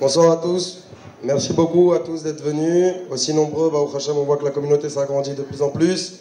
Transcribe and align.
Bonsoir 0.00 0.30
à 0.30 0.36
tous. 0.36 0.84
Merci 1.24 1.52
beaucoup 1.54 1.92
à 1.92 1.98
tous 1.98 2.22
d'être 2.22 2.40
venus. 2.40 2.94
Aussi 3.10 3.34
nombreux, 3.34 3.68
bah, 3.68 3.78
au 3.78 3.96
Hachem, 3.96 4.16
on 4.16 4.22
voit 4.22 4.36
que 4.36 4.44
la 4.44 4.52
communauté 4.52 4.88
s'agrandit 4.88 5.34
de 5.34 5.42
plus 5.42 5.60
en 5.60 5.70
plus 5.70 6.20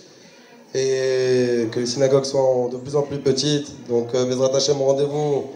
et 0.74 1.68
que 1.72 1.80
les 1.80 1.86
synagogues 1.86 2.24
sont 2.24 2.70
de 2.70 2.78
plus 2.78 2.96
en 2.96 3.04
plus 3.04 3.20
petites. 3.20 3.88
Donc, 3.88 4.16
euh, 4.16 4.26
Bezrat 4.26 4.56
Hachem, 4.56 4.82
rendez-vous 4.82 5.52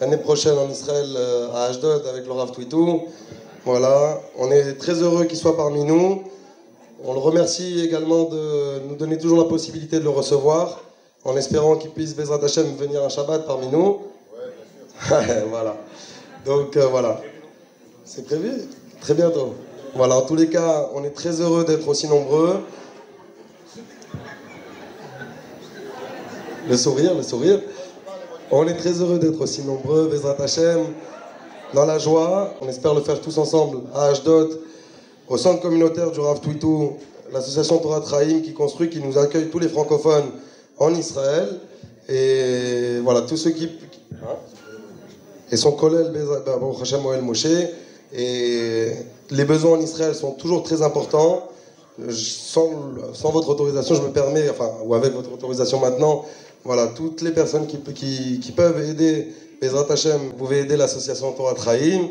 l'année 0.00 0.18
prochaine 0.18 0.56
en 0.56 0.70
Israël 0.70 1.08
euh, 1.16 1.52
à 1.52 1.64
Ashdod 1.64 2.06
avec 2.06 2.24
le 2.26 2.30
Rav 2.30 2.52
Twitou. 2.52 3.06
Voilà, 3.64 4.20
on 4.38 4.52
est 4.52 4.74
très 4.74 5.02
heureux 5.02 5.24
qu'il 5.24 5.36
soit 5.36 5.56
parmi 5.56 5.82
nous. 5.82 6.22
On 7.04 7.12
le 7.12 7.18
remercie 7.18 7.80
également 7.84 8.26
de 8.26 8.86
nous 8.88 8.94
donner 8.94 9.18
toujours 9.18 9.38
la 9.38 9.48
possibilité 9.48 9.98
de 9.98 10.04
le 10.04 10.10
recevoir, 10.10 10.80
en 11.24 11.36
espérant 11.36 11.74
qu'il 11.74 11.90
puisse, 11.90 12.14
Bezrat 12.14 12.38
Hachem, 12.40 12.76
venir 12.76 13.02
un 13.02 13.08
Shabbat 13.08 13.44
parmi 13.48 13.66
nous. 13.66 14.02
voilà. 15.50 15.74
Donc 16.46 16.76
euh, 16.76 16.86
voilà. 16.86 17.20
C'est 18.06 18.26
prévu? 18.26 18.50
Très 19.00 19.14
bientôt. 19.14 19.54
Voilà, 19.94 20.18
en 20.18 20.22
tous 20.22 20.36
les 20.36 20.48
cas, 20.48 20.90
on 20.94 21.04
est 21.04 21.10
très 21.10 21.40
heureux 21.40 21.64
d'être 21.64 21.88
aussi 21.88 22.06
nombreux. 22.06 22.60
Le 26.68 26.76
sourire, 26.76 27.14
le 27.14 27.22
sourire. 27.22 27.60
On 28.50 28.66
est 28.68 28.74
très 28.74 29.00
heureux 29.00 29.18
d'être 29.18 29.40
aussi 29.40 29.62
nombreux, 29.62 30.08
Bezrat 30.08 30.36
Hachem, 30.38 30.80
dans 31.72 31.86
la 31.86 31.98
joie. 31.98 32.54
On 32.60 32.68
espère 32.68 32.92
le 32.92 33.00
faire 33.00 33.22
tous 33.22 33.38
ensemble 33.38 33.78
à 33.94 34.08
Ashdod, 34.08 34.60
au 35.26 35.38
centre 35.38 35.62
communautaire 35.62 36.10
du 36.10 36.20
Rav 36.20 36.40
Twitou, 36.40 36.98
l'association 37.32 37.78
Torah 37.78 38.02
Traim 38.02 38.40
qui 38.42 38.52
construit, 38.52 38.90
qui 38.90 39.00
nous 39.00 39.16
accueille 39.16 39.48
tous 39.48 39.58
les 39.58 39.68
francophones 39.68 40.30
en 40.78 40.94
Israël. 40.94 41.58
Et 42.10 42.98
voilà, 43.02 43.22
tous 43.22 43.38
ceux 43.38 43.50
qui. 43.50 43.70
Hein? 44.22 44.36
Et 45.50 45.56
son 45.56 45.72
collègue 45.72 46.12
Baruch 46.44 46.82
Hashem 46.82 47.00
Moël 47.00 47.22
Moshe. 47.22 47.46
Et 48.14 48.92
les 49.30 49.44
besoins 49.44 49.78
en 49.78 49.80
Israël 49.80 50.14
sont 50.14 50.32
toujours 50.32 50.62
très 50.62 50.82
importants. 50.82 51.48
Sans, 52.10 53.30
votre 53.30 53.48
autorisation, 53.50 53.94
je 53.94 54.02
me 54.02 54.08
permets, 54.08 54.48
enfin, 54.50 54.70
ou 54.84 54.94
avec 54.94 55.12
votre 55.12 55.32
autorisation 55.32 55.80
maintenant, 55.80 56.24
voilà, 56.64 56.88
toutes 56.88 57.22
les 57.22 57.30
personnes 57.30 57.66
qui, 57.66 57.76
peuvent 58.52 58.80
aider 58.80 59.28
Bezrat 59.60 59.86
Hashem, 59.90 60.20
vous 60.28 60.32
pouvez 60.32 60.60
aider 60.60 60.76
l'association 60.76 61.32
Torah 61.32 61.54
Trahim, 61.54 62.08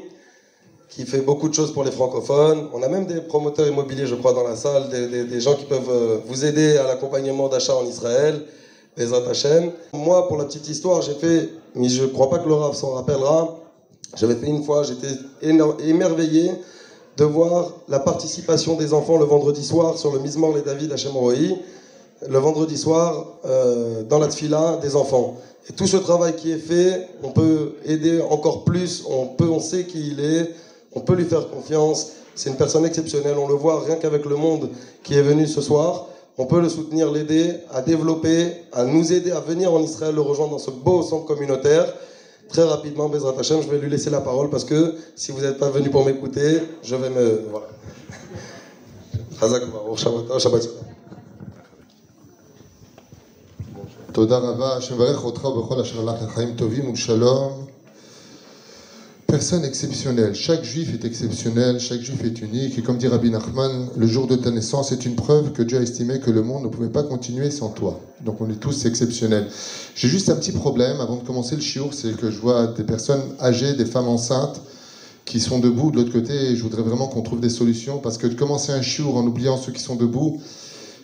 qui 0.90 1.06
fait 1.06 1.22
beaucoup 1.22 1.50
de 1.50 1.54
choses 1.54 1.74
pour 1.74 1.84
les 1.84 1.92
francophones. 1.92 2.70
On 2.74 2.84
a 2.84 2.88
même 2.88 3.06
des 3.06 3.20
promoteurs 3.20 3.68
immobiliers, 3.68 4.06
je 4.06 4.16
crois, 4.16 4.34
dans 4.34 4.44
la 4.44 4.56
salle, 4.56 4.90
des, 4.90 5.42
gens 5.42 5.56
qui 5.56 5.66
peuvent 5.66 5.90
euh, 5.90 6.18
vous 6.28 6.46
aider 6.46 6.78
à 6.78 6.84
l'accompagnement 6.84 7.50
d'achat 7.50 7.76
en 7.76 7.86
Israël. 7.86 8.44
Bezrat 8.96 9.28
Hashem. 9.28 9.72
Moi, 9.94 10.28
pour 10.28 10.38
la 10.38 10.46
petite 10.46 10.70
histoire, 10.70 11.02
j'ai 11.02 11.16
fait, 11.16 11.50
mais 11.76 11.90
je 11.90 12.04
ne 12.04 12.08
crois 12.08 12.30
pas 12.30 12.38
que 12.38 12.48
Rav 12.48 12.76
s'en 12.76 12.92
rappellera, 12.92 13.63
j'avais 14.16 14.36
fait 14.36 14.48
une 14.48 14.64
fois, 14.64 14.84
j'étais 14.84 15.16
émerveillé 15.42 16.52
de 17.18 17.24
voir 17.24 17.74
la 17.90 18.00
participation 18.00 18.76
des 18.76 18.94
enfants 18.94 19.18
le 19.18 19.26
vendredi 19.26 19.64
soir 19.64 19.98
sur 19.98 20.12
le 20.12 20.20
Mizmor 20.20 20.56
les 20.56 20.62
David 20.62 20.92
Hashem 20.92 21.16
Roi, 21.16 21.34
le 22.28 22.38
vendredi 22.40 22.78
soir 22.78 23.28
euh, 23.46 24.04
dans 24.04 24.20
la 24.20 24.28
tfila 24.28 24.78
des 24.82 24.96
enfants. 24.96 25.38
Et 25.70 25.74
tout 25.74 25.88
ce 25.88 25.98
travail 25.98 26.36
qui 26.36 26.52
est 26.52 26.58
fait, 26.58 27.08
on 27.24 27.30
peut 27.30 27.76
aider 27.86 28.22
encore 28.22 28.64
plus, 28.64 29.06
on, 29.10 29.28
peut, 29.28 29.50
on 29.50 29.60
sait 29.60 29.86
qui 29.86 30.10
il 30.12 30.20
est, 30.20 30.52
on 30.94 31.02
peut 31.02 31.14
lui 31.14 31.26
faire 31.26 31.50
confiance. 31.50 32.12
C'est 32.36 32.50
une 32.50 32.58
personne 32.58 32.86
exceptionnelle, 32.86 33.36
on 33.38 33.48
le 33.48 33.54
voit 33.54 33.82
rien 33.82 33.96
qu'avec 33.96 34.26
le 34.26 34.36
monde 34.36 34.70
qui 35.04 35.16
est 35.16 35.22
venu 35.22 35.48
ce 35.48 35.62
soir. 35.62 36.08
On 36.38 36.46
peut 36.46 36.60
le 36.60 36.68
soutenir, 36.68 37.12
l'aider 37.12 37.54
à 37.72 37.82
développer, 37.82 38.54
à 38.72 38.86
nous 38.86 39.14
aider 39.14 39.32
à 39.32 39.40
venir 39.40 39.72
en 39.72 39.82
Israël, 39.82 40.16
le 40.16 40.22
rejoindre 40.22 40.52
dans 40.52 40.60
ce 40.60 40.72
beau 40.72 41.04
centre 41.04 41.26
communautaire 41.26 41.94
Très 42.53 42.65
rapidement, 42.65 43.09
Bezrat 43.09 43.35
Hashem, 43.39 43.61
je 43.63 43.69
vais 43.69 43.79
lui 43.79 43.91
laisser 43.91 44.11
la 44.11 44.21
parole 44.21 44.49
parce 44.49 44.65
que 44.65 44.95
si 45.17 45.33
vous 45.33 45.41
n'êtes 45.41 45.59
pas 45.59 45.71
venu 45.71 45.91
pour 45.91 46.05
m'écouter, 46.05 46.63
je 46.83 46.97
vais 46.97 47.11
me. 47.11 47.43
Voilà. 47.51 47.69
Shabbat 50.39 50.63
תודה 54.13 54.39
רבה, 54.39 54.77
השם 54.77 54.95
יברך 54.95 55.25
אותך 55.25 55.45
ובכל 55.45 55.81
אשר 55.81 56.01
הלך 56.01 56.23
לחיים 56.23 56.57
טובים 56.57 56.89
ולשלום. 56.89 57.67
Personne 59.34 59.66
exceptionnelle. 59.66 60.36
Chaque 60.36 60.64
juif 60.64 60.94
est 60.94 61.06
exceptionnel, 61.06 61.80
chaque 61.80 62.02
juif 62.02 62.24
est 62.24 62.40
unique. 62.44 62.78
Et 62.78 62.84
comme 62.84 63.00
dit 63.00 63.08
Rabbi 63.08 63.32
Nachman, 63.32 63.90
le 63.98 64.06
jour 64.06 64.28
de 64.28 64.36
ta 64.36 64.52
naissance 64.52 64.92
est 64.92 65.08
une 65.08 65.16
preuve 65.16 65.54
que 65.54 65.64
Dieu 65.64 65.80
a 65.80 65.82
estimé 65.82 66.20
que 66.20 66.30
le 66.30 66.44
monde 66.44 66.62
ne 66.62 66.68
pouvait 66.68 66.92
pas 66.92 67.02
continuer 67.02 67.50
sans 67.50 67.70
toi. 67.70 68.00
Donc 68.24 68.42
on 68.42 68.50
est 68.52 68.60
tous 68.60 68.86
exceptionnels. 68.86 69.48
J'ai 69.96 70.08
juste 70.08 70.30
un 70.30 70.36
petit 70.36 70.52
problème 70.52 71.02
avant 71.02 71.16
de 71.16 71.26
commencer 71.26 71.56
le 71.56 71.64
chiour, 71.64 71.96
c'est 71.96 72.16
que 72.16 72.30
je 72.30 72.38
vois 72.38 72.68
des 72.68 72.84
personnes 72.84 73.24
âgées, 73.42 73.74
des 73.74 73.88
femmes 73.88 74.08
enceintes 74.08 74.62
qui 75.26 75.40
sont 75.40 75.58
debout 75.58 75.90
de 75.90 75.96
l'autre 75.96 76.14
côté 76.14 76.52
et 76.52 76.56
je 76.56 76.62
voudrais 76.62 76.84
vraiment 76.84 77.08
qu'on 77.08 77.24
trouve 77.24 77.42
des 77.42 77.50
solutions 77.50 77.98
parce 77.98 78.20
que 78.20 78.28
de 78.28 78.36
commencer 78.36 78.72
un 78.72 78.84
chiour 78.84 79.18
en 79.18 79.26
oubliant 79.26 79.58
ceux 79.58 79.72
qui 79.72 79.82
sont 79.82 79.96
debout, 79.96 80.44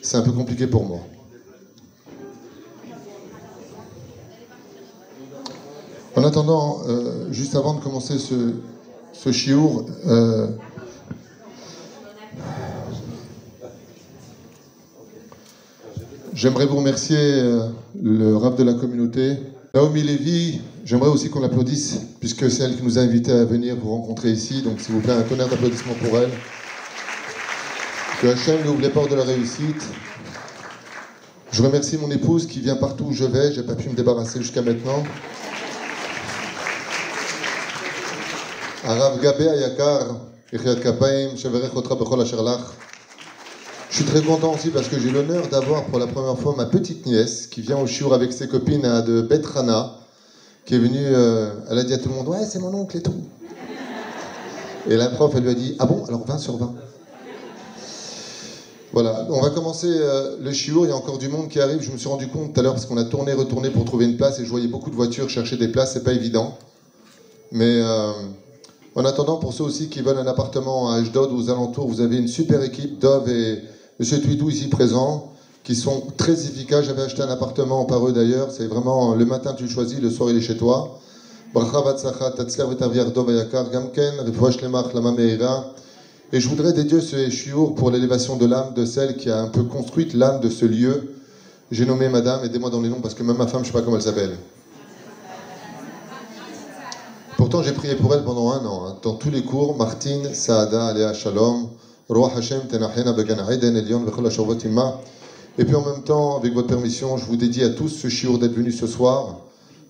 c'est 0.04 0.18
un 0.18 0.22
peu 0.22 0.34
compliqué 0.34 0.68
pour 0.68 0.86
moi. 0.86 1.00
En 6.16 6.24
attendant, 6.24 6.82
euh, 6.88 7.32
juste 7.32 7.56
avant 7.56 7.76
de 7.76 7.82
commencer 7.82 8.18
ce, 8.18 8.54
ce 9.14 9.32
chiour, 9.32 9.86
euh, 10.08 10.48
j'aimerais 16.34 16.66
vous 16.66 16.78
remercier 16.78 17.18
euh, 17.20 17.68
le 18.02 18.36
rap 18.36 18.58
de 18.58 18.64
la 18.64 18.74
communauté. 18.74 19.38
Naomi 19.76 20.02
Lévy, 20.02 20.62
j'aimerais 20.84 21.10
aussi 21.10 21.30
qu'on 21.30 21.42
l'applaudisse, 21.42 22.00
puisque 22.20 22.50
c'est 22.50 22.64
elle 22.64 22.76
qui 22.76 22.84
nous 22.84 22.98
a 22.98 23.02
invités 23.02 23.32
à 23.32 23.46
venir 23.46 23.76
vous 23.80 23.92
rencontrer 23.92 24.32
ici. 24.32 24.64
Donc, 24.64 24.80
s'il 24.82 24.96
vous 24.96 25.02
plaît, 25.02 25.14
un 25.14 25.22
tonnerre 25.22 25.48
d'applaudissements 25.48 25.94
pour 25.94 26.18
elle. 26.18 26.32
Que 28.20 28.28
Hachem 28.28 28.58
nous 28.66 28.72
ouvre 28.72 28.82
les 28.82 28.90
portes 28.90 29.12
de 29.12 29.16
la 29.16 29.24
réussite. 29.24 29.84
Je 31.52 31.62
remercie 31.62 31.98
mon 31.98 32.10
épouse 32.10 32.48
qui 32.48 32.60
vient 32.62 32.76
partout 32.76 33.06
où 33.06 33.14
je 33.14 33.26
vais. 33.26 33.54
J'ai 33.54 33.64
pas 33.64 33.76
pu 33.76 33.90
me 33.90 33.96
débarrasser 33.96 34.40
jusqu'à 34.40 34.64
maintenant. 34.64 35.04
הרב 38.83 39.21
גבי 39.21 39.51
היקר, 39.51 40.11
יחיית 40.53 40.79
כפיים, 40.79 41.37
שברך 41.37 41.77
אותך 41.77 41.93
בכל 41.93 42.21
אשר 42.21 42.43
לך. 42.43 42.73
Je 43.95 44.03
suis 44.03 44.07
très 44.07 44.23
content 44.23 44.53
aussi 44.53 44.71
parce 44.71 44.89
que 44.89 44.99
j'ai 44.99 45.13
l'honneur 45.13 45.47
d'avoir 45.47 45.85
pour 45.85 46.01
la 46.01 46.09
première 46.09 46.37
fois 46.37 46.53
ma 46.57 46.67
petite 46.67 47.07
nièce 47.07 47.47
qui 47.47 47.61
vient 47.61 47.79
au 47.79 47.87
chiour 47.87 48.13
avec 48.13 48.33
ses 48.33 48.49
copines 48.49 49.03
de 49.07 49.23
Betrana, 49.23 49.93
qui 50.67 50.75
est 50.75 50.79
venue, 50.79 50.99
euh, 50.99 51.53
elle 51.71 51.79
a 51.79 51.85
dit 51.85 51.95
à 51.95 51.99
tout 51.99 52.09
le 52.09 52.17
monde 52.17 52.27
Ouais, 52.27 52.45
c'est 52.45 52.59
mon 52.59 52.75
oncle 52.75 52.97
et 52.97 53.03
tout. 53.03 53.23
Et 54.91 54.97
la 54.97 55.11
prof, 55.11 55.33
elle 55.37 55.45
lui 55.45 55.51
a 55.51 55.55
dit 55.55 55.77
Ah 55.79 55.87
bon, 55.87 56.05
alors 56.07 56.27
20 56.27 56.39
sur 56.39 56.57
20. 56.57 56.75
Voilà, 58.93 59.29
on 59.31 59.41
va 59.41 59.51
commencer 59.51 59.87
euh, 59.89 60.39
le 60.43 60.53
chiour. 60.53 60.87
Il 60.87 60.89
y 60.89 60.93
a 60.93 60.97
encore 60.97 61.19
du 61.19 61.29
monde 61.29 61.49
qui 61.49 61.61
arrive. 61.61 61.81
Je 61.81 61.93
me 61.93 61.97
suis 61.97 62.09
rendu 62.09 62.27
compte 62.27 62.53
tout 62.53 62.59
à 62.59 62.65
l'heure 62.65 62.75
parce 62.75 62.87
qu'on 62.87 62.97
a 62.97 63.05
tourné, 63.05 63.33
retourné 63.33 63.71
pour 63.71 63.85
trouver 63.85 64.07
une 64.07 64.17
place 64.17 64.41
et 64.41 64.45
je 64.45 64.51
voyais 64.51 64.67
beaucoup 64.67 64.91
de 64.91 64.97
voitures 64.97 65.31
chercher 65.31 65.57
des 65.57 65.69
places. 65.69 65.93
C'est 65.93 66.03
pas 66.03 66.15
évident. 66.15 66.59
Mais. 67.53 67.81
Euh, 67.81 68.11
en 68.96 69.06
attendant, 69.06 69.38
pour 69.38 69.54
ceux 69.54 69.64
aussi 69.64 69.90
qui 69.90 70.02
veulent 70.02 70.18
un 70.18 70.28
appartement 70.28 70.92
à 70.92 70.96
Ashdod 70.96 71.32
ou 71.32 71.38
aux 71.38 71.50
alentours, 71.50 71.88
vous 71.88 72.02
avez 72.02 72.18
une 72.18 72.28
super 72.28 72.64
équipe, 72.64 73.00
Dove 73.00 73.30
et 73.30 73.64
M. 74.00 74.22
Tuidou 74.22 74.50
ici 74.50 74.68
présents, 74.68 75.32
qui 75.64 75.76
sont 75.76 76.04
très 76.18 76.46
efficaces. 76.46 76.86
J'avais 76.86 77.04
acheté 77.04 77.22
un 77.22 77.30
appartement 77.30 77.86
par 77.86 78.08
eux 78.08 78.12
d'ailleurs. 78.12 78.52
C'est 78.52 78.66
vraiment 78.66 79.14
le 79.14 79.26
matin 79.26 79.54
tu 79.54 79.64
le 79.64 79.70
choisis, 79.70 80.00
le 80.00 80.10
soir 80.10 80.32
il 80.32 80.38
est 80.38 80.42
chez 80.42 80.58
toi. 80.58 81.00
Et 86.32 86.40
je 86.40 86.50
voudrais 86.50 86.74
dédier 86.74 87.02
ce 87.02 87.30
chiour 87.30 87.76
pour 87.76 87.92
l'élévation 87.92 88.36
de 88.36 88.46
l'âme 88.46 88.74
de 88.76 88.86
celle 88.86 89.18
qui 89.18 89.30
a 89.30 89.40
un 89.40 89.48
peu 89.48 89.64
construit 89.64 90.08
l'âme 90.14 90.40
de 90.42 90.50
ce 90.50 90.66
lieu. 90.66 91.14
J'ai 91.72 91.86
nommé 91.86 92.10
madame, 92.10 92.44
aidez-moi 92.44 92.70
dans 92.70 92.82
les 92.82 92.90
noms 92.90 93.02
parce 93.02 93.14
que 93.14 93.24
même 93.24 93.38
ma 93.38 93.48
femme, 93.48 93.64
je 93.64 93.70
ne 93.70 93.74
sais 93.74 93.80
pas 93.80 93.82
comment 93.82 93.98
elle 93.98 94.02
s'appelle. 94.02 94.38
Pourtant, 97.52 97.66
j'ai 97.66 97.74
prié 97.74 97.96
pour 97.96 98.14
elle 98.14 98.24
pendant 98.24 98.52
un 98.52 98.64
an, 98.64 98.86
hein, 98.86 98.98
dans 99.02 99.16
tous 99.16 99.32
les 99.32 99.42
cours. 99.42 99.76
Martine, 99.76 100.36
Saada, 100.36 100.86
Alea 100.86 101.16
Shalom, 101.16 101.70
Roi 102.08 102.32
Hashem, 102.38 102.68
Tenachena, 102.70 103.12
Began 103.12 103.38
Aiden, 103.50 103.76
Elion, 103.76 104.06
Et 105.58 105.66
puis 105.66 105.74
en 105.74 105.82
même 105.82 106.04
temps, 106.04 106.38
avec 106.38 106.54
votre 106.54 106.68
permission, 106.68 107.18
je 107.18 107.26
vous 107.26 107.38
dédie 107.38 107.64
à 107.64 107.70
tous 107.70 107.90
ce 107.90 108.08
chiour 108.08 108.38
d'être 108.38 108.54
venus 108.54 108.80
ce 108.80 108.86
soir. 108.86 109.40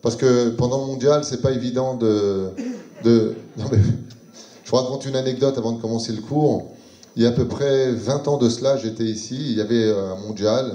Parce 0.01 0.15
que 0.15 0.51
pendant 0.51 0.79
le 0.79 0.85
mondial, 0.85 1.25
c'est 1.25 1.41
pas 1.41 1.51
évident 1.51 1.95
de. 1.95 2.51
je 3.03 3.33
vous 4.69 4.77
raconte 4.77 5.05
une 5.05 5.17
anecdote 5.17 5.57
avant 5.57 5.73
de 5.73 5.81
commencer 5.81 6.13
le 6.13 6.21
cours. 6.21 6.71
Il 7.17 7.23
y 7.23 7.25
a 7.25 7.29
à 7.29 7.33
peu 7.33 7.45
près 7.45 7.91
20 7.91 8.29
ans 8.29 8.37
de 8.37 8.47
cela, 8.47 8.77
j'étais 8.77 9.03
ici. 9.03 9.35
Il 9.37 9.57
y 9.57 9.61
avait 9.61 9.91
un 9.91 10.15
mondial, 10.25 10.71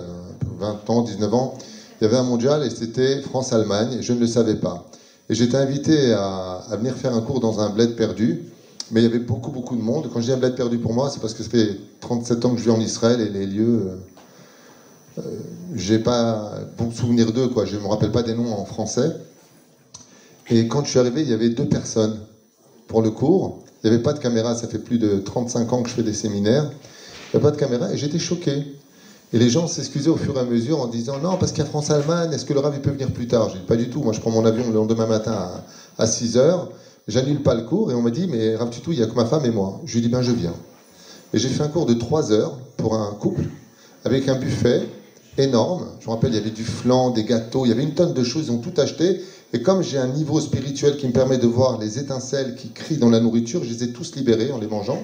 20 0.60 0.90
ans, 0.90 1.00
19 1.00 1.32
ans. 1.32 1.54
Il 1.98 2.04
y 2.04 2.06
avait 2.06 2.18
un 2.18 2.24
mondial 2.24 2.62
et 2.62 2.68
c'était 2.68 3.22
France-Allemagne. 3.22 4.00
Je 4.02 4.12
ne 4.12 4.20
le 4.20 4.26
savais 4.26 4.56
pas. 4.56 4.86
Et 5.30 5.34
j'étais 5.34 5.56
invité 5.56 6.12
à, 6.12 6.62
venir 6.72 6.94
faire 6.94 7.14
un 7.14 7.22
cours 7.22 7.40
dans 7.40 7.60
un 7.60 7.70
bled 7.70 7.96
perdu, 7.96 8.42
mais 8.90 9.00
il 9.00 9.04
y 9.04 9.06
avait 9.06 9.18
beaucoup, 9.18 9.50
beaucoup 9.50 9.76
de 9.76 9.80
monde. 9.80 10.10
Quand 10.12 10.20
je 10.20 10.26
dis 10.26 10.32
un 10.32 10.36
bled 10.36 10.54
perdu 10.54 10.78
pour 10.78 10.92
moi, 10.92 11.10
c'est 11.10 11.20
parce 11.20 11.32
que 11.32 11.42
ça 11.42 11.48
fait 11.48 11.78
37 12.00 12.44
ans 12.44 12.50
que 12.50 12.58
je 12.58 12.64
vis 12.64 12.70
en 12.70 12.80
Israël 12.80 13.20
et 13.20 13.30
les 13.30 13.46
lieux, 13.46 13.88
euh, 13.88 13.96
euh 15.18 15.22
j'ai 15.74 15.98
pas 15.98 16.52
bon 16.76 16.90
souvenir 16.90 17.32
d'eux, 17.32 17.48
quoi. 17.48 17.64
Je 17.64 17.76
ne 17.76 17.80
me 17.80 17.86
rappelle 17.86 18.12
pas 18.12 18.22
des 18.22 18.34
noms 18.34 18.52
en 18.52 18.64
français. 18.64 19.16
Et 20.50 20.68
quand 20.68 20.84
je 20.84 20.90
suis 20.90 20.98
arrivé, 20.98 21.22
il 21.22 21.28
y 21.28 21.32
avait 21.32 21.48
deux 21.48 21.68
personnes 21.68 22.20
pour 22.86 23.00
le 23.00 23.10
cours. 23.10 23.62
Il 23.82 23.88
n'y 23.88 23.94
avait 23.94 24.02
pas 24.02 24.12
de 24.12 24.18
caméra, 24.18 24.54
ça 24.54 24.68
fait 24.68 24.78
plus 24.78 24.98
de 24.98 25.18
35 25.18 25.72
ans 25.72 25.82
que 25.82 25.88
je 25.88 25.94
fais 25.94 26.02
des 26.02 26.12
séminaires. 26.12 26.64
Il 26.64 27.36
n'y 27.36 27.42
avait 27.42 27.42
pas 27.42 27.50
de 27.50 27.56
caméra 27.56 27.92
et 27.92 27.96
j'étais 27.96 28.18
choqué. 28.18 28.64
Et 29.32 29.38
les 29.38 29.50
gens 29.50 29.66
s'excusaient 29.66 30.10
au 30.10 30.16
fur 30.16 30.36
et 30.36 30.40
à 30.40 30.44
mesure 30.44 30.80
en 30.80 30.86
disant 30.86 31.18
non, 31.18 31.36
parce 31.36 31.52
qu'il 31.52 31.64
y 31.64 31.66
a 31.66 31.68
France-Allemagne, 31.68 32.32
est-ce 32.32 32.44
que 32.44 32.52
le 32.52 32.60
Rav 32.60 32.72
il 32.74 32.80
peut 32.80 32.90
venir 32.90 33.12
plus 33.12 33.26
tard? 33.26 33.48
J'ai 33.50 33.58
dit 33.58 33.66
pas 33.66 33.76
du 33.76 33.90
tout. 33.90 34.02
Moi, 34.02 34.12
je 34.12 34.20
prends 34.20 34.30
mon 34.30 34.44
avion 34.44 34.68
le 34.68 34.74
lendemain 34.74 35.06
matin 35.06 35.50
à, 35.98 36.06
6 36.06 36.36
h, 36.36 36.68
j'annule 37.08 37.42
pas 37.42 37.54
le 37.54 37.62
cours 37.62 37.90
et 37.90 37.94
on 37.94 38.02
m'a 38.02 38.10
dit 38.10 38.28
mais 38.28 38.54
Rav 38.54 38.70
Tutou, 38.70 38.92
il 38.92 38.98
n'y 38.98 39.04
a 39.04 39.06
que 39.06 39.14
ma 39.14 39.24
femme 39.24 39.44
et 39.44 39.50
moi. 39.50 39.80
Je 39.84 39.94
lui 39.94 40.02
dit 40.02 40.08
ben 40.08 40.22
je 40.22 40.32
viens. 40.32 40.54
Et 41.32 41.38
j'ai 41.38 41.48
fait 41.48 41.62
un 41.62 41.68
cours 41.68 41.86
de 41.86 41.94
3 41.94 42.32
heures 42.32 42.58
pour 42.76 42.94
un 42.94 43.12
couple 43.14 43.44
avec 44.04 44.28
un 44.28 44.36
buffet 44.36 44.86
énorme. 45.38 45.86
Je 46.00 46.06
me 46.06 46.12
rappelle, 46.12 46.30
il 46.30 46.36
y 46.36 46.38
avait 46.38 46.50
du 46.50 46.62
flan, 46.62 47.10
des 47.10 47.24
gâteaux, 47.24 47.64
il 47.66 47.70
y 47.70 47.72
avait 47.72 47.82
une 47.82 47.94
tonne 47.94 48.14
de 48.14 48.22
choses, 48.22 48.46
ils 48.46 48.52
ont 48.52 48.58
tout 48.58 48.78
acheté. 48.80 49.20
Et 49.52 49.62
comme 49.62 49.82
j'ai 49.82 49.98
un 49.98 50.08
niveau 50.08 50.40
spirituel 50.40 50.96
qui 50.96 51.06
me 51.06 51.12
permet 51.12 51.38
de 51.38 51.46
voir 51.46 51.78
les 51.78 51.98
étincelles 51.98 52.54
qui 52.56 52.70
crient 52.70 52.98
dans 52.98 53.10
la 53.10 53.20
nourriture, 53.20 53.64
je 53.64 53.70
les 53.70 53.84
ai 53.84 53.92
tous 53.92 54.14
libérés 54.16 54.52
en 54.52 54.58
les 54.58 54.66
mangeant. 54.66 55.02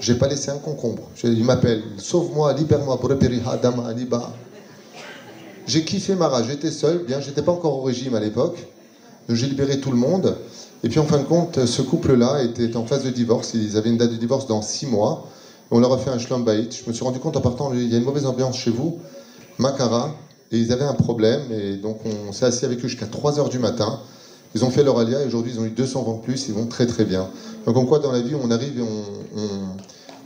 J'ai 0.00 0.14
pas 0.14 0.28
laissé 0.28 0.50
un 0.50 0.58
concombre. 0.58 1.02
Il 1.22 1.44
m'appelle, 1.44 1.82
sauve-moi, 1.98 2.54
libère-moi, 2.54 2.98
dama, 3.62 3.92
liba. 3.92 4.32
J'ai 5.66 5.84
kiffé 5.84 6.14
ma 6.14 6.28
rage, 6.28 6.46
j'étais 6.48 6.70
seul, 6.70 7.04
bien, 7.04 7.20
j'étais 7.20 7.42
pas 7.42 7.52
encore 7.52 7.78
au 7.78 7.82
régime 7.82 8.14
à 8.14 8.20
l'époque. 8.20 8.66
J'ai 9.28 9.46
libéré 9.46 9.78
tout 9.78 9.90
le 9.90 9.98
monde. 9.98 10.36
Et 10.82 10.88
puis 10.88 10.98
en 10.98 11.04
fin 11.04 11.18
de 11.18 11.24
compte, 11.24 11.66
ce 11.66 11.82
couple-là 11.82 12.42
était 12.42 12.74
en 12.76 12.86
phase 12.86 13.04
de 13.04 13.10
divorce. 13.10 13.52
Ils 13.54 13.76
avaient 13.76 13.90
une 13.90 13.98
date 13.98 14.10
de 14.10 14.16
divorce 14.16 14.46
dans 14.46 14.62
six 14.62 14.86
mois. 14.86 15.28
On 15.70 15.78
leur 15.78 15.92
a 15.92 15.98
fait 15.98 16.10
un 16.10 16.18
shlom 16.18 16.44
Je 16.46 16.88
me 16.88 16.92
suis 16.94 17.04
rendu 17.04 17.18
compte 17.18 17.36
en 17.36 17.40
partant, 17.42 17.72
il 17.74 17.86
y 17.86 17.94
a 17.94 17.98
une 17.98 18.04
mauvaise 18.04 18.26
ambiance 18.26 18.56
chez 18.56 18.70
vous. 18.70 18.98
Makara. 19.58 20.14
Et 20.50 20.58
ils 20.58 20.72
avaient 20.72 20.84
un 20.84 20.94
problème. 20.94 21.42
Et 21.52 21.76
donc 21.76 21.98
on 22.06 22.32
s'est 22.32 22.46
assis 22.46 22.64
avec 22.64 22.78
eux 22.84 22.88
jusqu'à 22.88 23.06
3 23.06 23.38
h 23.38 23.50
du 23.50 23.58
matin. 23.58 24.00
Ils 24.54 24.64
ont 24.64 24.70
fait 24.70 24.82
leur 24.82 24.98
alia 24.98 25.22
et 25.22 25.26
aujourd'hui 25.26 25.52
ils 25.54 25.60
ont 25.60 25.64
eu 25.64 25.70
200 25.70 26.02
ventes 26.02 26.22
plus. 26.22 26.48
Ils 26.48 26.54
vont 26.54 26.66
très 26.66 26.86
très 26.86 27.04
bien. 27.04 27.28
Donc 27.66 27.76
en 27.76 27.84
quoi 27.84 27.98
dans 27.98 28.12
la 28.12 28.20
vie 28.20 28.34
on 28.34 28.50
arrive 28.50 28.78
et 28.78 28.82
on, 28.82 29.04
on 29.36 29.80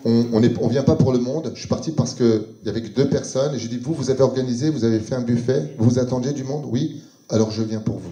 on, 0.04 0.68
vient 0.68 0.82
pas 0.82 0.96
pour 0.96 1.12
le 1.12 1.18
monde. 1.18 1.52
Je 1.54 1.60
suis 1.60 1.68
parti 1.68 1.90
parce 1.90 2.14
qu'il 2.14 2.42
y 2.64 2.68
avait 2.68 2.82
que 2.82 2.88
deux 2.88 3.08
personnes. 3.08 3.54
Et 3.54 3.58
j'ai 3.58 3.68
dit, 3.68 3.78
vous, 3.78 3.94
vous 3.94 4.10
avez 4.10 4.22
organisé, 4.22 4.70
vous 4.70 4.84
avez 4.84 5.00
fait 5.00 5.14
un 5.14 5.22
buffet, 5.22 5.74
vous 5.78 5.98
attendiez 5.98 6.32
du 6.32 6.44
monde? 6.44 6.66
Oui, 6.70 7.02
alors 7.30 7.50
je 7.50 7.62
viens 7.62 7.80
pour 7.80 7.96
vous. 7.96 8.10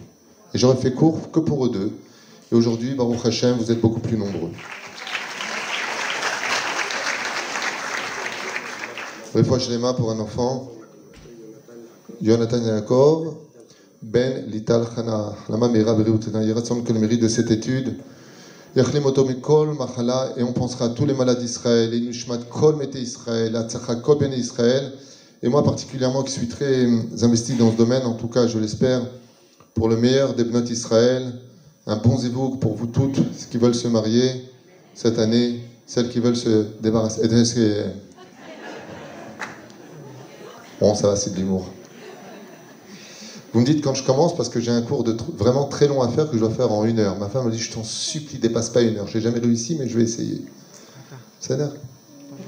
Et 0.55 0.59
j'aurais 0.59 0.77
fait 0.77 0.93
court 0.93 1.31
que 1.31 1.41
pour 1.41 1.67
eux 1.67 1.71
deux. 1.71 1.93
Et 2.51 2.55
aujourd'hui, 2.55 2.95
Baruch 2.95 3.25
Hashem, 3.25 3.57
vous 3.59 3.71
êtes 3.71 3.81
beaucoup 3.81 4.01
plus 4.01 4.17
nombreux. 4.17 4.51
pour 9.97 10.11
un 10.11 10.21
enfant. 10.21 10.71
Jonathan 12.23 12.59
Yaakov, 12.59 13.35
Ben 14.03 14.47
Lital 14.47 14.87
Chana. 14.95 15.35
La 15.49 15.57
Mamira 15.57 15.95
Beriutena. 15.95 16.43
Il 16.43 16.53
rassemble 16.53 16.85
que 16.85 16.93
le 16.93 17.01
mérite 17.01 17.23
de 17.23 17.29
cette 17.29 17.51
étude. 17.51 17.97
Et 18.75 18.81
on 20.43 20.53
pensera 20.53 20.87
à 20.87 20.89
tous 20.89 21.05
les 21.05 21.13
malades 21.13 21.39
d'Israël. 21.39 21.93
Et 21.93 22.01
Nushmat 22.01 22.39
Kol 22.49 22.77
Mete 22.77 22.95
Israël. 22.95 23.55
Atzachak 23.55 24.01
Kol 24.01 24.19
Ben 24.19 24.33
Israël. 24.33 24.93
Et 25.43 25.49
moi 25.49 25.63
particulièrement 25.63 26.23
qui 26.23 26.33
suis 26.33 26.49
très 26.49 26.87
investi 27.23 27.55
dans 27.55 27.73
ce 27.73 27.77
domaine, 27.77 28.07
en 28.07 28.15
tout 28.15 28.29
cas 28.29 28.47
je 28.47 28.59
l'espère, 28.59 29.03
pour 29.75 29.89
le 29.89 29.97
meilleur 29.97 30.35
des 30.35 30.45
Bnot 30.45 30.65
Israël, 30.67 31.33
un 31.89 31.97
bon 31.97 32.17
zévouk 32.17 32.61
pour 32.61 32.75
vous 32.75 32.87
toutes, 32.87 33.17
ceux 33.17 33.47
qui 33.51 33.59
veulent 33.59 33.75
se 33.75 33.89
marier 33.89 34.49
cette 34.95 35.19
année, 35.19 35.61
celles 35.85 36.11
qui 36.11 36.21
veulent 36.21 36.37
se 36.37 36.67
débarrasser. 36.81 37.23
Bon, 40.81 40.95
ça 40.95 41.09
va, 41.09 41.17
c'est 41.17 41.31
de 41.31 41.37
l'humour. 41.39 41.67
Vous 43.53 43.61
me 43.61 43.67
dites 43.67 43.85
quand 43.85 43.95
je 43.95 44.05
commence 44.05 44.35
parce 44.35 44.49
que 44.49 44.61
j'ai 44.61 44.71
un 44.71 44.81
cours 44.81 45.05
de 45.05 45.15
vraiment 45.37 45.67
très 45.67 45.87
long 45.87 46.01
à 46.01 46.09
faire 46.09 46.27
que 46.29 46.35
je 46.35 46.41
dois 46.41 46.51
faire 46.51 46.73
en 46.73 46.85
une 46.85 46.99
heure. 46.99 47.19
Ma 47.19 47.29
femme 47.29 47.47
me 47.47 47.51
dit 47.51 47.59
Je 47.59 47.73
t'en 47.73 47.85
supplie, 47.85 48.39
dépasse 48.39 48.71
pas 48.71 48.81
une 48.81 48.97
heure. 48.97 49.07
Je 49.07 49.19
n'ai 49.19 49.25
jamais 49.25 49.41
réussi, 49.41 49.77
mais 49.79 49.89
je 49.89 49.97
vais 49.97 50.05
essayer. 50.05 50.43
C'est 51.39 51.57
l'air. 51.59 51.73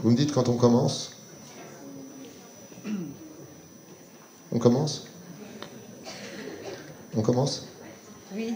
Vous 0.02 0.10
me 0.10 0.16
dites 0.16 0.32
quand 0.32 0.48
on 0.48 0.56
commence 0.56 1.10
On 4.50 4.58
commence? 4.58 5.06
On 7.16 7.22
commence? 7.22 7.66
Oui. 8.34 8.54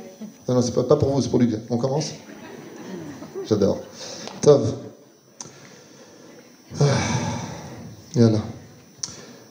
Non, 0.48 0.54
non, 0.54 0.62
c'est 0.62 0.72
pas, 0.72 0.84
pas 0.84 0.96
pour 0.96 1.10
vous, 1.10 1.20
c'est 1.20 1.28
pour 1.28 1.40
lui. 1.40 1.54
On 1.68 1.76
commence? 1.76 2.12
J'adore. 3.46 3.80
Tov. 4.40 4.74
Ah. 6.80 6.84
Voilà. 8.14 8.38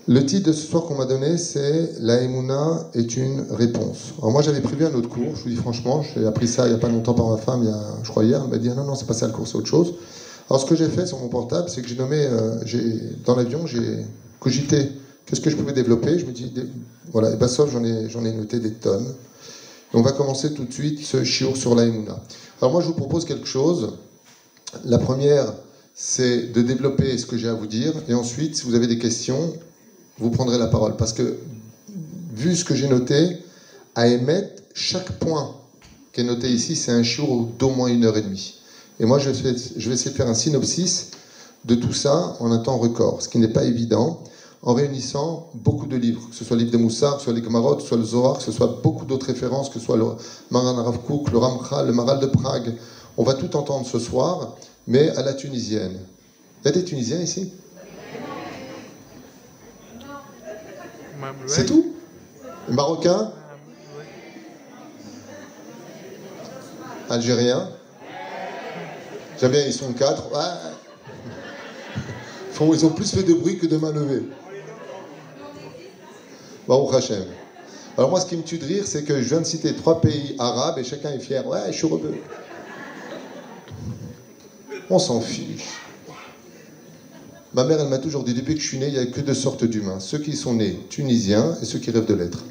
Le 0.09 0.25
titre 0.25 0.48
de 0.48 0.54
ce 0.54 0.65
soir 0.65 0.86
qu'on 0.86 0.95
m'a 0.95 1.06
donné, 1.06 1.38
c'est 1.38 1.92
La 2.00 2.21
Emouna 2.21 2.89
est 2.94 3.18
une 3.18 3.45
réponse. 3.51 4.13
Alors 4.19 4.31
moi 4.31 4.42
j'avais 4.42 4.62
prévu 4.62 4.86
un 4.86 4.94
autre 4.94 5.09
cours, 5.09 5.36
je 5.36 5.44
vous 5.44 5.50
dis 5.50 5.57
franchement, 5.57 6.01
j'ai 6.01 6.25
appris 6.25 6.48
ça 6.48 6.65
il 6.65 6.69
n'y 6.69 6.75
a 6.75 6.77
pas 6.77 6.88
longtemps 6.88 7.13
par 7.13 7.27
ma 7.27 7.36
femme, 7.36 7.69
je 8.04 8.09
crois 8.09 8.24
hier, 8.24 8.42
elle 8.42 8.50
m'a 8.50 8.57
dit 8.57 8.69
non, 8.69 8.86
non, 8.86 8.95
c'est 8.95 9.06
pas 9.06 9.13
ça 9.13 9.27
le 9.27 9.33
cours, 9.33 9.45
c'est 9.45 9.57
autre 9.57 9.68
chose. 9.68 9.95
Alors 10.50 10.62
ce 10.62 10.65
que 10.65 10.77
j'ai 10.77 10.88
fait 10.88 11.06
sur 11.06 11.19
mon 11.19 11.27
portable, 11.27 11.68
c'est 11.68 11.81
que 11.81 11.89
j'ai 11.89 11.98
nommé, 11.98 12.25
euh, 12.25 12.56
dans 13.25 13.36
l'avion, 13.36 13.68
j'ai 13.68 14.06
cogité 14.39 14.92
qu'est-ce 15.25 15.42
que 15.42 15.50
je 15.50 15.57
pouvais 15.57 15.74
développer? 15.74 16.18
Je 16.18 16.25
me 16.25 16.31
dis, 16.31 16.53
voilà, 17.12 17.33
et 17.33 17.36
ben 17.36 17.50
sauf 17.50 17.69
j'en 17.69 17.83
ai, 17.83 18.10
j'en 18.10 18.24
ai 18.24 18.31
noté 18.31 18.62
des 18.62 18.71
tonnes. 18.71 19.13
on 19.94 20.03
va 20.03 20.13
commencer 20.13 20.53
tout 20.53 20.63
de 20.63 20.71
suite 20.71 21.06
ce 21.06 21.25
chiour 21.25 21.57
sur 21.57 21.75
la 21.75 21.83
Emouna. 21.83 22.24
Alors 22.62 22.71
moi 22.71 22.81
je 22.81 22.88
vous 22.88 22.94
propose 22.94 23.25
quelque 23.25 23.48
chose. 23.48 23.98
La 24.86 25.00
première, 25.00 25.53
c'est 25.94 26.53
de 26.53 26.62
développer 26.62 27.18
ce 27.18 27.25
que 27.25 27.38
j'ai 27.38 27.50
à 27.50 27.53
vous 27.53 27.68
dire, 27.68 27.92
et 28.07 28.13
ensuite, 28.13 28.56
si 28.56 28.63
vous 28.63 28.75
avez 28.75 28.88
des 28.88 29.00
questions, 29.00 29.53
vous 30.19 30.29
prendrez 30.31 30.57
la 30.57 30.67
parole. 30.67 30.95
Parce 30.97 31.13
que, 31.13 31.37
vu 32.33 32.55
ce 32.55 32.65
que 32.65 32.75
j'ai 32.75 32.87
noté, 32.87 33.37
à 33.95 34.07
émettre, 34.07 34.63
chaque 34.73 35.11
point 35.19 35.55
qui 36.13 36.21
est 36.21 36.23
noté 36.23 36.49
ici, 36.49 36.75
c'est 36.75 36.91
un 36.91 37.03
jour 37.03 37.47
d'au 37.57 37.69
moins 37.69 37.87
une 37.87 38.05
heure 38.05 38.17
et 38.17 38.21
demie. 38.21 38.55
Et 38.99 39.05
moi, 39.05 39.19
je 39.19 39.29
vais, 39.29 39.51
essayer 39.51 40.11
de 40.11 40.15
faire 40.15 40.27
un 40.27 40.33
synopsis 40.33 41.11
de 41.65 41.75
tout 41.75 41.93
ça 41.93 42.35
en 42.39 42.51
un 42.51 42.59
temps 42.59 42.77
record, 42.77 43.21
ce 43.21 43.29
qui 43.29 43.37
n'est 43.37 43.47
pas 43.47 43.63
évident, 43.63 44.21
en 44.63 44.73
réunissant 44.73 45.49
beaucoup 45.53 45.85
de 45.85 45.95
livres, 45.95 46.29
que 46.29 46.35
ce 46.35 46.43
soit 46.43 46.55
le 46.55 46.63
livre 46.63 46.73
de 46.73 46.81
Moussard, 46.81 47.13
que 47.13 47.19
ce 47.19 47.25
soit 47.25 47.33
les 47.33 47.41
Gamarot, 47.41 47.75
que 47.75 47.81
ce 47.81 47.87
soit 47.87 47.97
le 47.97 48.03
Zohar, 48.03 48.37
que 48.37 48.43
ce 48.43 48.51
soit 48.51 48.79
beaucoup 48.81 49.05
d'autres 49.05 49.27
références, 49.27 49.69
que 49.69 49.79
ce 49.79 49.85
soit 49.85 49.97
le 49.97 50.05
Maran 50.49 50.83
Rav 50.83 50.99
le 51.31 51.37
Ramchal, 51.37 51.87
le 51.87 51.93
Maral 51.93 52.19
de 52.19 52.25
Prague. 52.25 52.73
On 53.17 53.23
va 53.23 53.33
tout 53.33 53.55
entendre 53.55 53.85
ce 53.85 53.99
soir, 53.99 54.55
mais 54.87 55.09
à 55.11 55.21
la 55.21 55.33
tunisienne. 55.33 55.99
Il 56.63 56.65
y 56.65 56.69
a 56.69 56.71
des 56.71 56.83
Tunisiens 56.83 57.21
ici? 57.21 57.51
C'est 61.45 61.65
tout 61.65 61.95
Marocain 62.69 63.31
Algérien 67.09 67.69
J'aime 69.39 69.51
bien, 69.51 69.65
ils 69.65 69.73
sont 69.73 69.93
quatre. 69.93 70.24
Ils 72.59 72.86
ont 72.86 72.89
plus 72.89 73.12
fait 73.12 73.24
de 73.24 73.33
bruit 73.33 73.59
que 73.59 73.67
de 73.67 73.77
main 73.77 73.91
levée. 73.91 74.24
Baruch 76.67 76.95
Hashem. 76.95 77.25
Alors 77.97 78.09
moi, 78.09 78.19
ce 78.19 78.25
qui 78.25 78.36
me 78.36 78.43
tue 78.43 78.57
de 78.57 78.65
rire, 78.65 78.83
c'est 78.86 79.03
que 79.03 79.21
je 79.21 79.29
viens 79.29 79.39
de 79.39 79.45
citer 79.45 79.75
trois 79.75 80.01
pays 80.01 80.36
arabes 80.39 80.77
et 80.79 80.83
chacun 80.83 81.12
est 81.12 81.19
fier. 81.19 81.45
Ouais, 81.47 81.59
je 81.67 81.77
suis 81.77 81.88
rebeu. 81.88 82.15
On 84.89 85.00
s'en 85.00 85.21
fiche. 85.21 85.87
Ma 87.57 87.63
mère, 87.63 87.81
elle 87.81 87.87
m'a 87.87 87.97
toujours 87.97 88.23
dit, 88.23 88.35
depuis 88.35 88.53
que 88.53 88.61
je 88.61 88.67
suis 88.67 88.77
né, 88.77 88.85
il 88.85 88.93
n'y 88.93 88.99
a 88.99 89.05
que 89.07 89.19
deux 89.19 89.33
sortes 89.33 89.63
d'humains. 89.63 89.99
Ceux 89.99 90.19
qui 90.19 90.35
sont 90.35 90.53
nés 90.53 90.79
tunisiens 90.91 91.55
et 91.59 91.65
ceux 91.65 91.79
qui 91.79 91.89
rêvent 91.89 92.05
de 92.05 92.13
l'être. 92.13 92.43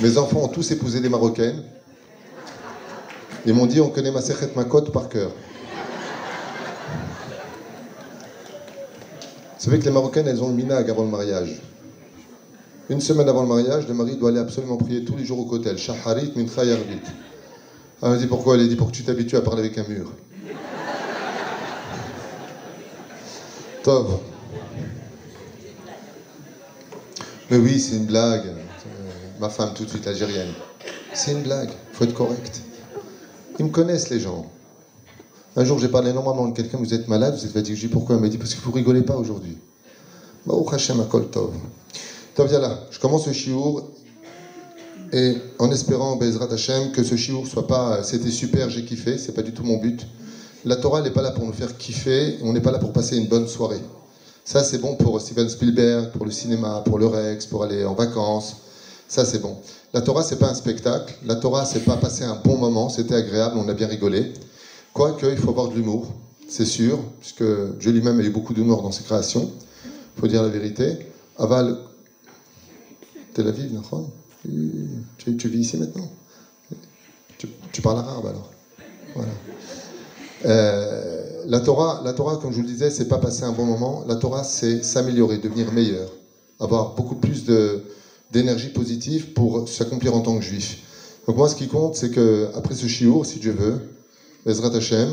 Mes 0.00 0.16
enfants 0.16 0.44
ont 0.44 0.48
tous 0.48 0.70
épousé 0.70 1.00
des 1.00 1.10
Marocaines. 1.10 1.64
Ils 3.44 3.52
m'ont 3.52 3.66
dit, 3.66 3.82
on 3.82 3.90
connaît 3.90 4.12
ma 4.12 4.22
Sechet 4.22 4.52
Makot 4.56 4.90
par 4.90 5.10
cœur. 5.10 5.32
Vous 9.58 9.64
savez 9.66 9.78
que 9.80 9.84
les 9.84 9.90
Marocaines, 9.90 10.28
elles 10.28 10.42
ont 10.42 10.48
le 10.48 10.54
minag 10.54 10.88
avant 10.88 11.02
le 11.02 11.10
mariage. 11.10 11.60
Une 12.90 13.00
semaine 13.00 13.28
avant 13.28 13.42
le 13.42 13.48
mariage, 13.48 13.86
le 13.86 13.94
mari 13.94 14.16
doit 14.16 14.30
aller 14.30 14.40
absolument 14.40 14.76
prier 14.76 15.04
tous 15.04 15.16
les 15.16 15.24
jours 15.24 15.38
au 15.38 15.44
kotel. 15.44 15.78
Shaharit 15.78 16.32
min 16.34 16.44
Elle 18.02 18.10
m'a 18.10 18.16
dit 18.16 18.26
pourquoi 18.26 18.56
Elle 18.56 18.68
dit 18.68 18.74
pour 18.74 18.88
que 18.88 18.96
tu 18.96 19.04
t'habitues 19.04 19.36
à 19.36 19.42
parler 19.42 19.60
avec 19.60 19.78
un 19.78 19.84
mur. 19.86 20.10
Tov. 23.84 24.18
Mais 27.48 27.58
oui, 27.58 27.78
c'est 27.78 27.94
une 27.94 28.06
blague. 28.06 28.46
Ma 29.38 29.48
femme, 29.48 29.70
tout 29.72 29.84
de 29.84 29.90
suite 29.90 30.08
algérienne. 30.08 30.52
C'est 31.14 31.30
une 31.30 31.42
blague. 31.42 31.70
Faut 31.92 32.02
être 32.02 32.14
correct. 32.14 32.60
Ils 33.60 33.66
me 33.66 33.70
connaissent, 33.70 34.10
les 34.10 34.18
gens. 34.18 34.50
Un 35.54 35.64
jour, 35.64 35.78
j'ai 35.78 35.88
parlé 35.88 36.12
normalement 36.12 36.48
de 36.48 36.56
quelqu'un, 36.56 36.78
vous 36.78 36.92
êtes 36.92 37.06
malade, 37.06 37.36
vous 37.36 37.44
êtes 37.44 37.52
fatigué. 37.52 37.76
Je 37.76 37.86
dis 37.86 37.92
pourquoi? 37.92 38.16
Elle 38.16 38.22
m'a 38.22 38.28
dit 38.28 38.38
parce 38.38 38.52
que 38.52 38.60
vous 38.60 38.72
rigolez 38.72 39.02
pas 39.02 39.16
aujourd'hui. 39.16 39.58
Hashem 42.36 42.54
akol 42.54 42.60
tov 42.60 42.78
je 42.90 42.98
commence 42.98 43.24
ce 43.24 43.32
chiour 43.32 43.90
et 45.12 45.36
en 45.58 45.70
espérant, 45.72 46.16
Bezrat 46.16 46.52
Hashem, 46.52 46.92
que 46.92 47.02
ce 47.02 47.16
chiour 47.16 47.46
soit 47.46 47.66
pas 47.66 48.02
c'était 48.02 48.30
super, 48.30 48.70
j'ai 48.70 48.84
kiffé, 48.84 49.18
c'est 49.18 49.32
pas 49.32 49.42
du 49.42 49.52
tout 49.52 49.64
mon 49.64 49.78
but. 49.78 50.06
La 50.64 50.76
Torah 50.76 51.00
n'est 51.00 51.10
pas 51.10 51.22
là 51.22 51.32
pour 51.32 51.44
nous 51.44 51.52
faire 51.52 51.76
kiffer, 51.76 52.38
on 52.42 52.52
n'est 52.52 52.60
pas 52.60 52.70
là 52.70 52.78
pour 52.78 52.92
passer 52.92 53.16
une 53.16 53.26
bonne 53.26 53.48
soirée. 53.48 53.80
Ça, 54.44 54.62
c'est 54.62 54.78
bon 54.78 54.94
pour 54.94 55.20
Steven 55.20 55.48
Spielberg, 55.48 56.10
pour 56.12 56.24
le 56.24 56.30
cinéma, 56.30 56.82
pour 56.84 56.98
le 56.98 57.06
Rex, 57.06 57.46
pour 57.46 57.64
aller 57.64 57.84
en 57.84 57.94
vacances. 57.94 58.56
Ça, 59.08 59.24
c'est 59.24 59.38
bon. 59.38 59.56
La 59.92 60.00
Torah, 60.00 60.22
c'est 60.22 60.38
pas 60.38 60.48
un 60.48 60.54
spectacle. 60.54 61.14
La 61.24 61.36
Torah, 61.36 61.64
c'est 61.64 61.84
pas 61.84 61.96
passer 61.96 62.24
un 62.24 62.36
bon 62.36 62.56
moment. 62.56 62.88
C'était 62.88 63.14
agréable, 63.14 63.56
on 63.58 63.68
a 63.68 63.74
bien 63.74 63.86
rigolé. 63.86 64.32
Quoique, 64.92 65.26
il 65.26 65.36
faut 65.36 65.50
avoir 65.50 65.68
de 65.68 65.74
l'humour, 65.74 66.08
c'est 66.48 66.66
sûr, 66.66 66.98
puisque 67.20 67.44
Dieu 67.78 67.92
lui-même 67.92 68.18
a 68.20 68.22
eu 68.22 68.30
beaucoup 68.30 68.54
d'humour 68.54 68.82
dans 68.82 68.92
ses 68.92 69.04
créations. 69.04 69.50
Il 70.16 70.20
faut 70.20 70.26
dire 70.26 70.42
la 70.42 70.48
vérité. 70.48 70.98
Aval, 71.38 71.78
Tel 73.40 73.48
Aviv, 73.48 73.70
tu, 75.16 75.36
tu 75.38 75.48
vis 75.48 75.60
ici 75.60 75.78
maintenant 75.78 76.06
tu, 77.72 77.80
parles 77.80 77.98
arabe 77.98 78.26
alors. 78.26 78.50
Euh, 80.44 81.42
la 81.46 81.60
Torah, 81.60 82.02
la 82.04 82.12
Torah, 82.12 82.36
comme 82.36 82.50
je 82.50 82.56
vous 82.56 82.62
le 82.62 82.68
disais, 82.68 82.90
c'est 82.90 83.08
pas 83.08 83.16
passer 83.16 83.44
un 83.44 83.52
bon 83.52 83.64
moment. 83.64 84.04
La 84.06 84.16
Torah, 84.16 84.44
c'est 84.44 84.84
s'améliorer, 84.84 85.38
devenir 85.38 85.72
meilleur, 85.72 86.10
avoir 86.58 86.94
beaucoup 86.94 87.14
plus 87.14 87.44
d'énergie 88.30 88.68
positive 88.68 89.32
pour 89.32 89.66
s'accomplir 89.66 90.14
en 90.14 90.20
tant 90.20 90.36
que 90.36 90.44
juif. 90.44 90.82
Donc 91.26 91.38
moi, 91.38 91.48
ce 91.48 91.56
qui 91.56 91.68
compte, 91.68 91.96
c'est 91.96 92.10
que 92.10 92.50
après 92.54 92.74
ce 92.74 92.86
shiur, 92.88 93.24
si 93.24 93.38
Dieu 93.38 93.52
veut, 93.52 93.80
Bezrat 94.44 94.76
Hashem, 94.76 95.08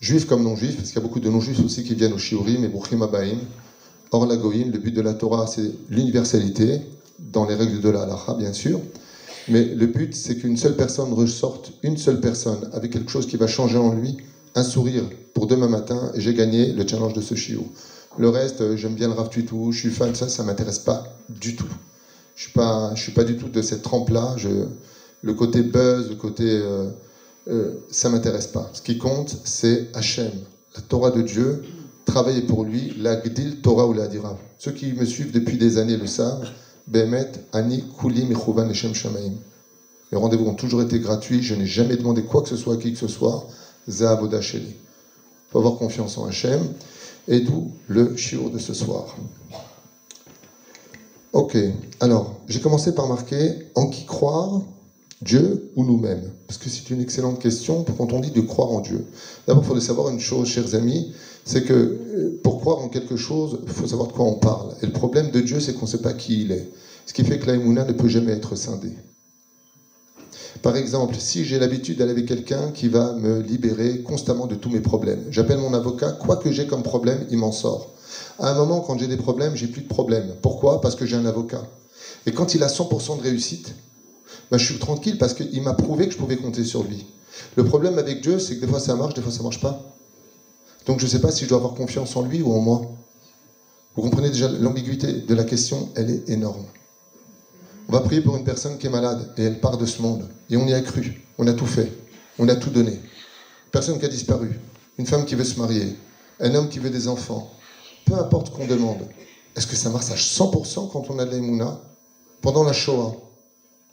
juif 0.00 0.24
comme 0.24 0.44
non 0.44 0.54
juif, 0.54 0.76
parce 0.76 0.90
qu'il 0.90 0.96
y 0.96 1.04
a 1.04 1.06
beaucoup 1.06 1.20
de 1.20 1.30
non 1.30 1.40
juifs 1.40 1.64
aussi 1.64 1.82
qui 1.82 1.94
viennent 1.94 2.12
au 2.12 2.18
shiurim 2.18 2.62
et 2.62 2.68
Bruchim 2.68 3.02
Abaim, 3.02 3.38
Or 4.12 4.26
la 4.26 4.36
Goïm, 4.36 4.72
le 4.72 4.78
but 4.78 4.92
de 4.92 5.02
la 5.02 5.14
Torah, 5.14 5.46
c'est 5.46 5.70
l'universalité, 5.88 6.80
dans 7.20 7.44
les 7.44 7.54
règles 7.54 7.80
de 7.80 7.88
la 7.88 8.02
halacha, 8.02 8.34
bien 8.34 8.52
sûr. 8.52 8.80
Mais 9.48 9.64
le 9.64 9.86
but, 9.86 10.14
c'est 10.14 10.36
qu'une 10.36 10.56
seule 10.56 10.74
personne 10.74 11.12
ressorte, 11.12 11.72
une 11.82 11.96
seule 11.96 12.20
personne, 12.20 12.68
avec 12.72 12.92
quelque 12.92 13.10
chose 13.10 13.26
qui 13.26 13.36
va 13.36 13.46
changer 13.46 13.78
en 13.78 13.92
lui, 13.92 14.16
un 14.54 14.62
sourire 14.62 15.04
pour 15.34 15.46
demain 15.46 15.68
matin, 15.68 16.10
et 16.14 16.20
j'ai 16.20 16.34
gagné 16.34 16.72
le 16.72 16.86
challenge 16.86 17.14
de 17.14 17.20
ce 17.20 17.34
chiot. 17.34 17.66
Le 18.18 18.28
reste, 18.28 18.60
euh, 18.60 18.76
j'aime 18.76 18.94
bien 18.94 19.08
le 19.08 19.14
Rav 19.14 19.28
Tuitou, 19.28 19.70
je 19.72 19.78
suis 19.78 19.90
fan, 19.90 20.14
ça, 20.14 20.28
ça 20.28 20.42
m'intéresse 20.42 20.80
pas 20.80 21.04
du 21.28 21.54
tout. 21.54 21.68
Je 22.34 22.42
suis 22.42 22.52
suis 22.96 23.12
pas 23.12 23.24
du 23.24 23.36
tout 23.36 23.48
de 23.48 23.62
cette 23.62 23.82
trempe-là. 23.82 24.36
Le 25.22 25.34
côté 25.34 25.62
buzz, 25.62 26.08
le 26.08 26.14
côté, 26.14 26.44
euh, 26.46 26.88
euh, 27.48 27.74
ça 27.90 28.08
m'intéresse 28.08 28.46
pas. 28.46 28.70
Ce 28.72 28.80
qui 28.80 28.98
compte, 28.98 29.36
c'est 29.44 29.88
Hachem, 29.94 30.32
la 30.74 30.80
Torah 30.80 31.10
de 31.10 31.22
Dieu. 31.22 31.62
Travailler 32.06 32.42
pour 32.42 32.64
lui, 32.64 32.94
la 32.98 33.16
Gdil 33.16 33.60
Torah 33.60 33.86
ou 33.86 33.92
la 33.92 34.08
Dira. 34.08 34.36
Ceux 34.58 34.72
qui 34.72 34.92
me 34.94 35.04
suivent 35.04 35.32
depuis 35.32 35.58
des 35.58 35.78
années 35.78 35.96
le 35.96 36.06
savent. 36.06 36.48
Behemet, 36.86 37.32
Ani, 37.52 37.84
Kulim, 37.98 38.32
Echuvan, 38.32 38.70
Eshem, 38.70 38.94
Shamaim. 38.94 39.34
Les 40.12 40.18
rendez-vous 40.18 40.46
ont 40.46 40.54
toujours 40.54 40.82
été 40.82 40.98
gratuits. 40.98 41.42
Je 41.42 41.54
n'ai 41.54 41.66
jamais 41.66 41.96
demandé 41.96 42.22
quoi 42.22 42.42
que 42.42 42.48
ce 42.48 42.56
soit 42.56 42.74
à 42.74 42.76
qui 42.76 42.92
que 42.92 42.98
ce 42.98 43.08
soit. 43.08 43.46
Zahavoda 43.88 44.40
Sheli. 44.40 44.66
Il 44.66 45.52
faut 45.52 45.58
avoir 45.58 45.76
confiance 45.76 46.18
en 46.18 46.26
Hachem. 46.26 46.60
Et 47.28 47.40
d'où 47.40 47.70
le 47.86 48.16
shiur 48.16 48.50
de 48.50 48.58
ce 48.58 48.74
soir. 48.74 49.16
Ok, 51.32 51.56
alors, 52.00 52.40
j'ai 52.48 52.60
commencé 52.60 52.92
par 52.92 53.06
marquer 53.06 53.52
en 53.76 53.86
qui 53.86 54.04
croire, 54.04 54.62
Dieu 55.22 55.70
ou 55.76 55.84
nous-mêmes 55.84 56.32
Parce 56.48 56.58
que 56.58 56.68
c'est 56.68 56.90
une 56.90 57.00
excellente 57.00 57.40
question 57.40 57.84
quand 57.96 58.12
on 58.12 58.20
dit 58.20 58.30
de 58.30 58.40
croire 58.40 58.70
en 58.70 58.80
Dieu. 58.80 59.06
D'abord, 59.46 59.62
il 59.62 59.66
faudrait 59.66 59.82
savoir 59.82 60.08
une 60.08 60.18
chose, 60.18 60.48
chers 60.48 60.74
amis, 60.74 61.12
c'est 61.50 61.64
que 61.64 61.72
euh, 61.72 62.40
pour 62.44 62.60
croire 62.60 62.78
en 62.78 62.88
quelque 62.88 63.16
chose, 63.16 63.58
il 63.64 63.72
faut 63.72 63.88
savoir 63.88 64.06
de 64.06 64.12
quoi 64.12 64.24
on 64.24 64.36
parle. 64.36 64.72
Et 64.82 64.86
le 64.86 64.92
problème 64.92 65.32
de 65.32 65.40
Dieu, 65.40 65.58
c'est 65.58 65.74
qu'on 65.74 65.86
ne 65.86 65.90
sait 65.90 66.00
pas 66.00 66.12
qui 66.12 66.42
il 66.42 66.52
est. 66.52 66.70
Ce 67.06 67.12
qui 67.12 67.24
fait 67.24 67.40
que 67.40 67.46
l'aïmouna 67.46 67.84
ne 67.84 67.92
peut 67.92 68.06
jamais 68.06 68.30
être 68.30 68.54
scindée. 68.54 68.96
Par 70.62 70.76
exemple, 70.76 71.16
si 71.18 71.44
j'ai 71.44 71.58
l'habitude 71.58 71.98
d'aller 71.98 72.12
avec 72.12 72.26
quelqu'un 72.26 72.70
qui 72.70 72.86
va 72.86 73.14
me 73.14 73.40
libérer 73.40 74.02
constamment 74.02 74.46
de 74.46 74.54
tous 74.54 74.70
mes 74.70 74.80
problèmes, 74.80 75.24
j'appelle 75.30 75.58
mon 75.58 75.74
avocat, 75.74 76.12
quoi 76.12 76.36
que 76.36 76.52
j'ai 76.52 76.68
comme 76.68 76.84
problème, 76.84 77.26
il 77.30 77.38
m'en 77.38 77.50
sort. 77.50 77.88
À 78.38 78.50
un 78.50 78.54
moment, 78.54 78.80
quand 78.80 78.96
j'ai 78.96 79.08
des 79.08 79.16
problèmes, 79.16 79.56
j'ai 79.56 79.66
plus 79.66 79.82
de 79.82 79.88
problèmes. 79.88 80.36
Pourquoi? 80.42 80.80
Parce 80.80 80.94
que 80.94 81.04
j'ai 81.04 81.16
un 81.16 81.26
avocat. 81.26 81.64
Et 82.26 82.32
quand 82.32 82.54
il 82.54 82.62
a 82.62 82.68
100% 82.68 83.16
de 83.16 83.22
réussite, 83.22 83.74
ben, 84.52 84.58
je 84.58 84.66
suis 84.66 84.78
tranquille 84.78 85.18
parce 85.18 85.34
qu'il 85.34 85.62
m'a 85.62 85.74
prouvé 85.74 86.06
que 86.06 86.12
je 86.12 86.18
pouvais 86.18 86.36
compter 86.36 86.62
sur 86.62 86.84
lui. 86.84 87.06
Le 87.56 87.64
problème 87.64 87.98
avec 87.98 88.20
Dieu, 88.20 88.38
c'est 88.38 88.54
que 88.54 88.60
des 88.60 88.68
fois 88.68 88.78
ça 88.78 88.94
marche, 88.94 89.14
des 89.14 89.22
fois 89.22 89.32
ça 89.32 89.42
marche 89.42 89.60
pas. 89.60 89.96
Donc 90.90 90.98
je 90.98 91.04
ne 91.04 91.10
sais 91.10 91.20
pas 91.20 91.30
si 91.30 91.44
je 91.44 91.48
dois 91.48 91.58
avoir 91.58 91.74
confiance 91.74 92.16
en 92.16 92.22
lui 92.22 92.42
ou 92.42 92.52
en 92.52 92.58
moi. 92.58 92.82
Vous 93.94 94.02
comprenez 94.02 94.28
déjà 94.28 94.48
l'ambiguïté 94.48 95.20
de 95.20 95.34
la 95.36 95.44
question, 95.44 95.88
elle 95.94 96.10
est 96.10 96.28
énorme. 96.28 96.64
On 97.88 97.92
va 97.92 98.00
prier 98.00 98.22
pour 98.22 98.36
une 98.36 98.42
personne 98.42 98.76
qui 98.76 98.88
est 98.88 98.90
malade 98.90 99.32
et 99.36 99.44
elle 99.44 99.60
part 99.60 99.78
de 99.78 99.86
ce 99.86 100.02
monde. 100.02 100.28
Et 100.50 100.56
on 100.56 100.66
y 100.66 100.74
a 100.74 100.80
cru, 100.80 101.22
on 101.38 101.46
a 101.46 101.52
tout 101.52 101.66
fait, 101.66 101.92
on 102.40 102.48
a 102.48 102.56
tout 102.56 102.70
donné. 102.70 102.98
Personne 103.70 104.00
qui 104.00 104.04
a 104.04 104.08
disparu, 104.08 104.58
une 104.98 105.06
femme 105.06 105.24
qui 105.26 105.36
veut 105.36 105.44
se 105.44 105.60
marier, 105.60 105.96
un 106.40 106.52
homme 106.56 106.68
qui 106.68 106.80
veut 106.80 106.90
des 106.90 107.06
enfants. 107.06 107.52
Peu 108.04 108.14
importe 108.14 108.50
qu'on 108.50 108.66
demande. 108.66 109.06
Est-ce 109.54 109.68
que 109.68 109.76
ça 109.76 109.90
marche 109.90 110.10
à 110.10 110.16
100% 110.16 110.90
quand 110.90 111.08
on 111.08 111.20
a 111.20 111.24
de 111.24 111.30
l'aïmouna 111.30 111.80
Pendant 112.40 112.64
la 112.64 112.72
Shoah, 112.72 113.14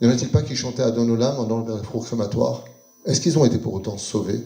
n'y 0.00 0.08
en 0.08 0.10
a-t-il 0.10 0.32
pas 0.32 0.42
qui 0.42 0.56
chantaient 0.56 0.82
à 0.82 0.88
Olam 0.88 1.38
en 1.38 1.44
allant 1.44 1.62
vers 1.62 1.76
le 1.76 2.00
crématoire 2.00 2.64
Est-ce 3.06 3.20
qu'ils 3.20 3.38
ont 3.38 3.44
été 3.44 3.58
pour 3.58 3.74
autant 3.74 3.96
sauvés? 3.98 4.42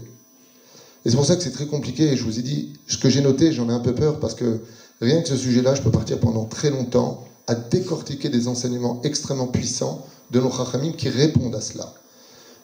Et 1.04 1.10
c'est 1.10 1.16
pour 1.16 1.26
ça 1.26 1.36
que 1.36 1.42
c'est 1.42 1.52
très 1.52 1.66
compliqué. 1.66 2.12
Et 2.12 2.16
je 2.16 2.24
vous 2.24 2.38
ai 2.38 2.42
dit, 2.42 2.74
ce 2.86 2.96
que 2.98 3.08
j'ai 3.08 3.20
noté, 3.20 3.52
j'en 3.52 3.68
ai 3.68 3.72
un 3.72 3.80
peu 3.80 3.94
peur 3.94 4.20
parce 4.20 4.34
que 4.34 4.60
rien 5.00 5.20
que 5.22 5.28
ce 5.28 5.36
sujet-là, 5.36 5.74
je 5.74 5.82
peux 5.82 5.90
partir 5.90 6.20
pendant 6.20 6.44
très 6.44 6.70
longtemps 6.70 7.24
à 7.46 7.54
décortiquer 7.54 8.28
des 8.28 8.48
enseignements 8.48 9.00
extrêmement 9.02 9.48
puissants 9.48 10.06
de 10.30 10.40
nos 10.40 10.50
chachamim 10.50 10.92
qui 10.92 11.08
répondent 11.08 11.54
à 11.54 11.60
cela. 11.60 11.92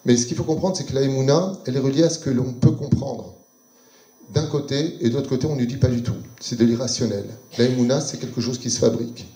Mais 0.05 0.17
ce 0.17 0.27
qu'il 0.27 0.37
faut 0.37 0.45
comprendre, 0.45 0.77
c'est 0.77 0.85
que 0.85 0.95
la 0.95 1.03
elle 1.03 1.77
est 1.77 1.81
reliée 1.81 2.05
à 2.05 2.11
ce 2.11 2.19
que 2.19 2.31
l'on 2.31 2.53
peut 2.53 2.71
comprendre. 2.71 3.35
D'un 4.33 4.47
côté, 4.47 4.97
et 5.01 5.09
de 5.09 5.15
l'autre 5.15 5.29
côté, 5.29 5.47
on 5.47 5.57
ne 5.57 5.65
dit 5.65 5.77
pas 5.77 5.89
du 5.89 6.03
tout. 6.03 6.15
C'est 6.41 6.57
de 6.57 6.65
l'irrationnel. 6.65 7.25
La 7.59 8.01
c'est 8.01 8.19
quelque 8.19 8.41
chose 8.41 8.59
qui 8.59 8.71
se 8.71 8.79
fabrique. 8.79 9.27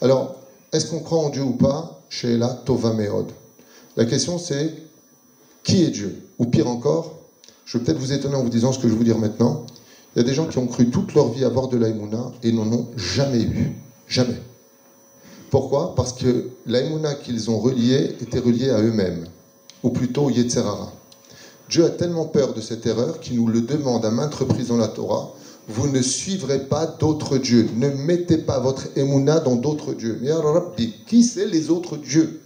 Alors, 0.00 0.36
est-ce 0.72 0.86
qu'on 0.86 1.00
croit 1.00 1.18
en 1.18 1.28
Dieu 1.28 1.42
ou 1.42 1.52
pas? 1.52 2.00
Chez 2.08 2.36
la 2.36 2.48
Tova 2.48 2.92
Meod. 2.92 3.28
La 3.96 4.04
question, 4.04 4.38
c'est 4.38 4.74
qui 5.62 5.84
est 5.84 5.90
Dieu? 5.90 6.28
Ou 6.38 6.46
pire 6.46 6.68
encore, 6.68 7.21
je 7.72 7.78
vais 7.78 7.84
peut-être 7.84 7.98
vous 7.98 8.12
étonner 8.12 8.34
en 8.34 8.42
vous 8.42 8.50
disant 8.50 8.70
ce 8.70 8.78
que 8.78 8.86
je 8.86 8.92
vais 8.92 8.98
vous 8.98 9.04
dire 9.04 9.16
maintenant. 9.16 9.64
Il 10.14 10.18
y 10.18 10.20
a 10.20 10.28
des 10.28 10.34
gens 10.34 10.46
qui 10.46 10.58
ont 10.58 10.66
cru 10.66 10.90
toute 10.90 11.14
leur 11.14 11.30
vie 11.30 11.42
avoir 11.42 11.68
de 11.68 11.78
la 11.78 11.88
et 11.88 12.52
n'en 12.52 12.70
ont 12.70 12.88
jamais 12.96 13.40
eu. 13.40 13.72
Jamais. 14.06 14.42
Pourquoi? 15.48 15.94
Parce 15.94 16.12
que 16.12 16.50
l'aïmouna 16.66 17.14
qu'ils 17.14 17.50
ont 17.50 17.58
reliée 17.58 18.14
était 18.20 18.40
reliée 18.40 18.68
à 18.68 18.82
eux-mêmes, 18.82 19.24
ou 19.82 19.88
plutôt 19.88 20.28
Yetzerara. 20.28 20.92
Dieu 21.70 21.86
a 21.86 21.88
tellement 21.88 22.26
peur 22.26 22.52
de 22.52 22.60
cette 22.60 22.84
erreur 22.84 23.20
qu'il 23.20 23.36
nous 23.36 23.48
le 23.48 23.62
demande 23.62 24.04
à 24.04 24.10
maintes 24.10 24.34
reprises 24.34 24.68
dans 24.68 24.76
la 24.76 24.88
Torah. 24.88 25.32
Vous 25.66 25.88
ne 25.88 26.02
suivrez 26.02 26.68
pas 26.68 26.84
d'autres 26.84 27.38
dieux. 27.38 27.70
Ne 27.76 27.88
mettez 27.88 28.36
pas 28.36 28.60
votre 28.60 28.88
émouna 28.96 29.40
dans 29.40 29.56
d'autres 29.56 29.94
dieux. 29.94 30.18
Mais 30.20 30.30
Rabbi, 30.30 30.92
qui 31.06 31.24
c'est 31.24 31.46
les 31.46 31.70
autres 31.70 31.96
dieux? 31.96 32.42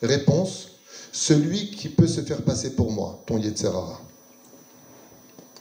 Réponse 0.00 0.68
celui 1.12 1.70
qui 1.70 1.90
peut 1.90 2.06
se 2.06 2.22
faire 2.22 2.40
passer 2.40 2.74
pour 2.74 2.90
moi, 2.90 3.22
ton 3.26 3.36
Yetzerara. 3.36 4.00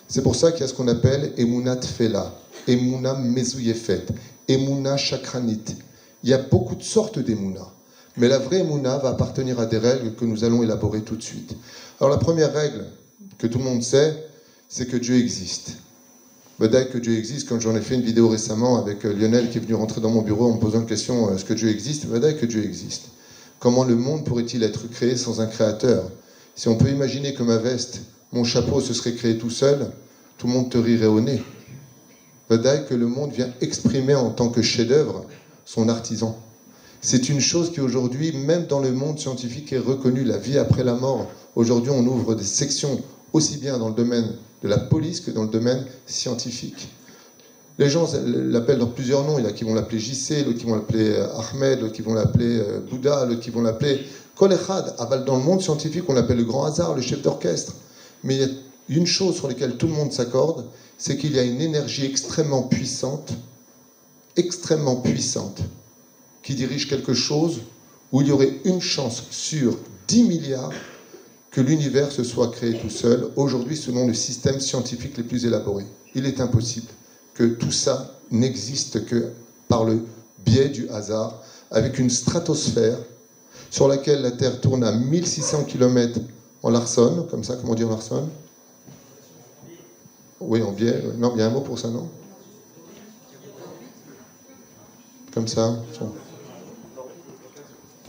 C'est 0.09 0.23
pour 0.23 0.35
ça 0.35 0.51
qu'il 0.51 0.61
y 0.61 0.63
a 0.63 0.67
ce 0.67 0.73
qu'on 0.73 0.87
appelle 0.87 1.33
Emouna 1.37 1.75
Tfela, 1.75 2.33
Emouna 2.67 3.13
Mezouyefet, 3.13 4.07
Emouna 4.47 4.97
Chakranit, 4.97 5.61
il 6.23 6.29
y 6.31 6.33
a 6.33 6.39
beaucoup 6.39 6.75
de 6.75 6.81
sortes 6.81 7.19
d'Emouna. 7.19 7.71
Mais 8.17 8.27
la 8.27 8.39
vraie 8.39 8.61
Emouna 8.61 8.97
va 8.97 9.09
appartenir 9.09 9.59
à 9.59 9.67
des 9.67 9.77
règles 9.77 10.15
que 10.15 10.25
nous 10.25 10.43
allons 10.43 10.63
élaborer 10.63 11.03
tout 11.03 11.15
de 11.15 11.21
suite. 11.21 11.55
Alors 11.99 12.09
la 12.09 12.17
première 12.17 12.51
règle 12.51 12.85
que 13.37 13.45
tout 13.45 13.59
le 13.59 13.63
monde 13.63 13.83
sait, 13.83 14.25
c'est 14.67 14.87
que 14.87 14.97
Dieu 14.97 15.15
existe. 15.15 15.73
Peut-être 16.57 16.91
que 16.91 16.97
Dieu 16.97 17.15
existe, 17.15 17.47
comme 17.47 17.61
j'en 17.61 17.75
ai 17.75 17.81
fait 17.81 17.93
une 17.93 18.01
vidéo 18.01 18.29
récemment 18.29 18.79
avec 18.79 19.05
euh, 19.05 19.13
Lionel 19.13 19.49
qui 19.49 19.59
est 19.59 19.61
venu 19.61 19.75
rentrer 19.75 20.01
dans 20.01 20.09
mon 20.09 20.23
bureau 20.23 20.47
en 20.47 20.55
me 20.55 20.59
posant 20.59 20.81
une 20.81 20.87
question, 20.87 21.29
euh, 21.29 21.35
est-ce 21.35 21.45
que 21.45 21.53
Dieu 21.53 21.69
existe? 21.69 22.07
Peut-être 22.07 22.39
que 22.39 22.47
Dieu 22.47 22.65
existe. 22.65 23.03
Comment 23.59 23.83
le 23.83 23.95
monde 23.95 24.25
pourrait-il 24.25 24.63
être 24.63 24.89
créé 24.89 25.15
sans 25.15 25.39
un 25.39 25.45
créateur? 25.45 26.11
Si 26.55 26.67
on 26.67 26.75
peut 26.75 26.89
imaginer 26.89 27.33
que 27.33 27.43
ma 27.43 27.57
veste, 27.57 28.01
mon 28.31 28.43
chapeau 28.43 28.81
se 28.81 28.93
serait 28.93 29.13
créé 29.13 29.37
tout 29.37 29.49
seul, 29.49 29.91
tout 30.37 30.47
le 30.47 30.53
monde 30.53 30.69
te 30.69 30.77
rirait 30.77 31.07
au 31.07 31.21
nez. 31.21 31.41
Peut-être 32.47 32.87
que 32.87 32.95
le 32.95 33.07
monde 33.07 33.31
vient 33.31 33.49
exprimer 33.61 34.15
en 34.15 34.31
tant 34.31 34.49
que 34.49 34.61
chef-d'œuvre 34.61 35.25
son 35.65 35.89
artisan. 35.89 36.37
C'est 37.01 37.29
une 37.29 37.39
chose 37.39 37.71
qui 37.71 37.79
aujourd'hui, 37.79 38.33
même 38.33 38.65
dans 38.65 38.79
le 38.79 38.91
monde 38.91 39.19
scientifique, 39.19 39.71
est 39.71 39.79
reconnue, 39.79 40.23
la 40.23 40.37
vie 40.37 40.57
après 40.57 40.83
la 40.83 40.95
mort. 40.95 41.27
Aujourd'hui, 41.55 41.91
on 41.91 42.05
ouvre 42.05 42.35
des 42.35 42.43
sections 42.43 43.01
aussi 43.33 43.57
bien 43.57 43.77
dans 43.77 43.89
le 43.89 43.95
domaine 43.95 44.35
de 44.61 44.67
la 44.67 44.77
police 44.77 45.21
que 45.21 45.31
dans 45.31 45.43
le 45.43 45.49
domaine 45.49 45.85
scientifique. 46.05 46.89
Les 47.77 47.89
gens 47.89 48.09
l'appellent 48.25 48.79
dans 48.79 48.87
plusieurs 48.87 49.23
noms. 49.23 49.39
Il 49.39 49.45
y 49.45 49.47
en 49.47 49.49
a 49.49 49.53
qui 49.53 49.63
vont 49.63 49.73
l'appeler 49.73 49.99
JC, 49.99 50.43
d'autres 50.43 50.57
qui 50.57 50.65
vont 50.65 50.75
l'appeler 50.75 51.11
euh, 51.11 51.27
Ahmed, 51.37 51.79
d'autres 51.79 51.93
qui 51.93 52.01
vont 52.01 52.13
l'appeler 52.13 52.59
euh, 52.59 52.79
Bouddha, 52.81 53.25
d'autres 53.25 53.39
qui 53.39 53.51
vont 53.51 53.61
l'appeler 53.61 54.01
Kolechad. 54.35 54.95
Dans 55.25 55.37
le 55.37 55.43
monde 55.43 55.61
scientifique, 55.61 56.03
on 56.09 56.13
l'appelle 56.13 56.37
le 56.37 56.43
grand 56.43 56.65
hasard, 56.65 56.95
le 56.95 57.01
chef 57.01 57.21
d'orchestre. 57.21 57.73
Mais 58.23 58.35
il 58.35 58.41
y 58.41 58.43
a 58.43 58.49
une 58.89 59.07
chose 59.07 59.35
sur 59.35 59.47
laquelle 59.47 59.77
tout 59.77 59.87
le 59.87 59.93
monde 59.93 60.11
s'accorde, 60.11 60.65
c'est 60.97 61.17
qu'il 61.17 61.33
y 61.35 61.39
a 61.39 61.43
une 61.43 61.61
énergie 61.61 62.05
extrêmement 62.05 62.63
puissante 62.63 63.33
extrêmement 64.39 64.95
puissante 64.97 65.61
qui 66.43 66.55
dirige 66.55 66.89
quelque 66.89 67.13
chose 67.13 67.61
où 68.11 68.21
il 68.21 68.27
y 68.27 68.31
aurait 68.31 68.59
une 68.63 68.81
chance 68.81 69.23
sur 69.29 69.77
10 70.07 70.23
milliards 70.23 70.71
que 71.51 71.61
l'univers 71.61 72.11
se 72.11 72.23
soit 72.23 72.49
créé 72.49 72.77
tout 72.77 72.89
seul, 72.89 73.29
aujourd'hui 73.35 73.75
selon 73.75 74.07
le 74.07 74.13
système 74.13 74.59
scientifique 74.59 75.17
les 75.17 75.23
plus 75.23 75.45
élaborés. 75.45 75.85
Il 76.15 76.25
est 76.25 76.39
impossible 76.39 76.87
que 77.33 77.43
tout 77.43 77.71
ça 77.71 78.15
n'existe 78.31 79.05
que 79.05 79.31
par 79.67 79.83
le 79.83 80.05
biais 80.45 80.69
du 80.69 80.87
hasard, 80.89 81.43
avec 81.71 81.99
une 81.99 82.09
stratosphère 82.09 82.97
sur 83.69 83.87
laquelle 83.87 84.21
la 84.21 84.31
Terre 84.31 84.61
tourne 84.61 84.83
à 84.83 84.91
1600 84.91 85.65
km 85.65 86.19
en 86.63 86.69
Larson, 86.69 87.27
comme 87.29 87.43
ça, 87.43 87.55
comment 87.55 87.75
dire 87.75 87.89
Larson? 87.89 88.27
Oui, 90.39 90.61
en 90.61 90.71
biais. 90.71 91.03
Non, 91.17 91.33
il 91.35 91.39
y 91.39 91.41
a 91.41 91.47
un 91.47 91.49
mot 91.49 91.61
pour 91.61 91.77
ça, 91.77 91.89
non? 91.89 92.09
Comme 95.33 95.47
ça 95.47 95.75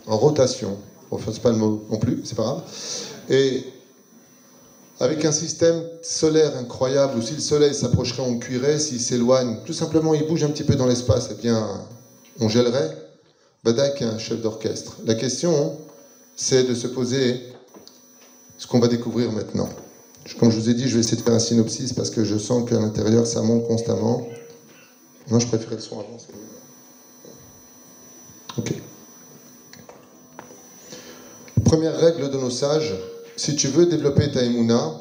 En 0.06 0.16
rotation. 0.16 0.76
On 1.10 1.16
ne 1.16 1.20
fasse 1.20 1.38
pas 1.38 1.50
le 1.50 1.56
mot 1.56 1.84
non 1.90 1.98
plus, 1.98 2.20
c'est 2.24 2.36
pas 2.36 2.44
grave. 2.44 2.62
Et 3.28 3.64
avec 5.00 5.24
un 5.24 5.32
système 5.32 5.82
solaire 6.02 6.56
incroyable, 6.56 7.18
où 7.18 7.22
si 7.22 7.34
le 7.34 7.40
soleil 7.40 7.74
s'approcherait, 7.74 8.22
on 8.22 8.38
cuirait, 8.38 8.78
s'il 8.78 9.00
s'éloigne, 9.00 9.58
tout 9.64 9.72
simplement 9.72 10.14
il 10.14 10.26
bouge 10.26 10.44
un 10.44 10.50
petit 10.50 10.62
peu 10.62 10.76
dans 10.76 10.86
l'espace, 10.86 11.30
eh 11.32 11.34
bien, 11.34 11.66
on 12.38 12.48
gèlerait. 12.48 12.96
Badak 13.64 14.02
est 14.02 14.04
un 14.04 14.18
chef 14.18 14.40
d'orchestre. 14.40 14.98
La 15.04 15.14
question, 15.14 15.76
c'est 16.36 16.64
de 16.64 16.74
se 16.74 16.86
poser 16.86 17.49
ce 18.60 18.66
qu'on 18.66 18.78
va 18.78 18.88
découvrir 18.88 19.32
maintenant. 19.32 19.70
Comme 20.38 20.50
je 20.50 20.56
vous 20.60 20.68
ai 20.68 20.74
dit, 20.74 20.86
je 20.86 20.94
vais 20.94 21.00
essayer 21.00 21.16
de 21.16 21.22
faire 21.22 21.32
un 21.32 21.40
synopsis 21.40 21.94
parce 21.94 22.10
que 22.10 22.24
je 22.24 22.36
sens 22.36 22.68
qu'à 22.68 22.78
l'intérieur, 22.78 23.26
ça 23.26 23.40
monte 23.40 23.66
constamment. 23.66 24.28
Moi, 25.28 25.40
je 25.40 25.46
préférais 25.46 25.76
le 25.76 25.80
son 25.80 25.98
avant. 25.98 26.18
Ok. 28.58 28.74
Première 31.64 31.98
règle 31.98 32.30
de 32.30 32.36
nos 32.36 32.50
sages, 32.50 32.94
si 33.34 33.56
tu 33.56 33.68
veux 33.68 33.86
développer 33.86 34.30
ta 34.30 34.42
émouna, 34.42 34.92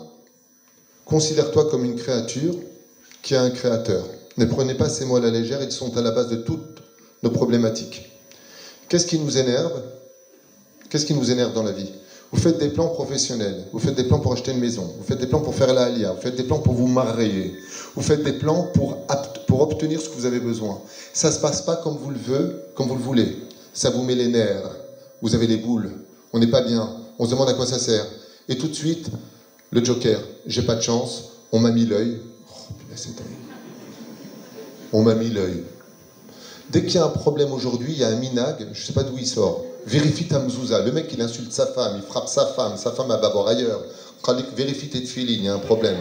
considère-toi 1.04 1.70
comme 1.70 1.84
une 1.84 1.98
créature 1.98 2.56
qui 3.22 3.36
a 3.36 3.42
un 3.42 3.50
créateur. 3.50 4.06
Ne 4.38 4.46
prenez 4.46 4.76
pas 4.76 4.88
ces 4.88 5.04
mots 5.04 5.18
à 5.18 5.20
la 5.20 5.32
légère, 5.32 5.62
ils 5.62 5.72
sont 5.72 5.98
à 5.98 6.02
la 6.02 6.12
base 6.12 6.30
de 6.30 6.38
toutes 6.38 6.82
nos 7.24 7.30
problématiques. 7.30 8.10
Qu'est-ce 8.88 9.06
qui 9.06 9.20
nous 9.20 9.38
énerve? 9.38 9.82
Qu'est-ce 10.90 11.06
qui 11.06 11.14
nous 11.14 11.30
énerve 11.30 11.54
dans 11.54 11.64
la 11.64 11.74
vie? 11.74 11.92
Vous 12.32 12.40
faites 12.40 12.60
des 12.60 12.70
plans 12.70 12.90
professionnels, 12.90 13.66
vous 13.74 13.80
faites 13.80 13.96
des 13.96 14.04
plans 14.04 14.20
pour 14.20 14.34
acheter 14.34 14.52
une 14.52 14.60
maison, 14.60 14.84
vous 14.98 15.04
faites 15.04 15.18
des 15.20 15.26
plans 15.26 15.40
pour 15.40 15.56
faire 15.56 15.74
la 15.74 15.86
alia, 15.86 16.14
vous 16.14 16.22
faites 16.22 16.36
des 16.36 16.44
plans 16.44 16.60
pour 16.60 16.76
vous 16.76 16.88
marier, 16.88 17.56
vous 17.96 18.04
faites 18.04 18.24
des 18.24 18.34
plans 18.34 18.68
pour, 18.74 18.98
obtenir 19.62 20.00
ce 20.00 20.08
que 20.10 20.16
vous 20.16 20.26
avez 20.26 20.40
besoin. 20.40 20.80
Ça 21.12 21.30
ne 21.30 21.34
se 21.34 21.40
passe 21.40 21.64
pas 21.64 21.76
comme 21.78 21.98
vous 21.98 22.12
le 22.12 22.18
voulez, 22.18 22.56
comme 22.76 22.88
vous 22.88 22.96
le 22.96 23.02
voulez. 23.02 23.36
Ça 23.74 23.90
vous 23.90 24.04
met 24.04 24.16
les 24.16 24.28
nerfs, 24.28 24.70
vous 25.22 25.36
avez 25.36 25.48
les 25.48 25.58
boules, 25.58 25.92
on 26.32 26.40
n'est 26.40 26.48
pas 26.48 26.62
bien, 26.62 26.88
on 27.18 27.26
se 27.26 27.32
demande 27.32 27.50
à 27.50 27.54
quoi 27.54 27.66
ça 27.66 27.80
sert. 27.80 28.06
Et 28.48 28.58
tout 28.58 28.68
de 28.68 28.74
suite, 28.74 29.10
le 29.72 29.84
joker, 29.84 30.22
j'ai 30.46 30.62
pas 30.62 30.76
de 30.76 30.82
chance, 30.82 31.26
on 31.52 31.60
m'a 31.60 31.72
mis 31.72 31.86
l'œil. 31.86 32.22
Oh, 32.52 32.74
on 34.94 35.02
m'a 35.02 35.16
mis 35.16 35.30
l'œil. 35.30 35.64
Dès 36.70 36.86
qu'il 36.86 36.96
y 36.96 36.98
a 37.00 37.06
un 37.06 37.10
problème 37.10 37.52
aujourd'hui, 37.52 37.94
il 37.94 38.00
y 38.00 38.04
a 38.04 38.10
un 38.10 38.16
minag, 38.16 38.56
je 38.60 38.80
ne 38.80 38.86
sais 38.86 38.94
pas 38.94 39.04
d'où 39.04 39.18
il 39.18 39.26
sort. 39.28 39.66
Vérifie 39.90 40.28
ta 40.28 40.38
mzouza. 40.38 40.84
Le 40.84 40.92
mec, 40.92 41.12
il 41.14 41.20
insulte 41.20 41.52
sa 41.52 41.66
femme, 41.66 41.94
il 41.96 42.04
frappe 42.04 42.28
sa 42.28 42.46
femme, 42.46 42.78
sa 42.78 42.92
femme, 42.92 43.08
va 43.08 43.30
voir 43.30 43.48
ailleurs. 43.48 43.82
Vérifie 44.56 44.88
tes 44.88 45.02
filles, 45.02 45.34
il 45.34 45.44
y 45.44 45.48
a 45.48 45.56
un 45.56 45.58
problème. 45.58 45.98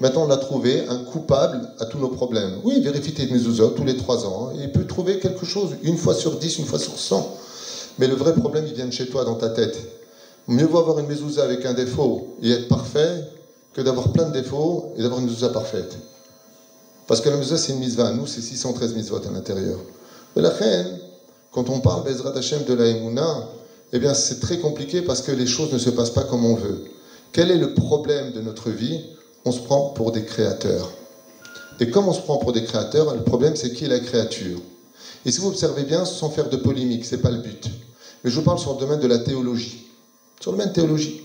Maintenant, 0.00 0.22
on 0.24 0.30
a 0.30 0.36
trouvé 0.36 0.86
un 0.88 0.98
coupable 0.98 1.68
à 1.80 1.86
tous 1.86 1.98
nos 1.98 2.10
problèmes. 2.10 2.60
Oui, 2.62 2.80
vérifie 2.80 3.12
tes 3.12 3.26
mezuzot 3.26 3.70
tous 3.70 3.82
les 3.82 3.96
trois 3.96 4.24
ans. 4.24 4.52
Il 4.56 4.70
peut 4.70 4.86
trouver 4.86 5.18
quelque 5.18 5.44
chose, 5.44 5.70
une 5.82 5.96
fois 5.96 6.14
sur 6.14 6.38
dix, 6.38 6.58
une 6.58 6.64
fois 6.64 6.78
sur 6.78 6.96
cent. 6.96 7.36
Mais 7.98 8.06
le 8.06 8.14
vrai 8.14 8.34
problème, 8.34 8.66
il 8.68 8.74
vient 8.74 8.86
de 8.86 8.92
chez 8.92 9.08
toi, 9.08 9.24
dans 9.24 9.34
ta 9.34 9.48
tête. 9.48 9.76
Mieux 10.46 10.66
vaut 10.66 10.78
avoir 10.78 11.00
une 11.00 11.08
mezouza 11.08 11.42
avec 11.42 11.66
un 11.66 11.74
défaut 11.74 12.36
et 12.40 12.52
être 12.52 12.68
parfait 12.68 13.24
que 13.74 13.80
d'avoir 13.80 14.12
plein 14.12 14.28
de 14.28 14.32
défauts 14.32 14.92
et 14.96 15.02
d'avoir 15.02 15.18
une 15.20 15.26
mezouza 15.26 15.48
parfaite. 15.48 15.96
Parce 17.10 17.22
que 17.22 17.28
la 17.28 17.38
mezouza, 17.38 17.58
c'est 17.58 17.72
une 17.72 17.80
mitzvah. 17.80 18.12
Nous, 18.12 18.28
c'est 18.28 18.40
613 18.40 18.94
mitzvot 18.94 19.16
à 19.16 19.32
l'intérieur. 19.32 19.80
Mais 20.36 20.42
la 20.42 20.50
reine, 20.50 21.00
quand 21.50 21.68
on 21.68 21.80
parle 21.80 22.04
Bezrat 22.04 22.38
Hashem 22.38 22.62
de 22.62 22.72
la 22.72 22.86
Emouna, 22.86 23.48
eh 23.92 23.98
bien, 23.98 24.14
c'est 24.14 24.38
très 24.38 24.60
compliqué 24.60 25.02
parce 25.02 25.20
que 25.20 25.32
les 25.32 25.48
choses 25.48 25.72
ne 25.72 25.78
se 25.78 25.90
passent 25.90 26.12
pas 26.12 26.22
comme 26.22 26.44
on 26.44 26.54
veut. 26.54 26.84
Quel 27.32 27.50
est 27.50 27.58
le 27.58 27.74
problème 27.74 28.30
de 28.30 28.40
notre 28.40 28.70
vie? 28.70 29.02
On 29.44 29.50
se 29.50 29.58
prend 29.58 29.86
pour 29.86 30.12
des 30.12 30.24
créateurs. 30.24 30.88
Et 31.80 31.90
comme 31.90 32.06
on 32.06 32.12
se 32.12 32.20
prend 32.20 32.38
pour 32.38 32.52
des 32.52 32.62
créateurs, 32.62 33.12
le 33.12 33.24
problème, 33.24 33.56
c'est 33.56 33.72
qui 33.72 33.86
est 33.86 33.88
la 33.88 33.98
créature? 33.98 34.60
Et 35.24 35.32
si 35.32 35.40
vous 35.40 35.48
observez 35.48 35.82
bien, 35.82 36.04
sans 36.04 36.30
faire 36.30 36.48
de 36.48 36.58
polémique, 36.58 37.04
ce 37.04 37.16
n'est 37.16 37.20
pas 37.20 37.32
le 37.32 37.38
but. 37.38 37.70
Mais 38.22 38.30
je 38.30 38.36
vous 38.36 38.44
parle 38.44 38.60
sur 38.60 38.72
le 38.72 38.78
domaine 38.78 39.00
de 39.00 39.08
la 39.08 39.18
théologie. 39.18 39.82
Sur 40.40 40.52
le 40.52 40.58
domaine 40.58 40.72
théologie. 40.72 41.22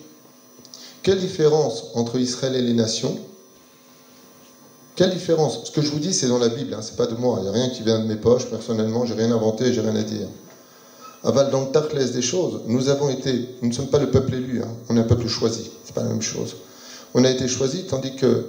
Quelle 1.03 1.19
différence 1.19 1.85
entre 1.93 2.17
Israël 2.17 2.55
et 2.55 2.63
les 2.63 2.73
nations? 2.73 3.19
Quelle 4.95 5.11
différence? 5.11 5.65
Ce 5.65 5.71
que 5.71 5.81
je 5.81 5.89
vous 5.89 5.99
dis, 5.99 6.13
c'est 6.13 6.27
dans 6.27 6.37
la 6.37 6.49
Bible, 6.49 6.73
hein, 6.73 6.79
c'est 6.81 6.95
pas 6.95 7.05
de 7.05 7.15
moi. 7.15 7.39
Il 7.39 7.43
n'y 7.43 7.49
a 7.49 7.51
rien 7.51 7.69
qui 7.69 7.83
vient 7.83 7.99
de 7.99 8.05
mes 8.05 8.15
poches, 8.15 8.45
personnellement, 8.49 9.05
j'ai 9.05 9.13
rien 9.13 9.31
inventé, 9.31 9.73
j'ai 9.73 9.81
rien 9.81 9.95
à 9.95 10.03
dire. 10.03 10.27
Aval, 11.23 11.49
dans 11.49 11.61
le 11.61 12.13
des 12.13 12.21
choses, 12.21 12.61
nous 12.67 12.89
avons 12.89 13.09
été, 13.09 13.49
nous 13.61 13.69
ne 13.69 13.73
sommes 13.73 13.89
pas 13.89 13.99
le 13.99 14.11
peuple 14.11 14.35
élu, 14.35 14.61
hein, 14.61 14.69
on 14.89 14.95
est 14.95 14.99
un 14.99 15.03
peuple 15.03 15.27
choisi, 15.27 15.71
c'est 15.83 15.95
pas 15.95 16.03
la 16.03 16.09
même 16.09 16.21
chose. 16.21 16.57
On 17.13 17.23
a 17.23 17.29
été 17.29 17.47
choisi 17.47 17.85
tandis 17.85 18.15
que 18.15 18.45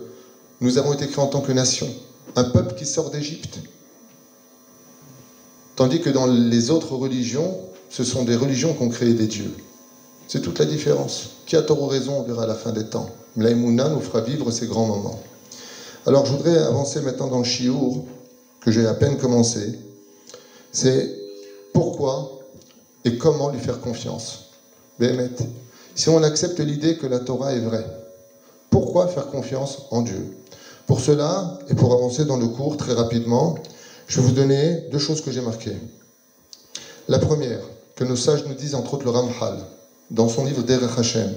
nous 0.61 0.79
avons 0.79 0.93
été 0.93 1.07
créés 1.07 1.25
en 1.25 1.29
tant 1.29 1.41
que 1.41 1.53
nation, 1.53 1.89
un 2.37 2.45
peuple 2.45 2.75
qui 2.75 2.85
sort 2.85 3.11
d'Égypte. 3.11 3.59
Tandis 5.75 6.01
que 6.01 6.11
dans 6.11 6.27
les 6.27 6.71
autres 6.71 6.95
religions, 6.95 7.59
ce 7.91 8.05
sont 8.05 8.25
des 8.25 8.37
religions 8.37 8.75
qui 8.75 8.83
ont 8.83 8.89
créé 8.89 9.15
des 9.15 9.27
dieux. 9.27 9.53
C'est 10.29 10.43
toute 10.43 10.59
la 10.59 10.65
différence. 10.65 11.31
Qui 11.47 11.57
a 11.57 11.63
tort 11.63 11.83
ou 11.83 11.87
raison, 11.87 12.21
on 12.21 12.23
verra 12.23 12.47
la 12.47 12.55
fin 12.55 12.73
des 12.73 12.87
temps. 12.87 13.11
L'aïmouna 13.37 13.89
nous 13.89 14.01
fera 14.01 14.21
vivre 14.21 14.51
ces 14.51 14.67
grands 14.67 14.87
moments. 14.87 15.23
Alors 16.07 16.25
je 16.25 16.33
voudrais 16.33 16.57
avancer 16.59 17.01
maintenant 17.01 17.27
dans 17.27 17.38
le 17.38 17.45
chiour, 17.45 18.05
que 18.61 18.71
j'ai 18.71 18.87
à 18.87 18.95
peine 18.95 19.16
commencé. 19.16 19.77
C'est 20.71 21.12
pourquoi 21.73 22.40
et 23.05 23.19
comment 23.19 23.51
lui 23.51 23.59
faire 23.59 23.81
confiance. 23.81 24.51
Béhémet, 25.01 25.31
si 25.97 26.09
on 26.09 26.23
accepte 26.23 26.61
l'idée 26.61 26.97
que 26.97 27.09
la 27.09 27.19
Torah 27.19 27.55
est 27.55 27.61
vraie, 27.61 27.87
pourquoi 28.71 29.09
faire 29.09 29.27
confiance 29.27 29.83
en 29.90 30.03
Dieu? 30.03 30.37
Pour 30.87 31.01
cela, 31.01 31.59
et 31.69 31.75
pour 31.75 31.92
avancer 31.92 32.25
dans 32.25 32.37
le 32.37 32.47
cours 32.47 32.77
très 32.77 32.92
rapidement, 32.92 33.57
je 34.07 34.21
vais 34.21 34.27
vous 34.29 34.33
donner 34.33 34.85
deux 34.92 35.01
choses 35.01 35.23
que 35.23 35.33
j'ai 35.33 35.40
marquées. 35.40 35.77
La 37.09 37.19
première, 37.19 37.61
que 37.97 38.05
nos 38.05 38.14
sages 38.14 38.47
nous 38.47 38.55
disent, 38.55 38.77
entre 38.77 38.95
autres 38.95 39.05
le 39.05 39.11
Ramhal, 39.11 39.59
dans 40.12 40.29
son 40.29 40.45
livre 40.45 40.62
Derech 40.62 40.99
Hashem, 40.99 41.33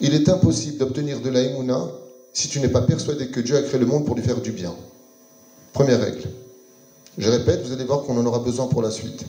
il 0.00 0.14
est 0.14 0.28
impossible 0.28 0.78
d'obtenir 0.78 1.20
de 1.20 1.30
la 1.30 1.42
si 2.32 2.48
tu 2.48 2.60
n'es 2.60 2.68
pas 2.68 2.82
persuadé 2.82 3.28
que 3.28 3.40
Dieu 3.40 3.56
a 3.56 3.62
créé 3.62 3.78
le 3.78 3.86
monde 3.86 4.06
pour 4.06 4.14
lui 4.14 4.22
faire 4.22 4.40
du 4.40 4.52
bien. 4.52 4.74
Première 5.72 6.00
règle. 6.00 6.28
Je 7.18 7.28
répète, 7.28 7.62
vous 7.64 7.72
allez 7.72 7.84
voir 7.84 8.02
qu'on 8.02 8.16
en 8.18 8.24
aura 8.24 8.38
besoin 8.38 8.66
pour 8.66 8.82
la 8.82 8.90
suite. 8.90 9.24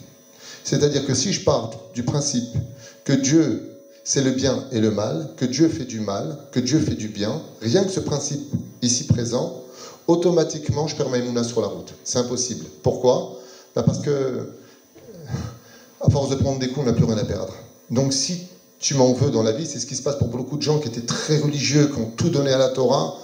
C'est-à-dire 0.63 1.06
que 1.06 1.13
si 1.13 1.34
je 1.34 1.44
pars 1.44 1.72
du 1.94 2.04
principe 2.04 2.56
que 3.04 3.13
Dieu, 3.13 3.78
c'est 4.06 4.22
le 4.22 4.32
bien 4.32 4.66
et 4.72 4.80
le 4.80 4.92
mal, 4.92 5.32
que 5.36 5.46
Dieu 5.46 5.68
fait 5.68 5.86
du 5.86 6.00
mal, 6.00 6.38
que 6.52 6.60
Dieu 6.60 6.80
fait 6.80 6.96
du 6.96 7.10
bien, 7.10 7.42
rien 7.62 7.84
que 7.84 7.92
ce 7.92 8.00
principe 8.00 8.54
ici 8.82 9.06
présent, 9.06 9.63
automatiquement, 10.08 10.88
je 10.88 10.96
perds 10.96 11.10
ma 11.10 11.44
sur 11.44 11.62
la 11.62 11.68
route. 11.68 11.94
C'est 12.04 12.20
impossible. 12.20 12.66
Pourquoi? 12.82 13.39
Ben 13.76 13.84
Parce 13.84 14.00
que, 14.00 14.54
à 16.02 16.10
force 16.10 16.30
de 16.30 16.36
prendre 16.36 16.60
des 16.60 16.70
coups, 16.70 16.86
on 16.86 16.86
n'a 16.86 16.94
plus 16.94 17.06
rien 17.06 17.18
à 17.18 17.26
perdre. 17.26 17.54
Donc 17.89 18.13
si 18.13 18.48
tu 18.84 18.96
m'en 18.96 19.13
veux 19.13 19.32
dans 19.32 19.43
la 19.43 19.54
vie. 19.54 19.65
C'est 19.65 19.80
ce 19.80 19.86
qui 19.86 19.96
se 19.96 20.02
passe 20.02 20.17
pour 20.17 20.28
beaucoup 20.28 20.58
de 20.58 20.62
gens 20.62 20.78
qui 20.78 20.89
étaient 20.89 21.06
très 21.06 21.39
religieux, 21.39 21.88
qui 21.88 21.98
ont 22.00 22.12
tout 22.17 22.30
donné 22.30 22.52
à 22.52 22.58
la 22.58 22.67
Torah. 22.67 23.17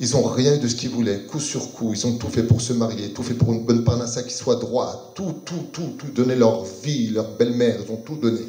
Ils 0.00 0.10
n'ont 0.10 0.24
rien 0.24 0.56
de 0.58 0.66
ce 0.66 0.74
qu'ils 0.74 0.90
voulaient, 0.90 1.22
coup 1.22 1.38
sur 1.38 1.72
coup. 1.72 1.92
Ils 1.94 2.06
ont 2.06 2.16
tout 2.18 2.28
fait 2.28 2.42
pour 2.42 2.60
se 2.60 2.72
marier, 2.72 3.12
tout 3.12 3.22
fait 3.22 3.34
pour 3.34 3.52
une 3.52 3.64
bonne 3.64 3.84
parnassa 3.84 4.24
qui 4.24 4.34
soit 4.34 4.56
droit. 4.56 5.12
Tout, 5.14 5.36
tout, 5.44 5.66
tout, 5.72 5.94
tout. 5.96 6.08
Donner 6.08 6.34
leur 6.34 6.64
vie, 6.82 7.10
leur 7.10 7.30
belle-mère, 7.36 7.78
ils 7.84 7.92
ont 7.92 7.96
tout 7.96 8.16
donné. 8.16 8.40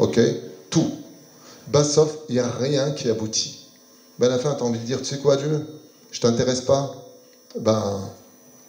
OK? 0.00 0.18
Tout. 0.70 0.90
Ben, 1.68 1.84
sauf, 1.84 2.12
il 2.28 2.34
n'y 2.34 2.40
a 2.40 2.50
rien 2.50 2.90
qui 2.90 3.08
aboutit. 3.08 3.68
Ben, 4.18 4.26
à 4.26 4.30
la 4.30 4.38
fin, 4.38 4.54
tu 4.54 4.64
as 4.64 4.66
envie 4.66 4.80
de 4.80 4.84
dire, 4.84 4.98
tu 4.98 5.04
sais 5.04 5.18
quoi, 5.18 5.36
Dieu? 5.36 5.66
Je 6.10 6.20
t'intéresse 6.20 6.62
pas? 6.62 6.94
Ben, 7.60 8.00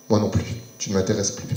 moi 0.08 0.20
non 0.20 0.30
plus. 0.30 0.46
Tu 0.78 0.92
ne 0.92 0.96
m'intéresses 0.96 1.32
plus. 1.32 1.48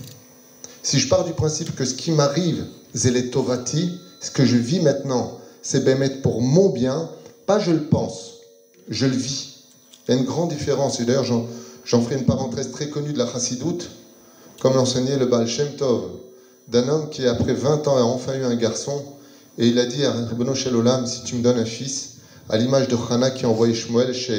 Si 0.82 0.98
je 0.98 1.08
pars 1.08 1.24
du 1.24 1.32
principe 1.32 1.76
que 1.76 1.84
ce 1.84 1.94
qui 1.94 2.12
m'arrive, 2.12 2.64
c'est 2.94 3.10
les 3.10 3.30
ce 3.30 4.30
que 4.30 4.46
je 4.46 4.56
vis 4.56 4.80
maintenant, 4.80 5.38
c'est 5.66 5.82
Bémet 5.82 6.20
pour 6.22 6.40
mon 6.40 6.68
bien, 6.68 7.10
pas 7.44 7.58
je 7.58 7.72
le 7.72 7.82
pense, 7.82 8.34
je 8.88 9.04
le 9.04 9.16
vis. 9.16 9.64
Il 10.06 10.14
y 10.14 10.16
a 10.16 10.20
une 10.20 10.24
grande 10.24 10.50
différence, 10.50 11.00
et 11.00 11.04
d'ailleurs 11.04 11.24
j'en 11.24 12.02
ferai 12.02 12.14
une 12.14 12.24
parenthèse 12.24 12.70
très 12.70 12.88
connue 12.88 13.12
de 13.12 13.18
la 13.18 13.26
chassidoute, 13.26 13.90
comme 14.60 14.74
l'enseignait 14.74 15.18
le 15.18 15.26
Baal 15.26 15.48
Shem 15.48 15.74
Tov, 15.74 16.04
d'un 16.68 16.86
homme 16.86 17.10
qui 17.10 17.26
après 17.26 17.54
20 17.54 17.88
ans 17.88 17.96
a 17.96 18.02
enfin 18.02 18.36
eu 18.36 18.44
un 18.44 18.54
garçon, 18.54 19.02
et 19.58 19.66
il 19.66 19.80
a 19.80 19.86
dit 19.86 20.04
à 20.04 20.12
Rebono 20.12 20.52
Olam, 20.72 21.04
si 21.04 21.24
tu 21.24 21.34
me 21.34 21.42
donnes 21.42 21.58
un 21.58 21.64
fils, 21.64 22.18
à 22.48 22.58
l'image 22.58 22.86
de 22.86 22.96
Hana 23.10 23.32
qui 23.32 23.44
a 23.44 23.48
envoyé 23.48 23.74
Shmuel 23.74 24.14
chez 24.14 24.36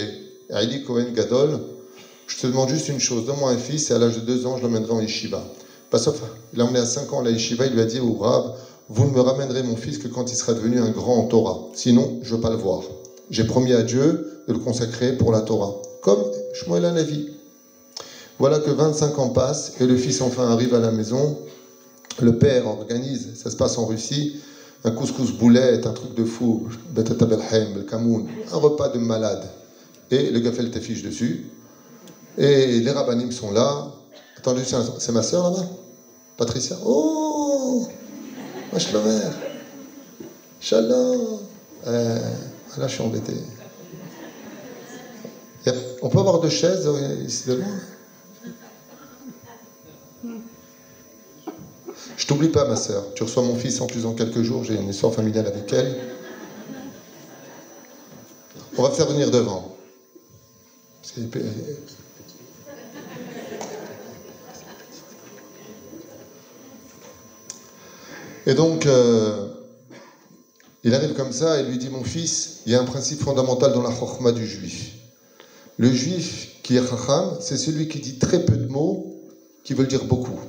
Ali 0.49 0.85
Cohen 0.85 1.11
Gadol, 1.13 1.59
je 2.27 2.37
te 2.37 2.47
demande 2.47 2.69
juste 2.69 2.87
une 2.87 3.01
chose, 3.01 3.25
donne-moi 3.25 3.51
un 3.51 3.57
fils, 3.57 3.91
et 3.91 3.93
à 3.93 3.97
l'âge 3.97 4.15
de 4.15 4.21
2 4.21 4.45
ans, 4.45 4.55
je 4.55 4.63
l'emmènerai 4.63 4.93
en 4.93 5.01
yeshiva. 5.01 5.43
Pas 5.89 5.99
sauf, 5.99 6.21
il 6.53 6.59
l'a 6.59 6.65
emmené 6.65 6.79
à 6.79 6.85
5 6.85 7.11
ans 7.11 7.19
à 7.19 7.23
la 7.25 7.31
yeshiva, 7.31 7.65
il 7.65 7.73
lui 7.73 7.81
a 7.81 7.85
dit 7.85 7.99
au 7.99 8.13
Rab, 8.13 8.53
vous 8.89 9.05
ne 9.05 9.11
me 9.11 9.19
ramènerez 9.19 9.63
mon 9.63 9.75
fils 9.75 9.97
que 9.97 10.07
quand 10.07 10.31
il 10.31 10.35
sera 10.35 10.53
devenu 10.53 10.79
un 10.79 10.89
grand 10.89 11.17
en 11.17 11.25
Torah. 11.25 11.59
Sinon, 11.73 12.19
je 12.21 12.31
ne 12.31 12.35
veux 12.35 12.41
pas 12.41 12.49
le 12.49 12.55
voir. 12.55 12.83
J'ai 13.29 13.43
promis 13.43 13.73
à 13.73 13.83
Dieu 13.83 14.43
de 14.47 14.53
le 14.53 14.59
consacrer 14.59 15.17
pour 15.17 15.31
la 15.31 15.41
Torah, 15.41 15.75
comme 16.01 16.23
Shmuel 16.53 16.83
Navi. 16.93 17.31
Voilà 18.39 18.59
que 18.59 18.69
25 18.69 19.19
ans 19.19 19.29
passent 19.29 19.73
et 19.81 19.85
le 19.85 19.97
fils 19.97 20.21
enfin 20.21 20.49
arrive 20.49 20.73
à 20.73 20.79
la 20.79 20.91
maison. 20.91 21.37
Le 22.21 22.37
père 22.37 22.67
organise, 22.67 23.35
ça 23.35 23.51
se 23.51 23.57
passe 23.57 23.77
en 23.77 23.85
Russie, 23.85 24.37
un 24.83 24.91
couscous 24.91 25.33
boulet, 25.33 25.85
un 25.85 25.91
truc 25.91 26.15
de 26.15 26.23
fou, 26.23 26.67
un 26.95 28.57
repas 28.57 28.89
de 28.89 28.99
malade. 28.99 29.43
Et 30.11 30.29
le 30.29 30.39
le 30.39 30.71
t'affiche 30.71 31.03
dessus. 31.03 31.49
Et 32.37 32.79
les 32.79 32.91
rabbinim 32.91 33.31
sont 33.31 33.51
là. 33.51 33.91
Attendez, 34.37 34.61
c'est 34.63 35.11
ma 35.11 35.23
soeur 35.23 35.51
là-bas? 35.51 35.65
Patricia? 36.37 36.77
Oh 36.85 37.87
Mashlomer 38.77 39.31
Shalom 40.61 41.39
euh, 41.87 42.19
Là, 42.77 42.87
je 42.87 42.93
suis 42.93 43.01
embêté. 43.01 43.33
On 46.03 46.09
peut 46.09 46.19
avoir 46.19 46.39
deux 46.41 46.49
chaises 46.49 46.85
euh, 46.85 47.23
ici 47.25 47.49
devant 47.49 47.65
Je 52.17 52.27
t'oublie 52.27 52.49
pas, 52.49 52.67
ma 52.67 52.75
soeur. 52.75 53.03
Tu 53.15 53.23
reçois 53.23 53.41
mon 53.41 53.55
fils 53.55 53.81
en 53.81 53.87
plus 53.87 54.03
dans 54.03 54.13
quelques 54.13 54.43
jours. 54.43 54.63
J'ai 54.63 54.75
une 54.75 54.89
histoire 54.89 55.11
familiale 55.11 55.47
avec 55.47 55.73
elle. 55.73 55.97
On 58.77 58.83
va 58.83 58.91
faire 58.91 59.07
venir 59.07 59.31
devant. 59.31 59.75
Et 68.47 68.53
donc, 68.53 68.85
euh, 68.85 69.49
il 70.85 70.95
arrive 70.95 71.13
comme 71.13 71.33
ça 71.33 71.59
et 71.59 71.63
lui 71.63 71.77
dit 71.77 71.89
Mon 71.89 72.05
fils, 72.05 72.61
il 72.65 72.71
y 72.71 72.75
a 72.75 72.81
un 72.81 72.85
principe 72.85 73.19
fondamental 73.19 73.73
dans 73.73 73.83
la 73.83 73.91
chorma 73.91 74.31
du 74.31 74.47
juif. 74.47 74.93
Le 75.77 75.91
juif 75.91 76.61
qui 76.63 76.77
est 76.77 76.81
chacham, 76.81 77.35
c'est 77.41 77.57
celui 77.57 77.89
qui 77.89 77.99
dit 77.99 78.17
très 78.19 78.45
peu 78.45 78.55
de 78.55 78.67
mots 78.67 79.05
qui 79.65 79.73
veulent 79.73 79.89
dire 79.89 80.05
beaucoup. 80.05 80.39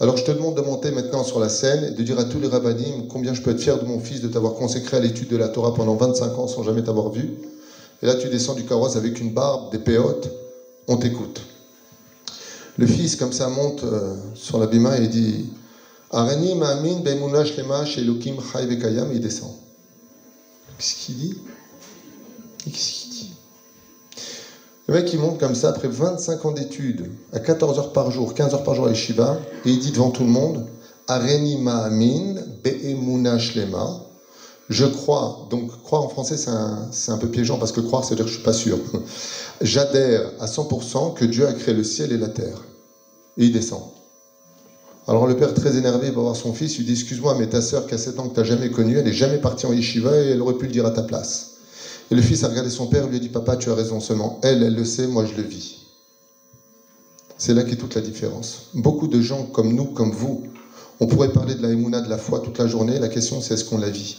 Alors 0.00 0.16
je 0.16 0.24
te 0.24 0.30
demande 0.30 0.56
de 0.56 0.62
monter 0.62 0.90
maintenant 0.90 1.22
sur 1.22 1.38
la 1.38 1.50
scène 1.50 1.84
et 1.84 1.90
de 1.90 2.02
dire 2.02 2.18
à 2.18 2.24
tous 2.24 2.40
les 2.40 2.48
rabbinim 2.48 3.08
combien 3.08 3.34
je 3.34 3.42
peux 3.42 3.50
être 3.50 3.60
fier 3.60 3.78
de 3.78 3.84
mon 3.84 4.00
fils 4.00 4.22
de 4.22 4.28
t'avoir 4.28 4.54
consacré 4.54 4.96
à 4.96 5.00
l'étude 5.00 5.28
de 5.28 5.36
la 5.36 5.48
Torah 5.48 5.74
pendant 5.74 5.96
25 5.96 6.38
ans 6.38 6.48
sans 6.48 6.62
jamais 6.62 6.82
t'avoir 6.82 7.10
vu. 7.10 7.28
Et 8.02 8.06
là 8.06 8.14
tu 8.14 8.28
descends 8.28 8.54
du 8.54 8.64
carrosse 8.64 8.96
avec 8.96 9.20
une 9.20 9.34
barbe, 9.34 9.70
des 9.70 9.78
péotes, 9.78 10.30
on 10.86 10.96
t'écoute. 10.96 11.42
Le 12.78 12.86
fils 12.86 13.16
comme 13.16 13.32
ça 13.32 13.48
monte 13.48 13.84
euh, 13.84 14.14
sur 14.34 14.58
la 14.58 14.66
bima 14.66 14.96
et 14.98 15.08
dit 15.08 15.46
Arani 16.10 16.54
ma'amin 16.54 17.02
lema 17.04 17.84
shelokim 17.84 18.36
chay 18.40 18.66
vekayam, 18.66 19.12
il 19.12 19.20
descend. 19.20 19.52
Qu'est-ce 20.78 20.94
qu'il 20.94 21.16
dit? 21.16 21.38
Qu'est-ce 22.64 22.92
qu'il 22.92 23.10
dit? 23.10 23.32
Le 24.86 24.94
mec 24.94 25.12
il 25.12 25.18
monte 25.18 25.38
comme 25.38 25.54
ça 25.54 25.68
après 25.68 25.88
25 25.88 26.46
ans 26.46 26.52
d'études, 26.52 27.10
à 27.34 27.40
14 27.40 27.78
heures 27.78 27.92
par 27.92 28.10
jour, 28.10 28.32
15 28.32 28.54
heures 28.54 28.62
par 28.62 28.74
jour 28.74 28.86
à 28.86 28.90
Yeshiva, 28.90 29.38
et 29.66 29.70
il 29.70 29.78
dit 29.78 29.90
devant 29.90 30.10
tout 30.10 30.22
le 30.22 30.30
monde 30.30 30.66
Areni 31.08 31.58
ma'amin 31.58 32.36
be'emuna 32.64 33.38
shlema. 33.38 34.00
Je 34.70 34.86
crois, 34.86 35.46
donc 35.50 35.70
croire 35.82 36.04
en 36.04 36.08
français 36.08 36.36
c'est 36.38 36.50
un, 36.50 36.90
un, 37.08 37.18
peu 37.18 37.28
piégeant 37.28 37.58
parce 37.58 37.72
que 37.72 37.80
croire 37.80 38.04
c'est 38.04 38.14
dire 38.14 38.24
que 38.24 38.30
je 38.30 38.36
suis 38.36 38.44
pas 38.44 38.52
sûr. 38.54 38.78
J'adhère 39.60 40.30
à 40.40 40.46
100% 40.46 41.14
que 41.14 41.24
Dieu 41.26 41.46
a 41.46 41.52
créé 41.52 41.74
le 41.74 41.84
ciel 41.84 42.12
et 42.12 42.18
la 42.18 42.28
terre. 42.28 42.64
Et 43.36 43.44
il 43.44 43.52
descend. 43.52 43.82
Alors 45.08 45.26
le 45.26 45.34
père, 45.34 45.54
très 45.54 45.78
énervé, 45.78 46.10
va 46.10 46.20
voir 46.20 46.36
son 46.36 46.52
fils, 46.52 46.76
lui 46.76 46.84
dit 46.84 46.92
Excuse-moi, 46.92 47.34
mais 47.34 47.46
ta 47.46 47.62
sœur 47.62 47.86
qui 47.86 47.94
a 47.94 47.98
7 47.98 48.18
ans 48.18 48.28
que 48.28 48.34
tu 48.34 48.40
n'as 48.40 48.44
jamais 48.44 48.68
connue, 48.68 48.98
elle 48.98 49.06
n'est 49.06 49.12
jamais 49.14 49.38
partie 49.38 49.64
en 49.64 49.72
yeshiva 49.72 50.20
et 50.20 50.28
elle 50.28 50.42
aurait 50.42 50.52
pu 50.52 50.66
le 50.66 50.72
dire 50.72 50.84
à 50.84 50.90
ta 50.90 51.02
place. 51.02 51.48
Et 52.10 52.14
le 52.14 52.20
fils 52.20 52.44
a 52.44 52.48
regardé 52.48 52.68
son 52.68 52.86
père 52.86 53.06
lui 53.08 53.16
a 53.16 53.18
dit 53.18 53.30
Papa, 53.30 53.56
tu 53.56 53.70
as 53.70 53.74
raison 53.74 54.00
seulement. 54.00 54.38
Elle, 54.42 54.62
elle 54.62 54.74
le 54.74 54.84
sait, 54.84 55.06
moi 55.06 55.24
je 55.24 55.32
le 55.32 55.42
vis. 55.42 55.78
C'est 57.38 57.54
là 57.54 57.64
qu'est 57.64 57.76
toute 57.76 57.94
la 57.94 58.02
différence. 58.02 58.64
Beaucoup 58.74 59.08
de 59.08 59.22
gens 59.22 59.44
comme 59.44 59.72
nous, 59.72 59.86
comme 59.86 60.12
vous, 60.12 60.42
on 61.00 61.06
pourrait 61.06 61.30
parler 61.30 61.54
de 61.54 61.62
la 61.62 61.70
émouna, 61.70 62.02
de 62.02 62.08
la 62.10 62.18
foi 62.18 62.38
toute 62.38 62.58
la 62.58 62.66
journée. 62.66 62.98
La 62.98 63.08
question, 63.08 63.40
c'est 63.40 63.54
est-ce 63.54 63.64
qu'on 63.64 63.78
la 63.78 63.88
vit? 63.88 64.18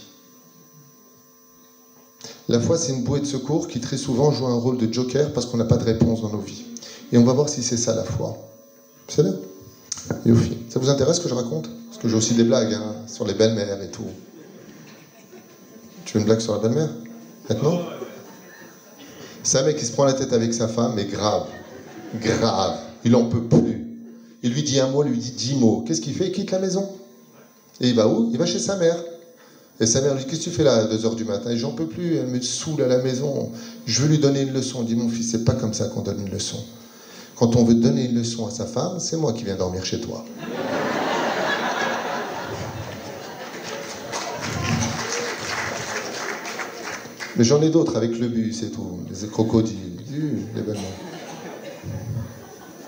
La 2.47 2.59
foi, 2.59 2.79
c'est 2.79 2.91
une 2.91 3.03
bouée 3.03 3.19
de 3.19 3.27
secours 3.27 3.67
qui 3.67 3.79
très 3.79 3.97
souvent 3.97 4.31
joue 4.31 4.47
un 4.47 4.55
rôle 4.55 4.77
de 4.77 4.91
joker 4.91 5.29
parce 5.29 5.45
qu'on 5.45 5.57
n'a 5.57 5.65
pas 5.65 5.77
de 5.77 5.83
réponse 5.83 6.21
dans 6.21 6.29
nos 6.29 6.39
vies. 6.39 6.63
Et 7.11 7.19
on 7.19 7.23
va 7.23 7.33
voir 7.33 7.47
si 7.47 7.61
c'est 7.61 7.77
ça 7.77 7.93
la 7.93 8.03
foi. 8.03 8.33
C'est 9.07 9.21
là 9.21 9.33
ça 10.69 10.79
vous 10.79 10.89
intéresse 10.89 11.17
ce 11.17 11.21
que 11.21 11.29
je 11.29 11.33
raconte? 11.33 11.69
Parce 11.87 12.01
que 12.01 12.09
j'ai 12.09 12.15
aussi 12.15 12.33
des 12.33 12.43
blagues 12.43 12.73
hein, 12.73 12.95
sur 13.07 13.25
les 13.25 13.33
belles-mères 13.33 13.81
et 13.81 13.89
tout. 13.89 14.03
Tu 16.05 16.13
veux 16.13 16.19
une 16.21 16.25
blague 16.25 16.39
sur 16.39 16.53
la 16.53 16.59
belle-mère? 16.59 16.89
Maintenant? 17.49 17.79
C'est 19.43 19.59
un 19.59 19.63
mec 19.63 19.77
qui 19.77 19.85
se 19.85 19.91
prend 19.91 20.05
la 20.05 20.13
tête 20.13 20.33
avec 20.33 20.53
sa 20.53 20.67
femme, 20.67 20.93
mais 20.95 21.05
grave. 21.05 21.47
Grave. 22.21 22.77
Il 23.03 23.15
en 23.15 23.25
peut 23.25 23.43
plus. 23.43 23.85
Il 24.43 24.53
lui 24.53 24.63
dit 24.63 24.79
un 24.79 24.87
mot, 24.87 25.03
il 25.03 25.11
lui 25.11 25.17
dit 25.17 25.31
dix 25.31 25.55
mots. 25.55 25.83
Qu'est-ce 25.87 26.01
qu'il 26.01 26.13
fait? 26.13 26.27
Il 26.27 26.31
quitte 26.31 26.51
la 26.51 26.59
maison. 26.59 26.89
Et 27.81 27.89
il 27.89 27.95
va 27.95 28.07
où? 28.07 28.29
Il 28.31 28.37
va 28.37 28.45
chez 28.45 28.59
sa 28.59 28.75
mère. 28.77 28.97
Et 29.79 29.85
sa 29.85 30.01
mère 30.01 30.13
lui 30.13 30.23
dit 30.23 30.29
Qu'est-ce 30.29 30.45
que 30.45 30.49
tu 30.49 30.51
fais 30.51 30.63
là 30.63 30.75
à 30.75 30.85
2h 30.85 31.15
du 31.15 31.25
matin? 31.25 31.55
J'en 31.55 31.71
peux 31.71 31.87
plus, 31.87 32.15
elle 32.15 32.27
me 32.27 32.41
saoule 32.41 32.81
à 32.81 32.87
la 32.87 32.99
maison. 32.99 33.51
Je 33.85 34.01
veux 34.01 34.07
lui 34.07 34.19
donner 34.19 34.41
une 34.41 34.53
leçon. 34.53 34.79
Il 34.81 34.87
dit 34.87 34.95
Mon 34.95 35.09
fils, 35.09 35.31
c'est 35.31 35.45
pas 35.45 35.53
comme 35.53 35.73
ça 35.73 35.87
qu'on 35.87 36.01
donne 36.01 36.21
une 36.21 36.31
leçon. 36.31 36.57
Quand 37.39 37.55
on 37.55 37.63
veut 37.63 37.75
donner 37.75 38.03
une 38.09 38.15
leçon 38.15 38.47
à 38.47 38.51
sa 38.51 38.65
femme, 38.65 38.99
c'est 38.99 39.15
moi 39.15 39.31
qui 39.31 39.45
viens 39.45 39.55
dormir 39.55 39.85
chez 39.85 40.01
toi. 40.01 40.25
Mais 47.37 47.45
j'en 47.45 47.61
ai 47.61 47.69
d'autres 47.69 47.95
avec 47.95 48.19
le 48.19 48.27
bus 48.27 48.61
et 48.63 48.71
tout, 48.71 48.99
les 49.09 49.29
crocodiles, 49.29 50.01
les 50.53 50.61
belles 50.61 50.75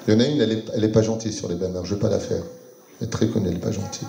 Il 0.06 0.14
y 0.14 0.18
en 0.18 0.20
a 0.20 0.26
une, 0.26 0.42
elle 0.42 0.82
n'est 0.82 0.90
pas 0.90 1.02
gentille 1.02 1.32
sur 1.32 1.48
les 1.48 1.56
belles 1.56 1.72
je 1.86 1.94
ne 1.94 1.96
vais 1.96 2.02
pas 2.02 2.10
la 2.10 2.20
faire. 2.20 2.44
Elle 3.00 3.08
est 3.08 3.10
très 3.10 3.28
connue, 3.28 3.48
elle 3.48 3.54
n'est 3.54 3.60
pas 3.62 3.72
gentille. 3.72 4.08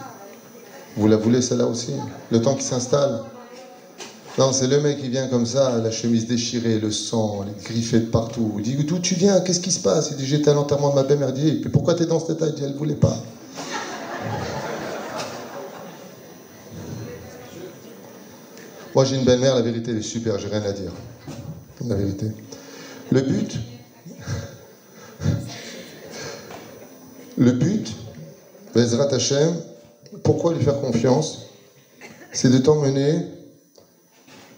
Vous 0.97 1.07
la 1.07 1.19
voulez 1.19 1.41
celle-là 1.41 1.69
aussi? 1.69 1.93
Le 2.33 2.43
temps 2.43 2.57
qui 2.57 2.65
s'installe 2.65 3.21
non, 4.39 4.53
c'est 4.53 4.67
le 4.67 4.81
mec 4.81 4.99
qui 4.99 5.11
vient 5.11 5.29
comme 5.29 5.45
ça, 5.45 5.77
la 5.79 5.91
chemise 5.91 6.27
déchirée, 6.27 6.79
le 6.79 6.91
sang, 6.91 7.45
les 7.45 7.63
griffés 7.65 8.01
de 8.01 8.07
partout. 8.07 8.55
Il 8.59 8.63
dit 8.63 8.85
D'où 8.85 8.99
tu 8.99 9.15
viens? 9.15 9.41
Qu'est-ce 9.41 9.61
qui 9.61 9.71
se 9.71 9.81
passe? 9.81 10.11
Il 10.11 10.17
dit 10.17 10.27
J'étais 10.27 10.51
à 10.51 10.55
l'enterrement 10.55 10.89
de 10.89 10.95
ma 10.95 11.03
belle-mère. 11.03 11.35
Il 11.37 11.61
dit 11.61 11.69
Pourquoi 11.69 11.95
t'es 11.95 12.07
dans 12.07 12.19
cet 12.19 12.39
état 12.39 12.47
Il 12.47 12.55
dit 12.55 12.65
Elle 12.65 12.75
voulait 12.75 12.95
pas. 12.95 13.15
Moi, 18.95 19.05
j'ai 19.05 19.17
une 19.17 19.25
belle-mère, 19.25 19.55
la 19.55 19.63
vérité, 19.63 19.91
elle 19.91 19.99
est 19.99 20.03
super, 20.03 20.39
j'ai 20.39 20.49
rien 20.49 20.63
à 20.63 20.73
dire. 20.73 20.93
La 21.87 21.95
vérité. 21.95 22.27
Le 23.11 23.21
but, 23.21 23.59
le 27.37 27.53
but, 27.53 27.93
Bezrat 28.75 29.13
Hashem, 29.13 29.57
pourquoi 30.23 30.55
lui 30.55 30.63
faire 30.63 30.81
confiance? 30.81 31.47
C'est 32.33 32.51
de 32.51 32.59
t'emmener 32.59 33.27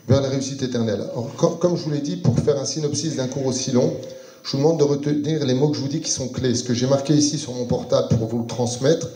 vers 0.09 0.21
la 0.21 0.29
réussite 0.29 0.63
éternelle. 0.63 1.05
comme, 1.39 1.77
je 1.77 1.83
vous 1.83 1.91
l'ai 1.91 2.01
dit, 2.01 2.17
pour 2.17 2.39
faire 2.39 2.59
un 2.59 2.65
synopsis 2.65 3.17
d'un 3.17 3.27
cours 3.27 3.47
aussi 3.47 3.73
long, 3.73 3.97
je 4.43 4.51
vous 4.53 4.59
demande 4.59 4.79
de 4.79 4.85
retenir 4.85 5.45
les 5.45 5.55
mots 5.55 5.71
que 5.71 5.77
je 5.77 5.81
vous 5.81 5.89
dis 5.89 6.01
qui 6.01 6.11
sont 6.11 6.29
clés. 6.29 6.55
Ce 6.55 6.63
que 6.63 6.75
j'ai 6.75 6.87
marqué 6.87 7.15
ici 7.15 7.39
sur 7.39 7.53
mon 7.55 7.65
portable 7.65 8.09
pour 8.17 8.29
vous 8.29 8.41
le 8.41 8.47
transmettre, 8.47 9.09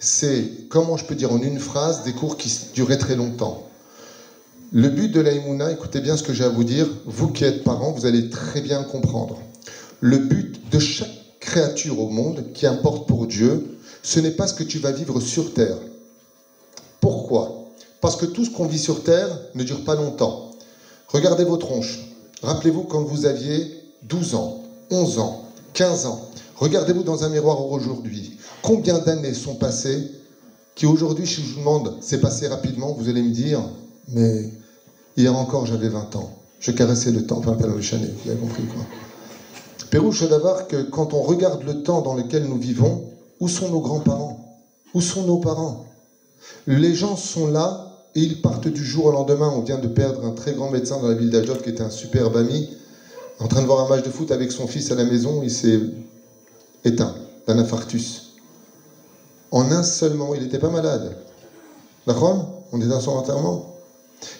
c'est 0.00 0.68
comment 0.68 0.96
je 0.96 1.04
peux 1.04 1.14
dire 1.14 1.32
en 1.32 1.40
une 1.40 1.60
phrase 1.60 2.02
des 2.02 2.12
cours 2.12 2.36
qui 2.36 2.52
duraient 2.74 2.98
très 2.98 3.14
longtemps. 3.14 3.68
Le 4.72 4.88
but 4.88 5.12
de 5.12 5.20
l'Aïmouna, 5.20 5.70
écoutez 5.70 6.00
bien 6.00 6.16
ce 6.16 6.22
que 6.22 6.32
j'ai 6.32 6.44
à 6.44 6.48
vous 6.48 6.64
dire, 6.64 6.88
vous 7.06 7.28
qui 7.28 7.44
êtes 7.44 7.62
parents, 7.62 7.92
vous 7.92 8.06
allez 8.06 8.30
très 8.30 8.60
bien 8.60 8.82
comprendre. 8.82 9.38
Le 10.00 10.18
but 10.18 10.68
de 10.70 10.78
chaque 10.80 11.10
créature 11.38 12.00
au 12.00 12.08
monde 12.08 12.52
qui 12.54 12.66
importe 12.66 13.06
pour 13.06 13.26
Dieu, 13.26 13.78
ce 14.02 14.18
n'est 14.18 14.30
pas 14.30 14.48
ce 14.48 14.54
que 14.54 14.64
tu 14.64 14.78
vas 14.78 14.90
vivre 14.90 15.20
sur 15.20 15.54
terre. 15.54 15.76
Pourquoi? 17.00 17.61
Parce 18.02 18.16
que 18.16 18.26
tout 18.26 18.44
ce 18.44 18.50
qu'on 18.50 18.66
vit 18.66 18.80
sur 18.80 19.04
Terre 19.04 19.28
ne 19.54 19.62
dure 19.62 19.84
pas 19.84 19.94
longtemps. 19.94 20.50
Regardez 21.08 21.44
vos 21.44 21.56
tronches. 21.56 22.00
Rappelez-vous 22.42 22.82
quand 22.82 23.02
vous 23.02 23.26
aviez 23.26 23.80
12 24.02 24.34
ans, 24.34 24.60
11 24.90 25.18
ans, 25.20 25.44
15 25.72 26.06
ans. 26.06 26.20
Regardez-vous 26.56 27.04
dans 27.04 27.22
un 27.22 27.28
miroir 27.28 27.64
aujourd'hui. 27.64 28.38
Combien 28.60 28.98
d'années 28.98 29.34
sont 29.34 29.54
passées 29.54 30.10
qui 30.74 30.84
aujourd'hui, 30.84 31.26
si 31.26 31.42
je 31.42 31.54
vous 31.54 31.60
demande, 31.60 31.96
c'est 32.00 32.20
passé 32.20 32.48
rapidement, 32.48 32.92
vous 32.92 33.08
allez 33.08 33.22
me 33.22 33.30
dire, 33.30 33.60
mais 34.08 34.50
hier 35.16 35.36
encore 35.36 35.66
j'avais 35.66 35.88
20 35.88 36.16
ans. 36.16 36.30
Je 36.58 36.72
caressais 36.72 37.12
le 37.12 37.24
temps, 37.24 37.38
enfin, 37.38 37.56
le 37.56 37.80
chanet, 37.80 38.12
vous 38.24 38.30
avez 38.30 38.40
compris 38.40 38.64
quoi. 38.64 38.84
Pérouche 39.90 40.28
d'avoir 40.28 40.66
que 40.66 40.82
quand 40.82 41.14
on 41.14 41.22
regarde 41.22 41.62
le 41.62 41.82
temps 41.82 42.00
dans 42.00 42.14
lequel 42.14 42.46
nous 42.46 42.58
vivons, 42.58 43.04
où 43.38 43.48
sont 43.48 43.68
nos 43.68 43.80
grands-parents? 43.80 44.58
Où 44.92 45.00
sont 45.00 45.22
nos 45.24 45.38
parents? 45.38 45.86
Les 46.66 46.94
gens 46.94 47.14
sont 47.16 47.46
là 47.46 47.91
ils 48.14 48.40
partent 48.40 48.68
du 48.68 48.84
jour 48.84 49.06
au 49.06 49.12
lendemain. 49.12 49.52
On 49.54 49.62
vient 49.62 49.78
de 49.78 49.88
perdre 49.88 50.24
un 50.24 50.32
très 50.32 50.52
grand 50.52 50.70
médecin 50.70 51.00
dans 51.00 51.08
la 51.08 51.14
ville 51.14 51.30
d'Ajot 51.30 51.56
qui 51.56 51.70
était 51.70 51.82
un 51.82 51.90
superbe 51.90 52.36
ami. 52.36 52.68
En 53.38 53.48
train 53.48 53.62
de 53.62 53.66
voir 53.66 53.84
un 53.84 53.88
match 53.88 54.04
de 54.04 54.10
foot 54.10 54.30
avec 54.30 54.52
son 54.52 54.66
fils 54.66 54.90
à 54.92 54.94
la 54.94 55.04
maison, 55.04 55.42
il 55.42 55.50
s'est 55.50 55.80
éteint 56.84 57.14
d'un 57.46 57.58
infarctus. 57.58 58.34
En 59.50 59.70
un 59.70 59.82
seul 59.82 60.14
moment, 60.14 60.34
il 60.34 60.42
n'était 60.42 60.58
pas 60.58 60.70
malade. 60.70 61.16
D'accord? 62.06 62.64
On 62.72 62.80
est 62.80 62.86
dans 62.86 63.00
son 63.00 63.12
enterrement. 63.12 63.76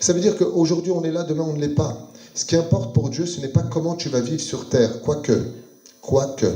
Ça 0.01 0.13
veut 0.13 0.21
dire 0.21 0.37
qu'aujourd'hui 0.37 0.93
on 0.93 1.03
est 1.03 1.11
là, 1.11 1.25
demain 1.25 1.43
on 1.43 1.55
ne 1.55 1.61
l'est 1.61 1.75
pas. 1.75 2.09
Ce 2.35 2.45
qui 2.45 2.57
importe 2.57 2.95
pour 2.95 3.11
Dieu, 3.11 3.27
ce 3.27 3.41
n'est 3.41 3.49
pas 3.49 3.63
comment 3.63 3.95
tu 3.95 4.09
vas 4.09 4.21
vivre 4.21 4.41
sur 4.41 4.69
terre, 4.69 5.03
quoique, 5.03 5.39
quoique. 6.01 6.47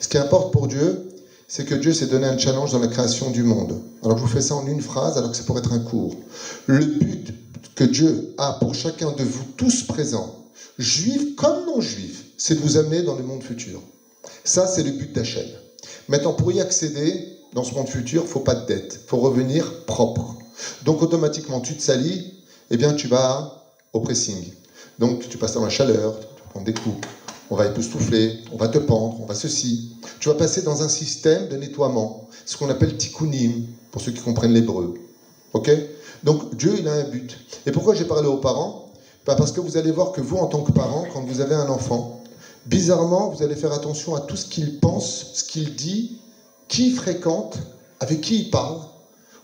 Ce 0.00 0.06
qui 0.06 0.18
importe 0.18 0.52
pour 0.52 0.68
Dieu, 0.68 1.07
c'est 1.48 1.64
que 1.64 1.74
Dieu 1.74 1.94
s'est 1.94 2.06
donné 2.06 2.26
un 2.26 2.38
challenge 2.38 2.72
dans 2.72 2.78
la 2.78 2.88
création 2.88 3.30
du 3.30 3.42
monde. 3.42 3.80
Alors 4.04 4.18
je 4.18 4.22
vous 4.22 4.28
fais 4.28 4.42
ça 4.42 4.54
en 4.54 4.66
une 4.66 4.82
phrase, 4.82 5.16
alors 5.16 5.30
que 5.30 5.36
c'est 5.36 5.46
pour 5.46 5.58
être 5.58 5.72
un 5.72 5.80
cours. 5.80 6.14
Le 6.66 6.84
but 6.84 7.34
que 7.74 7.84
Dieu 7.84 8.34
a 8.36 8.58
pour 8.60 8.74
chacun 8.74 9.12
de 9.12 9.24
vous 9.24 9.44
tous 9.56 9.84
présents, 9.84 10.44
juifs 10.78 11.34
comme 11.36 11.66
non-juifs, 11.66 12.26
c'est 12.36 12.56
de 12.56 12.60
vous 12.60 12.76
amener 12.76 13.02
dans 13.02 13.16
le 13.16 13.22
monde 13.22 13.42
futur. 13.42 13.80
Ça, 14.44 14.66
c'est 14.66 14.82
le 14.82 14.90
but 14.92 15.12
d'Hachem. 15.12 15.46
Maintenant, 16.08 16.34
pour 16.34 16.52
y 16.52 16.60
accéder, 16.60 17.38
dans 17.54 17.64
ce 17.64 17.74
monde 17.74 17.88
futur, 17.88 18.22
il 18.24 18.28
faut 18.28 18.40
pas 18.40 18.54
de 18.54 18.66
dette. 18.66 19.00
Il 19.04 19.08
faut 19.08 19.18
revenir 19.18 19.84
propre. 19.86 20.36
Donc, 20.84 21.02
automatiquement, 21.02 21.60
tu 21.60 21.76
te 21.76 21.82
salis, 21.82 22.34
eh 22.70 22.76
bien, 22.76 22.92
tu 22.92 23.08
vas 23.08 23.64
au 23.92 24.00
pressing. 24.00 24.52
Donc, 24.98 25.28
tu 25.28 25.38
passes 25.38 25.54
dans 25.54 25.64
la 25.64 25.70
chaleur, 25.70 26.18
tu 26.20 26.42
prends 26.50 26.60
des 26.60 26.74
coups, 26.74 26.98
on 27.50 27.56
va 27.56 27.66
époustoufler, 27.66 28.38
on 28.52 28.56
va 28.56 28.68
te 28.68 28.78
pendre, 28.78 29.20
on 29.22 29.26
va 29.26 29.34
ceci. 29.34 29.96
Tu 30.20 30.28
vas 30.28 30.34
passer 30.34 30.62
dans 30.62 30.82
un 30.82 30.88
système 30.88 31.48
de 31.48 31.56
nettoiement, 31.56 32.28
ce 32.44 32.56
qu'on 32.56 32.68
appelle 32.68 32.96
tikkunim, 32.96 33.66
pour 33.90 34.02
ceux 34.02 34.12
qui 34.12 34.20
comprennent 34.20 34.52
l'hébreu. 34.52 34.94
Ok? 35.54 35.70
Donc, 36.22 36.54
Dieu, 36.56 36.74
il 36.78 36.86
a 36.88 36.92
un 36.92 37.04
but. 37.04 37.38
Et 37.66 37.72
pourquoi 37.72 37.94
j'ai 37.94 38.04
parlé 38.04 38.28
aux 38.28 38.38
parents? 38.38 38.92
Bah, 39.24 39.34
Parce 39.36 39.52
que 39.52 39.60
vous 39.60 39.76
allez 39.76 39.90
voir 39.90 40.12
que 40.12 40.20
vous, 40.20 40.36
en 40.36 40.46
tant 40.46 40.62
que 40.62 40.72
parent, 40.72 41.06
quand 41.12 41.22
vous 41.22 41.40
avez 41.40 41.54
un 41.54 41.68
enfant, 41.68 42.22
bizarrement, 42.66 43.30
vous 43.30 43.42
allez 43.42 43.56
faire 43.56 43.72
attention 43.72 44.14
à 44.14 44.20
tout 44.20 44.36
ce 44.36 44.46
qu'il 44.46 44.78
pense, 44.78 45.32
ce 45.34 45.44
qu'il 45.44 45.74
dit, 45.74 46.18
qui 46.68 46.88
il 46.88 46.94
fréquente, 46.94 47.58
avec 48.00 48.20
qui 48.20 48.40
il 48.40 48.50
parle, 48.50 48.80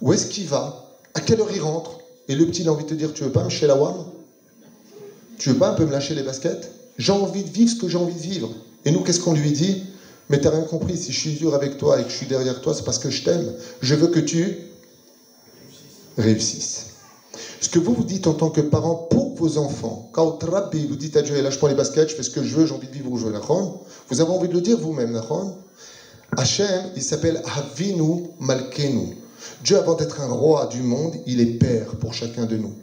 où 0.01 0.12
est-ce 0.12 0.27
qu'il 0.27 0.47
va, 0.47 0.90
à 1.14 1.21
quelle 1.21 1.40
heure 1.40 1.53
il 1.55 1.62
rentre. 1.62 1.99
Et 2.29 2.35
le 2.35 2.47
petit, 2.47 2.62
il 2.62 2.69
a 2.69 2.73
envie 2.73 2.85
de 2.85 2.88
te 2.88 2.95
dire, 2.95 3.12
tu 3.14 3.25
veux 3.25 3.33
pas 3.33 3.45
me 3.45 3.51
chez 3.51 3.67
la 3.67 3.79
Tu 5.38 5.51
veux 5.51 5.59
pas 5.59 5.71
un 5.71 5.75
peu 5.75 5.87
me 5.87 5.93
lâcher 5.93 6.14
les 6.14 6.23
baskets? 6.23 6.74
J'ai 6.99 7.13
envie 7.13 7.43
de 7.43 7.51
vivre 7.51 7.71
ce 7.71 7.77
que 7.77 7.89
j'ai 7.89 7.99
envie 7.99 8.15
de 8.15 8.21
vivre. 8.21 8.51
Et 8.85 8.91
nous, 8.91 9.01
qu'est-ce 9.01 9.21
qu'on 9.21 9.35
lui 9.35 9.53
dit? 9.53 9.83
Mais 10.31 10.41
t'as 10.41 10.51
rien 10.51 10.63
compris, 10.63 10.97
si 10.97 11.13
je 11.13 11.21
suis 11.21 11.33
dur 11.33 11.55
avec 11.55 11.77
toi 11.77 12.01
et 12.01 12.05
que 12.05 12.11
je 12.11 12.17
suis 12.17 12.27
derrière 12.27 12.61
toi, 12.61 12.75
c'est 12.75 12.85
parce 12.85 12.99
que 12.99 13.11
je 13.11 13.25
t'aime. 13.25 13.53
Je 13.83 13.95
veux 13.95 14.09
que 14.09 14.21
tu 14.21 14.59
réussisses. 16.17 16.87
Ce 17.61 17.69
que 17.69 17.79
vous 17.79 17.95
vous 17.95 18.05
dites 18.05 18.27
en 18.27 18.35
tant 18.35 18.51
que 18.51 18.61
parent 18.61 18.95
pour 18.95 19.35
vos 19.35 19.59
enfants, 19.59 20.09
quand 20.13 20.39
vous 20.43 20.97
dites 20.97 21.17
à 21.17 21.23
Dieu, 21.23 21.41
lâche-moi 21.41 21.71
les 21.71 21.77
baskets, 21.77 22.11
je 22.11 22.15
fais 22.15 22.23
ce 22.23 22.31
que 22.31 22.43
je 22.43 22.55
veux, 22.55 22.67
j'ai 22.67 22.75
envie 22.75 22.87
de 22.87 22.93
vivre 22.93 23.11
où 23.11 23.19
je 23.19 23.27
veux, 23.27 23.33
vous 24.11 24.21
avez 24.21 24.31
envie 24.31 24.49
de 24.49 24.55
le 24.55 24.61
dire 24.61 24.79
vous-même, 24.79 25.21
Hachem, 26.37 26.91
il 26.97 27.03
s'appelle 27.03 27.43
Havinu 27.57 28.29
Malkenu. 28.41 29.17
Dieu, 29.63 29.79
avant 29.79 29.95
d'être 29.95 30.21
un 30.21 30.33
roi 30.33 30.67
du 30.67 30.83
monde, 30.83 31.15
il 31.27 31.41
est 31.41 31.59
père 31.59 31.97
pour 31.97 32.15
chacun 32.15 32.45
de 32.45 32.57
nous. 32.57 32.75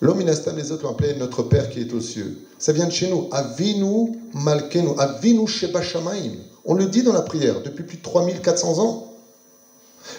L'homme 0.00 0.20
inastam, 0.20 0.56
les 0.56 0.72
autres 0.72 0.88
appelé 0.88 1.14
notre 1.14 1.42
Père 1.42 1.70
qui 1.70 1.80
est 1.80 1.92
aux 1.94 2.00
cieux. 2.00 2.46
Ça 2.58 2.72
vient 2.72 2.86
de 2.86 2.92
chez 2.92 3.08
nous. 3.08 3.28
Avinu 3.32 4.12
Malkenu, 4.34 4.90
Avinu 4.98 5.46
Sheba 5.46 5.80
On 6.64 6.74
le 6.74 6.86
dit 6.86 7.02
dans 7.02 7.12
la 7.12 7.22
prière 7.22 7.62
depuis 7.62 7.84
plus 7.84 7.96
de 7.96 8.02
3400 8.02 8.78
ans. 8.78 9.06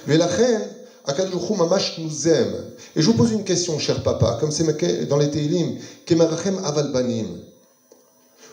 Mais 0.08 0.18
la 0.18 0.28
reine, 0.28 0.70
Akadoujou 1.06 1.54
Mamash 1.54 2.00
nous 2.00 2.28
aime. 2.28 2.66
Et 2.96 3.02
je 3.02 3.08
vous 3.08 3.16
pose 3.16 3.32
une 3.32 3.44
question, 3.44 3.78
cher 3.80 4.02
papa, 4.04 4.38
comme 4.40 4.52
c'est 4.52 5.08
dans 5.08 5.18
les 5.18 5.30
Teilim, 5.30 5.76
Kemarachem 6.06 6.60
Avalbanim. 6.64 7.38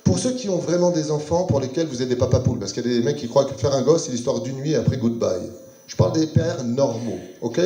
Pour 0.04 0.18
ceux 0.18 0.32
qui 0.32 0.50
ont 0.50 0.58
vraiment 0.58 0.90
des 0.90 1.10
enfants 1.10 1.44
pour 1.44 1.60
lesquels 1.60 1.86
vous 1.86 2.02
êtes 2.02 2.08
des 2.08 2.16
papas 2.16 2.40
poules, 2.40 2.58
parce 2.58 2.72
qu'il 2.72 2.86
y 2.86 2.94
a 2.94 2.98
des 2.98 3.04
mecs 3.04 3.16
qui 3.16 3.26
croient 3.26 3.46
que 3.46 3.54
faire 3.54 3.72
un 3.72 3.82
gosse, 3.82 4.04
c'est 4.04 4.12
l'histoire 4.12 4.40
d'une 4.40 4.56
nuit 4.56 4.74
après 4.74 4.98
goodbye. 4.98 5.50
Je 5.86 5.96
parle 5.96 6.12
des 6.12 6.26
pères 6.26 6.62
normaux, 6.62 7.18
ok? 7.40 7.60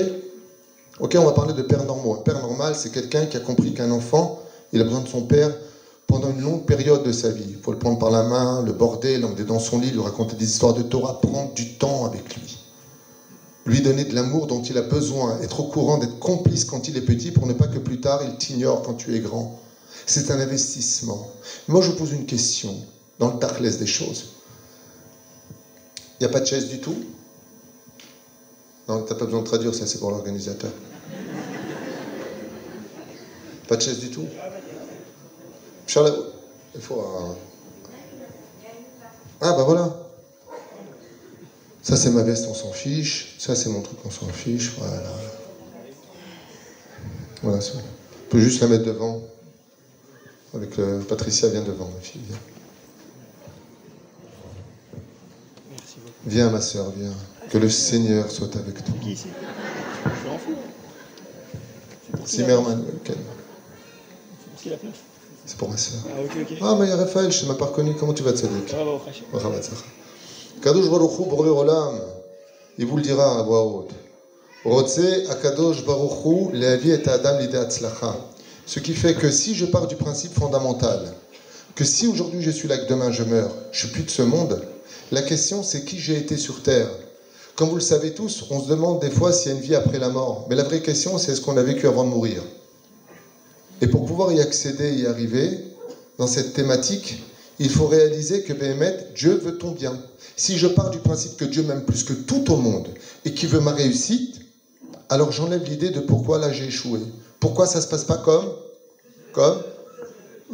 Ok, 1.01 1.17
on 1.17 1.25
va 1.25 1.33
parler 1.33 1.55
de 1.55 1.63
pères 1.63 1.85
normaux. 1.85 2.15
Un 2.15 2.23
père 2.23 2.41
normal, 2.41 2.75
c'est 2.75 2.91
quelqu'un 2.91 3.27
qui 3.27 3.37
a 3.37 3.41
compris 3.41 3.73
qu'un 3.73 3.91
enfant, 3.93 4.43
il 4.73 4.81
a 4.81 4.85
besoin 4.85 5.01
de 5.01 5.09
son 5.09 5.23
père 5.23 5.55
pendant 6.09 6.31
une 6.31 6.41
longue 6.41 6.65
période 6.65 7.05
de 7.05 7.13
sa 7.13 7.29
vie. 7.29 7.47
Il 7.51 7.59
faut 7.63 7.71
le 7.71 7.79
prendre 7.79 7.99
par 7.99 8.11
la 8.11 8.25
main, 8.25 8.63
le 8.65 8.73
border, 8.73 9.19
l'emmener 9.19 9.45
dans 9.45 9.61
son 9.61 9.79
lit, 9.79 9.91
lui 9.91 10.01
raconter 10.01 10.35
des 10.35 10.47
histoires 10.47 10.75
de 10.75 10.83
Torah, 10.83 11.21
prendre 11.21 11.55
du 11.55 11.75
temps 11.75 12.05
avec 12.05 12.35
lui. 12.35 12.59
Lui 13.65 13.81
donner 13.81 14.05
de 14.05 14.15
l'amour 14.15 14.47
dont 14.47 14.63
il 14.63 14.77
a 14.77 14.83
besoin, 14.83 15.39
être 15.41 15.61
au 15.61 15.65
courant, 15.65 15.99
d'être 15.99 16.19
complice 16.19 16.65
quand 16.65 16.89
il 16.89 16.97
est 16.97 17.03
petit 17.03 17.31
pour 17.31 17.47
ne 17.47 17.53
pas 17.53 17.69
que 17.69 17.79
plus 17.79 18.01
tard 18.01 18.21
il 18.25 18.37
t'ignore 18.37 18.83
quand 18.83 18.95
tu 18.95 19.15
es 19.15 19.21
grand. 19.21 19.61
C'est 20.07 20.31
un 20.31 20.41
investissement. 20.41 21.31
Moi, 21.69 21.83
je 21.83 21.93
pose 21.93 22.13
une 22.13 22.27
question 22.27 22.75
dans 23.19 23.33
le 23.35 23.39
tachlès 23.39 23.79
des 23.79 23.87
choses. 23.87 24.31
Il 26.19 26.27
n'y 26.27 26.27
a 26.27 26.33
pas 26.33 26.41
de 26.41 26.47
chaise 26.47 26.69
du 26.69 26.81
tout? 26.81 26.97
Non, 28.89 29.03
tu 29.03 29.13
n'as 29.13 29.19
pas 29.19 29.27
besoin 29.27 29.43
de 29.43 29.47
traduire, 29.47 29.75
ça 29.75 29.87
c'est 29.87 29.99
pour 29.99 30.11
l'organisateur. 30.11 30.71
Pas 33.69 33.77
de 33.77 33.83
chaise 33.83 34.01
du 34.01 34.11
tout 34.11 34.27
Charles, 35.87 36.13
il 36.75 36.81
faut 36.81 37.03
Ah, 39.41 39.53
bah 39.53 39.65
voilà. 39.65 39.95
Ça, 41.83 41.97
c'est 41.97 42.11
ma 42.11 42.23
veste, 42.23 42.47
on 42.51 42.55
s'en 42.55 42.73
fiche. 42.73 43.37
Ça, 43.39 43.55
c'est 43.55 43.71
mon 43.71 43.81
truc, 43.81 43.99
on 44.05 44.11
s'en 44.11 44.27
fiche. 44.27 44.73
Voilà. 44.79 45.03
Voilà, 47.43 47.61
ça. 47.61 47.75
On 47.79 48.31
peut 48.31 48.41
juste 48.41 48.61
la 48.61 48.67
mettre 48.67 48.85
devant. 48.85 49.23
Avec 50.55 50.77
le... 50.77 50.99
Patricia, 51.01 51.49
viens 51.49 51.63
devant, 51.63 51.89
ma 51.95 52.01
fille. 52.01 52.21
Viens, 52.29 52.39
viens 56.27 56.51
ma 56.51 56.61
soeur, 56.61 56.91
viens. 56.97 57.15
Que 57.49 57.59
le 57.59 57.71
Seigneur 57.71 58.31
soit 58.31 58.55
avec 58.57 58.85
toi. 58.85 58.95
Zimmerman. 62.27 62.85
C'est 64.63 64.71
la 64.71 64.77
place 64.77 64.93
C'est 65.47 65.57
pour 65.57 65.69
ma 65.69 65.77
soeur. 65.77 66.01
Ah, 66.07 66.21
ok, 66.25 66.37
ok. 66.43 66.59
Ah, 66.61 66.77
mais 66.81 66.93
Raphaël, 66.93 67.33
je 67.33 67.45
ne 67.45 67.53
t'ai 67.53 67.59
pas 67.59 67.67
reconnu. 67.67 67.95
Comment 67.99 68.13
tu 68.13 68.23
vas, 68.23 68.33
Tzadik 68.33 68.75
Kadosh 70.63 70.91
Baruch 70.91 71.19
Hu, 71.19 71.33
Olam, 71.33 72.01
il 72.79 72.87
vous 72.87 72.97
le 72.97 73.03
dira 73.03 73.39
à 73.39 73.43
voix 73.43 73.63
haute. 73.63 73.93
Akadosh 75.31 75.85
Baruch 75.85 76.25
Hu, 76.25 76.53
Leavi 76.53 76.91
et 76.91 77.09
Adam 77.09 77.39
Lide 77.39 77.69
ce 78.69 78.81
qui 78.81 78.93
fait 78.93 79.15
que 79.15 79.31
si 79.31 79.55
je 79.55 79.65
pars 79.65 79.87
du 79.87 79.97
principe 79.97 80.35
fondamental, 80.35 81.15
que 81.75 81.85
si 81.85 82.07
aujourd'hui 82.07 82.43
je 82.43 82.51
suis 82.51 82.69
là 82.69 82.75
et 82.75 82.81
que 82.81 82.87
demain 82.87 83.11
je 83.11 83.23
meurs, 83.23 83.55
je 83.73 83.79
suis 83.79 83.89
plus 83.89 84.03
de 84.03 84.11
ce 84.11 84.21
monde, 84.21 84.63
la 85.11 85.23
question 85.23 85.63
c'est 85.63 85.85
qui 85.85 85.99
j'ai 85.99 86.19
été 86.19 86.37
sur 86.37 86.63
Terre? 86.63 86.91
Comme 87.59 87.71
vous 87.71 87.75
le 87.75 87.81
savez 87.81 88.15
tous, 88.15 88.45
on 88.51 88.63
se 88.63 88.69
demande 88.69 89.01
des 89.01 89.11
fois 89.11 89.33
s'il 89.33 89.51
y 89.51 89.53
a 89.53 89.59
une 89.59 89.65
vie 89.65 89.75
après 89.75 89.99
la 89.99 90.11
mort. 90.11 90.47
Mais 90.49 90.55
la 90.55 90.63
vraie 90.63 90.81
question 90.81 91.19
c'est 91.19 91.33
est-ce 91.33 91.41
qu'on 91.41 91.57
a 91.57 91.63
vécu 91.65 91.89
avant 91.89 92.05
de 92.05 92.11
mourir? 92.11 92.41
Et 93.81 93.89
pour 93.89 94.07
pouvoir 94.07 94.31
y 94.31 94.41
accéder, 94.41 94.95
y 94.95 95.07
arriver, 95.07 95.59
dans 96.19 96.29
cette 96.29 96.53
thématique, 96.53 97.21
il 97.59 97.69
faut 97.69 97.89
réaliser 97.89 98.45
que 98.45 98.53
Béhémet, 98.53 98.97
Dieu 99.17 99.35
veut 99.35 99.59
ton 99.59 99.73
bien. 99.73 100.01
Si 100.37 100.57
je 100.57 100.69
pars 100.69 100.91
du 100.91 101.01
principe 101.01 101.37
que 101.37 101.45
Dieu 101.45 101.65
m'aime 101.65 101.83
plus 101.83 102.05
que 102.05 102.13
tout 102.13 102.49
au 102.53 102.59
monde 102.59 102.95
et 103.25 103.35
qu'il 103.35 103.49
veut 103.49 103.59
ma 103.59 103.73
réussite, 103.73 104.39
alors 105.09 105.33
j'enlève 105.33 105.65
l'idée 105.65 105.91
de 105.91 105.99
pourquoi 105.99 106.39
là 106.39 106.53
j'ai 106.53 106.67
échoué. 106.67 107.01
Pourquoi 107.41 107.67
ça 107.67 107.79
ne 107.79 107.83
se 107.83 107.89
passe 107.89 108.05
pas 108.05 108.19
comme 108.19 108.53
Comme 109.33 109.61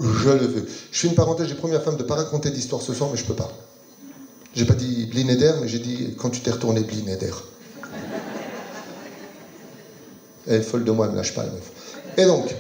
je 0.01 0.31
le 0.31 0.47
veux. 0.47 0.65
Je 0.91 1.01
fais 1.01 1.09
une 1.09 1.15
parenthèse, 1.15 1.49
j'ai 1.49 1.55
promis 1.55 1.75
à 1.75 1.81
femme 1.81 1.97
de 1.97 2.03
ne 2.03 2.09
pas 2.09 2.15
raconter 2.15 2.51
d'histoire 2.51 2.81
ce 2.81 2.95
soir, 2.95 3.11
mais 3.11 3.19
je 3.19 3.27
peux 3.27 3.37
pas. 3.37 3.51
J'ai 4.55 4.65
pas 4.67 4.75
dit 4.75 5.07
Blinéder, 5.07 5.53
mais 5.61 5.69
j'ai 5.69 5.81
dit 5.81 6.15
quand 6.17 6.31
tu 6.31 6.41
t'es 6.41 6.51
retourné 6.51 6.83
Blinéder. 6.83 7.33
Elle 10.47 10.61
est 10.61 10.63
folle 10.63 10.85
de 10.85 10.93
moi, 10.93 11.07
elle 11.07 11.13
me 11.13 11.17
lâche 11.17 11.35
pas 11.35 11.43
la 11.43 11.51
meuf. 11.51 11.73
Et 12.17 12.25
donc, 12.25 12.55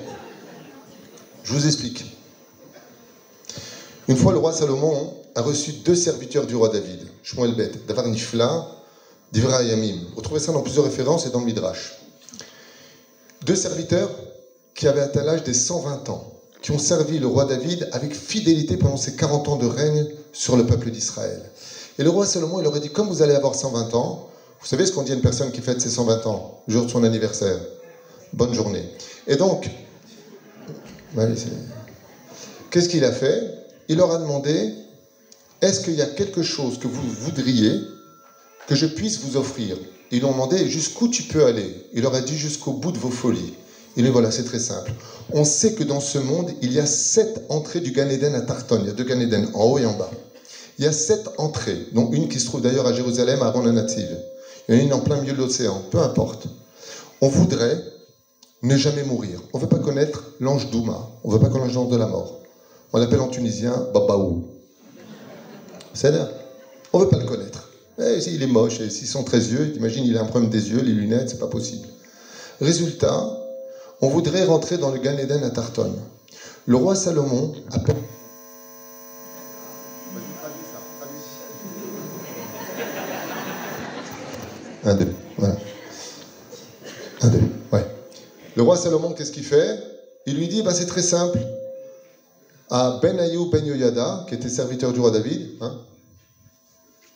je 1.44 1.52
vous 1.52 1.66
explique. 1.66 2.04
Une 4.08 4.16
fois, 4.16 4.32
le 4.32 4.38
roi 4.38 4.52
Salomon 4.52 5.14
a 5.36 5.42
reçu 5.42 5.72
deux 5.84 5.94
serviteurs 5.94 6.46
du 6.46 6.56
roi 6.56 6.68
David, 6.68 7.06
Shmuel 7.22 7.54
Bet, 7.54 7.72
Davar 7.86 8.08
Nifla, 8.08 8.66
Divra 9.32 9.62
Yamim. 9.62 10.00
Vous 10.16 10.22
trouvez 10.22 10.40
ça 10.40 10.52
dans 10.52 10.62
plusieurs 10.62 10.84
références 10.84 11.26
et 11.26 11.30
dans 11.30 11.40
le 11.40 11.46
Midrash. 11.46 11.94
Deux 13.44 13.56
serviteurs 13.56 14.10
qui 14.74 14.88
avaient 14.88 15.00
atteint 15.00 15.22
l'âge 15.22 15.44
des 15.44 15.54
120 15.54 16.08
ans, 16.08 16.32
qui 16.60 16.72
ont 16.72 16.78
servi 16.78 17.18
le 17.18 17.26
roi 17.26 17.44
David 17.44 17.88
avec 17.92 18.14
fidélité 18.14 18.76
pendant 18.76 18.96
ses 18.96 19.14
40 19.14 19.48
ans 19.48 19.56
de 19.56 19.66
règne 19.66 20.06
sur 20.32 20.56
le 20.56 20.66
peuple 20.66 20.90
d'Israël. 20.90 21.50
Et 21.98 22.02
le 22.02 22.10
roi 22.10 22.26
Salomon, 22.26 22.60
il 22.60 22.66
aurait 22.66 22.80
dit, 22.80 22.90
comme 22.90 23.08
vous 23.08 23.22
allez 23.22 23.34
avoir 23.34 23.54
120 23.54 23.94
ans, 23.94 24.28
vous 24.60 24.66
savez 24.66 24.86
ce 24.86 24.92
qu'on 24.92 25.02
dit 25.02 25.12
à 25.12 25.14
une 25.14 25.20
personne 25.20 25.52
qui 25.52 25.60
fête 25.60 25.80
ses 25.80 25.90
120 25.90 26.26
ans, 26.26 26.62
le 26.66 26.72
jour 26.72 26.86
de 26.86 26.90
son 26.90 27.04
anniversaire 27.04 27.58
Bonne 28.32 28.52
journée. 28.52 28.82
Et 29.28 29.36
donc, 29.36 29.70
qu'est-ce 32.70 32.88
qu'il 32.88 33.04
a 33.04 33.12
fait? 33.12 33.42
Il 33.88 33.98
leur 33.98 34.10
a 34.10 34.18
demandé, 34.18 34.74
est-ce 35.60 35.80
qu'il 35.80 35.94
y 35.94 36.02
a 36.02 36.06
quelque 36.06 36.42
chose 36.42 36.78
que 36.78 36.88
vous 36.88 37.08
voudriez 37.20 37.80
que 38.66 38.74
je 38.74 38.86
puisse 38.86 39.20
vous 39.20 39.36
offrir? 39.36 39.76
Ils 40.10 40.18
lui 40.18 40.24
ont 40.24 40.32
demandé 40.32 40.68
jusqu'où 40.68 41.08
tu 41.08 41.24
peux 41.24 41.44
aller? 41.44 41.86
Il 41.92 42.02
leur 42.02 42.14
a 42.14 42.20
dit 42.20 42.36
jusqu'au 42.36 42.72
bout 42.72 42.90
de 42.90 42.98
vos 42.98 43.10
folies. 43.10 43.54
Il 43.96 44.04
dit 44.04 44.10
voilà, 44.10 44.32
c'est 44.32 44.44
très 44.44 44.58
simple. 44.58 44.92
On 45.32 45.44
sait 45.44 45.74
que 45.74 45.84
dans 45.84 46.00
ce 46.00 46.18
monde, 46.18 46.50
il 46.62 46.72
y 46.72 46.80
a 46.80 46.86
sept 46.86 47.42
entrées 47.48 47.80
du 47.80 47.92
Gan 47.92 48.08
Eden 48.08 48.34
à 48.34 48.40
Tarton. 48.40 48.80
Il 48.80 48.86
y 48.86 48.90
a 48.90 48.92
deux 48.92 49.04
Gan 49.04 49.20
Eden, 49.20 49.48
en 49.54 49.64
haut 49.64 49.78
et 49.78 49.86
en 49.86 49.94
bas. 49.94 50.10
Il 50.78 50.84
y 50.84 50.88
a 50.88 50.92
sept 50.92 51.28
entrées, 51.38 51.86
dont 51.92 52.10
une 52.10 52.28
qui 52.28 52.40
se 52.40 52.46
trouve 52.46 52.60
d'ailleurs 52.60 52.86
à 52.86 52.92
Jérusalem, 52.92 53.42
avant 53.42 53.62
la 53.62 53.72
native. 53.72 54.18
Il 54.68 54.74
y 54.74 54.78
en 54.78 54.80
a 54.80 54.84
une 54.84 54.92
en 54.94 55.00
plein 55.00 55.20
milieu 55.20 55.32
de 55.32 55.38
l'océan, 55.38 55.82
peu 55.90 55.98
importe. 55.98 56.46
On 57.20 57.28
voudrait, 57.28 57.80
ne 58.62 58.76
jamais 58.76 59.02
mourir. 59.02 59.40
On 59.52 59.58
ne 59.58 59.62
veut 59.62 59.68
pas 59.68 59.78
connaître 59.78 60.24
l'ange 60.40 60.70
Douma, 60.70 61.08
on 61.22 61.28
ne 61.28 61.34
veut 61.34 61.40
pas 61.40 61.48
connaître 61.48 61.74
l'ange 61.74 61.90
de 61.90 61.96
la 61.96 62.06
mort. 62.06 62.40
On 62.92 62.98
l'appelle 62.98 63.20
en 63.20 63.28
tunisien 63.28 63.86
Babaou. 63.92 64.44
C'est 65.92 66.10
là. 66.10 66.28
On 66.92 66.98
ne 66.98 67.04
veut 67.04 67.10
pas 67.10 67.18
le 67.18 67.26
connaître. 67.26 67.68
Eh, 68.00 68.18
il 68.26 68.42
est 68.42 68.48
moche, 68.48 68.80
et 68.80 68.90
s'ils 68.90 69.06
sont 69.06 69.22
très 69.22 69.38
yeux, 69.38 69.72
t'imagines, 69.72 70.04
il 70.04 70.16
a 70.16 70.22
un 70.22 70.26
problème 70.26 70.50
des 70.50 70.70
yeux, 70.70 70.80
les 70.80 70.92
lunettes, 70.92 71.30
c'est 71.30 71.38
pas 71.38 71.46
possible. 71.46 71.86
Résultat, 72.60 73.24
on 74.00 74.08
voudrait 74.08 74.44
rentrer 74.44 74.78
dans 74.78 74.90
le 74.90 74.98
Gan 74.98 75.16
Eden 75.16 75.44
à 75.44 75.50
Tarton. 75.50 75.94
Le 76.66 76.76
roi 76.76 76.96
Salomon 76.96 77.52
appelle. 77.70 77.96
Un, 84.84 84.94
deux, 84.94 85.08
voilà. 85.38 85.56
Un, 87.22 87.28
deux, 87.28 87.40
ouais. 87.72 87.86
Le 88.56 88.62
roi 88.62 88.76
Salomon, 88.76 89.12
qu'est-ce 89.12 89.32
qu'il 89.32 89.44
fait? 89.44 89.78
Il 90.26 90.36
lui 90.36 90.48
dit, 90.48 90.62
bah, 90.62 90.74
c'est 90.74 90.86
très 90.86 91.02
simple. 91.02 91.38
À 92.70 92.98
Ben 93.02 93.18
Ayou 93.18 93.50
Ben 93.50 93.64
Yoyada, 93.64 94.26
qui 94.28 94.34
était 94.34 94.48
serviteur 94.48 94.92
du 94.92 95.00
roi 95.00 95.10
David, 95.10 95.50
hein 95.60 95.78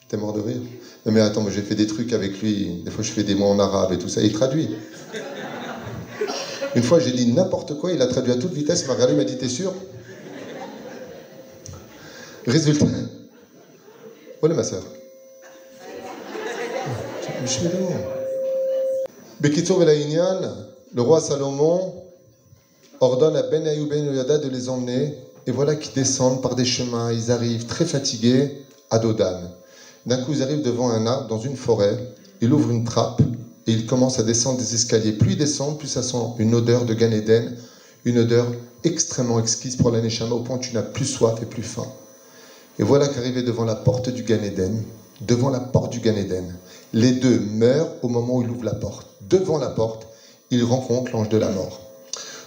T'es 0.09 0.17
mort 0.17 0.33
de 0.33 0.41
rire 0.41 0.61
Non 1.05 1.13
mais 1.13 1.21
attends, 1.21 1.49
j'ai 1.51 1.63
fait 1.63 1.75
des 1.75 1.87
trucs 1.87 2.13
avec 2.13 2.41
lui, 2.41 2.83
des 2.85 2.91
fois 2.91 3.05
je 3.05 3.13
fais 3.13 3.25
des 3.25 3.35
mots 3.35 3.49
en 3.49 3.59
arabe 3.59 3.93
et 3.93 3.99
tout 3.99 4.09
ça, 4.09 4.23
il 4.23 4.33
traduit. 4.33 4.71
Une 6.75 6.83
fois 6.83 6.99
j'ai 6.99 7.13
dit 7.13 7.27
n'importe 7.27 7.79
quoi, 7.79 7.93
il 7.93 8.01
a 8.01 8.07
traduit 8.07 8.33
à 8.33 8.37
toute 8.37 8.53
vitesse, 8.53 8.83
il 8.83 8.87
m'a 8.89 8.95
regardé, 8.95 9.15
il 9.15 9.17
m'a 9.17 9.25
dit 9.25 9.37
T'es 9.37 9.49
sûr? 9.49 9.75
Résultat. 12.47 12.87
Est 14.43 14.49
ma 14.49 14.65
soeur 14.65 14.83
le 20.95 21.03
roi 21.03 21.21
Salomon 21.21 21.95
ordonne 23.01 23.37
à 23.37 23.43
Ben 23.43 23.67
Ayou 23.67 23.87
Ben 23.87 24.05
Yoyada 24.05 24.39
de 24.39 24.49
les 24.49 24.69
emmener, 24.69 25.15
et 25.47 25.51
voilà 25.53 25.77
qu'ils 25.77 25.95
descendent 25.95 26.43
par 26.43 26.57
des 26.57 26.65
chemins, 26.65 27.13
ils 27.13 27.31
arrivent 27.31 27.67
très 27.67 27.85
fatigués 27.85 28.63
à 28.91 28.99
Dodan. 28.99 29.41
D'un 30.07 30.17
coup, 30.19 30.33
ils 30.33 30.43
arrivent 30.43 30.63
devant 30.63 30.91
un 30.91 31.07
arbre 31.07 31.29
dans 31.29 31.39
une 31.39 31.57
forêt, 31.57 31.97
il 32.41 32.53
ouvre 32.53 32.71
une 32.71 32.85
trappe 32.85 33.21
et 33.67 33.73
il 33.73 33.87
commence 33.87 34.19
à 34.19 34.23
descendre 34.23 34.59
des 34.59 34.75
escaliers. 34.75 35.13
Plus 35.13 35.33
il 35.33 35.39
descend, 35.39 35.79
plus 35.79 35.89
ça 35.89 36.03
sent 36.03 36.17
une 36.39 36.55
odeur 36.55 36.85
de 36.87 36.95
Gan 36.95 37.13
Eden, 37.13 37.57
une 38.05 38.19
odeur 38.19 38.47
extrêmement 38.85 39.39
exquise 39.39 39.77
pour 39.77 39.91
l'Aneshama, 39.91 40.35
au 40.35 40.41
point 40.41 40.57
où 40.57 40.61
tu 40.61 40.75
n'as 40.75 40.83
plus 40.83 41.05
soif 41.05 41.41
et 41.43 41.47
plus 41.47 41.63
faim. 41.63 41.87
Et 42.79 42.83
voilà 42.83 43.09
qu'arrivé 43.09 43.43
devant 43.43 43.65
la 43.65 43.75
porte 43.75 44.09
du 44.09 44.23
Gan 44.23 44.43
Eden, 44.43 44.83
devant 45.21 45.51
la 45.51 45.61
porte 45.61 45.93
du 45.93 46.01
Gan 46.01 46.17
Eden, 46.17 46.55
les 46.93 47.13
deux 47.13 47.41
meurent 47.41 47.93
au 48.03 48.09
moment 48.09 48.37
où 48.37 48.43
il 48.43 48.51
ouvre 48.51 48.65
la 48.65 48.75
porte. 48.75 49.07
Devant 49.29 49.59
la 49.59 49.69
porte, 49.69 50.07
il 50.51 50.65
rencontre 50.65 51.13
l'ange 51.13 51.29
de 51.29 51.37
la 51.37 51.51
mort. 51.51 51.81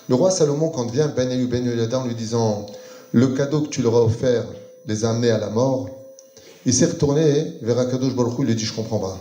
Le 0.09 0.15
roi 0.15 0.31
Salomon, 0.31 0.69
quand 0.69 0.89
vient 0.89 1.07
Ben 1.07 1.29
Ayub 1.29 1.49
Ben 1.49 1.93
en 1.93 2.05
lui 2.05 2.15
disant 2.15 2.65
Le 3.11 3.27
cadeau 3.27 3.61
que 3.61 3.69
tu 3.69 3.81
leur 3.81 3.95
as 3.95 4.03
offert 4.03 4.45
les 4.87 5.05
a 5.05 5.11
amenés 5.11 5.29
à 5.29 5.37
la 5.37 5.49
mort, 5.49 5.89
il 6.65 6.73
s'est 6.73 6.87
retourné 6.87 7.53
vers 7.61 7.77
Akadosh 7.77 8.15
Baruch 8.15 8.33
il 8.39 8.45
lui 8.45 8.55
dit 8.55 8.65
Je 8.65 8.73
comprends 8.73 8.99
pas. 8.99 9.17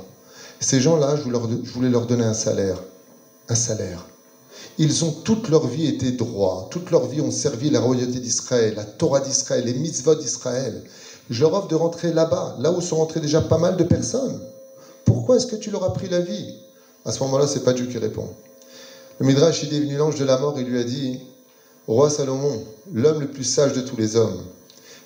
Ces 0.58 0.80
gens-là, 0.80 1.16
je 1.16 1.70
voulais 1.72 1.90
leur 1.90 2.06
donner 2.06 2.24
un 2.24 2.34
salaire. 2.34 2.82
Un 3.48 3.54
salaire. 3.54 4.06
Ils 4.78 5.04
ont 5.04 5.12
toute 5.12 5.48
leur 5.48 5.66
vie 5.66 5.86
été 5.86 6.12
droits, 6.12 6.68
toute 6.70 6.90
leur 6.90 7.06
vie 7.06 7.20
ont 7.20 7.30
servi 7.30 7.70
la 7.70 7.80
royauté 7.80 8.20
d'Israël, 8.20 8.74
la 8.76 8.84
Torah 8.84 9.20
d'Israël, 9.20 9.64
les 9.64 9.74
mitzvot 9.74 10.14
d'Israël. 10.14 10.82
Je 11.28 11.42
leur 11.42 11.54
offre 11.54 11.68
de 11.68 11.74
rentrer 11.74 12.12
là-bas, 12.12 12.56
là 12.58 12.70
où 12.72 12.80
sont 12.80 12.96
rentrées 12.96 13.20
déjà 13.20 13.40
pas 13.40 13.58
mal 13.58 13.76
de 13.76 13.84
personnes. 13.84 14.40
Pourquoi 15.30 15.44
est-ce 15.44 15.56
que 15.56 15.62
tu 15.62 15.70
leur 15.70 15.84
as 15.84 15.92
pris 15.92 16.08
la 16.08 16.18
vie? 16.18 16.56
À 17.04 17.12
ce 17.12 17.22
moment-là, 17.22 17.46
c'est 17.46 17.62
pas 17.62 17.72
Dieu 17.72 17.86
qui 17.86 17.98
répond. 17.98 18.26
Le 19.20 19.26
Midrash, 19.26 19.62
il 19.62 19.72
est 19.72 19.78
venu 19.78 19.96
l'ange 19.96 20.18
de 20.18 20.24
la 20.24 20.36
mort, 20.36 20.58
il 20.58 20.66
lui 20.66 20.80
a 20.80 20.82
dit 20.82 21.20
Roi 21.86 22.10
Salomon, 22.10 22.64
l'homme 22.92 23.20
le 23.20 23.28
plus 23.28 23.44
sage 23.44 23.72
de 23.72 23.80
tous 23.80 23.96
les 23.96 24.16
hommes, 24.16 24.42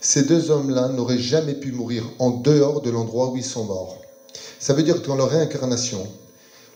ces 0.01 0.23
deux 0.23 0.51
hommes-là 0.51 0.89
n'auraient 0.89 1.19
jamais 1.19 1.53
pu 1.53 1.73
mourir 1.73 2.05
en 2.21 2.31
dehors 2.31 2.81
de 2.81 2.89
l'endroit 2.89 3.33
où 3.33 3.37
ils 3.37 3.45
sont 3.45 3.65
morts. 3.65 3.99
Ça 4.59 4.73
veut 4.73 4.83
dire 4.83 5.03
que 5.03 5.07
dans 5.09 5.17
leur 5.17 5.29
réincarnation, 5.29 6.09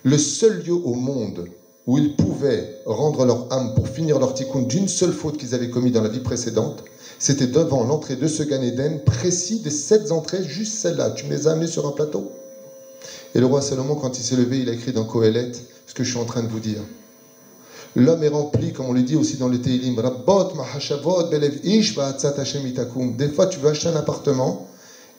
le 0.03 0.19
seul 0.19 0.63
lieu 0.63 0.75
au 0.75 0.93
monde 0.93 1.49
où 1.87 1.97
ils 1.97 2.17
pouvaient 2.17 2.83
rendre 2.85 3.25
leur 3.25 3.51
âme 3.51 3.73
pour 3.75 3.89
finir 3.89 4.19
leur 4.19 4.35
tikkun 4.35 4.61
d'une 4.65 4.89
seule 4.89 5.15
faute 5.15 5.39
qu'ils 5.39 5.55
avaient 5.55 5.71
commise 5.71 5.95
dans 5.95 6.03
la 6.03 6.11
vie 6.11 6.21
précédente, 6.21 6.85
c'était 7.19 7.47
devant 7.47 7.85
l'entrée 7.85 8.17
de 8.17 8.29
ce 8.29 8.43
Gan 8.43 8.61
Eden 8.61 9.03
précis 9.05 9.61
des 9.61 9.71
sept 9.71 10.13
entrées, 10.13 10.45
juste 10.45 10.75
celle-là. 10.75 11.13
Tu 11.13 11.25
me 11.25 11.31
les 11.31 11.47
as 11.47 11.67
sur 11.67 11.87
un 11.87 11.93
plateau. 11.93 12.31
Et 13.35 13.41
le 13.41 13.47
roi 13.47 13.62
Salomon, 13.62 13.95
quand 13.97 14.19
il 14.19 14.23
s'est 14.23 14.37
levé, 14.37 14.61
il 14.61 14.69
a 14.69 14.73
écrit 14.73 14.93
dans 14.93 15.05
Kohelet 15.05 15.53
ce 15.87 15.95
que 15.95 16.05
je 16.05 16.11
suis 16.11 16.19
en 16.19 16.25
train 16.25 16.43
de 16.43 16.49
vous 16.49 16.61
dire. 16.61 16.81
L'homme 17.97 18.23
est 18.23 18.29
rempli, 18.29 18.73
comme 18.73 18.87
on 18.87 18.93
le 18.93 19.03
dit 19.03 19.17
aussi 19.17 19.37
dans 19.37 19.49
le 19.49 19.61
Teilim, 19.61 19.97
Des 23.17 23.29
fois, 23.29 23.47
tu 23.47 23.59
veux 23.59 23.69
acheter 23.69 23.88
un 23.88 23.97
appartement, 23.97 24.69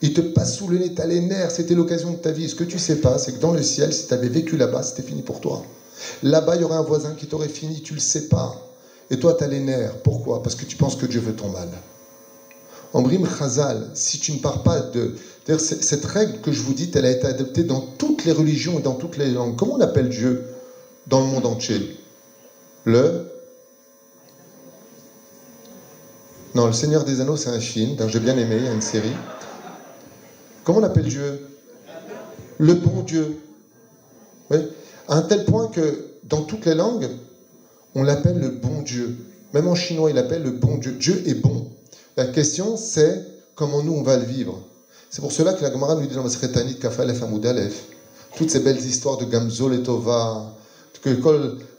il 0.02 0.14
te 0.14 0.20
passe 0.20 0.56
sous 0.56 0.68
le 0.68 0.78
nez, 0.78 0.94
t'as 0.94 1.06
les 1.06 1.20
nerfs, 1.20 1.50
c'était 1.50 1.74
l'occasion 1.74 2.12
de 2.12 2.16
ta 2.16 2.30
vie. 2.30 2.48
Ce 2.48 2.54
que 2.54 2.64
tu 2.64 2.78
sais 2.78 2.96
pas, 3.00 3.18
c'est 3.18 3.32
que 3.32 3.40
dans 3.40 3.52
le 3.52 3.62
ciel, 3.62 3.92
si 3.92 4.06
tu 4.06 4.14
avais 4.14 4.28
vécu 4.28 4.56
là-bas, 4.56 4.82
c'était 4.82 5.02
fini 5.02 5.22
pour 5.22 5.40
toi. 5.40 5.62
Là-bas, 6.22 6.56
il 6.56 6.62
y 6.62 6.64
aurait 6.64 6.76
un 6.76 6.82
voisin 6.82 7.14
qui 7.14 7.26
t'aurait 7.26 7.48
fini, 7.48 7.82
tu 7.82 7.94
le 7.94 8.00
sais 8.00 8.28
pas. 8.28 8.54
Et 9.10 9.18
toi, 9.18 9.34
tu 9.34 9.44
as 9.44 9.48
les 9.48 9.60
nerfs. 9.60 9.98
Pourquoi? 10.02 10.42
Parce 10.42 10.54
que 10.54 10.64
tu 10.64 10.76
penses 10.76 10.96
que 10.96 11.06
Dieu 11.06 11.20
veut 11.20 11.34
ton 11.34 11.48
mal. 11.48 11.68
En 12.92 13.02
Brim 13.02 13.26
Chazal, 13.26 13.90
si 13.94 14.18
tu 14.18 14.32
ne 14.32 14.38
pars 14.38 14.62
pas 14.62 14.80
de. 14.80 15.14
Cette 15.58 16.04
règle 16.04 16.40
que 16.40 16.52
je 16.52 16.62
vous 16.62 16.74
dis, 16.74 16.90
elle 16.94 17.06
a 17.06 17.10
été 17.10 17.26
adoptée 17.26 17.64
dans 17.64 17.80
toutes 17.80 18.24
les 18.24 18.32
religions 18.32 18.78
et 18.78 18.82
dans 18.82 18.94
toutes 18.94 19.16
les 19.16 19.30
langues. 19.30 19.56
Comment 19.56 19.74
on 19.74 19.80
appelle 19.80 20.08
Dieu 20.08 20.44
dans 21.06 21.20
le 21.20 21.26
monde 21.26 21.46
entier? 21.46 21.96
Le. 22.84 23.26
Non, 26.54 26.66
Le 26.66 26.72
Seigneur 26.72 27.04
des 27.04 27.20
Anneaux, 27.20 27.36
c'est 27.36 27.50
un 27.50 27.60
film, 27.60 27.96
j'ai 28.08 28.18
bien 28.18 28.36
aimé, 28.36 28.56
il 28.58 28.64
y 28.64 28.68
a 28.68 28.72
une 28.72 28.80
série. 28.80 29.14
Comment 30.64 30.78
on 30.78 30.82
appelle 30.82 31.08
Dieu? 31.08 31.48
Le 32.58 32.74
bon 32.74 33.02
Dieu. 33.02 33.36
Oui. 34.50 34.58
À 35.08 35.16
un 35.16 35.22
tel 35.22 35.44
point 35.44 35.68
que 35.68 36.06
dans 36.24 36.42
toutes 36.42 36.66
les 36.66 36.74
langues, 36.74 37.08
on 37.94 38.02
l'appelle 38.02 38.38
le 38.38 38.48
bon 38.48 38.82
Dieu. 38.82 39.16
Même 39.52 39.68
en 39.68 39.74
chinois, 39.74 40.10
il 40.10 40.16
l'appelle 40.16 40.42
le 40.42 40.50
bon 40.50 40.78
Dieu. 40.78 40.92
Dieu 40.92 41.22
est 41.26 41.34
bon. 41.34 41.68
La 42.20 42.26
question, 42.26 42.76
c'est 42.76 43.24
comment 43.54 43.82
nous, 43.82 43.94
on 43.94 44.02
va 44.02 44.18
le 44.18 44.26
vivre. 44.26 44.60
C'est 45.08 45.22
pour 45.22 45.32
cela 45.32 45.54
que 45.54 45.62
la 45.62 45.72
Gemara 45.72 45.94
nous 45.94 46.06
dit 46.06 46.14
dans 46.14 46.22
le 46.22 46.28
Sretanit 46.28 46.78
Kafalef 46.78 47.22
Amoudalef, 47.22 47.84
toutes 48.36 48.50
ces 48.50 48.60
belles 48.60 48.76
histoires 48.76 49.16
de 49.16 49.24
Gamzol 49.24 49.72
et 49.72 49.82
Tova, 49.82 50.52
que 51.02 51.16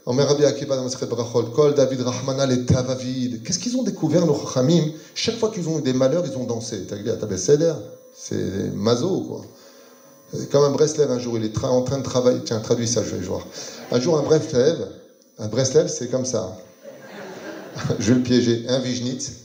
on 0.04 0.14
met 0.14 0.24
Rabbi 0.24 0.44
Akiva 0.44 0.74
dans 0.74 1.06
Brachol, 1.06 1.52
Kol 1.52 1.74
David 1.74 2.00
Rahmana 2.00 2.46
les 2.46 2.66
Tavavid. 2.66 3.44
Qu'est-ce 3.44 3.60
qu'ils 3.60 3.76
ont 3.76 3.84
découvert, 3.84 4.26
nos 4.26 4.34
Chachamim? 4.34 4.82
Chaque 5.14 5.36
fois 5.36 5.48
qu'ils 5.48 5.68
ont 5.68 5.78
eu 5.78 5.82
des 5.82 5.92
malheurs, 5.92 6.24
ils 6.26 6.36
ont 6.36 6.44
dansé. 6.44 6.88
T'as 6.88 6.96
C'est 8.12 8.74
mazo, 8.74 9.20
quoi. 9.20 9.42
Comme 10.50 10.64
un 10.64 10.70
Breslev, 10.70 11.08
un 11.08 11.20
jour, 11.20 11.38
il 11.38 11.44
est 11.44 11.64
en 11.64 11.82
train 11.82 11.98
de 11.98 12.02
travailler. 12.02 12.40
Tiens, 12.44 12.58
traduis 12.58 12.88
ça, 12.88 13.04
je 13.04 13.14
vais 13.14 13.24
voir. 13.24 13.46
Un 13.92 14.00
jour, 14.00 14.18
un 14.18 14.22
Breslev, 14.22 14.88
un 15.38 15.46
Breslev, 15.46 15.86
c'est 15.86 16.08
comme 16.08 16.24
ça. 16.24 16.56
je 18.00 18.08
vais 18.08 18.18
le 18.18 18.24
piéger. 18.24 18.64
Un 18.66 18.80
Vijnitz. 18.80 19.41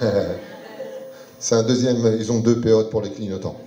c'est 1.38 1.54
un 1.54 1.62
deuxième. 1.62 2.16
Ils 2.18 2.32
ont 2.32 2.40
deux 2.40 2.60
péotes 2.60 2.90
pour 2.90 3.02
les 3.02 3.10
clignotants. 3.10 3.60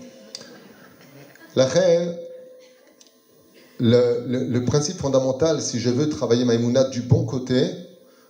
La 1.55 1.65
reine, 1.65 2.15
le, 3.79 4.59
principe 4.65 4.97
fondamental, 4.97 5.61
si 5.61 5.79
je 5.79 5.89
veux 5.89 6.09
travailler 6.09 6.45
Maïmouna 6.45 6.85
du 6.85 7.01
bon 7.01 7.25
côté, 7.25 7.71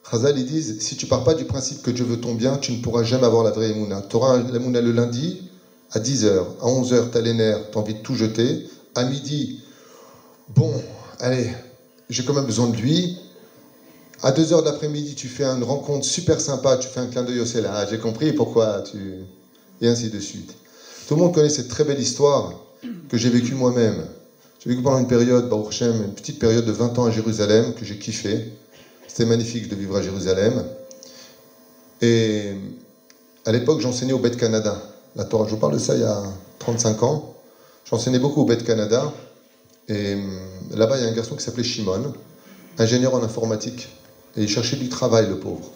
Khazal, 0.10 0.38
ils 0.38 0.46
disent 0.46 0.80
si 0.80 0.98
tu 0.98 1.06
pars 1.06 1.24
pas 1.24 1.34
du 1.34 1.46
principe 1.46 1.82
que 1.82 1.92
Dieu 1.92 2.04
veut 2.04 2.20
ton 2.20 2.34
bien, 2.34 2.58
tu 2.58 2.74
ne 2.74 2.82
pourras 2.82 3.04
jamais 3.04 3.26
avoir 3.26 3.44
la 3.44 3.52
vraie 3.52 3.70
Emouna. 3.70 4.02
Tu 4.10 4.16
auras 4.16 4.40
l'Emouna 4.40 4.82
le 4.82 4.92
lundi 4.92 5.44
à 5.92 6.00
10h, 6.00 6.58
à 6.60 6.66
11h, 6.66 7.12
tu 7.12 7.18
as 7.18 7.22
les 7.22 7.34
nerfs, 7.34 7.70
tu 7.72 7.78
as 7.78 7.82
envie 7.82 7.94
de 7.94 8.00
tout 8.00 8.16
jeter. 8.16 8.64
À 8.96 9.06
midi, 9.06 9.60
bon, 10.50 10.72
allez, 11.20 11.50
j'ai 12.10 12.26
quand 12.26 12.34
même 12.34 12.46
besoin 12.46 12.68
de 12.68 12.76
lui. 12.76 13.18
À 14.24 14.32
2h 14.32 14.64
d'après-midi, 14.64 15.16
tu 15.16 15.28
fais 15.28 15.44
une 15.44 15.66
rencontre 15.66 16.06
super 16.06 16.40
sympa, 16.40 16.78
tu 16.78 16.88
fais 16.88 17.02
un 17.02 17.08
clin 17.08 17.24
d'œil 17.24 17.42
au 17.42 17.46
ciel. 17.46 17.68
Ah, 17.70 17.86
j'ai 17.90 17.98
compris 17.98 18.32
pourquoi 18.32 18.82
tu. 18.82 18.98
Et 19.82 19.88
ainsi 19.90 20.10
de 20.10 20.20
suite. 20.22 20.56
Tout 21.08 21.16
le 21.16 21.22
monde 21.22 21.34
connaît 21.34 21.50
cette 21.50 21.68
très 21.68 21.84
belle 21.84 22.00
histoire 22.00 22.54
que 23.10 23.18
j'ai 23.18 23.30
vécue 23.30 23.54
moi-même. 23.54 24.08
J'ai 24.62 24.70
vécu 24.70 24.82
pendant 24.82 25.00
une 25.00 25.08
période, 25.08 25.50
Baruch 25.50 25.82
une 25.82 26.14
petite 26.14 26.40
période 26.40 26.64
de 26.64 26.72
20 26.72 26.98
ans 27.00 27.06
à 27.06 27.12
Jérusalem 27.12 27.74
que 27.74 27.84
j'ai 27.84 28.00
kiffé. 28.00 28.54
C'était 29.10 29.26
magnifique 29.26 29.68
de 29.68 29.76
vivre 29.76 29.98
à 29.98 30.02
Jérusalem. 30.02 30.64
Et 32.02 32.54
à 33.46 33.52
l'époque, 33.52 33.82
j'enseignais 33.82 34.14
au 34.14 34.20
Bet 34.20 34.38
Canada. 34.38 34.82
La 35.18 35.26
Torah, 35.26 35.48
je 35.48 35.52
vous 35.52 35.60
parle 35.60 35.74
de 35.74 35.80
ça 35.80 35.96
il 35.96 36.00
y 36.00 36.06
a 36.06 36.24
35 36.60 37.04
ans. 37.04 37.36
J'enseignais 37.84 38.20
beaucoup 38.20 38.44
au 38.44 38.46
Bet 38.46 38.64
Canada. 38.64 39.12
Et 39.90 40.14
hum, 40.14 40.40
là-bas, 40.72 40.98
il 40.98 41.04
y 41.04 41.08
a 41.08 41.10
un 41.10 41.14
garçon 41.14 41.36
qui 41.36 41.44
s'appelait 41.44 41.66
Shimon, 41.66 42.14
ingénieur 42.80 43.14
en 43.16 43.22
informatique. 43.22 43.90
Et 44.36 44.44
il 44.44 44.50
cherchait 44.50 44.78
du 44.78 44.90
travail, 44.90 45.28
le 45.28 45.40
pauvre. 45.40 45.70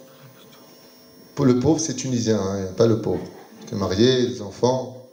Le 1.40 1.60
pauvre, 1.60 1.80
c'est 1.80 1.94
tunisien, 1.94 2.40
hein, 2.40 2.66
pas 2.76 2.88
le 2.88 3.00
pauvre. 3.00 3.22
Il 3.60 3.68
était 3.68 3.76
marié, 3.76 4.28
des 4.28 4.42
enfants. 4.42 5.08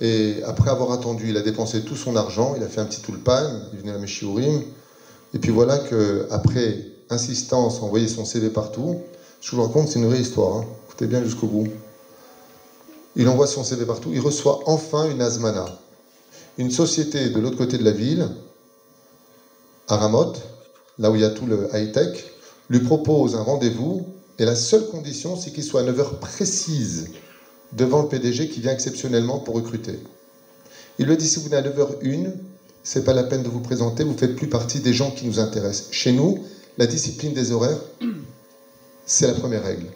Et 0.00 0.42
après 0.44 0.70
avoir 0.70 0.90
attendu, 0.90 1.28
il 1.28 1.36
a 1.36 1.42
dépensé 1.42 1.82
tout 1.82 1.94
son 1.94 2.16
argent, 2.16 2.54
il 2.56 2.62
a 2.64 2.68
fait 2.68 2.80
un 2.80 2.86
petit 2.86 3.00
tulpan, 3.00 3.60
il 3.72 3.78
venait 3.78 3.92
à 3.92 3.98
Meshiurim. 3.98 4.62
Et 5.34 5.38
puis 5.38 5.50
voilà 5.50 5.78
qu'après 5.78 6.84
insistance, 7.08 7.80
envoyer 7.82 8.08
son 8.08 8.24
CV 8.24 8.50
partout. 8.50 9.00
Que 9.40 9.46
je 9.46 9.54
vous 9.54 9.62
raconte, 9.62 9.88
c'est 9.88 10.00
une 10.00 10.06
vraie 10.06 10.20
histoire. 10.20 10.56
Hein. 10.56 10.64
Écoutez 10.88 11.06
bien 11.06 11.22
jusqu'au 11.22 11.46
bout. 11.46 11.68
Il 13.14 13.28
envoie 13.28 13.46
son 13.46 13.62
CV 13.62 13.84
partout. 13.86 14.10
Il 14.12 14.20
reçoit 14.20 14.60
enfin 14.66 15.08
une 15.08 15.22
Azmana. 15.22 15.66
Une 16.58 16.70
société 16.70 17.30
de 17.30 17.38
l'autre 17.38 17.56
côté 17.56 17.78
de 17.78 17.84
la 17.84 17.92
ville, 17.92 18.28
à 19.88 20.10
là 20.98 21.10
où 21.10 21.14
il 21.14 21.20
y 21.20 21.24
a 21.24 21.30
tout 21.30 21.46
le 21.46 21.68
high-tech, 21.72 22.24
lui 22.72 22.80
propose 22.80 23.36
un 23.36 23.42
rendez-vous. 23.42 24.06
Et 24.38 24.44
la 24.44 24.56
seule 24.56 24.86
condition, 24.86 25.36
c'est 25.36 25.52
qu'il 25.52 25.62
soit 25.62 25.82
à 25.82 25.84
9h 25.84 26.18
précise 26.18 27.10
devant 27.72 28.02
le 28.02 28.08
PDG 28.08 28.48
qui 28.48 28.60
vient 28.60 28.72
exceptionnellement 28.72 29.38
pour 29.38 29.54
recruter. 29.54 29.98
Il 30.98 31.06
lui 31.06 31.16
dit 31.16 31.28
si 31.28 31.38
vous 31.38 31.44
venez 31.44 31.56
à 31.56 31.62
9h01, 31.62 32.32
c'est 32.82 33.04
pas 33.04 33.12
la 33.12 33.24
peine 33.24 33.42
de 33.42 33.48
vous 33.48 33.60
présenter, 33.60 34.04
vous 34.04 34.16
faites 34.16 34.34
plus 34.34 34.48
partie 34.48 34.80
des 34.80 34.92
gens 34.92 35.10
qui 35.10 35.26
nous 35.26 35.38
intéressent. 35.38 35.88
Chez 35.92 36.12
nous, 36.12 36.38
la 36.78 36.86
discipline 36.86 37.34
des 37.34 37.52
horaires, 37.52 37.80
c'est 39.06 39.26
la 39.26 39.34
première 39.34 39.64
règle. 39.64 39.86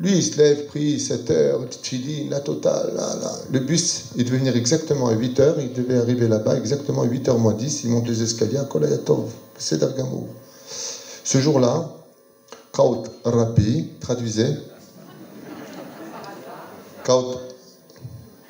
Lui, 0.00 0.16
il 0.16 0.22
se 0.22 0.38
lève, 0.38 0.66
prie, 0.66 0.98
7 0.98 1.30
heures, 1.30 1.60
chili, 1.82 2.28
la 2.28 2.40
totale, 2.40 2.94
là, 2.96 3.14
là. 3.20 3.32
Le 3.52 3.60
bus, 3.60 4.06
il 4.16 4.24
devait 4.24 4.38
venir 4.38 4.56
exactement 4.56 5.08
à 5.08 5.12
8 5.12 5.40
heures, 5.40 5.60
il 5.60 5.72
devait 5.72 5.98
arriver 5.98 6.26
là-bas 6.26 6.56
exactement 6.56 7.02
à 7.02 7.06
8 7.06 7.28
h 7.28 7.38
moins 7.38 7.52
10, 7.52 7.84
il 7.84 7.90
monte 7.90 8.08
les 8.08 8.22
escaliers 8.22 8.58
à 8.58 8.64
Kolayatov, 8.64 9.30
c'est 9.58 9.78
d'Argamo. 9.78 10.28
Ce 11.32 11.40
jour-là, 11.40 11.88
Kaut 12.72 13.04
Rabbi, 13.24 13.88
traduisait, 14.00 14.54
Kaut 17.04 17.40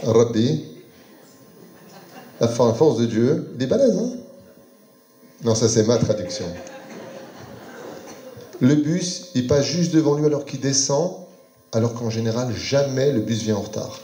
Rabbi, 0.02 0.64
la 2.40 2.48
force 2.48 2.98
de 2.98 3.06
Dieu, 3.06 3.54
il 3.54 3.62
est 3.62 3.72
hein? 3.72 4.10
Non, 5.44 5.54
ça 5.54 5.68
c'est 5.68 5.84
ma 5.84 5.96
traduction. 5.96 6.46
Le 8.58 8.74
bus, 8.74 9.30
il 9.36 9.46
passe 9.46 9.66
juste 9.66 9.94
devant 9.94 10.16
lui 10.16 10.26
alors 10.26 10.44
qu'il 10.44 10.58
descend, 10.58 11.18
alors 11.70 11.94
qu'en 11.94 12.10
général, 12.10 12.52
jamais 12.52 13.12
le 13.12 13.20
bus 13.20 13.42
vient 13.42 13.58
en 13.58 13.60
retard. 13.60 13.96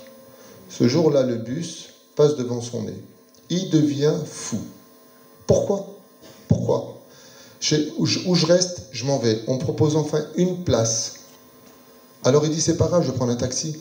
Ce 0.68 0.86
jour-là, 0.86 1.24
le 1.24 1.34
bus 1.34 1.94
passe 2.14 2.36
devant 2.36 2.60
son 2.60 2.84
nez. 2.84 3.02
Il 3.50 3.70
devient 3.70 4.14
fou. 4.24 4.60
Pourquoi? 5.48 5.84
Pourquoi? 6.46 6.97
Où, 7.98 8.06
je, 8.06 8.46
reste, 8.46 8.82
je 8.92 9.04
m'en 9.04 9.18
vais. 9.18 9.42
On 9.46 9.54
me 9.54 9.60
propose 9.60 9.96
enfin 9.96 10.24
une 10.36 10.64
place. 10.64 11.14
Alors 12.24 12.44
il 12.44 12.50
dit, 12.50 12.60
c'est 12.60 12.76
pas 12.76 12.86
grave, 12.86 13.04
je 13.06 13.10
prends 13.10 13.28
un 13.28 13.36
taxi. 13.36 13.80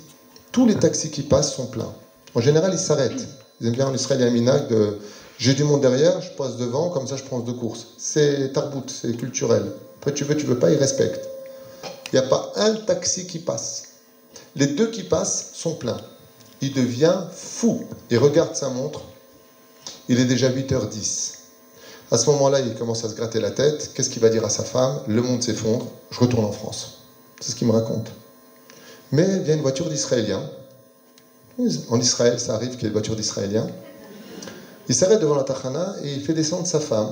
Tous 0.52 0.66
les 0.66 0.76
taxis 0.76 1.12
qui 1.12 1.24
passent 1.24 1.56
sont 1.56 1.68
pleins. 1.68 1.94
En 2.36 2.42
général, 2.42 2.72
ils 2.74 2.80
s'arrêtent. 2.80 3.28
Ils 3.60 3.68
aiment 3.68 3.74
bien 3.74 3.88
en 3.88 3.94
Israël, 3.94 4.22
il 4.22 4.24
y 4.24 4.28
a 4.28 4.32
un 4.32 4.34
minag 4.34 4.68
de 4.68 5.00
j'ai 5.40 5.54
du 5.54 5.64
monde 5.64 5.82
derrière, 5.82 6.20
je 6.22 6.32
passe 6.32 6.58
devant, 6.58 6.90
comme 6.90 7.08
ça 7.08 7.16
je 7.16 7.24
prends 7.24 7.40
deux 7.40 7.54
courses. 7.54 7.90
C'est 7.98 8.54
tarbout, 8.54 8.90
c'est 8.90 9.16
culturel. 9.16 9.72
Après, 10.00 10.14
tu 10.14 10.24
veux, 10.24 10.36
tu 10.36 10.48
veux 10.48 10.58
pas, 10.58 10.72
ils 10.72 10.78
respectent. 10.78 11.28
Il 12.12 12.20
n'y 12.20 12.26
a 12.26 12.28
pas 12.28 12.52
un 12.56 12.74
taxi 12.74 13.28
qui 13.28 13.40
passe. 13.40 13.84
Les 14.56 14.68
deux 14.68 14.90
qui 14.90 15.04
passent 15.04 15.52
sont 15.54 15.76
pleins. 15.76 16.02
Il 16.62 16.74
devient 16.74 17.26
fou. 17.32 17.84
Il 18.10 18.18
regarde 18.18 18.56
sa 18.56 18.70
montre. 18.70 19.04
Il 20.10 20.20
est 20.20 20.26
déjà 20.26 20.50
8h10. 20.50 21.37
À 22.12 22.18
ce 22.18 22.30
moment-là, 22.30 22.60
il 22.62 22.76
commence 22.76 23.04
à 23.04 23.10
se 23.10 23.16
gratter 23.16 23.40
la 23.40 23.52
tête. 23.52 23.92
Qu'est-ce 23.94 24.10
qu'il 24.10 24.22
va 24.22 24.30
dire 24.30 24.46
à 24.46 24.50
sa 24.50 24.64
femme? 24.64 25.00
Le 25.08 25.22
monde 25.22 25.44
s'effondre. 25.44 25.88
Je 26.12 26.20
retourne 26.20 26.46
en 26.46 26.52
France. 26.52 27.00
C'est 27.42 27.52
ce 27.52 27.56
qu'il 27.56 27.68
me 27.68 27.74
raconte. 27.74 28.12
Mais 29.12 29.24
a 29.24 29.54
une 29.54 29.62
voiture 29.62 29.90
d'Israéliens 29.90 30.44
en 31.90 32.00
Israël, 32.00 32.40
ça 32.40 32.54
arrive 32.56 32.72
qu'il 32.72 32.82
y 32.82 32.86
ait 32.86 32.88
une 32.88 32.94
voiture 32.94 33.16
d'Israéliens. 33.16 33.68
Il 34.90 34.96
s'arrête 34.96 35.20
devant 35.20 35.36
la 35.36 35.44
Tachana 35.44 35.96
et 36.04 36.14
il 36.14 36.22
fait 36.22 36.34
descendre 36.34 36.68
sa 36.68 36.80
femme. 36.80 37.10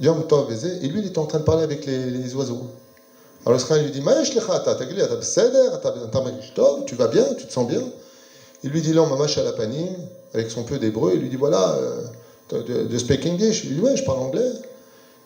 Yom 0.00 0.26
Tov 0.26 0.52
et 0.52 0.88
lui, 0.88 1.00
il 1.00 1.06
est 1.06 1.18
en 1.18 1.26
train 1.26 1.38
de 1.38 1.44
parler 1.44 1.62
avec 1.62 1.86
les, 1.86 2.34
oiseaux. 2.34 2.66
Alors 3.44 3.58
l'Israélien 3.58 3.84
lui 3.84 3.92
dit 3.92 4.02
Tu 6.86 6.94
vas 6.94 7.08
bien 7.08 7.24
Tu 7.38 7.46
te 7.46 7.52
sens 7.52 7.66
bien 7.68 7.82
Il 8.64 8.70
lui 8.70 8.80
dit 8.80 8.92
Non, 8.92 9.06
mamash 9.06 9.38
panim, 9.56 9.96
avec 10.34 10.50
son 10.50 10.64
peu 10.64 10.78
d'hébreu. 10.78 11.12
Il 11.14 11.20
lui 11.20 11.28
dit 11.28 11.36
Voilà, 11.36 11.74
euh, 11.74 12.02
de, 12.60 12.98
speak 12.98 13.26
English. 13.26 13.64
Il 13.64 13.70
lui 13.70 13.76
dit 13.76 13.82
Ouais, 13.82 13.96
je 13.96 14.04
parle 14.04 14.18
anglais. 14.18 14.50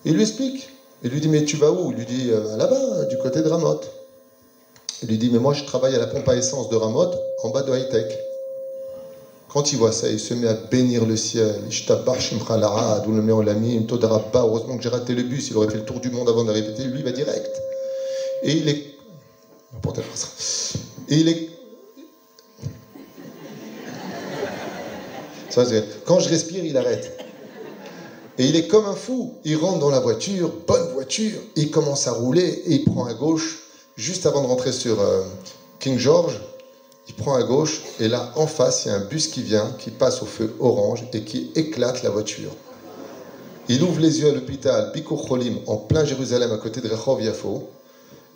Il 0.05 0.15
lui 0.15 0.23
explique. 0.23 0.69
Il 1.03 1.11
lui 1.11 1.21
dit 1.21 1.29
Mais 1.29 1.45
tu 1.45 1.57
vas 1.57 1.71
où? 1.71 1.91
Il 1.93 1.99
lui 1.99 2.07
dit 2.07 2.31
euh, 2.31 2.57
Là-bas, 2.57 3.05
du 3.07 3.19
côté 3.19 3.43
de 3.43 3.49
Ramoth. 3.49 3.91
Il 5.03 5.09
lui 5.09 5.19
dit 5.19 5.31
Mais 5.31 5.39
moi, 5.39 5.53
je 5.53 5.65
travaille 5.65 5.95
à 5.95 5.99
la 5.99 6.07
pompe 6.07 6.29
à 6.29 6.37
essence 6.37 6.69
de 6.69 6.77
Ramoth, 6.77 7.17
en 7.43 7.51
bas 7.51 7.63
de 7.63 7.77
high-tech. 7.77 8.07
Quand 9.49 9.73
il 9.73 9.79
voit 9.79 9.93
ça, 9.93 10.09
il 10.09 10.19
se 10.19 10.35
met 10.35 10.49
à 10.49 10.55
bénir 10.55 11.07
le 11.07 11.17
ciel. 11.17 11.63
Heureusement 14.35 14.77
que 14.77 14.83
j'ai 14.83 14.89
raté 14.89 15.15
le 15.15 15.23
bus, 15.23 15.49
il 15.49 15.57
aurait 15.57 15.71
fait 15.71 15.79
le 15.79 15.85
tour 15.85 16.01
du 16.01 16.11
monde 16.11 16.29
avant 16.29 16.45
d'arriver. 16.45 16.69
Lui, 16.79 16.99
il 16.99 17.05
va 17.05 17.13
direct. 17.13 17.51
Et 18.43 18.53
il 18.53 18.69
est. 18.69 18.83
Et 21.09 21.17
il 21.17 21.29
est. 21.29 21.56
Quand 26.05 26.21
je 26.21 26.29
respire, 26.29 26.65
il 26.65 26.77
arrête. 26.77 27.19
Et 28.39 28.47
il 28.47 28.57
est 28.57 28.69
comme 28.69 28.85
un 28.87 28.95
fou. 28.95 29.35
Il 29.45 29.57
rentre 29.57 29.79
dans 29.79 29.91
la 29.91 30.01
voiture, 30.01 30.53
bonne 30.67 30.93
voiture, 30.93 31.41
il 31.57 31.71
commence 31.71 32.07
à 32.07 32.13
rouler 32.13 32.63
et 32.67 32.75
il 32.75 32.85
prend 32.85 33.07
à 33.07 33.15
gauche, 33.15 33.63
juste 33.97 34.27
avant 34.27 34.43
de 34.43 34.47
rentrer 34.47 34.73
sur 34.73 35.01
euh, 35.01 35.23
King 35.81 35.99
George 35.99 36.39
il 37.09 37.15
prend 37.15 37.37
à 37.37 37.43
gauche 37.43 37.83
et 38.01 38.09
là, 38.09 38.33
en 38.35 38.47
face, 38.47 38.85
il 38.85 38.89
y 38.89 38.91
a 38.91 38.97
un 38.97 39.05
bus 39.05 39.29
qui 39.29 39.43
vient, 39.43 39.73
qui 39.79 39.91
passe 39.91 40.23
au 40.23 40.27
feu 40.27 40.55
orange 40.59 41.05
et 41.13 41.23
qui 41.23 41.51
éclate 41.55 42.03
la 42.03 42.11
voiture. 42.11 42.51
Il 43.69 43.83
ouvre 43.83 44.01
les 44.01 44.21
yeux 44.21 44.29
à 44.29 44.33
l'hôpital 44.33 44.93
Bikur 44.93 45.27
Cholim, 45.27 45.59
en 45.67 45.77
plein 45.77 46.05
Jérusalem, 46.05 46.53
à 46.53 46.59
côté 46.59 46.81
de 46.81 46.89
Rehov 46.89 47.23
Yafo. 47.23 47.69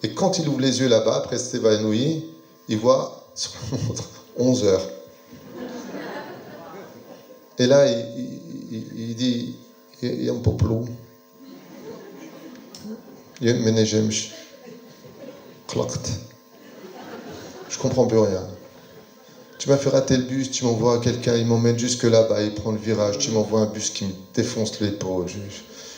Et 0.02 0.14
quand 0.14 0.38
il 0.38 0.48
ouvre 0.48 0.60
les 0.60 0.80
yeux 0.80 0.88
là-bas, 0.88 1.16
après 1.16 1.38
s'est 1.38 1.58
évanoui, 1.58 2.24
il 2.68 2.78
voit 2.78 3.28
sur 3.34 3.52
la 3.72 3.78
montre 3.78 4.04
11 4.38 4.64
heures. 4.64 4.88
Et 7.60 7.66
là, 7.66 7.86
il, 7.86 9.14
dit 9.16 9.54
il 10.00 10.24
y 10.24 10.30
a 10.30 10.32
un 10.32 10.38
peu 10.38 10.52
plou. 10.56 10.86
Il 13.38 13.48
y 13.48 13.50
a 13.50 13.54
un 13.54 14.10
Je 17.68 17.78
comprends 17.78 18.06
plus 18.06 18.18
rien. 18.18 18.46
Tu 19.58 19.68
m'as 19.68 19.76
fait 19.76 19.90
rater 19.90 20.16
le 20.16 20.22
bus, 20.22 20.50
tu 20.50 20.64
m'envoies 20.64 21.00
quelqu'un, 21.00 21.36
il 21.36 21.44
m'emmène 21.44 21.78
jusque 21.78 22.04
là-bas, 22.04 22.42
il 22.42 22.54
prend 22.54 22.72
le 22.72 22.78
virage, 22.78 23.18
tu 23.18 23.30
m'envoies 23.30 23.60
un 23.60 23.66
bus 23.66 23.90
qui 23.90 24.06
me 24.06 24.12
défonce 24.32 24.80
l'épaule. 24.80 25.28
Je, 25.28 25.36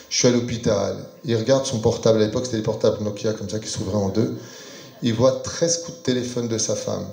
je, 0.09 0.17
suis 0.17 0.27
à 0.27 0.31
l'hôpital. 0.31 0.97
Il 1.23 1.37
regarde 1.37 1.65
son 1.65 1.79
portable, 1.79 2.21
à 2.21 2.25
l'époque 2.25 2.43
c'était 2.43 2.57
les 2.57 2.63
portables 2.63 3.01
Nokia 3.01 3.31
comme 3.31 3.49
ça 3.49 3.59
qui 3.59 3.69
s'ouvraient 3.69 3.95
en 3.95 4.09
deux. 4.09 4.37
Il 5.01 5.13
voit 5.13 5.31
13 5.31 5.83
coups 5.83 5.97
de 5.99 6.03
téléphone 6.03 6.49
de 6.49 6.57
sa 6.57 6.75
femme. 6.75 7.07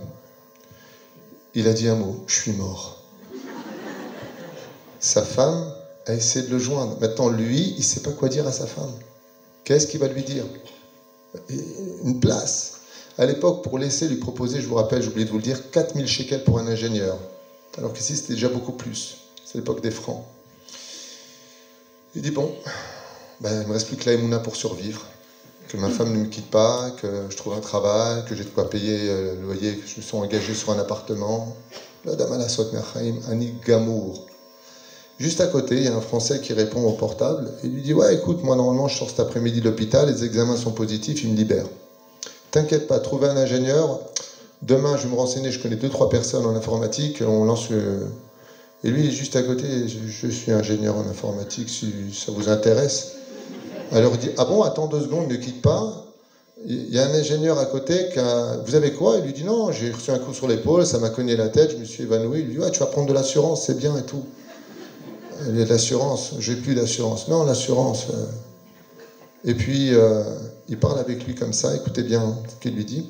Il 1.55 1.69
a 1.69 1.73
dit 1.73 1.87
un 1.87 1.95
mot, 1.95 2.25
je 2.27 2.35
suis 2.35 2.53
mort. 2.53 3.00
Sa 5.01 5.23
femme 5.23 5.73
a 6.07 6.15
essayé 6.15 6.45
de 6.45 6.51
le 6.51 6.59
joindre. 6.59 6.97
Maintenant, 7.01 7.31
lui, 7.31 7.73
il 7.77 7.79
ne 7.79 7.83
sait 7.83 8.01
pas 8.01 8.13
quoi 8.13 8.29
dire 8.29 8.47
à 8.47 8.53
sa 8.53 8.67
femme. 8.67 8.93
Qu'est-ce 9.65 9.87
qu'il 9.87 9.99
va 9.99 10.09
lui 10.09 10.23
dire? 10.23 10.45
Une 12.05 12.21
place. 12.21 12.75
À 13.17 13.25
l'époque, 13.25 13.63
pour 13.63 13.79
laisser 13.79 14.09
lui 14.09 14.17
proposer, 14.17 14.61
je 14.61 14.69
vous 14.69 14.75
rappelle, 14.75 15.03
j'ai 15.03 15.09
oublié 15.09 15.25
de 15.25 15.31
vous 15.31 15.39
le 15.39 15.43
dire, 15.43 15.71
4000 15.71 16.07
shekels 16.07 16.45
pour 16.45 16.59
un 16.59 16.67
ingénieur. 16.67 17.19
Alors 17.79 17.93
qu'ici, 17.95 18.17
c'était 18.17 18.35
déjà 18.35 18.49
beaucoup 18.49 18.73
plus. 18.73 19.17
C'est 19.45 19.57
l'époque 19.57 19.81
des 19.81 19.91
francs. 19.91 20.23
Il 22.15 22.23
dit 22.23 22.31
Bon, 22.31 22.53
ben, 23.41 23.63
il 23.63 23.69
me 23.69 23.73
reste 23.73 23.87
plus 23.87 23.97
que 23.97 24.11
la 24.11 24.39
pour 24.39 24.57
survivre. 24.57 25.07
Que 25.69 25.77
ma 25.77 25.89
femme 25.89 26.13
ne 26.13 26.19
me 26.19 26.27
quitte 26.27 26.51
pas, 26.51 26.91
que 26.91 27.27
je 27.31 27.37
trouve 27.37 27.55
un 27.55 27.61
travail, 27.61 28.25
que 28.25 28.35
j'ai 28.35 28.45
de 28.45 28.49
quoi 28.49 28.69
payer 28.69 29.09
euh, 29.09 29.35
le 29.37 29.43
loyer, 29.43 29.77
que 29.77 29.87
je 29.87 29.97
me 29.99 30.03
sois 30.03 30.19
engagé 30.19 30.53
sur 30.53 30.73
un 30.73 30.79
appartement. 30.79 31.57
La 32.05 32.17
dame 32.17 32.37
la 32.39 33.31
Ani 33.31 33.55
Gamour. 33.65 34.27
Juste 35.21 35.43
à 35.43 35.49
côté, 35.49 35.77
il 35.77 35.85
y 35.85 35.89
a 35.89 35.95
un 35.95 36.01
Français 36.01 36.41
qui 36.41 36.55
répond 36.55 36.83
au 36.83 36.93
portable. 36.93 37.53
Il 37.63 37.75
lui 37.75 37.83
dit 37.83 37.93
Ouais, 37.93 38.15
écoute, 38.15 38.43
moi 38.43 38.57
normalement 38.57 38.89
je 38.89 38.97
sors 38.97 39.11
cet 39.11 39.21
après-midi 39.21 39.61
de 39.61 39.67
l'hôpital, 39.67 40.09
les 40.09 40.25
examens 40.25 40.57
sont 40.57 40.73
positifs, 40.73 41.23
il 41.23 41.33
me 41.33 41.37
libère. 41.37 41.67
T'inquiète 42.51 42.87
pas, 42.87 42.99
trouver 43.01 43.29
un 43.29 43.37
ingénieur. 43.37 44.01
Demain, 44.63 44.97
je 44.97 45.03
vais 45.03 45.11
me 45.11 45.17
renseigner, 45.17 45.51
je 45.51 45.61
connais 45.61 45.77
deux, 45.77 45.91
trois 45.91 46.09
personnes 46.09 46.47
en 46.47 46.57
informatique, 46.57 47.23
on 47.27 47.45
lance. 47.45 47.69
Et 48.83 48.91
lui, 48.91 49.03
il 49.03 49.09
est 49.09 49.13
juste 49.13 49.37
à 49.37 49.43
côté, 49.43 49.89
je, 49.89 50.27
suis 50.29 50.53
ingénieur 50.53 50.97
en 50.97 51.07
informatique, 51.07 51.69
si 51.69 51.93
ça 52.15 52.33
vous 52.33 52.49
intéresse. 52.49 53.09
Alors 53.93 54.15
il 54.15 54.21
dit 54.21 54.31
Ah 54.39 54.47
bon, 54.47 54.63
attends 54.63 54.87
deux 54.87 55.03
secondes, 55.03 55.29
ne 55.29 55.37
quitte 55.37 55.61
pas. 55.61 56.07
Il 56.67 56.95
y 56.95 56.99
a 56.99 57.05
un 57.05 57.13
ingénieur 57.13 57.59
à 57.59 57.67
côté 57.67 58.09
qui 58.11 58.19
a. 58.19 58.57
Vous 58.65 58.75
avez 58.75 58.95
quoi? 58.95 59.19
Il 59.19 59.25
lui 59.25 59.35
dit 59.35 59.45
Non, 59.45 59.71
j'ai 59.71 59.91
reçu 59.91 60.13
un 60.13 60.19
coup 60.19 60.33
sur 60.33 60.49
l'épaule, 60.49 60.87
ça 60.87 60.99
m'a 60.99 61.11
cogné 61.11 61.37
la 61.37 61.51
tête, 61.51 61.73
je 61.73 61.77
me 61.77 61.85
suis 61.85 62.05
évanoui. 62.05 62.41
Il 62.41 62.47
lui 62.47 62.53
dit 62.53 62.59
Ouais, 62.59 62.71
tu 62.71 62.79
vas 62.79 62.87
prendre 62.87 63.07
de 63.07 63.13
l'assurance, 63.13 63.67
c'est 63.67 63.77
bien 63.77 63.95
et 63.99 64.03
tout. 64.03 64.25
L'assurance, 65.49 66.35
j'ai 66.39 66.57
plus 66.57 66.75
d'assurance. 66.75 67.29
Non, 67.29 67.45
l'assurance. 67.45 68.07
Euh. 68.11 68.27
Et 69.45 69.55
puis, 69.55 69.95
euh, 69.95 70.23
il 70.69 70.79
parle 70.79 70.99
avec 70.99 71.27
lui 71.27 71.35
comme 71.35 71.53
ça, 71.53 71.75
écoutez 71.75 72.03
bien 72.03 72.37
ce 72.49 72.55
qu'il 72.61 72.75
lui 72.75 72.85
dit. 72.85 73.09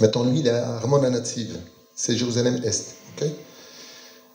Maintenant, 0.00 0.24
lui, 0.24 0.40
il 0.40 0.46
est 0.46 0.50
à 0.50 0.76
Armon 0.76 1.02
Anatsiv, 1.02 1.56
c'est 1.94 2.16
Jérusalem-Est. 2.16 2.94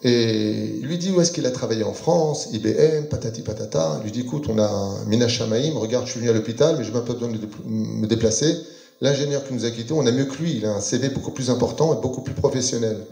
Et 0.05 0.79
il 0.81 0.85
lui 0.85 0.97
dit 0.97 1.11
où 1.11 1.21
est-ce 1.21 1.31
qu'il 1.31 1.45
a 1.45 1.51
travaillé 1.51 1.83
en 1.83 1.93
France, 1.93 2.49
IBM, 2.51 3.05
patati 3.09 3.41
patata. 3.41 3.97
Il 3.99 4.03
lui 4.03 4.11
dit 4.11 4.21
écoute, 4.21 4.47
on 4.49 4.59
a 4.59 4.97
Mina 5.07 5.29
Shamaïm, 5.29 5.77
regarde, 5.77 6.05
je 6.05 6.11
suis 6.11 6.19
venu 6.19 6.29
à 6.29 6.33
l'hôpital, 6.33 6.75
mais 6.77 6.83
je 6.83 6.91
n'ai 6.91 6.99
pas 6.99 7.13
besoin 7.13 7.29
de 7.29 7.39
me 7.65 8.05
déplacer. 8.05 8.57
L'ingénieur 8.99 9.45
qui 9.45 9.53
nous 9.53 9.65
a 9.65 9.71
quittés, 9.71 9.93
on 9.93 10.05
a 10.05 10.11
mieux 10.11 10.25
que 10.25 10.35
lui, 10.41 10.57
il 10.57 10.65
a 10.65 10.73
un 10.73 10.81
CV 10.81 11.09
beaucoup 11.09 11.31
plus 11.31 11.49
important 11.49 11.97
et 11.97 12.01
beaucoup 12.01 12.21
plus 12.21 12.33
professionnel. 12.33 13.05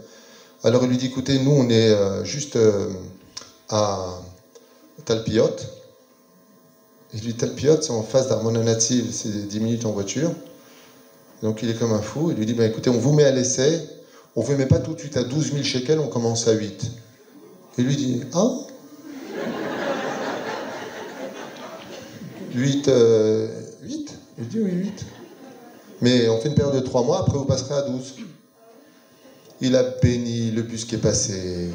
Alors 0.64 0.84
il 0.84 0.90
lui 0.90 0.96
dit 0.96 1.06
écoutez, 1.06 1.38
nous 1.38 1.50
on 1.50 1.68
est 1.70 1.90
euh, 1.90 2.24
juste 2.24 2.56
à 3.72 4.20
Talpiot. 5.04 5.56
Il 7.14 7.20
lui 7.20 7.32
dit 7.32 7.34
Talpiot, 7.34 7.80
c'est 7.80 7.90
en 7.90 8.02
face 8.02 8.28
d'Armona 8.28 8.62
Native, 8.62 9.06
c'est 9.10 9.48
10 9.48 9.60
minutes 9.60 9.86
en 9.86 9.92
voiture. 9.92 10.30
Donc 11.42 11.62
il 11.62 11.70
est 11.70 11.74
comme 11.74 11.92
un 11.92 12.00
fou. 12.00 12.30
Il 12.30 12.36
lui 12.36 12.46
dit 12.46 12.54
bah, 12.54 12.64
écoutez, 12.64 12.90
on 12.90 12.98
vous 12.98 13.12
met 13.12 13.24
à 13.24 13.32
l'essai, 13.32 13.80
on 14.36 14.42
ne 14.42 14.46
vous 14.46 14.56
met 14.56 14.66
pas 14.66 14.78
tout 14.78 14.94
de 14.94 15.00
suite 15.00 15.16
à 15.16 15.24
12 15.24 15.52
000 15.52 15.64
shekels, 15.64 15.98
on 15.98 16.08
commence 16.08 16.46
à 16.46 16.52
8. 16.52 16.92
Il 17.78 17.86
lui 17.86 17.96
dit 17.96 18.22
Ah 18.32 18.48
8, 22.54 22.90
8 23.82 24.18
Il 24.38 24.48
dit 24.48 24.60
oui, 24.60 24.70
8. 24.70 25.06
Mais 26.02 26.28
on 26.28 26.38
fait 26.40 26.48
une 26.48 26.54
période 26.54 26.74
de 26.74 26.80
3 26.80 27.04
mois, 27.04 27.20
après 27.20 27.38
vous 27.38 27.44
passerez 27.44 27.74
à 27.74 27.82
12. 27.82 28.16
Il 29.62 29.76
a 29.76 29.82
béni 30.02 30.50
le 30.50 30.62
bus 30.62 30.84
qui 30.84 30.96
est 30.96 30.98
passé. 30.98 31.70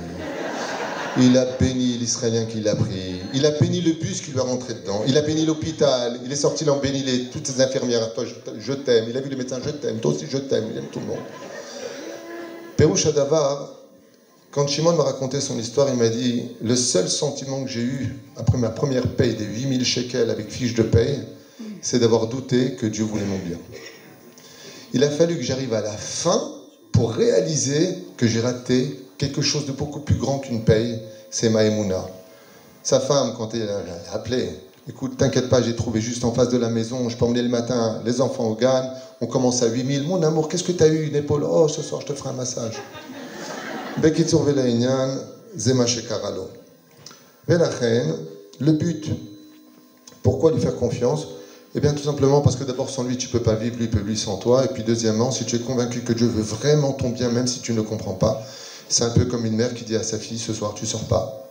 Il 1.19 1.35
a 1.37 1.45
béni 1.59 1.86
l'Israélien 2.07 2.45
qui 2.45 2.61
l'a 2.61 2.73
pris. 2.73 3.19
Il 3.33 3.45
a 3.45 3.51
béni 3.51 3.81
le 3.81 3.91
bus 3.91 4.21
qui 4.21 4.31
lui 4.31 4.39
a 4.39 4.43
rentré 4.43 4.73
dedans. 4.75 5.03
Il 5.07 5.17
a 5.17 5.21
béni 5.21 5.45
l'hôpital. 5.45 6.21
Il 6.23 6.31
est 6.31 6.37
sorti, 6.37 6.63
il 6.63 6.69
a 6.69 6.75
béni 6.75 7.03
les, 7.03 7.25
toutes 7.25 7.45
ses 7.45 7.59
infirmières. 7.59 8.13
Toi, 8.13 8.23
je 8.57 8.73
t'aime. 8.73 9.07
Il 9.09 9.17
a 9.17 9.19
vu 9.19 9.29
les 9.29 9.35
médecins, 9.35 9.59
je 9.63 9.71
t'aime. 9.71 9.99
Toi 9.99 10.11
aussi, 10.11 10.25
je 10.29 10.37
t'aime. 10.37 10.69
Il 10.71 10.77
aime 10.77 10.87
tout 10.89 11.01
le 11.01 11.05
monde. 11.05 11.25
Pérouche 12.77 13.07
Adavar, 13.07 13.73
quand 14.51 14.67
Shimon 14.67 14.93
m'a 14.93 15.03
raconté 15.03 15.41
son 15.41 15.59
histoire, 15.59 15.89
il 15.89 15.95
m'a 15.95 16.07
dit 16.07 16.43
Le 16.63 16.77
seul 16.77 17.09
sentiment 17.09 17.65
que 17.65 17.69
j'ai 17.69 17.81
eu 17.81 18.15
après 18.37 18.57
ma 18.57 18.69
première 18.69 19.07
paye 19.15 19.35
des 19.35 19.43
8000 19.43 19.83
shekels 19.83 20.29
avec 20.29 20.49
fiche 20.49 20.75
de 20.75 20.83
paye, 20.83 21.19
c'est 21.81 21.99
d'avoir 21.99 22.27
douté 22.27 22.75
que 22.75 22.85
Dieu 22.85 23.03
voulait 23.03 23.25
mon 23.25 23.39
bien. 23.39 23.57
Il 24.93 25.03
a 25.03 25.09
fallu 25.09 25.35
que 25.35 25.43
j'arrive 25.43 25.73
à 25.73 25.81
la 25.81 25.91
fin 25.91 26.41
pour 26.93 27.11
réaliser 27.11 27.97
que 28.15 28.27
j'ai 28.27 28.39
raté 28.39 28.97
quelque 29.17 29.41
chose 29.41 29.65
de 29.65 29.73
beaucoup 29.73 29.99
plus 29.99 30.15
grand 30.15 30.39
qu'une 30.39 30.63
paye, 30.63 31.01
c'est 31.29 31.49
Maïmouna. 31.49 32.05
Sa 32.83 32.99
femme, 32.99 33.33
quand 33.37 33.53
elle 33.53 33.69
a 33.69 34.13
appelé, 34.13 34.49
écoute, 34.89 35.17
t'inquiète 35.17 35.49
pas, 35.49 35.61
j'ai 35.61 35.75
trouvé 35.75 35.99
juste 35.99 36.23
en 36.23 36.31
face 36.31 36.49
de 36.49 36.57
la 36.57 36.69
maison, 36.69 37.09
je 37.09 37.17
peux 37.17 37.25
emmener 37.25 37.41
le 37.41 37.49
matin 37.49 38.01
les 38.05 38.21
enfants 38.21 38.45
au 38.45 38.55
GAN, 38.55 38.91
on 39.19 39.27
commence 39.27 39.61
à 39.63 39.67
8000. 39.67 40.03
Mon 40.03 40.21
amour, 40.23 40.47
qu'est-ce 40.47 40.63
que 40.63 40.71
tu 40.71 40.83
as 40.83 40.87
eu 40.87 41.07
Une 41.07 41.15
épaule? 41.15 41.43
Oh, 41.43 41.67
ce 41.67 41.81
soir, 41.81 42.01
je 42.01 42.07
te 42.07 42.13
ferai 42.13 42.29
un 42.29 42.33
massage. 42.33 42.75
Bekitsur 43.97 44.43
Velaïnian, 44.43 45.09
Zema 45.57 45.85
Shekaralo. 45.85 46.49
le 47.47 48.71
but, 48.71 49.09
pourquoi 50.23 50.51
lui 50.51 50.61
faire 50.61 50.75
confiance? 50.75 51.27
Eh 51.75 51.79
bien, 51.79 51.93
tout 51.93 52.03
simplement 52.03 52.41
parce 52.41 52.55
que 52.55 52.63
d'abord, 52.63 52.89
sans 52.89 53.03
lui, 53.03 53.17
tu 53.17 53.27
ne 53.27 53.31
peux 53.33 53.41
pas 53.41 53.53
vivre, 53.53 53.77
lui 53.77 53.87
peut 53.87 53.99
vivre 53.99 54.19
sans 54.19 54.37
toi. 54.37 54.65
Et 54.65 54.67
puis, 54.67 54.83
deuxièmement, 54.83 55.31
si 55.31 55.45
tu 55.45 55.57
es 55.57 55.59
convaincu 55.59 56.01
que 56.01 56.13
Dieu 56.13 56.27
veut 56.27 56.41
vraiment 56.41 56.93
ton 56.93 57.09
bien, 57.09 57.29
même 57.29 57.47
si 57.47 57.59
tu 57.59 57.73
ne 57.73 57.81
comprends 57.81 58.13
pas, 58.13 58.41
c'est 58.89 59.03
un 59.03 59.09
peu 59.09 59.25
comme 59.25 59.45
une 59.45 59.55
mère 59.55 59.73
qui 59.73 59.83
dit 59.83 59.95
à 59.95 60.03
sa 60.03 60.17
fille 60.17 60.39
Ce 60.39 60.53
soir, 60.53 60.73
tu 60.73 60.85
sors 60.85 61.05
pas. 61.05 61.49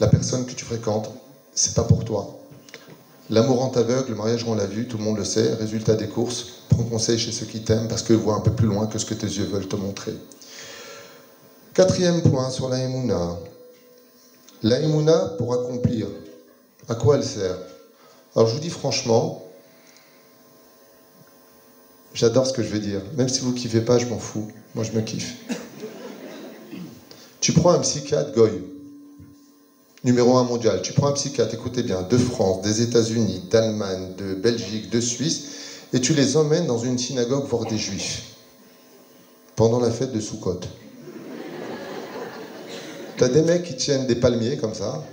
La 0.00 0.06
personne 0.06 0.46
que 0.46 0.52
tu 0.52 0.64
fréquentes, 0.64 1.10
c'est 1.54 1.74
pas 1.74 1.84
pour 1.84 2.04
toi. 2.04 2.38
L'amour 3.30 3.62
en 3.62 3.70
aveugle, 3.72 4.10
le 4.10 4.14
mariage, 4.14 4.44
on 4.46 4.54
l'a 4.54 4.66
vu, 4.66 4.86
tout 4.86 4.98
le 4.98 5.04
monde 5.04 5.18
le 5.18 5.24
sait. 5.24 5.54
Résultat 5.54 5.94
des 5.94 6.08
courses, 6.08 6.46
prends 6.68 6.84
conseil 6.84 7.18
chez 7.18 7.32
ceux 7.32 7.46
qui 7.46 7.62
t'aiment 7.62 7.88
parce 7.88 8.02
qu'ils 8.02 8.16
voient 8.16 8.36
un 8.36 8.40
peu 8.40 8.52
plus 8.52 8.68
loin 8.68 8.86
que 8.86 8.98
ce 8.98 9.06
que 9.06 9.14
tes 9.14 9.26
yeux 9.26 9.44
veulent 9.44 9.66
te 9.66 9.76
montrer. 9.76 10.14
Quatrième 11.74 12.22
point 12.22 12.50
sur 12.50 12.68
la 12.68 12.78
Emouna. 12.78 13.36
La 14.62 14.78
pour 15.36 15.52
accomplir, 15.52 16.06
à 16.88 16.94
quoi 16.94 17.16
elle 17.16 17.24
sert? 17.24 17.56
Alors 18.34 18.48
je 18.48 18.54
vous 18.54 18.60
dis 18.60 18.70
franchement, 18.70 19.44
j'adore 22.14 22.46
ce 22.46 22.52
que 22.52 22.62
je 22.62 22.68
vais 22.68 22.80
dire. 22.80 23.00
Même 23.16 23.28
si 23.28 23.40
vous 23.40 23.52
kiffez 23.52 23.82
pas, 23.82 23.98
je 23.98 24.06
m'en 24.06 24.18
fous. 24.18 24.50
Moi, 24.74 24.84
je 24.84 24.92
me 24.92 25.02
kiffe. 25.02 25.36
Tu 27.46 27.52
prends 27.52 27.70
un 27.70 27.78
psychiatre, 27.78 28.32
Goy, 28.32 28.60
numéro 30.02 30.36
un 30.36 30.42
mondial. 30.42 30.82
Tu 30.82 30.92
prends 30.94 31.06
un 31.06 31.12
psychiatre, 31.12 31.54
écoutez 31.54 31.84
bien, 31.84 32.02
de 32.02 32.18
France, 32.18 32.60
des 32.62 32.82
États-Unis, 32.82 33.44
d'Allemagne, 33.48 34.16
de 34.18 34.34
Belgique, 34.34 34.90
de 34.90 35.00
Suisse, 35.00 35.44
et 35.92 36.00
tu 36.00 36.12
les 36.12 36.36
emmènes 36.36 36.66
dans 36.66 36.80
une 36.80 36.98
synagogue 36.98 37.44
voir 37.44 37.64
des 37.66 37.78
juifs 37.78 38.34
pendant 39.54 39.78
la 39.78 39.92
fête 39.92 40.10
de 40.10 40.18
Sukkot. 40.18 40.58
T'as 43.16 43.28
des 43.28 43.42
mecs 43.42 43.62
qui 43.62 43.76
tiennent 43.76 44.08
des 44.08 44.16
palmiers 44.16 44.56
comme 44.56 44.74
ça. 44.74 45.04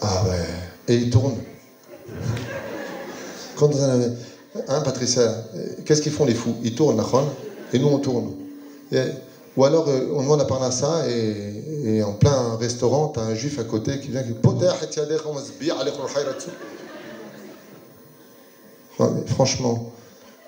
Ah 0.00 0.24
ouais. 0.24 0.46
Et 0.88 0.94
ils 0.94 1.10
tournent. 1.10 1.42
Quand 3.56 3.68
Hein, 4.68 4.80
Patricia 4.80 5.44
Qu'est-ce 5.84 6.02
qu'ils 6.02 6.12
font 6.12 6.24
les 6.24 6.34
fous? 6.34 6.56
Ils 6.62 6.74
tournent, 6.74 7.02
et 7.72 7.78
nous 7.78 7.88
on 7.88 7.98
tourne. 7.98 8.32
Ou 9.56 9.64
alors, 9.64 9.88
euh, 9.88 10.12
on 10.14 10.22
demande 10.22 10.40
à 10.40 10.44
Parnassa 10.44 11.02
et, 11.08 12.02
en 12.02 12.12
plein 12.12 12.56
restaurant, 12.56 13.08
tu 13.08 13.18
as 13.18 13.24
un 13.24 13.34
juif 13.34 13.58
à 13.58 13.64
côté 13.64 13.98
qui 13.98 14.08
vient 14.10 14.22
qui 14.22 14.32
Franchement, 19.26 19.90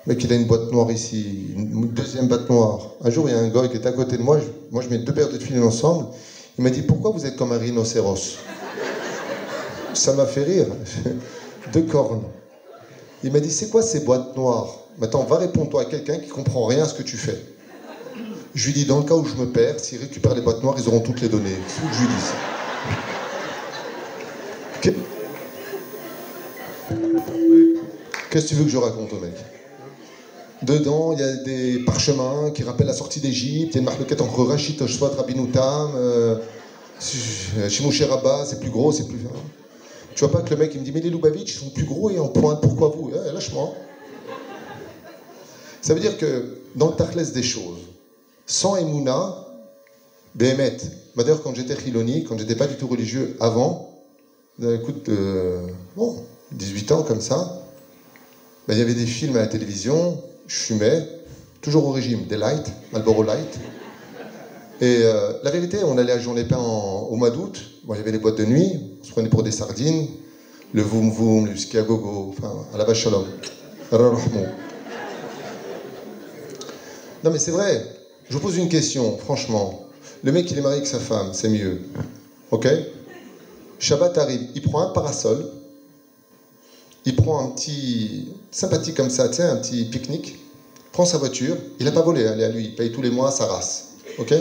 mec, 0.05 0.23
il 0.23 0.31
a 0.31 0.35
une 0.35 0.45
boîte 0.45 0.71
noire 0.71 0.89
ici, 0.91 1.51
une 1.55 1.87
deuxième 1.89 2.27
boîte 2.27 2.49
noire. 2.49 2.91
Un 3.01 3.09
jour, 3.09 3.27
il 3.27 3.33
y 3.33 3.35
a 3.35 3.39
un 3.39 3.49
gars 3.49 3.67
qui 3.67 3.75
est 3.75 3.85
à 3.85 3.91
côté 3.91 4.17
de 4.17 4.23
moi, 4.23 4.37
moi 4.71 4.81
je 4.81 4.89
mets 4.89 4.97
deux 4.97 5.13
paires 5.13 5.29
de 5.29 5.37
filets 5.37 5.59
ensemble. 5.59 6.07
Il 6.57 6.63
m'a 6.63 6.69
dit 6.69 6.81
Pourquoi 6.81 7.11
vous 7.11 7.25
êtes 7.25 7.35
comme 7.35 7.51
un 7.51 7.57
rhinocéros? 7.57 8.37
Ça 9.93 10.13
m'a 10.13 10.25
fait 10.25 10.43
rire. 10.43 10.67
deux 11.73 11.83
cornes. 11.83 12.23
Il 13.23 13.31
m'a 13.31 13.39
dit 13.39 13.51
C'est 13.51 13.69
quoi 13.69 13.81
ces 13.81 14.01
boîtes 14.01 14.35
noires? 14.35 14.81
Maintenant, 14.97 15.23
va 15.23 15.37
répondre 15.37 15.69
toi 15.69 15.81
à 15.81 15.85
quelqu'un 15.85 16.17
qui 16.17 16.29
comprend 16.29 16.65
rien 16.65 16.83
à 16.83 16.87
ce 16.87 16.93
que 16.93 17.03
tu 17.03 17.17
fais. 17.17 17.39
Je 18.53 18.65
lui 18.67 18.73
dis, 18.73 18.85
dans 18.85 18.99
le 18.99 19.05
cas 19.05 19.15
où 19.15 19.25
je 19.25 19.35
me 19.35 19.45
perds, 19.47 19.79
s'ils 19.79 19.99
récupèrent 19.99 20.35
les 20.35 20.41
boîtes 20.41 20.61
noires, 20.61 20.75
ils 20.77 20.87
auront 20.89 20.99
toutes 20.99 21.21
les 21.21 21.29
données. 21.29 21.49
Que 21.49 21.95
je 21.95 22.01
lui 22.01 22.07
dis. 22.07 22.13
Qu'est-ce 28.29 28.45
que 28.45 28.49
tu 28.49 28.55
veux 28.55 28.65
que 28.65 28.69
je 28.69 28.77
raconte 28.77 29.13
au 29.13 29.19
mec? 29.19 29.33
Dedans, 30.61 31.13
il 31.13 31.19
y 31.19 31.23
a 31.23 31.33
des 31.37 31.79
parchemins 31.79 32.51
qui 32.51 32.63
rappellent 32.63 32.87
la 32.87 32.93
sortie 32.93 33.19
d'Égypte. 33.19 33.71
Il 33.71 33.75
y 33.75 33.77
a 33.77 33.79
une 33.79 33.85
marloquette 33.85 34.21
entre 34.21 34.43
Rachid 34.43 34.81
Oshvat, 34.81 35.09
Rabinoutam, 35.17 35.91
euh, 35.95 36.35
Shimouché 37.69 38.07
c'est 38.45 38.59
plus 38.59 38.69
gros, 38.69 38.91
c'est 38.91 39.07
plus. 39.07 39.17
Tu 40.15 40.19
vois 40.19 40.31
pas 40.31 40.41
que 40.41 40.49
le 40.53 40.57
mec, 40.57 40.73
il 40.73 40.81
me 40.81 40.85
dit, 40.85 40.91
mais 40.91 41.01
les 41.01 41.09
Lubavitch, 41.09 41.55
ils 41.55 41.59
sont 41.59 41.69
plus 41.69 41.85
gros 41.85 42.09
et 42.09 42.19
en 42.19 42.27
pointe, 42.27 42.61
pourquoi 42.61 42.89
vous? 42.89 43.11
Eh, 43.11 43.31
Lâche-moi. 43.33 43.73
Ça 45.81 45.93
veut 45.93 45.99
dire 45.99 46.17
que 46.17 46.59
dans 46.75 46.89
le 46.89 46.95
tachlès 46.95 47.31
des 47.31 47.43
choses, 47.43 47.81
sans 48.45 48.75
Emouna, 48.75 49.35
Béhémet. 50.35 50.77
D'ailleurs, 51.15 51.41
quand 51.41 51.53
j'étais 51.55 51.75
chiloni, 51.75 52.23
quand 52.23 52.37
j'étais 52.37 52.55
pas 52.55 52.67
du 52.67 52.75
tout 52.75 52.87
religieux 52.87 53.35
avant, 53.39 53.89
écoute, 54.61 55.09
euh, 55.09 55.67
bon, 55.95 56.15
18 56.51 56.91
ans 56.91 57.03
comme 57.03 57.19
ça, 57.21 57.57
ben, 58.67 58.75
il 58.75 58.79
y 58.79 58.81
avait 58.81 58.93
des 58.93 59.05
films 59.05 59.35
à 59.35 59.39
la 59.39 59.47
télévision, 59.47 60.17
je 60.47 60.55
fumais, 60.55 61.05
toujours 61.61 61.85
au 61.85 61.91
régime, 61.91 62.25
des 62.27 62.37
light, 62.37 62.73
Marlboro 62.91 63.23
Light. 63.23 63.59
Et 64.81 65.03
euh, 65.03 65.33
la 65.43 65.51
vérité, 65.51 65.77
on 65.83 65.95
allait 65.99 66.11
à 66.11 66.17
Lépin 66.33 66.57
au 66.57 67.15
mois 67.15 67.29
d'août, 67.29 67.61
y 67.87 67.91
avait 67.91 68.11
les 68.11 68.17
boîtes 68.17 68.39
de 68.39 68.45
nuit, 68.45 68.97
on 68.99 69.03
se 69.03 69.11
prenait 69.11 69.29
pour 69.29 69.43
des 69.43 69.51
sardines, 69.51 70.07
le 70.73 70.81
voum 70.81 71.11
voum, 71.11 71.45
le 71.45 71.55
ski 71.55 71.77
gogo, 71.77 72.33
enfin, 72.35 72.65
à 72.73 72.79
la 72.79 72.83
vache 72.83 73.03
shalom. 73.03 73.25
Non 77.23 77.29
mais 77.29 77.37
c'est 77.37 77.51
vrai, 77.51 77.85
je 78.27 78.33
vous 78.33 78.39
pose 78.39 78.57
une 78.57 78.69
question, 78.69 79.19
franchement. 79.19 79.85
Le 80.23 80.31
mec, 80.31 80.49
il 80.49 80.57
est 80.57 80.61
marié 80.61 80.77
avec 80.77 80.87
sa 80.87 80.99
femme, 80.99 81.29
c'est 81.33 81.49
mieux. 81.49 81.81
Ok? 82.49 82.67
Shabbat 83.77 84.17
arrive, 84.17 84.47
il 84.55 84.63
prend 84.63 84.81
un 84.81 84.89
parasol, 84.93 85.45
il 87.05 87.15
prend 87.15 87.45
un 87.45 87.49
petit 87.49 88.29
sympathique 88.49 88.95
comme 88.95 89.11
ça, 89.11 89.29
tu 89.29 89.35
sais, 89.35 89.43
un 89.43 89.57
petit 89.57 89.85
pique-nique, 89.85 90.39
prend 90.91 91.05
sa 91.05 91.19
voiture, 91.19 91.55
il 91.79 91.85
n'a 91.85 91.91
pas 91.91 92.01
volé, 92.01 92.21
elle 92.21 92.39
est 92.39 92.45
à 92.45 92.49
lui, 92.49 92.65
il 92.65 92.75
paye 92.75 92.91
tous 92.91 93.03
les 93.03 93.11
mois 93.11 93.29
sa 93.29 93.45
race. 93.45 93.89
Ok? 94.17 94.33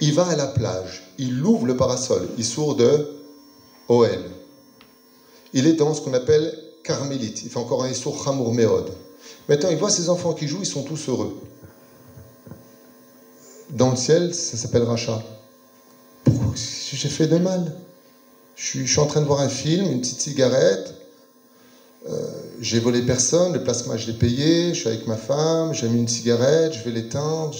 Il 0.00 0.14
va 0.14 0.26
à 0.26 0.36
la 0.36 0.46
plage, 0.46 1.02
il 1.18 1.42
ouvre 1.42 1.66
le 1.66 1.76
parasol, 1.76 2.28
il 2.36 2.44
sort 2.44 2.76
de 2.76 3.08
OL. 3.88 4.30
Il 5.52 5.66
est 5.66 5.74
dans 5.74 5.94
ce 5.94 6.00
qu'on 6.00 6.14
appelle 6.14 6.58
carmélite, 6.84 7.42
il 7.42 7.50
fait 7.50 7.58
encore 7.58 7.84
un 7.84 7.88
Issour 7.88 8.22
Chamour 8.22 8.52
Meod. 8.52 8.90
Maintenant, 9.48 9.70
il 9.70 9.76
voit 9.76 9.90
ses 9.90 10.08
enfants 10.08 10.34
qui 10.34 10.46
jouent, 10.46 10.60
ils 10.60 10.66
sont 10.66 10.82
tous 10.82 11.08
heureux 11.08 11.34
dans 13.70 13.90
le 13.90 13.96
ciel, 13.96 14.34
ça 14.34 14.56
s'appelle. 14.56 14.84
Pourquoi 14.84 15.22
j'ai 16.54 17.08
fait 17.08 17.26
de 17.26 17.38
mal? 17.38 17.74
Je 18.54 18.64
suis, 18.64 18.86
je 18.86 18.92
suis, 18.92 19.00
en 19.00 19.06
train 19.06 19.20
de 19.20 19.26
voir 19.26 19.40
un 19.40 19.48
film, 19.48 19.86
une 19.86 20.00
petite 20.00 20.20
cigarette, 20.20 20.94
euh, 22.08 22.26
j'ai 22.60 22.80
volé 22.80 23.02
personne, 23.02 23.52
le 23.52 23.62
plasma 23.62 23.96
je 23.96 24.06
l'ai 24.06 24.16
payé, 24.16 24.72
je 24.72 24.80
suis 24.80 24.88
avec 24.88 25.06
ma 25.06 25.16
femme, 25.16 25.74
j'ai 25.74 25.88
mis 25.88 26.00
une 26.00 26.08
cigarette, 26.08 26.72
je 26.72 26.82
vais 26.84 26.92
l'éteindre. 26.92 27.54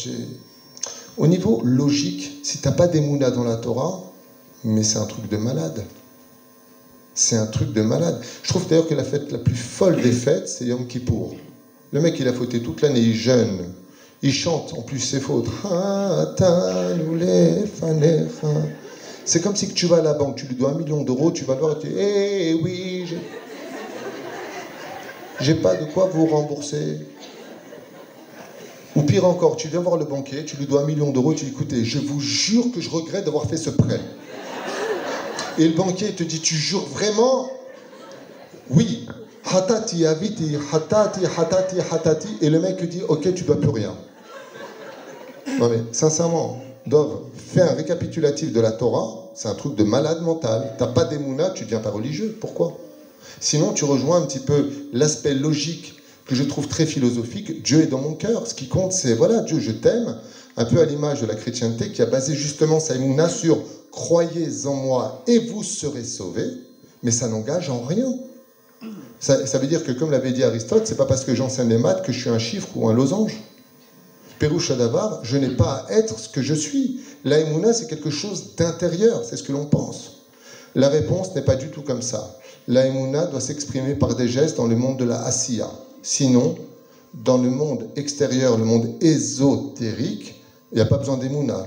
Au 1.17 1.27
niveau 1.27 1.63
logique, 1.65 2.41
si 2.43 2.59
t'as 2.59 2.73
pas 2.73 2.89
d'émouna 2.89 3.31
dans 3.31 3.45
la 3.45 3.57
Torah, 3.57 4.03
mais 4.65 4.83
c'est 4.83 4.99
un 4.99 5.07
truc 5.07 5.29
de 5.29 5.39
malade. 5.39 5.83
C'est 7.15 7.37
un 7.37 7.47
truc 7.47 7.73
de 7.73 7.81
malade. 7.81 8.21
Je 8.43 8.49
trouve 8.51 8.69
d'ailleurs 8.69 8.87
que 8.87 8.95
la 8.95 9.05
fête 9.05 9.33
la 9.33 9.39
plus 9.39 9.55
folle 9.55 10.03
des 10.03 10.13
fêtes, 10.13 10.49
c'est 10.49 10.67
Yom 10.67 10.87
Kippour. 10.87 11.35
Le 11.93 12.01
mec, 12.01 12.17
il 12.21 12.29
a 12.29 12.35
fauté 12.35 12.61
toute 12.61 12.83
l'année, 12.83 13.01
il 13.01 13.15
jeûne, 13.15 13.73
il 14.21 14.33
chante 14.35 14.75
en 14.77 14.83
plus 14.83 14.99
ses 14.99 15.21
fautes. 15.21 15.49
C'est 19.25 19.41
comme 19.41 19.57
si 19.57 19.69
tu 19.73 19.87
vas 19.87 19.97
à 19.97 20.03
la 20.03 20.13
banque, 20.13 20.37
tu 20.37 20.47
lui 20.47 20.55
dois 20.55 20.73
un 20.73 20.75
million 20.75 21.03
d'euros, 21.03 21.31
tu 21.31 21.45
vas 21.45 21.55
le 21.55 21.61
voir 21.61 21.77
et 21.79 21.81
tu 21.81 21.87
dis 21.89 21.95
Eh 21.97 22.55
oui, 22.63 23.07
j'ai 25.41 25.55
pas 25.55 25.77
de 25.77 25.87
quoi 25.87 26.11
vous 26.13 26.27
rembourser. 26.27 26.99
Ou 28.97 29.03
pire 29.03 29.27
encore, 29.27 29.57
tu 29.57 29.69
viens 29.69 29.81
voir 29.81 29.99
le 29.99 30.07
banquier, 30.07 30.45
tu 30.45 30.57
lui 30.57 30.67
dois 30.67 30.83
un 30.83 30.87
million 30.87 31.11
d'euros, 31.11 31.35
tu 31.35 31.45
dis 31.45 31.51
écoutez, 31.51 31.85
je 31.85 31.99
vous 31.99 32.21
jure 32.21 32.73
que 32.75 32.81
je 32.81 32.91
regrette 32.91 33.27
d'avoir 33.27 33.45
fait 33.45 33.59
ce 33.59 33.71
prêt. 33.71 34.01
Et 35.59 35.69
le 35.69 35.75
banquier 35.75 36.15
te 36.15 36.23
dit 36.23 36.41
tu 36.41 36.55
jures 36.55 36.87
vraiment? 36.87 37.49
Oui, 38.71 39.07
Hatati, 39.49 40.05
hatati, 40.05 40.57
hatati, 41.25 41.77
hatati. 41.81 42.29
Et 42.41 42.51
le 42.51 42.59
mec 42.59 42.83
dit, 42.89 43.03
ok, 43.09 43.33
tu 43.35 43.45
dois 43.45 43.61
plus 43.61 43.71
rien. 43.71 43.95
Non 45.61 45.69
mais, 45.69 45.83
sincèrement, 45.93 46.61
Dov, 46.87 47.21
fais 47.35 47.63
un 47.63 47.75
récapitulatif 47.75 48.53
de 48.53 48.61
la 48.61 48.73
Torah, 48.73 49.31
c'est 49.35 49.49
un 49.49 49.55
truc 49.55 49.77
de 49.77 49.85
malade 49.85 50.21
mental. 50.23 50.75
T'as 50.79 50.89
pas 50.89 51.05
d'émouna, 51.05 51.51
tu 51.51 51.65
deviens 51.65 51.79
pas 51.79 51.91
religieux. 51.91 52.37
Pourquoi? 52.41 52.77
Sinon, 53.41 53.73
tu 53.73 53.85
rejoins 53.85 54.21
un 54.23 54.27
petit 54.27 54.41
peu 54.41 54.69
l'aspect 54.93 55.35
logique 55.35 55.95
que 56.27 56.35
je 56.35 56.43
trouve 56.43 56.69
très 56.69 56.87
philosophique. 56.87 57.63
Dieu 57.63 57.83
est 57.83 57.87
dans 57.87 58.01
mon 58.01 58.15
cœur. 58.15 58.47
Ce 58.47 58.55
qui 58.55 58.69
compte, 58.69 58.93
c'est, 58.93 59.15
voilà, 59.15 59.41
Dieu, 59.41 59.61
je 59.61 59.71
t'aime. 59.71 60.19
Un 60.57 60.65
peu 60.65 60.81
à 60.81 60.85
l'image 60.85 61.21
de 61.21 61.27
la 61.27 61.35
chrétienté 61.35 61.93
qui 61.93 62.03
a 62.03 62.07
basé 62.07 62.35
justement 62.35 62.81
sa 62.81 62.95
émouna 62.95 63.29
sur 63.29 63.59
croyez 63.91 64.67
en 64.67 64.75
moi 64.75 65.23
et 65.27 65.39
vous 65.39 65.63
serez 65.63 66.05
sauvés. 66.05 66.51
Mais 67.03 67.11
ça 67.11 67.29
n'engage 67.29 67.71
en 67.71 67.83
rien. 67.83 68.13
Ça, 69.19 69.59
veut 69.59 69.67
dire 69.67 69.85
que, 69.85 69.93
comme 69.93 70.11
l'avait 70.11 70.33
dit 70.33 70.45
Aristote, 70.45 70.87
c'est 70.87 70.97
pas 70.97 71.07
parce 71.07 71.25
que 71.25 71.35
j'enseigne 71.35 71.69
les 71.69 71.79
maths 71.79 72.05
que 72.05 72.13
je 72.13 72.21
suis 72.21 72.31
un 72.31 72.39
chiffre 72.39 72.69
ou 72.75 72.89
un 72.89 72.95
losange. 72.95 73.43
Pérou 74.39 74.61
Shadavar, 74.61 75.21
je 75.25 75.39
n'ai 75.39 75.49
pas 75.49 75.87
à 75.89 75.93
être 75.93 76.19
ce 76.19 76.29
que 76.29 76.43
je 76.43 76.53
suis. 76.53 77.01
La 77.25 77.39
c'est 77.73 77.87
quelque 77.87 78.11
chose 78.11 78.55
d'intérieur, 78.57 79.25
c'est 79.25 79.37
ce 79.37 79.43
que 79.43 79.53
l'on 79.53 79.65
pense. 79.65 80.23
La 80.75 80.89
réponse 80.89 81.35
n'est 81.35 81.43
pas 81.43 81.57
du 81.57 81.71
tout 81.71 81.81
comme 81.81 82.03
ça. 82.03 82.39
La 82.69 82.87
doit 83.27 83.41
s'exprimer 83.41 83.95
par 83.95 84.15
des 84.15 84.29
gestes 84.29 84.59
dans 84.59 84.67
le 84.67 84.77
monde 84.77 84.99
de 84.99 85.05
la 85.05 85.23
Asiya. 85.25 85.71
Sinon, 86.09 86.55
dans 87.15 87.37
le 87.37 87.51
monde 87.51 87.91
extérieur, 87.97 88.57
le 88.57 88.65
monde 88.65 88.95
ésotérique, 89.01 90.41
il 90.71 90.77
n'y 90.77 90.81
a 90.81 90.87
pas 90.87 90.99
besoin 90.99 91.17
d'Emouna. 91.17 91.67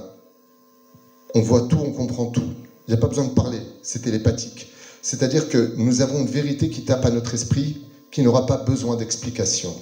On 1.36 1.42
voit 1.42 1.64
tout, 1.64 1.78
on 1.78 1.92
comprend 1.92 2.28
tout. 2.28 2.50
Il 2.88 2.92
n'y 2.92 2.98
a 2.98 3.02
pas 3.02 3.10
besoin 3.10 3.26
de 3.26 3.34
parler, 3.34 3.60
c'est 3.84 4.02
télépathique. 4.02 4.70
C'est-à-dire 5.02 5.50
que 5.50 5.74
nous 5.76 6.02
avons 6.02 6.22
une 6.22 6.28
vérité 6.28 6.70
qui 6.70 6.86
tape 6.86 7.06
à 7.06 7.12
notre 7.12 7.34
esprit, 7.34 7.82
qui 8.12 8.22
n'aura 8.22 8.46
pas 8.46 8.56
besoin 8.56 8.96
d'explication. 8.96 9.76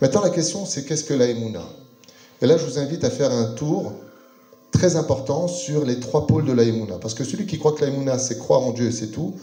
Maintenant, 0.00 0.20
la 0.20 0.30
question, 0.30 0.64
c'est 0.64 0.84
qu'est-ce 0.84 1.02
que 1.02 1.14
la 1.14 1.28
Et 1.28 2.46
là, 2.46 2.56
je 2.56 2.64
vous 2.64 2.78
invite 2.78 3.02
à 3.02 3.10
faire 3.10 3.32
un 3.32 3.54
tour 3.54 3.92
très 4.70 4.94
important 4.94 5.48
sur 5.48 5.84
les 5.84 5.98
trois 5.98 6.28
pôles 6.28 6.44
de 6.44 6.52
la 6.52 6.62
Parce 7.00 7.14
que 7.14 7.24
celui 7.24 7.44
qui 7.44 7.58
croit 7.58 7.72
que 7.72 7.84
la 7.84 8.18
c'est 8.20 8.38
croire 8.38 8.60
en 8.60 8.70
Dieu 8.70 8.86
et 8.86 8.92
c'est 8.92 9.08
tout, 9.08 9.34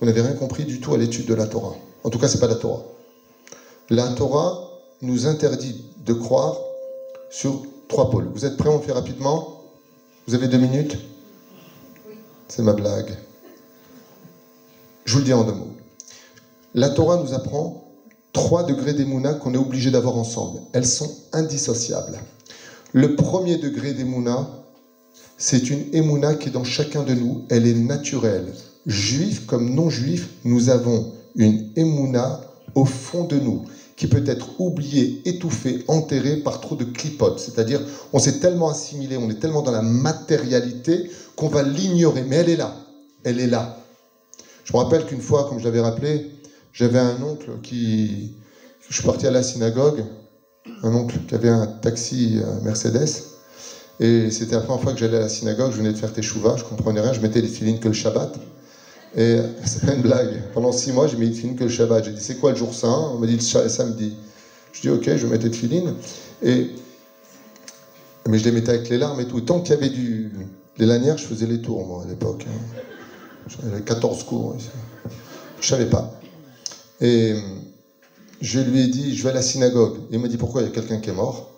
vous 0.00 0.06
n'avez 0.06 0.20
rien 0.20 0.34
compris 0.34 0.64
du 0.64 0.78
tout 0.78 0.94
à 0.94 0.96
l'étude 0.96 1.26
de 1.26 1.34
la 1.34 1.48
Torah. 1.48 1.74
En 2.04 2.10
tout 2.10 2.20
cas, 2.20 2.28
c'est 2.28 2.38
pas 2.38 2.46
la 2.46 2.54
Torah. 2.54 2.84
La 3.88 4.08
Torah 4.08 4.68
nous 5.00 5.28
interdit 5.28 5.84
de 6.04 6.12
croire 6.12 6.56
sur 7.30 7.62
trois 7.86 8.10
pôles. 8.10 8.28
Vous 8.34 8.44
êtes 8.44 8.56
prêts 8.56 8.68
On 8.68 8.80
fait 8.80 8.90
rapidement 8.90 9.60
Vous 10.26 10.34
avez 10.34 10.48
deux 10.48 10.58
minutes 10.58 10.96
C'est 12.48 12.64
ma 12.64 12.72
blague. 12.72 13.16
Je 15.04 15.12
vous 15.12 15.18
le 15.20 15.24
dis 15.24 15.32
en 15.32 15.44
deux 15.44 15.52
mots. 15.52 15.70
La 16.74 16.88
Torah 16.88 17.16
nous 17.18 17.32
apprend 17.32 17.84
trois 18.32 18.64
degrés 18.64 18.92
d'émouna 18.92 19.34
qu'on 19.34 19.54
est 19.54 19.58
obligé 19.58 19.92
d'avoir 19.92 20.16
ensemble. 20.16 20.62
Elles 20.72 20.84
sont 20.84 21.14
indissociables. 21.32 22.18
Le 22.92 23.14
premier 23.14 23.56
degré 23.56 23.92
d'émouna, 23.92 24.48
c'est 25.38 25.70
une 25.70 25.94
émouna 25.94 26.34
qui 26.34 26.48
est 26.48 26.52
dans 26.52 26.64
chacun 26.64 27.04
de 27.04 27.14
nous. 27.14 27.44
Elle 27.50 27.68
est 27.68 27.74
naturelle. 27.74 28.52
Juifs 28.84 29.46
comme 29.46 29.72
non-juifs, 29.72 30.30
nous 30.42 30.70
avons 30.70 31.12
une 31.36 31.70
émouna 31.76 32.40
au 32.74 32.84
fond 32.84 33.24
de 33.24 33.38
nous 33.38 33.62
qui 33.96 34.06
peut 34.06 34.22
être 34.26 34.60
oubliée, 34.60 35.22
étouffée, 35.24 35.84
enterrée 35.88 36.36
par 36.36 36.60
trop 36.60 36.76
de 36.76 36.84
clipotes. 36.84 37.38
C'est-à-dire, 37.38 37.80
on 38.12 38.18
s'est 38.18 38.40
tellement 38.40 38.68
assimilé, 38.68 39.16
on 39.16 39.30
est 39.30 39.40
tellement 39.40 39.62
dans 39.62 39.72
la 39.72 39.82
matérialité 39.82 41.10
qu'on 41.34 41.48
va 41.48 41.62
l'ignorer. 41.62 42.22
Mais 42.22 42.36
elle 42.36 42.50
est 42.50 42.56
là. 42.56 42.76
Elle 43.24 43.40
est 43.40 43.46
là. 43.46 43.78
Je 44.64 44.72
me 44.72 44.78
rappelle 44.78 45.06
qu'une 45.06 45.20
fois, 45.20 45.48
comme 45.48 45.58
je 45.58 45.64
l'avais 45.64 45.80
rappelé, 45.80 46.30
j'avais 46.72 46.98
un 46.98 47.22
oncle 47.22 47.50
qui. 47.62 48.34
Je 48.88 48.94
suis 48.94 49.04
parti 49.04 49.26
à 49.26 49.30
la 49.30 49.42
synagogue, 49.42 50.04
un 50.82 50.94
oncle 50.94 51.18
qui 51.26 51.34
avait 51.34 51.48
un 51.48 51.66
taxi 51.66 52.38
euh, 52.38 52.60
Mercedes. 52.62 53.24
Et 53.98 54.30
c'était 54.30 54.56
la 54.56 54.60
première 54.60 54.82
fois 54.82 54.92
que 54.92 54.98
j'allais 54.98 55.16
à 55.16 55.20
la 55.20 55.28
synagogue, 55.28 55.72
je 55.72 55.78
venais 55.78 55.92
de 55.92 55.96
faire 55.96 56.12
teshuva, 56.12 56.56
je 56.56 56.64
comprenais 56.64 57.00
rien, 57.00 57.12
je 57.12 57.20
mettais 57.20 57.40
les 57.40 57.48
filines 57.48 57.80
que 57.80 57.88
le 57.88 57.94
Shabbat. 57.94 58.38
Et 59.14 59.38
c'est 59.64 59.86
pas 59.86 59.94
une 59.94 60.02
blague. 60.02 60.42
Pendant 60.52 60.72
six 60.72 60.92
mois, 60.92 61.06
j'ai 61.06 61.16
mis 61.16 61.28
les 61.28 61.32
filines 61.32 61.56
que 61.56 61.64
le 61.64 61.70
Shabbat. 61.70 62.04
J'ai 62.04 62.12
dit, 62.12 62.20
c'est 62.20 62.38
quoi 62.38 62.50
le 62.50 62.56
jour 62.56 62.74
saint? 62.74 63.12
On 63.14 63.18
m'a 63.18 63.26
dit 63.26 63.36
le 63.36 63.68
samedi. 63.68 64.16
Je 64.72 64.80
dis, 64.82 64.90
ok, 64.90 65.16
je 65.16 65.26
mettais 65.26 65.48
des 65.48 65.56
filines. 65.56 65.94
Et... 66.42 66.70
Mais 68.28 68.38
je 68.38 68.44
les 68.44 68.52
mettais 68.52 68.70
avec 68.70 68.88
les 68.88 68.98
larmes 68.98 69.20
et 69.20 69.26
tout. 69.26 69.40
Tant 69.40 69.60
qu'il 69.60 69.74
y 69.74 69.78
avait 69.78 69.88
du... 69.88 70.32
les 70.76 70.86
lanières, 70.86 71.16
je 71.16 71.24
faisais 71.24 71.46
les 71.46 71.62
tours, 71.62 71.86
moi, 71.86 72.02
à 72.04 72.08
l'époque. 72.08 72.46
Hein. 72.48 72.82
J'avais 73.62 73.80
14 73.80 74.24
cours. 74.24 74.56
Je 75.60 75.66
savais 75.66 75.86
pas. 75.86 76.12
Et 77.00 77.36
je 78.40 78.60
lui 78.60 78.82
ai 78.82 78.88
dit, 78.88 79.16
je 79.16 79.22
vais 79.22 79.30
à 79.30 79.34
la 79.34 79.42
synagogue. 79.42 79.98
Il 80.10 80.18
m'a 80.18 80.28
dit, 80.28 80.36
pourquoi? 80.36 80.62
Il 80.62 80.64
y 80.64 80.68
a 80.68 80.72
quelqu'un 80.72 80.98
qui 80.98 81.10
est 81.10 81.14
mort 81.14 81.52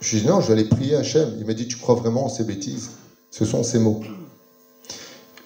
Je 0.00 0.10
lui 0.10 0.18
ai 0.18 0.20
dit, 0.22 0.26
non, 0.26 0.40
je 0.40 0.48
vais 0.48 0.54
aller 0.54 0.64
prier 0.64 0.96
Hachem. 0.96 1.34
Il 1.38 1.46
m'a 1.46 1.54
dit, 1.54 1.68
tu 1.68 1.76
crois 1.76 1.94
vraiment 1.94 2.24
en 2.24 2.28
ces 2.28 2.44
bêtises? 2.44 2.90
Ce 3.30 3.44
sont 3.44 3.62
ces 3.62 3.78
mots. 3.78 4.00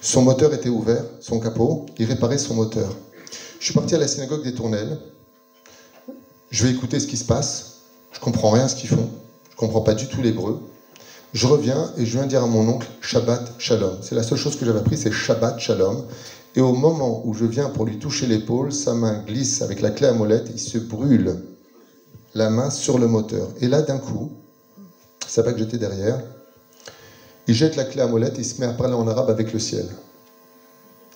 Son 0.05 0.22
moteur 0.22 0.53
était 0.53 0.68
ouvert, 0.68 1.05
son 1.20 1.38
capot, 1.38 1.86
il 1.96 2.07
réparait 2.07 2.36
son 2.36 2.55
moteur. 2.55 2.92
Je 3.61 3.66
suis 3.66 3.72
parti 3.72 3.94
à 3.94 3.98
la 3.98 4.09
synagogue 4.09 4.42
des 4.42 4.53
Tournelles. 4.53 4.98
Je 6.50 6.66
vais 6.66 6.72
écouter 6.72 6.98
ce 6.98 7.07
qui 7.07 7.16
se 7.16 7.24
passe. 7.24 7.82
Je 8.11 8.18
comprends 8.18 8.50
rien 8.50 8.64
à 8.64 8.68
ce 8.68 8.74
qu'ils 8.74 8.90
font. 8.90 9.09
Je 9.53 9.57
comprends 9.57 9.80
pas 9.82 9.94
du 9.94 10.09
tout 10.09 10.20
l'hébreu. 10.20 10.61
Je 11.32 11.46
reviens 11.46 11.92
et 11.96 12.05
je 12.05 12.18
viens 12.18 12.26
dire 12.26 12.42
à 12.42 12.48
mon 12.48 12.68
oncle 12.68 12.90
Shabbat 13.00 13.55
Shalom. 13.59 13.98
C'est 14.03 14.16
la 14.16 14.24
seule 14.24 14.38
chose 14.38 14.57
que 14.57 14.66
j'avais 14.66 14.80
appris, 14.80 14.96
c'est 14.96 15.12
Shabbat 15.12 15.61
Shalom. 15.61 16.05
Et 16.57 16.61
au 16.61 16.74
moment 16.74 17.24
où 17.24 17.32
je 17.32 17.44
viens 17.44 17.68
pour 17.68 17.84
lui 17.84 18.00
toucher 18.00 18.26
l'épaule, 18.26 18.72
sa 18.72 18.94
main 18.94 19.22
glisse 19.24 19.62
avec 19.62 19.80
la 19.80 19.92
clé 19.92 20.09
à 20.09 20.12
molette, 20.12 20.50
il 20.53 20.59
se 20.59 20.78
brûle 20.78 21.40
la 22.34 22.50
main 22.50 22.70
sur 22.70 22.98
le 22.98 23.07
moteur. 23.07 23.50
Et 23.61 23.68
là, 23.68 23.82
d'un 23.82 23.98
coup, 23.98 24.32
ça 25.28 25.44
pas 25.44 25.53
que 25.53 25.61
j'étais 25.61 25.78
derrière, 25.78 26.20
il 27.47 27.55
jette 27.55 27.76
la 27.76 27.84
clé 27.84 28.01
à 28.03 28.07
molette 28.07 28.38
et 28.38 28.43
il 28.43 28.45
se 28.45 28.61
met 28.61 28.66
à 28.66 28.72
parler 28.72 28.95
en 28.95 29.07
arabe 29.09 29.30
avec 29.30 29.53
le 29.53 29.59
ciel. 29.59 29.88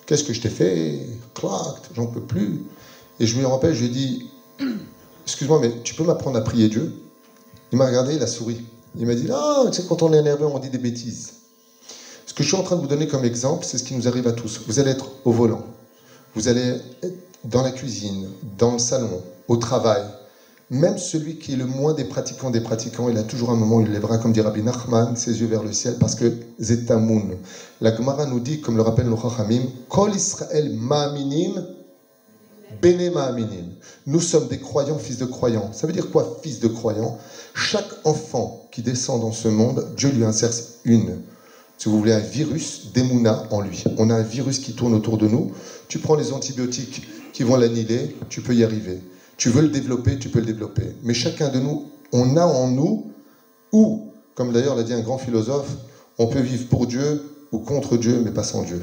Qu'est-ce 0.05 0.23
que 0.23 0.33
je 0.33 0.41
t'ai 0.41 0.49
fait? 0.49 1.05
J'en 1.95 2.07
peux 2.07 2.21
plus. 2.21 2.63
Et 3.19 3.25
je 3.25 3.37
me 3.39 3.45
rappelle, 3.45 3.73
je 3.73 3.81
lui 3.81 3.87
ai 3.87 3.89
dit, 3.89 4.29
excuse-moi, 5.25 5.59
mais 5.59 5.71
tu 5.83 5.95
peux 5.95 6.03
m'apprendre 6.03 6.37
à 6.37 6.41
prier 6.41 6.69
Dieu? 6.69 6.93
Il 7.71 7.77
m'a 7.77 7.87
regardé, 7.87 8.15
il 8.15 8.23
a 8.23 8.27
souri. 8.27 8.63
Il 8.95 9.05
m'a 9.05 9.15
dit, 9.15 9.27
ah, 9.31 9.63
tu 9.67 9.81
sais, 9.81 9.87
quand 9.87 10.01
on 10.01 10.13
est 10.13 10.17
énervé, 10.17 10.45
on 10.45 10.57
dit 10.59 10.69
des 10.69 10.77
bêtises. 10.77 11.33
Ce 12.25 12.33
que 12.33 12.43
je 12.43 12.47
suis 12.47 12.57
en 12.57 12.63
train 12.63 12.75
de 12.75 12.81
vous 12.81 12.87
donner 12.87 13.07
comme 13.07 13.25
exemple, 13.25 13.65
c'est 13.65 13.77
ce 13.77 13.83
qui 13.83 13.95
nous 13.95 14.07
arrive 14.07 14.27
à 14.27 14.31
tous. 14.31 14.61
Vous 14.67 14.79
allez 14.79 14.91
être 14.91 15.11
au 15.25 15.31
volant, 15.31 15.65
vous 16.35 16.47
allez 16.47 16.75
être 17.03 17.17
dans 17.43 17.61
la 17.61 17.71
cuisine, 17.71 18.29
dans 18.57 18.73
le 18.73 18.79
salon, 18.79 19.21
au 19.47 19.57
travail. 19.57 20.03
Même 20.69 20.97
celui 20.97 21.37
qui 21.37 21.53
est 21.53 21.55
le 21.55 21.65
moins 21.65 21.93
des 21.93 22.03
pratiquants 22.03 22.49
des 22.49 22.59
pratiquants, 22.59 23.07
il 23.07 23.17
a 23.17 23.23
toujours 23.23 23.51
un 23.51 23.55
moment 23.55 23.77
où 23.77 23.81
il 23.81 23.91
lèvera, 23.91 24.17
comme 24.17 24.33
dit 24.33 24.41
Rabbi 24.41 24.61
Nachman, 24.61 25.15
ses 25.15 25.39
yeux 25.39 25.47
vers 25.47 25.63
le 25.63 25.71
ciel, 25.71 25.95
parce 25.97 26.15
que 26.15 26.33
Zetamoun. 26.59 27.37
La 27.79 27.95
Gemara 27.95 28.25
nous 28.25 28.41
dit, 28.41 28.59
comme 28.59 28.75
le 28.75 28.81
rappelle 28.81 29.07
le 29.07 29.15
Chachamim, 29.15 29.61
Kol 29.87 30.13
Israël 30.13 30.73
ma'aminim, 30.75 31.65
Bene 32.81 33.13
ma'aminim. 33.13 33.71
Nous 34.07 34.19
sommes 34.19 34.49
des 34.49 34.59
croyants, 34.59 34.97
fils 34.97 35.17
de 35.17 35.25
croyants. 35.25 35.71
Ça 35.71 35.87
veut 35.87 35.93
dire 35.93 36.11
quoi, 36.11 36.37
fils 36.43 36.59
de 36.59 36.67
croyants? 36.67 37.17
Chaque 37.53 37.87
enfant 38.03 38.67
qui 38.71 38.81
descend 38.81 39.21
dans 39.21 39.31
ce 39.31 39.47
monde, 39.47 39.87
Dieu 39.95 40.09
lui 40.09 40.25
insère 40.25 40.51
une, 40.83 41.21
si 41.77 41.87
vous 41.87 41.97
voulez, 41.97 42.11
un 42.11 42.19
virus 42.19 42.91
d'Emouna 42.93 43.43
en 43.51 43.61
lui. 43.61 43.83
On 43.97 44.09
a 44.09 44.15
un 44.15 44.23
virus 44.23 44.59
qui 44.59 44.73
tourne 44.73 44.93
autour 44.93 45.17
de 45.17 45.27
nous. 45.27 45.51
Tu 45.87 45.99
prends 45.99 46.15
les 46.15 46.33
antibiotiques 46.33 47.07
qui 47.31 47.43
vont 47.43 47.55
l'annihiler, 47.55 48.15
tu 48.29 48.41
peux 48.41 48.53
y 48.53 48.63
arriver. 48.63 48.99
Tu 49.37 49.49
veux 49.49 49.61
le 49.61 49.69
développer, 49.69 50.17
tu 50.17 50.29
peux 50.29 50.39
le 50.39 50.45
développer. 50.45 50.95
Mais 51.03 51.13
chacun 51.13 51.49
de 51.49 51.59
nous, 51.59 51.89
on 52.11 52.37
a 52.37 52.45
en 52.45 52.67
nous, 52.67 53.11
ou, 53.71 54.11
comme 54.35 54.51
d'ailleurs 54.51 54.75
l'a 54.75 54.83
dit 54.83 54.93
un 54.93 55.01
grand 55.01 55.17
philosophe, 55.17 55.69
on 56.17 56.27
peut 56.27 56.39
vivre 56.39 56.67
pour 56.67 56.87
Dieu 56.87 57.23
ou 57.51 57.59
contre 57.59 57.97
Dieu, 57.97 58.21
mais 58.23 58.31
pas 58.31 58.43
sans 58.43 58.63
Dieu. 58.63 58.81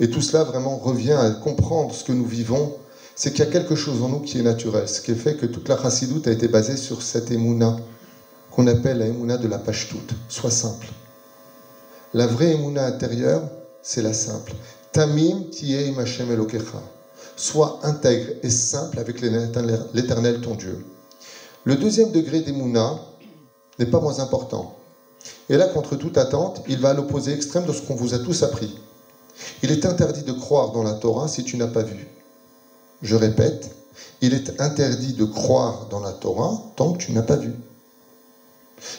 Et 0.00 0.10
tout 0.10 0.20
cela 0.20 0.44
vraiment 0.44 0.76
revient 0.76 1.12
à 1.12 1.30
comprendre 1.30 1.94
ce 1.94 2.04
que 2.04 2.12
nous 2.12 2.26
vivons 2.26 2.74
c'est 3.18 3.32
qu'il 3.32 3.44
y 3.44 3.48
a 3.48 3.50
quelque 3.50 3.74
chose 3.74 4.00
en 4.00 4.10
nous 4.10 4.20
qui 4.20 4.38
est 4.38 4.42
naturel, 4.42 4.88
ce 4.88 5.00
qui 5.00 5.12
fait 5.16 5.34
que 5.34 5.44
toute 5.44 5.68
la 5.68 5.76
chassidoute 5.76 6.28
a 6.28 6.30
été 6.30 6.46
basée 6.46 6.76
sur 6.76 7.02
cette 7.02 7.32
émouna 7.32 7.76
qu'on 8.52 8.68
appelle 8.68 8.98
la 8.98 9.06
émouna 9.08 9.36
de 9.38 9.48
la 9.48 9.58
toute. 9.58 10.14
Sois 10.28 10.52
simple. 10.52 10.86
La 12.14 12.28
vraie 12.28 12.52
émouna 12.52 12.86
intérieure, 12.86 13.42
c'est 13.82 14.02
la 14.02 14.12
simple. 14.12 14.54
Tamim 14.92 15.50
tiye 15.50 15.92
Hashem 15.98 16.30
elokecha. 16.30 16.80
Sois 17.38 17.78
intègre 17.84 18.32
et 18.42 18.50
simple 18.50 18.98
avec 18.98 19.20
l'éternel 19.20 20.40
ton 20.40 20.56
Dieu. 20.56 20.84
Le 21.62 21.76
deuxième 21.76 22.10
degré 22.10 22.40
d'émouna 22.40 22.98
n'est 23.78 23.86
pas 23.86 24.00
moins 24.00 24.18
important. 24.18 24.76
Et 25.48 25.56
là, 25.56 25.68
contre 25.68 25.94
toute 25.94 26.18
attente, 26.18 26.62
il 26.68 26.80
va 26.80 26.90
à 26.90 26.94
l'opposé 26.94 27.32
extrême 27.32 27.64
de 27.64 27.72
ce 27.72 27.80
qu'on 27.82 27.94
vous 27.94 28.12
a 28.12 28.18
tous 28.18 28.42
appris. 28.42 28.76
Il 29.62 29.70
est 29.70 29.86
interdit 29.86 30.24
de 30.24 30.32
croire 30.32 30.72
dans 30.72 30.82
la 30.82 30.94
Torah 30.94 31.28
si 31.28 31.44
tu 31.44 31.56
n'as 31.56 31.68
pas 31.68 31.84
vu. 31.84 32.08
Je 33.02 33.14
répète, 33.14 33.70
il 34.20 34.34
est 34.34 34.60
interdit 34.60 35.12
de 35.12 35.24
croire 35.24 35.86
dans 35.90 36.00
la 36.00 36.12
Torah 36.12 36.60
tant 36.74 36.94
que 36.94 36.98
tu 36.98 37.12
n'as 37.12 37.22
pas 37.22 37.36
vu. 37.36 37.52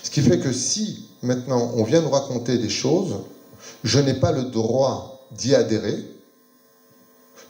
Ce 0.02 0.10
qui 0.10 0.22
fait 0.22 0.40
que 0.40 0.54
si 0.54 1.10
maintenant 1.24 1.74
on 1.76 1.84
vient 1.84 2.02
nous 2.02 2.10
raconter 2.10 2.58
des 2.58 2.70
choses, 2.70 3.18
je 3.84 4.00
n'ai 4.00 4.14
pas 4.14 4.32
le 4.32 4.44
droit 4.44 5.28
d'y 5.34 5.56
adhérer 5.56 6.06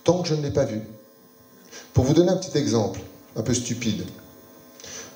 tant 0.09 0.23
que 0.23 0.27
je 0.27 0.33
ne 0.33 0.41
l'ai 0.41 0.49
pas 0.49 0.65
vu. 0.65 0.81
Pour 1.93 2.03
vous 2.03 2.15
donner 2.15 2.31
un 2.31 2.37
petit 2.37 2.57
exemple, 2.57 2.99
un 3.35 3.43
peu 3.43 3.53
stupide, 3.53 4.05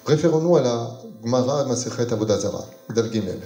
référons-nous 0.06 0.56
à 0.56 0.62
la 0.62 0.92
Gemara 1.24 1.66
Masechet 1.66 2.14
Avodazara, 2.14 2.64
Dal 2.94 3.12
Gimel. 3.12 3.40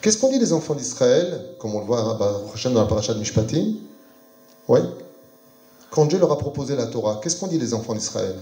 Qu'est-ce 0.00 0.16
qu'on 0.16 0.30
dit 0.30 0.38
les 0.38 0.54
enfants 0.54 0.74
d'Israël, 0.74 1.54
comme 1.58 1.74
on 1.74 1.80
le 1.80 1.84
voit 1.84 2.18
dans 2.64 2.80
la 2.80 2.86
paracha 2.86 3.12
de 3.12 3.18
Mishpatim? 3.18 3.74
Oui 4.68 4.80
Quand 5.90 6.06
Dieu 6.06 6.18
leur 6.18 6.32
a 6.32 6.38
proposé 6.38 6.76
la 6.76 6.86
Torah, 6.86 7.20
qu'est-ce 7.22 7.36
qu'on 7.36 7.48
dit 7.48 7.58
les 7.58 7.74
enfants 7.74 7.94
d'Israël? 7.94 8.36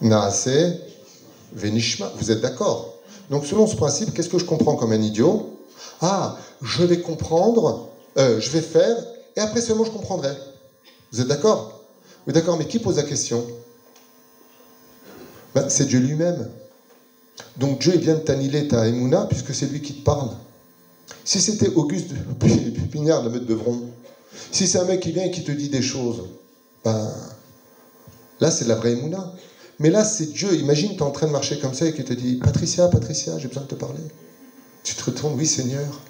Naase 0.00 0.48
Venishma. 1.54 2.12
Vous 2.18 2.30
êtes 2.30 2.40
d'accord? 2.40 2.94
Donc 3.30 3.46
selon 3.46 3.66
ce 3.66 3.74
principe, 3.74 4.14
qu'est-ce 4.14 4.28
que 4.28 4.38
je 4.38 4.44
comprends 4.44 4.76
comme 4.76 4.92
un 4.92 5.02
idiot? 5.02 5.58
Ah, 6.00 6.36
je 6.62 6.84
vais 6.84 7.00
comprendre, 7.00 7.88
euh, 8.16 8.38
je 8.38 8.50
vais 8.50 8.60
faire, 8.60 8.96
et 9.36 9.40
après 9.40 9.60
seulement 9.60 9.84
je 9.84 9.90
comprendrai. 9.90 10.36
Vous 11.12 11.20
êtes 11.20 11.28
d'accord? 11.28 11.84
Oui, 12.26 12.32
d'accord, 12.32 12.56
mais 12.56 12.66
qui 12.66 12.78
pose 12.78 12.96
la 12.96 13.04
question? 13.04 13.46
Ben, 15.54 15.68
C'est 15.68 15.86
Dieu 15.86 16.00
lui-même. 16.00 16.50
Donc 17.56 17.78
Dieu 17.78 17.96
vient 17.96 18.14
de 18.14 18.20
t'annihiler 18.20 18.68
ta 18.68 18.86
Emouna 18.86 19.26
puisque 19.26 19.54
c'est 19.54 19.66
lui 19.66 19.80
qui 19.80 19.94
te 19.94 20.04
parle. 20.04 20.30
Si 21.24 21.40
c'était 21.40 21.68
Auguste 21.68 22.12
Pignard, 22.90 23.22
le 23.22 23.30
maître 23.30 23.46
de 23.46 23.54
Vron, 23.54 23.82
si 24.50 24.66
c'est 24.66 24.78
un 24.78 24.84
mec 24.84 25.00
qui 25.00 25.12
vient 25.12 25.24
et 25.24 25.30
qui 25.30 25.44
te 25.44 25.52
dit 25.52 25.68
des 25.68 25.82
choses, 25.82 26.24
ben 26.84 27.12
là 28.40 28.50
c'est 28.50 28.66
la 28.66 28.74
vraie 28.74 28.92
Emouna. 28.92 29.32
Mais 29.78 29.90
là 29.90 30.04
c'est 30.04 30.32
Dieu. 30.32 30.54
Imagine, 30.54 30.92
tu 30.92 30.98
es 30.98 31.02
en 31.02 31.10
train 31.10 31.26
de 31.26 31.32
marcher 31.32 31.58
comme 31.58 31.74
ça 31.74 31.86
et 31.86 31.94
qu'il 31.94 32.04
te 32.04 32.12
dit 32.12 32.36
Patricia, 32.36 32.88
Patricia, 32.88 33.38
j'ai 33.38 33.48
besoin 33.48 33.64
de 33.64 33.68
te 33.68 33.74
parler. 33.74 34.02
Tu 34.82 34.94
te 34.94 35.04
retournes, 35.04 35.34
oui 35.34 35.46
Seigneur. 35.46 36.00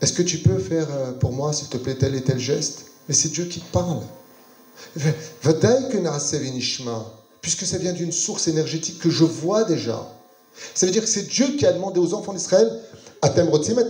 Est-ce 0.00 0.12
que 0.12 0.22
tu 0.22 0.38
peux 0.38 0.58
faire 0.58 0.86
euh, 0.90 1.12
pour 1.12 1.32
moi, 1.32 1.52
s'il 1.52 1.68
te 1.68 1.76
plaît, 1.76 1.94
tel 1.94 2.14
et 2.14 2.22
tel 2.22 2.38
geste? 2.38 2.86
Mais 3.08 3.14
c'est 3.14 3.30
Dieu 3.30 3.44
qui 3.44 3.60
te 3.60 3.72
parle 3.72 4.00
puisque 7.40 7.66
ça 7.66 7.78
vient 7.78 7.92
d'une 7.92 8.12
source 8.12 8.48
énergétique 8.48 8.98
que 8.98 9.10
je 9.10 9.24
vois 9.24 9.64
déjà. 9.64 10.06
Ça 10.74 10.86
veut 10.86 10.92
dire 10.92 11.02
que 11.02 11.08
c'est 11.08 11.28
Dieu 11.28 11.46
qui 11.58 11.66
a 11.66 11.72
demandé 11.72 12.00
aux 12.00 12.14
enfants 12.14 12.32
d'Israël 12.32 12.70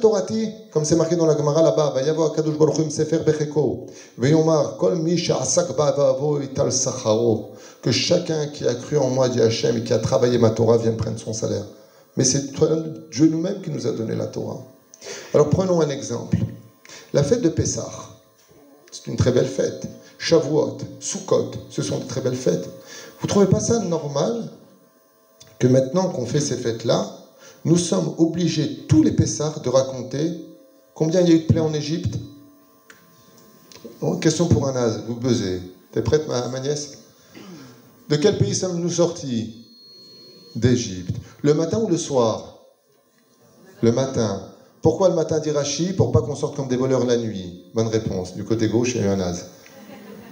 torati, 0.01 0.49
comme 0.73 0.85
c'est 0.85 0.97
marqué 0.97 1.17
dans 1.17 1.27
la 1.27 1.37
Gemara 1.37 1.63
là-bas, 1.63 1.95
hu 1.99 2.91
sefer 2.91 3.21
kol 4.79 4.99
ital 6.45 6.71
que 7.83 7.93
chacun 7.93 8.47
qui 8.49 8.67
a 8.67 8.75
cru 8.75 8.99
en 8.99 9.11
moi, 9.11 9.29
dit 9.29 9.41
Hachem, 9.41 9.79
et 9.79 9.85
qui 9.85 9.93
a 9.93 9.99
travaillé 9.99 10.39
ma 10.39 10.51
Torah 10.51 10.77
vienne 10.77 10.97
prendre 10.97 11.19
son 11.19 11.33
salaire. 11.33 11.65
Mais 12.17 12.25
c'est 12.25 12.53
Dieu 13.11 13.27
nous-mêmes 13.27 13.61
qui 13.63 13.71
nous 13.71 13.87
a 13.87 13.93
donné 13.93 14.15
la 14.15 14.27
Torah. 14.27 14.61
Alors 15.35 15.49
prenons 15.49 15.81
un 15.81 15.89
exemple. 15.89 16.39
La 17.13 17.23
fête 17.23 17.41
de 17.41 17.49
Pessah, 17.49 17.91
c'est 18.91 19.07
une 19.07 19.17
très 19.17 19.33
belle 19.33 19.47
fête. 19.47 19.89
Shavuot, 20.19 20.79
Sukkot, 20.99 21.51
ce 21.69 21.83
sont 21.83 21.99
de 21.99 22.05
très 22.05 22.21
belles 22.21 22.35
fêtes. 22.37 22.69
Vous 23.21 23.27
trouvez 23.27 23.47
pas 23.47 23.61
ça 23.61 23.79
normal 23.79 24.51
que 25.59 25.67
maintenant 25.67 26.09
qu'on 26.09 26.27
fait 26.27 26.41
ces 26.41 26.57
fêtes-là, 26.57 27.07
nous 27.65 27.77
sommes 27.77 28.15
obligés, 28.19 28.87
tous 28.89 29.03
les 29.03 29.13
Pessars, 29.13 29.61
de 29.61 29.69
raconter 29.69 30.33
combien 30.95 31.21
il 31.21 31.29
y 31.29 31.33
a 31.33 31.35
eu 31.35 31.41
de 31.41 31.45
plaies 31.47 31.61
en 31.61 31.73
Égypte? 31.75 32.19
Oh, 34.01 34.17
Question 34.17 34.47
pour 34.47 34.67
un 34.67 34.77
as, 34.77 34.99
vous 34.99 35.17
buzzez. 35.17 35.63
T'es 35.93 36.03
prête, 36.03 36.27
ma, 36.29 36.49
ma 36.49 36.61
nièce? 36.61 36.91
De 38.09 38.17
quel 38.17 38.37
pays 38.37 38.55
sommes-nous 38.55 38.91
sortis? 38.91 39.51
D'Égypte. 40.55 41.17
Le 41.43 41.55
matin 41.55 41.79
ou 41.79 41.89
le 41.89 41.97
soir? 41.97 42.57
Le 43.83 43.93
matin. 43.93 44.43
Pourquoi 44.87 45.09
le 45.09 45.17
matin 45.17 45.41
d'Irachi 45.41 45.95
Pour 45.95 46.13
pas 46.13 46.23
qu'on 46.23 46.37
sorte 46.37 46.55
comme 46.55 46.69
des 46.69 46.77
voleurs 46.77 47.05
la 47.05 47.17
nuit? 47.17 47.65
Bonne 47.75 47.89
réponse. 47.89 48.37
Du 48.37 48.45
côté 48.45 48.69
gauche, 48.69 48.93
il 48.95 49.01
y 49.01 49.05
a 49.05 49.07
eu 49.07 49.09
un 49.09 49.19
as. 49.19 49.47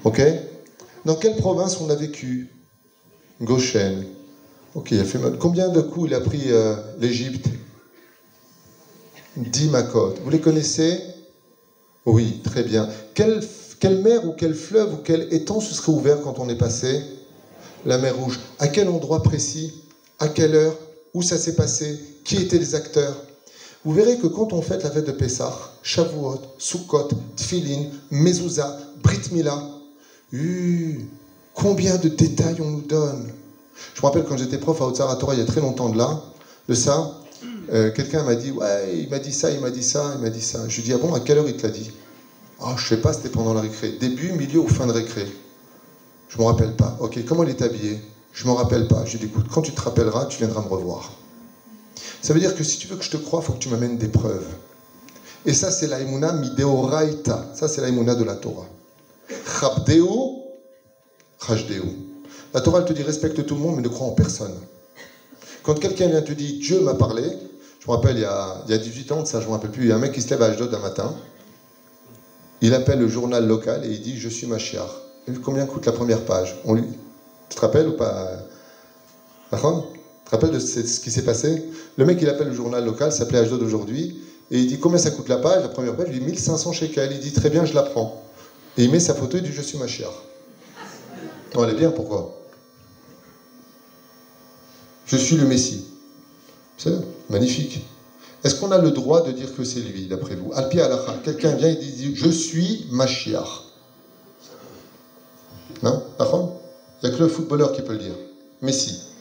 Ok? 0.05 0.23
Dans 1.05 1.17
quelle 1.17 1.35
province 1.35 1.81
on 1.81 1.91
a 1.91 1.97
vécu? 1.97 2.55
Goshen. 3.43 4.05
Ok, 4.77 4.93
il 4.93 5.01
a 5.01 5.05
fait 5.05 5.19
Combien 5.41 5.71
de 5.71 5.81
coups 5.81 6.07
il 6.07 6.15
a 6.15 6.21
pris 6.21 6.53
euh, 6.53 6.77
l'Égypte? 7.01 7.49
Dix 9.37 9.67
Makot. 9.67 10.15
Vous 10.23 10.31
les 10.31 10.39
connaissez? 10.39 11.03
Oui, 12.07 12.41
très 12.45 12.63
bien. 12.63 12.89
Quelle, 13.15 13.41
quelle 13.81 13.99
mer 14.03 14.25
ou 14.25 14.35
quel 14.39 14.55
fleuve 14.55 14.95
ou 14.95 14.99
quel 14.99 15.27
étang 15.35 15.59
se 15.59 15.75
serait 15.75 15.91
ouvert 15.91 16.21
quand 16.21 16.39
on 16.39 16.49
est 16.49 16.55
passé? 16.55 17.03
La 17.85 17.99
mer 17.99 18.15
Rouge. 18.15 18.39
À 18.61 18.69
quel 18.69 18.89
endroit 18.89 19.21
précis? 19.21 19.83
À 20.21 20.29
quelle 20.29 20.55
heure? 20.55 20.77
Où 21.13 21.23
ça 21.23 21.39
s'est 21.39 21.57
passé? 21.57 21.99
Qui 22.23 22.37
étaient 22.37 22.61
les 22.61 22.77
acteurs? 22.77 23.17
Vous 23.85 23.93
verrez 23.93 24.19
que 24.19 24.27
quand 24.27 24.53
on 24.53 24.63
fête 24.63 24.83
la 24.83 24.91
fête 24.91 25.07
de 25.07 25.13
Pessah, 25.13 25.53
Shavuot, 25.83 26.41
Sukkot, 26.59 27.09
Tfilin, 27.37 27.91
Mezouza, 28.11 28.79
Brit 29.03 29.31
Mila, 29.33 29.63
uh, 30.33 31.01
Combien 31.55 31.97
de 31.99 32.09
détails 32.09 32.61
on 32.61 32.71
nous 32.71 32.83
donne 32.83 33.31
Je 33.95 34.01
me 34.01 34.07
rappelle 34.07 34.25
quand 34.25 34.37
j'étais 34.37 34.59
prof 34.59 34.81
à 34.83 34.87
Otsara 34.87 35.17
il 35.33 35.39
y 35.39 35.43
a 35.43 35.45
très 35.45 35.61
longtemps 35.61 35.89
de 35.89 35.97
là, 35.97 36.21
de 36.69 36.75
ça, 36.75 37.21
euh, 37.73 37.93
quelqu'un 37.93 38.25
m'a 38.25 38.35
dit 38.35 38.51
Ouais, 38.51 38.99
il 38.99 39.09
m'a 39.09 39.21
dit 39.21 39.33
ça, 39.33 39.51
il 39.51 39.61
m'a 39.61 39.71
dit 39.71 39.83
ça, 39.85 40.15
il 40.17 40.23
m'a 40.23 40.31
dit 40.31 40.41
ça. 40.41 40.69
Je 40.69 40.77
lui 40.77 40.83
dis 40.83 40.93
Ah 40.93 40.99
bon, 40.99 41.15
à 41.15 41.21
quelle 41.21 41.39
heure 41.39 41.49
il 41.49 41.57
te 41.57 41.67
l'a 41.67 41.73
dit? 41.73 41.93
Oh, 42.61 42.73
je 42.77 42.89
sais 42.89 42.97
pas, 42.97 43.13
c'était 43.13 43.29
pendant 43.29 43.55
la 43.55 43.61
récré. 43.61 43.93
Début, 44.01 44.33
milieu 44.33 44.61
ou 44.61 44.69
fin 44.69 44.87
de 44.87 44.93
récré 44.93 45.27
Je 46.29 46.39
me 46.39 46.45
rappelle 46.45 46.75
pas. 46.75 46.97
Ok, 47.01 47.25
comment 47.27 47.45
il 47.45 47.51
est 47.51 47.63
habillé? 47.63 48.01
Je 48.33 48.47
me 48.47 48.53
rappelle 48.53 48.89
pas. 48.89 49.05
Je 49.05 49.13
lui 49.13 49.19
dis 49.21 49.27
Écoute, 49.27 49.47
quand 49.53 49.63
tu 49.63 49.73
te 49.73 49.81
rappelleras, 49.81 50.27
tu 50.27 50.39
viendras 50.39 50.63
me 50.63 50.69
revoir. 50.69 51.13
Ça 52.23 52.35
veut 52.35 52.41
dire 52.41 52.55
que 52.55 52.65
si 52.65 52.79
tu 52.79 52.89
veux 52.89 52.97
que 52.97 53.05
je 53.05 53.11
te 53.11 53.17
croie, 53.17 53.41
il 53.43 53.47
faut 53.47 53.53
que 53.53 53.59
tu 53.59 53.69
m'amènes 53.69 53.99
des 53.99 54.09
preuves. 54.09 54.47
Et 55.47 55.53
ça, 55.53 55.71
c'est 55.71 55.87
la 55.87 56.01
imuna 56.01 56.33
mideoraita. 56.33 57.53
Ça, 57.55 57.69
c'est 57.69 57.81
la 57.81 57.89
imuna 57.89 58.15
de 58.15 58.25
la 58.25 58.37
Torah. 58.37 58.67
Chabdeo 59.61 60.45
la 62.55 62.61
Torah 62.61 62.79
elle 62.79 62.85
te 62.87 62.93
dit 62.93 63.03
respecte 63.03 63.45
tout 63.45 63.55
le 63.55 63.61
monde 63.61 63.77
mais 63.77 63.83
ne 63.83 63.89
crois 63.89 64.07
en 64.07 64.13
personne. 64.13 64.55
Quand 65.63 65.79
quelqu'un 65.79 66.09
vient 66.09 66.23
te 66.23 66.33
dit 66.33 66.59
Dieu 66.59 66.81
m'a 66.81 66.95
parlé, 66.95 67.23
je 67.81 67.87
me 67.87 67.93
rappelle 67.93 68.17
il 68.17 68.23
y, 68.23 68.25
a, 68.25 68.63
il 68.67 68.71
y 68.71 68.75
a 68.75 68.79
18 68.79 69.13
ans 69.13 69.25
ça, 69.25 69.41
je 69.41 69.47
me 69.47 69.53
rappelle 69.53 69.71
plus, 69.71 69.85
il 69.85 69.89
y 69.89 69.93
a 69.93 69.97
un 69.97 69.99
mec 69.99 70.13
qui 70.13 70.23
se 70.23 70.31
lève 70.31 70.43
à 70.43 70.47
Ashdod 70.47 70.73
un 70.73 70.79
matin, 70.79 71.15
il 72.61 72.73
appelle 72.73 72.99
le 72.99 73.09
journal 73.09 73.47
local 73.47 73.85
et 73.85 73.89
il 73.89 74.01
dit 74.01 74.17
Je 74.17 74.29
suis 74.29 74.47
Machiar. 74.47 74.89
Combien 75.43 75.67
coûte 75.67 75.87
la 75.87 75.93
première 75.93 76.25
page? 76.25 76.57
On 76.65 76.75
lui... 76.75 76.85
Tu 77.49 77.57
te 77.57 77.61
rappelles 77.61 77.89
ou 77.89 77.97
pas 77.97 78.31
rappelles 80.35 80.53
de 80.53 80.59
ce 80.59 81.01
qui 81.01 81.11
s'est 81.11 81.25
passé 81.25 81.63
Le 81.97 82.05
mec 82.05 82.19
il 82.21 82.29
appelle 82.29 82.49
le 82.49 82.55
journal 82.55 82.85
local, 82.85 83.13
s'appelait 83.13 83.39
Ashdod 83.39 83.63
aujourd'hui, 83.63 84.21
et 84.51 84.59
il 84.59 84.67
dit 84.67 84.79
Combien 84.79 84.99
ça 84.99 85.11
coûte 85.11 85.29
la 85.29 85.39
page? 85.39 85.63
La 85.63 85.69
première 85.69 85.97
page, 85.97 86.09
il 86.11 86.19
dit 86.19 86.25
1500 86.25 86.73
shekels. 86.73 87.13
Il 87.13 87.21
dit 87.21 87.33
Très 87.33 87.51
bien, 87.51 87.65
je 87.65 87.75
la 87.75 87.83
prends. 87.83 88.23
Et 88.77 88.85
il 88.85 88.91
met 88.91 89.01
sa 89.01 89.15
photo 89.15 89.39
et 89.39 89.41
dit 89.41 89.53
Je 89.53 89.63
suis 89.63 89.79
Machiar. 89.79 90.13
Non, 91.55 91.65
elle 91.65 91.71
est 91.71 91.79
bien, 91.79 91.91
pourquoi? 91.91 92.41
Je 95.07 95.17
suis 95.17 95.37
le 95.37 95.45
Messie. 95.45 95.85
C'est 96.77 96.93
magnifique. 97.31 97.85
Est-ce 98.43 98.57
qu'on 98.57 98.73
a 98.73 98.79
le 98.79 98.91
droit 98.91 99.23
de 99.23 99.33
dire 99.33 99.55
que 99.55 99.65
c'est 99.65 99.81
lui, 99.81 100.07
d'après 100.07 100.35
vous? 100.35 100.53
Alpi 100.55 100.81
Alacha, 100.81 101.17
quelqu'un 101.25 101.55
vient 101.55 101.69
et 101.69 101.77
dit 101.77 102.15
Je 102.15 102.29
suis 102.29 102.87
Mashiach. 102.91 103.65
Non? 105.83 106.03
Il 107.03 107.09
n'y 107.09 107.15
a 107.15 107.17
que 107.17 107.23
le 107.23 107.29
footballeur 107.29 107.73
qui 107.73 107.83
peut 107.83 107.93
le 107.93 107.99
dire. 107.99 108.15
Messi. 108.63 109.14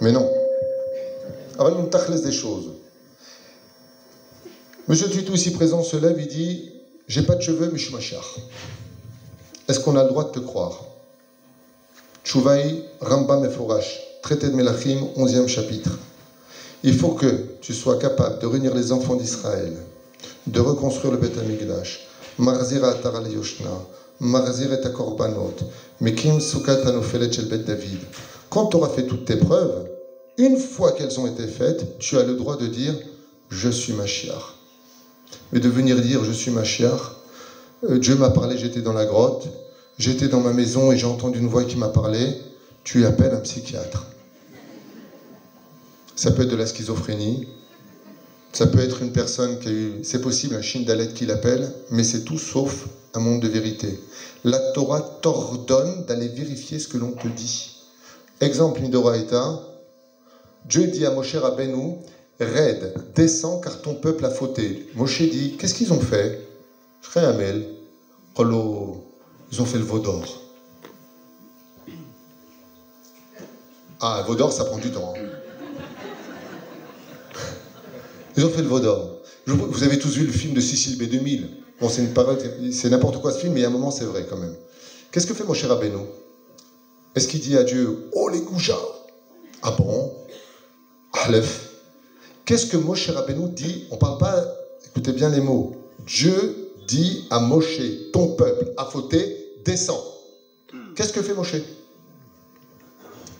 Mais 0.00 0.12
non. 0.12 0.30
Avalon 1.58 1.86
tachles 1.86 2.22
des 2.22 2.32
choses. 2.32 2.70
Monsieur 4.88 5.08
Tuitou, 5.08 5.34
ici 5.34 5.52
présent, 5.52 5.82
se 5.82 5.96
lève, 5.96 6.18
il 6.18 6.26
dit 6.26 6.72
J'ai 7.06 7.22
pas 7.22 7.34
de 7.34 7.42
cheveux, 7.42 7.68
mais 7.70 7.78
je 7.78 7.84
suis 7.84 7.94
machar. 7.94 8.24
Est-ce 9.68 9.80
qu'on 9.80 9.96
a 9.96 10.02
le 10.02 10.08
droit 10.08 10.24
de 10.24 10.30
te 10.30 10.38
croire? 10.40 10.84
Chouvaï, 12.24 12.84
Rambam 13.00 13.44
et 13.44 13.50
Forash, 13.50 14.00
traité 14.22 14.48
de 14.48 14.54
Melachim, 14.54 14.98
11e 15.16 15.48
chapitre. 15.48 15.98
Il 16.82 16.96
faut 16.96 17.10
que 17.10 17.58
tu 17.60 17.74
sois 17.74 17.98
capable 17.98 18.38
de 18.40 18.46
réunir 18.46 18.74
les 18.74 18.90
enfants 18.90 19.16
d'Israël, 19.16 19.76
de 20.46 20.60
reconstruire 20.60 21.12
le 21.12 21.18
Beth 21.18 21.38
Amikdash, 21.38 22.06
Marzir 22.38 22.84
Atar 22.84 23.16
al 23.16 23.30
Yoshna, 23.30 23.70
Marzir 24.18 24.72
et 24.72 24.92
Korbanot, 24.92 25.56
Mekim 26.00 26.40
Sukat 26.40 26.86
Anofelet 26.86 27.28
Beth 27.50 27.66
David. 27.66 27.98
Quand 28.48 28.66
tu 28.66 28.76
auras 28.76 28.88
fait 28.88 29.06
toutes 29.06 29.26
tes 29.26 29.36
preuves, 29.36 29.89
une 30.40 30.56
fois 30.56 30.92
qu'elles 30.92 31.20
ont 31.20 31.26
été 31.26 31.46
faites, 31.46 31.98
tu 31.98 32.16
as 32.16 32.24
le 32.24 32.34
droit 32.34 32.56
de 32.56 32.66
dire 32.66 32.94
Je 33.50 33.68
suis 33.68 33.92
Mashiach. 33.92 34.54
Mais 35.52 35.60
de 35.60 35.68
venir 35.68 36.00
dire 36.00 36.24
Je 36.24 36.32
suis 36.32 36.50
Mashiach, 36.50 37.12
euh, 37.84 37.98
Dieu 37.98 38.16
m'a 38.16 38.30
parlé, 38.30 38.56
j'étais 38.56 38.80
dans 38.80 38.94
la 38.94 39.04
grotte, 39.04 39.48
j'étais 39.98 40.28
dans 40.28 40.40
ma 40.40 40.52
maison 40.52 40.92
et 40.92 40.96
j'ai 40.96 41.06
entendu 41.06 41.38
une 41.38 41.48
voix 41.48 41.64
qui 41.64 41.76
m'a 41.76 41.88
parlé, 41.88 42.36
tu 42.84 43.04
appelles 43.04 43.34
un 43.34 43.40
psychiatre. 43.40 44.06
Ça 46.16 46.30
peut 46.30 46.42
être 46.42 46.50
de 46.50 46.56
la 46.56 46.66
schizophrénie, 46.66 47.46
ça 48.52 48.66
peut 48.66 48.80
être 48.80 49.02
une 49.02 49.12
personne 49.12 49.58
qui 49.58 49.68
a 49.68 49.72
eu, 49.72 49.92
c'est 50.02 50.20
possible, 50.20 50.54
un 50.54 50.62
chine 50.62 50.84
d'alette 50.84 51.14
qui 51.14 51.26
l'appelle, 51.26 51.70
mais 51.90 52.04
c'est 52.04 52.24
tout 52.24 52.38
sauf 52.38 52.88
un 53.14 53.20
monde 53.20 53.40
de 53.40 53.48
vérité. 53.48 54.00
La 54.44 54.58
Torah 54.72 55.00
t'ordonne 55.00 56.04
d'aller 56.06 56.28
vérifier 56.28 56.78
ce 56.78 56.88
que 56.88 56.96
l'on 56.96 57.12
te 57.12 57.28
dit. 57.28 57.76
Exemple 58.40 58.80
Midoraita, 58.80 59.69
Dieu 60.66 60.86
dit 60.86 61.04
à 61.06 61.10
Moshe 61.10 61.34
Rabbeinu, 61.34 61.96
Red, 62.40 62.94
descends 63.14 63.60
car 63.60 63.82
ton 63.82 63.94
peuple 63.94 64.24
a 64.24 64.30
fauté. 64.30 64.86
Moshe 64.94 65.22
dit, 65.22 65.56
qu'est-ce 65.58 65.74
qu'ils 65.74 65.92
ont 65.92 66.00
fait? 66.00 66.46
Amel, 67.16 67.66
ils 68.38 68.42
ont 69.60 69.64
fait 69.64 69.78
le 69.78 69.84
veau 69.84 69.98
d'or. 69.98 70.42
Ah, 74.00 74.22
veau 74.26 74.34
d'or, 74.34 74.52
ça 74.52 74.64
prend 74.64 74.78
du 74.78 74.90
temps. 74.90 75.12
Hein. 75.16 75.20
Ils 78.36 78.44
ont 78.44 78.50
fait 78.50 78.62
le 78.62 78.68
veau 78.68 78.80
d'or. 78.80 79.18
Vous 79.46 79.82
avez 79.82 79.98
tous 79.98 80.14
vu 80.16 80.24
le 80.24 80.32
film 80.32 80.54
de 80.54 80.60
Cécile 80.60 80.96
B2000. 80.98 81.48
Bon, 81.80 81.88
c'est 81.88 82.02
une 82.02 82.72
c'est 82.72 82.90
n'importe 82.90 83.20
quoi 83.20 83.32
ce 83.32 83.40
film, 83.40 83.54
mais 83.54 83.64
a 83.64 83.68
un 83.68 83.70
moment, 83.70 83.90
c'est 83.90 84.04
vrai 84.04 84.26
quand 84.28 84.36
même. 84.36 84.54
Qu'est-ce 85.10 85.26
que 85.26 85.34
fait 85.34 85.44
Moshe 85.44 85.64
Rabbeinu? 85.64 86.06
Est-ce 87.14 87.26
qu'il 87.26 87.40
dit 87.40 87.56
à 87.56 87.64
Dieu, 87.64 88.08
oh 88.12 88.28
les 88.28 88.40
goujats 88.40 88.78
Ah 89.62 89.72
bon? 89.72 90.12
Aleph. 91.12 91.70
Qu'est-ce 92.44 92.66
que 92.66 92.76
Moshe 92.76 93.10
Rabbeinu 93.10 93.48
dit 93.50 93.86
On 93.90 93.94
ne 93.94 94.00
parle 94.00 94.18
pas, 94.18 94.44
écoutez 94.86 95.12
bien 95.12 95.28
les 95.28 95.40
mots. 95.40 95.76
Dieu 96.06 96.72
dit 96.86 97.26
à 97.30 97.40
Moshe, 97.40 97.80
ton 98.12 98.34
peuple 98.34 98.72
a 98.76 98.84
fauté, 98.84 99.54
descends. 99.64 100.02
Qu'est-ce 100.94 101.12
que 101.12 101.22
fait 101.22 101.34
Moshe 101.34 101.56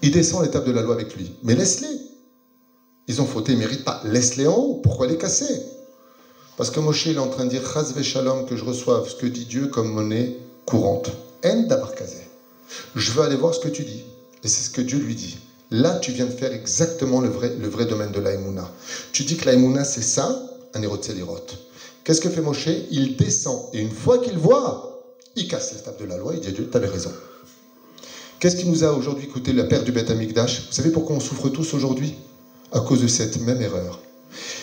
Il 0.03 0.11
descend 0.11 0.43
l'étape 0.43 0.65
de 0.65 0.73
la 0.73 0.83
loi 0.83 0.95
avec 0.95 1.15
lui. 1.17 1.33
Mais 1.43 1.55
laisse-les. 1.55 1.89
Ils 3.09 3.21
ont 3.21 3.27
fauté, 3.27 3.53
ils 3.53 3.57
ne 3.57 3.61
méritent 3.61 3.85
pas. 3.85 4.01
Laisse-les 4.05 4.47
en 4.47 4.55
haut. 4.55 4.75
Pourquoi 4.83 5.07
les 5.07 5.19
casser 5.19 5.63
Parce 6.57 6.71
que 6.71 6.79
Moshe 6.79 7.07
est 7.09 7.19
en 7.19 7.29
train 7.29 7.45
de 7.45 7.51
dire 7.51 7.63
Chazve 7.67 8.03
Shalom, 8.03 8.47
que 8.47 8.57
je 8.57 8.65
reçoive 8.65 9.09
ce 9.09 9.17
que 9.17 9.27
dit 9.27 9.47
Dieu 9.47 9.67
comme 9.67 9.93
monnaie 9.93 10.37
courante. 10.67 11.11
En 11.45 11.63
d'abarkazé. 11.63 12.21
Je 12.95 13.11
veux 13.13 13.23
aller 13.23 13.37
voir 13.37 13.55
ce 13.55 13.61
que 13.61 13.69
tu 13.69 13.83
dis. 13.83 14.05
Et 14.45 14.49
c'est 14.49 14.63
ce 14.63 14.71
que 14.71 14.81
Dieu 14.81 14.99
lui 14.99 15.15
dit. 15.15 15.39
Là, 15.71 15.99
tu 16.01 16.13
viens 16.13 16.27
de 16.27 16.33
faire 16.33 16.53
exactement 16.53 17.21
le 17.21 17.29
vrai, 17.29 17.87
domaine 17.87 18.11
de 18.11 18.21
l'aïmouna. 18.21 18.69
Tu 19.13 19.25
dis 19.25 19.37
que 19.37 19.47
l'aïmouna, 19.47 19.85
c'est 19.85 20.03
ça, 20.03 20.43
un 20.75 20.81
de 20.81 20.89
Qu'est-ce 22.03 22.21
que 22.21 22.29
fait 22.29 22.41
Moshe? 22.41 22.69
Il 22.91 23.17
descend. 23.17 23.67
Et 23.73 23.81
une 23.81 23.93
fois 23.93 24.19
qu'il 24.19 24.39
voit, 24.39 25.05
il 25.37 25.47
casse 25.47 25.73
l'étape 25.75 26.01
de 26.01 26.07
la 26.07 26.17
loi. 26.17 26.35
Il 26.35 26.41
dit 26.41 26.53
Dieu, 26.53 26.69
tu 26.71 26.77
avais 26.77 26.89
raison. 26.89 27.13
Qu'est-ce 28.41 28.57
qui 28.57 28.67
nous 28.67 28.85
a 28.85 28.93
aujourd'hui 28.93 29.29
coûté 29.29 29.53
la 29.53 29.65
perte 29.65 29.85
du 29.85 29.93
Beth 29.93 30.11
Amikdash? 30.11 30.67
Vous 30.67 30.73
savez 30.73 30.91
pourquoi 30.91 31.17
on 31.17 31.21
souffre 31.21 31.49
tous 31.51 31.75
aujourd'hui? 31.75 32.17
À 32.73 32.81
cause 32.81 33.03
de 33.03 33.07
cette 33.07 33.41
même 33.41 33.61
erreur. 33.61 34.01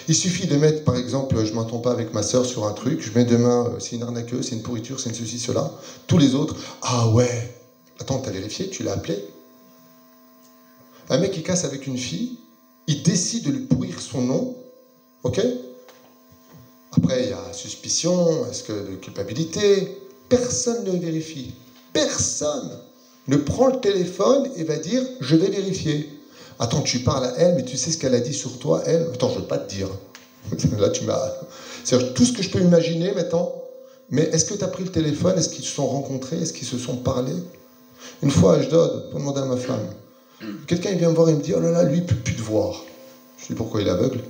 Il 0.07 0.15
suffit 0.15 0.47
de 0.47 0.55
mettre, 0.55 0.83
par 0.83 0.95
exemple, 0.95 1.43
je 1.43 1.53
m'entends 1.53 1.79
pas 1.79 1.91
avec 1.91 2.13
ma 2.13 2.23
sœur 2.23 2.45
sur 2.45 2.65
un 2.65 2.71
truc, 2.71 3.01
je 3.01 3.11
mets 3.11 3.25
demain, 3.25 3.67
euh, 3.67 3.79
c'est 3.79 3.97
une 3.97 4.03
arnaqueuse, 4.03 4.47
c'est 4.47 4.55
une 4.55 4.61
pourriture, 4.61 4.99
c'est 4.99 5.09
une 5.09 5.15
ceci, 5.15 5.39
cela. 5.39 5.73
Tous 6.07 6.17
les 6.17 6.35
autres, 6.35 6.55
ah 6.81 7.09
ouais, 7.09 7.55
attends, 7.99 8.19
t'as 8.19 8.31
vérifié, 8.31 8.69
tu 8.69 8.83
l'as 8.83 8.93
appelé? 8.93 9.21
Un 11.09 11.19
mec 11.19 11.31
qui 11.31 11.43
casse 11.43 11.63
avec 11.63 11.87
une 11.87 11.97
fille, 11.97 12.37
il 12.87 13.03
décide 13.03 13.45
de 13.45 13.51
lui 13.51 13.65
pourrir 13.65 13.99
son 13.99 14.21
nom, 14.21 14.55
ok? 15.23 15.41
Après, 16.97 17.23
il 17.23 17.29
y 17.29 17.33
a 17.33 17.53
suspicion, 17.53 18.45
est-ce 18.49 18.63
que 18.63 18.73
de 18.73 18.95
culpabilité? 18.95 20.01
Personne 20.29 20.83
ne 20.83 20.97
vérifie. 20.97 21.53
Personne 21.93 22.79
ne 23.27 23.37
prend 23.37 23.67
le 23.67 23.79
téléphone 23.79 24.49
et 24.55 24.63
va 24.63 24.77
dire 24.77 25.01
je 25.21 25.35
vais 25.35 25.49
vérifier. 25.49 26.09
Attends, 26.59 26.81
tu 26.81 26.99
parles 26.99 27.25
à 27.25 27.33
elle, 27.37 27.55
mais 27.55 27.63
tu 27.63 27.77
sais 27.77 27.91
ce 27.91 27.97
qu'elle 27.97 28.15
a 28.15 28.19
dit 28.19 28.33
sur 28.33 28.57
toi, 28.59 28.81
elle? 28.85 29.07
Attends, 29.13 29.29
je 29.29 29.35
ne 29.35 29.41
veux 29.41 29.47
pas 29.47 29.59
te 29.59 29.69
dire. 29.69 29.89
Là, 30.77 30.89
tu 30.89 31.03
m'as. 31.03 31.31
C'est 31.83 32.13
tout 32.13 32.25
ce 32.25 32.33
que 32.33 32.41
je 32.41 32.49
peux 32.49 32.61
imaginer 32.61 33.13
maintenant. 33.13 33.53
Mais 34.09 34.23
est-ce 34.23 34.45
que 34.45 34.53
tu 34.53 34.63
as 34.63 34.67
pris 34.69 34.83
le 34.83 34.91
téléphone? 34.91 35.37
Est-ce 35.37 35.49
qu'ils 35.49 35.65
se 35.65 35.71
sont 35.71 35.87
rencontrés? 35.87 36.39
Est-ce 36.39 36.53
qu'ils 36.53 36.67
se 36.67 36.77
sont 36.77 36.97
parlé? 36.97 37.33
Une 38.23 38.31
fois 38.31 38.55
à 38.55 38.57
Ashdod, 38.57 39.09
pour 39.11 39.19
demander 39.19 39.41
à 39.41 39.45
ma 39.45 39.57
femme, 39.57 39.85
quelqu'un 40.67 40.93
vient 40.93 41.09
me 41.09 41.15
voir 41.15 41.29
et 41.29 41.35
me 41.35 41.41
dit 41.41 41.53
Oh 41.55 41.59
là 41.59 41.71
là, 41.71 41.83
lui, 41.83 41.97
il 41.97 42.03
ne 42.03 42.07
peut 42.07 42.15
plus 42.15 42.35
te 42.35 42.41
voir. 42.41 42.83
Je 43.37 43.47
dis 43.47 43.53
Pourquoi 43.53 43.81
il 43.81 43.87
est 43.87 43.91
aveugle? 43.91 44.21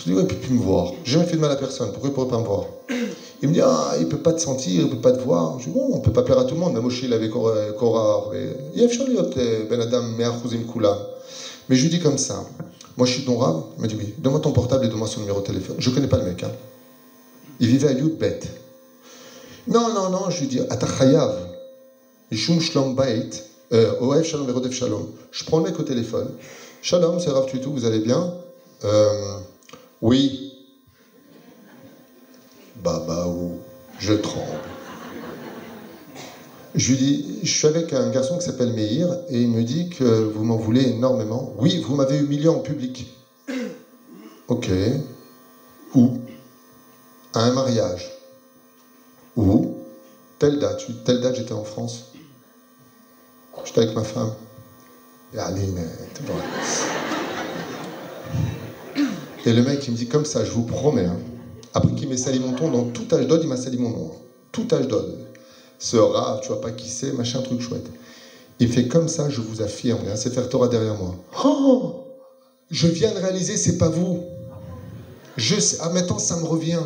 Je 0.00 0.04
dis, 0.06 0.14
ouais, 0.14 0.22
il 0.22 0.24
ne 0.24 0.28
peut 0.28 0.36
plus 0.36 0.54
me 0.54 0.62
voir. 0.62 0.92
J'ai 1.04 1.12
jamais 1.12 1.26
fait 1.26 1.36
de 1.36 1.42
mal 1.42 1.50
à 1.50 1.56
personne. 1.56 1.92
Pourquoi 1.92 2.08
il 2.08 2.12
ne 2.12 2.14
pourrait 2.14 2.30
pas 2.30 2.38
me 2.38 2.44
voir? 2.44 2.64
Il 3.42 3.48
me 3.48 3.54
dit, 3.54 3.60
ah, 3.60 3.92
il 3.98 4.06
ne 4.06 4.10
peut 4.10 4.22
pas 4.22 4.32
te 4.32 4.40
sentir, 4.40 4.80
il 4.80 4.86
ne 4.86 4.90
peut 4.94 5.00
pas 5.00 5.12
te 5.12 5.20
voir. 5.20 5.58
Je 5.58 5.64
dis, 5.66 5.70
bon, 5.70 5.90
on 5.92 5.98
ne 5.98 6.02
peut 6.02 6.12
pas 6.12 6.22
plaire 6.22 6.38
à 6.38 6.44
tout 6.44 6.54
le 6.54 6.60
monde. 6.60 6.74
Moshe, 6.80 7.02
il 7.02 7.12
avait 7.12 7.26
a 7.26 7.30
Ben. 10.78 10.96
Mais 11.68 11.76
je 11.76 11.82
lui 11.82 11.90
dis 11.90 12.00
comme 12.00 12.18
ça. 12.18 12.46
Moi, 12.96 13.06
je 13.06 13.12
suis 13.12 13.24
ton 13.24 13.36
rave. 13.36 13.62
Il 13.76 13.82
m'a 13.82 13.88
dit, 13.88 13.96
oui, 13.98 14.14
donne-moi 14.18 14.40
ton 14.40 14.52
portable 14.52 14.86
et 14.86 14.88
donne-moi 14.88 15.06
son 15.06 15.20
numéro 15.20 15.40
de 15.40 15.46
téléphone. 15.46 15.76
Je 15.78 15.90
ne 15.90 15.94
connais 15.94 16.08
pas 16.08 16.18
le 16.18 16.24
mec. 16.24 16.42
Hein. 16.42 16.50
Il 17.60 17.68
vivait 17.68 17.88
à 17.88 17.92
Yudbet. 17.92 18.40
Non, 19.68 19.92
non, 19.92 20.08
non, 20.08 20.30
je 20.30 20.40
lui 20.40 20.46
dis, 20.46 20.60
Atachayav, 20.60 21.36
Ishum 22.30 22.58
Shlom 22.60 22.94
Bait, 22.94 23.28
euh, 23.72 23.94
Oev 24.00 24.24
Shalom 24.24 24.46
Verodev 24.46 24.72
Shalom. 24.72 25.06
Je 25.30 25.44
prends 25.44 25.58
le 25.58 25.64
mec 25.64 25.78
au 25.78 25.82
téléphone. 25.82 26.30
Shalom, 26.82 27.20
c'est 27.20 27.30
Rav 27.30 27.46
Tutu, 27.46 27.68
vous 27.68 27.84
allez 27.84 28.00
bien? 28.00 28.32
Euh, 28.84 29.38
oui. 30.00 30.54
Babaou, 32.76 33.58
je 33.98 34.14
tremble. 34.14 34.46
Je 36.74 36.92
lui 36.92 36.96
dis, 36.98 37.38
je 37.42 37.50
suis 37.50 37.66
avec 37.66 37.92
un 37.92 38.08
garçon 38.10 38.38
qui 38.38 38.44
s'appelle 38.44 38.72
Meir 38.72 39.08
et 39.28 39.42
il 39.42 39.48
me 39.50 39.62
dit 39.64 39.88
que 39.88 40.04
vous 40.04 40.44
m'en 40.44 40.56
voulez 40.56 40.82
énormément. 40.82 41.52
Oui, 41.58 41.78
vous 41.78 41.94
m'avez 41.94 42.18
humilié 42.18 42.48
en 42.48 42.60
public. 42.60 43.06
Ok. 44.48 44.68
Où? 45.94 46.18
À 47.34 47.44
un 47.44 47.52
mariage. 47.52 48.10
Où? 49.36 49.76
Telle 50.40 50.58
date. 50.58 50.86
Telle 51.04 51.20
date, 51.20 51.36
j'étais 51.36 51.52
en 51.52 51.62
France. 51.62 52.09
J'étais 53.64 53.80
avec 53.80 53.94
ma 53.94 54.04
femme. 54.04 54.32
Mais... 55.34 55.42
Et 59.46 59.52
le 59.52 59.62
mec, 59.62 59.86
il 59.86 59.92
me 59.92 59.96
dit 59.96 60.06
comme 60.06 60.24
ça, 60.24 60.44
je 60.44 60.50
vous 60.50 60.64
promets. 60.64 61.06
Hein. 61.06 61.16
Après 61.72 61.94
qu'il 61.94 62.08
m'ait 62.08 62.16
sali 62.16 62.40
mon 62.40 62.52
ton, 62.52 62.70
dans 62.70 62.84
tout 62.84 63.06
âge 63.12 63.26
il 63.40 63.48
m'a 63.48 63.56
sali 63.56 63.78
mon 63.78 63.90
nom. 63.90 64.10
Hein. 64.12 64.16
Tout 64.52 64.66
âge. 64.72 64.88
Ce 65.78 65.96
rat, 65.96 66.40
tu 66.42 66.48
vois 66.48 66.60
pas 66.60 66.72
qui 66.72 66.88
c'est, 66.88 67.12
machin, 67.12 67.40
truc 67.42 67.60
chouette. 67.60 67.86
Il 68.58 68.70
fait 68.70 68.88
comme 68.88 69.08
ça, 69.08 69.30
je 69.30 69.40
vous 69.40 69.62
affirme, 69.62 70.00
c'est 70.16 70.34
faire 70.34 70.48
Torah 70.48 70.68
derrière 70.68 70.96
moi. 70.96 71.14
Oh 71.42 72.04
Je 72.70 72.88
viens 72.88 73.12
de 73.12 73.18
réaliser, 73.18 73.56
c'est 73.56 73.78
pas 73.78 73.88
vous. 73.88 74.24
Je 75.38 75.56
ah, 75.80 75.88
maintenant, 75.90 76.18
ça 76.18 76.36
me 76.36 76.44
revient. 76.44 76.82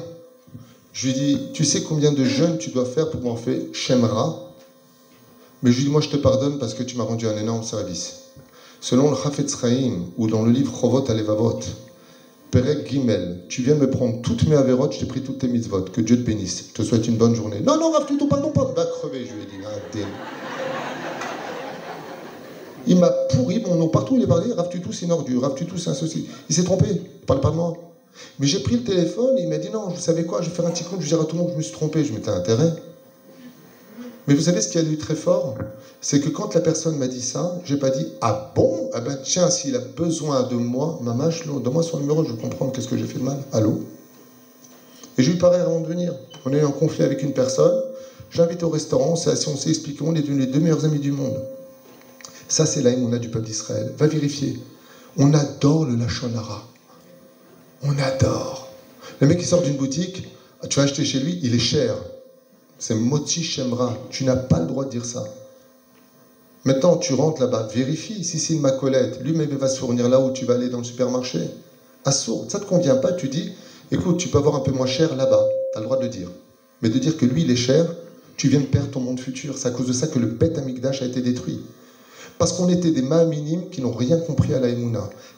Je 0.93 1.09
lui 1.09 1.15
dis, 1.15 1.39
tu 1.53 1.65
sais 1.65 1.83
combien 1.83 2.13
de 2.13 2.25
jeûnes 2.25 2.59
tu 2.59 2.71
dois 2.71 2.85
faire 2.85 3.11
pour 3.11 3.21
m'en 3.23 3.35
faire 3.35 3.59
Shemra? 3.73 4.44
Mais 5.65 5.73
je 5.73 5.79
lui 5.79 5.85
dis, 5.85 5.91
moi, 5.91 6.03
je 6.03 6.11
te 6.11 6.19
pardonne 6.19 6.59
parce 6.59 6.75
que 6.75 6.83
tu 6.83 6.99
m'as 6.99 7.05
rendu 7.05 7.27
un 7.27 7.39
énorme 7.39 7.63
service. 7.63 8.17
Selon 8.83 9.11
le 9.11 9.17
Chafetz 9.17 9.59
Chaim, 9.59 10.03
ou 10.19 10.27
dans 10.27 10.43
le 10.43 10.53
livre 10.53 10.71
Chovot 10.79 11.11
Alevavot, 11.11 11.59
Perek 12.51 12.87
Gimel, 12.87 13.41
tu 13.49 13.63
viens 13.63 13.75
me 13.75 13.89
prendre 13.89 14.21
toutes 14.21 14.47
mes 14.47 14.57
avérotes, 14.57 14.93
je 14.93 14.99
t'ai 15.01 15.07
pris 15.07 15.23
toutes 15.23 15.39
tes 15.39 15.49
mitzvot. 15.49 15.87
Que 15.91 16.03
Dieu 16.03 16.19
te 16.19 16.21
bénisse. 16.21 16.67
Je 16.69 16.75
te 16.75 16.83
souhaite 16.83 17.09
une 17.09 17.17
bonne 17.17 17.35
journée. 17.35 17.61
Non, 17.61 17.79
non, 17.79 17.93
Rav 17.93 18.05
Tuto, 18.05 18.27
pardon, 18.27 18.51
pardon. 18.51 18.75
Va 18.75 18.85
crever, 18.85 19.25
je 19.25 19.33
lui 19.33 19.43
ai 19.43 19.47
dit. 19.47 20.05
Il 22.87 22.99
m'a 22.99 23.09
pourri 23.31 23.63
mon 23.67 23.77
nom. 23.77 23.89
Partout 23.89 24.17
il 24.17 24.23
est 24.23 24.27
parlé, 24.27 24.53
Rav 24.53 24.69
Tuto, 24.69 24.93
c'est 24.93 25.07
une 25.07 25.13
ordure. 25.13 25.41
Rav 25.41 25.55
Tuto, 25.55 25.79
c'est 25.79 25.89
un 25.89 25.95
souci. 25.95 26.27
Il 26.51 26.55
s'est 26.55 26.65
trompé. 26.65 26.89
Parle 27.27 27.41
pas 27.41 27.51
de 27.51 27.57
moi. 27.57 27.73
Mais 28.39 28.47
j'ai 28.47 28.61
pris 28.61 28.75
le 28.75 28.85
téléphone 28.85 29.37
il 29.39 29.49
m'a 29.49 29.57
dit 29.57 29.71
non, 29.71 29.89
vous 29.89 30.01
savez 30.01 30.25
quoi, 30.25 30.41
je 30.41 30.51
vais 30.51 30.55
faire 30.55 30.67
un 30.67 30.71
petit 30.71 30.85
compte, 30.85 31.01
je 31.01 31.05
vais 31.05 31.09
dire 31.09 31.21
à 31.21 31.25
tout 31.25 31.35
le 31.35 31.43
monde 31.43 31.49
que 31.49 31.55
je 31.55 31.59
me 31.59 31.63
suis 31.63 31.73
trompé. 31.73 32.05
Je 32.05 32.13
m'étais 32.13 32.29
intérêt. 32.29 32.71
Mais 34.27 34.35
vous 34.35 34.43
savez 34.43 34.61
ce 34.61 34.69
qui 34.69 34.79
a 34.79 34.83
eu 34.83 34.97
très 34.97 35.15
fort? 35.15 35.57
C'est 36.01 36.21
que 36.21 36.29
quand 36.29 36.55
la 36.55 36.61
personne 36.61 36.97
m'a 36.99 37.09
dit 37.09 37.23
ça, 37.23 37.59
j'ai 37.65 37.77
pas 37.77 37.91
dit 37.91 38.07
Ah 38.21 38.53
bon? 38.55 38.91
Ah 38.93 39.01
ben 39.01 39.19
tiens, 39.23 39.51
s'il 39.51 39.77
a 39.77 39.81
besoin 39.81 40.45
de 40.45 40.55
moi, 40.55 40.99
mamache, 41.03 41.47
donne-moi 41.47 41.83
son 41.83 41.99
numéro, 41.99 42.25
je 42.25 42.33
vais 42.33 42.41
comprendre 42.41 42.73
qu'est-ce 42.73 42.89
que 42.89 42.97
j'ai 42.97 43.07
fait 43.07 43.19
de 43.19 43.25
mal. 43.25 43.39
Allô? 43.53 43.81
Et 45.19 45.23
j'ai 45.23 45.33
eu 45.33 45.39
pareil 45.39 45.61
avant 45.61 45.81
de 45.81 45.87
venir. 45.87 46.15
On 46.45 46.53
est 46.53 46.63
en 46.63 46.73
conflit 46.73 47.05
avec 47.05 47.23
une 47.23 47.33
personne, 47.33 47.83
j'invite 48.31 48.63
au 48.63 48.69
restaurant, 48.69 49.13
on 49.13 49.17
s'est 49.17 49.49
on 49.49 49.57
s'est 49.57 49.71
expliqué, 49.71 50.03
on 50.03 50.15
est 50.15 50.23
devenus 50.23 50.47
les 50.47 50.53
deux 50.53 50.61
meilleurs 50.61 50.85
amis 50.85 51.01
du 51.01 51.13
monde. 51.13 51.41
Ça, 52.49 52.67
c'est 52.67 52.85
on 52.99 53.13
a 53.13 53.19
du 53.19 53.31
peuple 53.31 53.47
d'Israël. 53.47 53.93
Va 53.99 54.07
vérifier. 54.07 54.61
On 55.17 55.33
adore 55.33 55.87
le 55.87 55.97
Lachonara. 55.97 56.67
On 57.83 57.99
adore. 57.99 58.69
Le 59.21 59.27
mec 59.27 59.39
qui 59.39 59.47
sort 59.47 59.63
d'une 59.63 59.77
boutique, 59.77 60.29
Tu 60.69 60.77
vas 60.77 60.85
acheter 60.85 61.05
chez 61.05 61.21
lui, 61.21 61.39
il 61.43 61.55
est 61.55 61.59
cher. 61.59 61.95
C'est 62.87 62.95
Moti 62.95 63.43
Shemra. 63.43 63.97
Tu 64.11 64.25
n'as 64.25 64.37
pas 64.37 64.61
le 64.61 64.67
droit 64.67 64.85
de 64.85 64.91
dire 64.91 65.07
ça. 65.07 65.25
Maintenant, 66.67 66.99
tu 66.99 67.15
rentres 67.15 67.41
là-bas, 67.41 67.67
vérifie 67.73 68.23
si 68.25 68.39
c'est 68.39 68.53
une 68.53 68.61
macolette. 68.61 69.23
Lui, 69.23 69.33
mais 69.33 69.47
va 69.47 69.69
se 69.69 69.79
fournir 69.79 70.07
là 70.11 70.21
où 70.21 70.33
tu 70.33 70.45
vas 70.45 70.53
aller 70.53 70.69
dans 70.69 70.77
le 70.77 70.85
supermarché. 70.85 71.39
Assourd, 72.05 72.45
ça 72.51 72.59
ne 72.59 72.65
te 72.65 72.69
convient 72.69 72.97
pas, 72.97 73.13
tu 73.13 73.31
dis, 73.31 73.53
écoute, 73.91 74.19
tu 74.19 74.29
peux 74.29 74.37
avoir 74.37 74.57
un 74.57 74.61
peu 74.61 74.71
moins 74.71 74.85
cher 74.85 75.17
là-bas. 75.17 75.49
Tu 75.73 75.79
as 75.79 75.81
le 75.81 75.87
droit 75.87 75.97
de 75.97 76.03
le 76.03 76.11
dire. 76.11 76.29
Mais 76.83 76.91
de 76.91 76.99
dire 76.99 77.17
que 77.17 77.25
lui, 77.25 77.41
il 77.45 77.51
est 77.51 77.57
cher, 77.57 77.87
tu 78.37 78.49
viens 78.49 78.61
de 78.61 78.67
perdre 78.67 78.91
ton 78.91 79.01
monde 79.01 79.19
futur. 79.19 79.57
C'est 79.57 79.69
à 79.69 79.71
cause 79.71 79.87
de 79.87 79.95
ça 79.95 80.07
que 80.07 80.19
le 80.19 80.27
Beth 80.27 80.59
Amikdash 80.59 81.01
a 81.01 81.07
été 81.07 81.23
détruit. 81.23 81.61
Parce 82.37 82.53
qu'on 82.53 82.69
était 82.69 82.91
des 82.91 83.01
minimes 83.01 83.71
qui 83.71 83.81
n'ont 83.81 83.93
rien 83.93 84.19
compris 84.19 84.53
à 84.53 84.61
la 84.61 84.69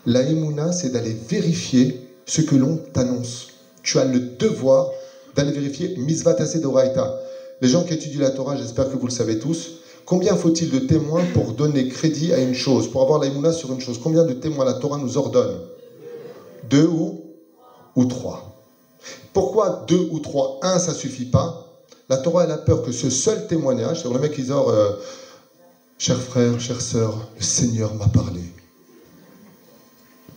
L'aïmouna, 0.04 0.72
c'est 0.72 0.88
d'aller 0.88 1.16
vérifier 1.28 2.10
ce 2.26 2.40
que 2.40 2.56
l'on 2.56 2.76
t'annonce. 2.92 3.50
Tu 3.84 4.00
as 4.00 4.04
le 4.04 4.18
devoir 4.18 4.90
d'aller 5.36 5.52
vérifier 5.52 5.94
Misvat 5.98 6.34
Doraita. 6.60 7.20
Les 7.60 7.68
gens 7.68 7.84
qui 7.84 7.94
étudient 7.94 8.20
la 8.20 8.30
Torah, 8.30 8.56
j'espère 8.56 8.90
que 8.90 8.96
vous 8.96 9.06
le 9.06 9.12
savez 9.12 9.38
tous, 9.38 9.76
combien 10.04 10.36
faut-il 10.36 10.70
de 10.70 10.78
témoins 10.78 11.24
pour 11.32 11.54
donner 11.54 11.88
crédit 11.88 12.32
à 12.32 12.38
une 12.38 12.54
chose, 12.54 12.90
pour 12.90 13.02
avoir 13.02 13.18
l'aïmouna 13.18 13.52
sur 13.52 13.72
une 13.72 13.80
chose? 13.80 13.98
Combien 14.02 14.24
de 14.24 14.34
témoins 14.34 14.64
la 14.64 14.74
Torah 14.74 14.98
nous 14.98 15.16
ordonne? 15.16 15.58
Deux 16.68 16.86
ou, 16.86 18.04
trois. 18.08 18.52
Pourquoi 19.32 19.84
deux 19.88 20.06
ou 20.10 20.20
trois? 20.20 20.58
Un, 20.62 20.78
ça 20.78 20.92
suffit 20.92 21.24
pas. 21.24 21.62
La 22.08 22.18
Torah, 22.18 22.44
elle 22.44 22.50
a 22.50 22.58
peur 22.58 22.82
que 22.82 22.92
ce 22.92 23.08
seul 23.08 23.46
témoignage, 23.46 24.02
c'est 24.02 24.12
le 24.12 24.18
mec 24.18 24.32
qui 24.32 24.42
dit 24.42 24.50
euh, 24.52 24.92
Cher 25.98 26.20
frère, 26.20 26.60
chère 26.60 26.80
sœur, 26.80 27.28
le 27.36 27.42
Seigneur 27.42 27.94
m'a 27.94 28.08
parlé. 28.08 28.42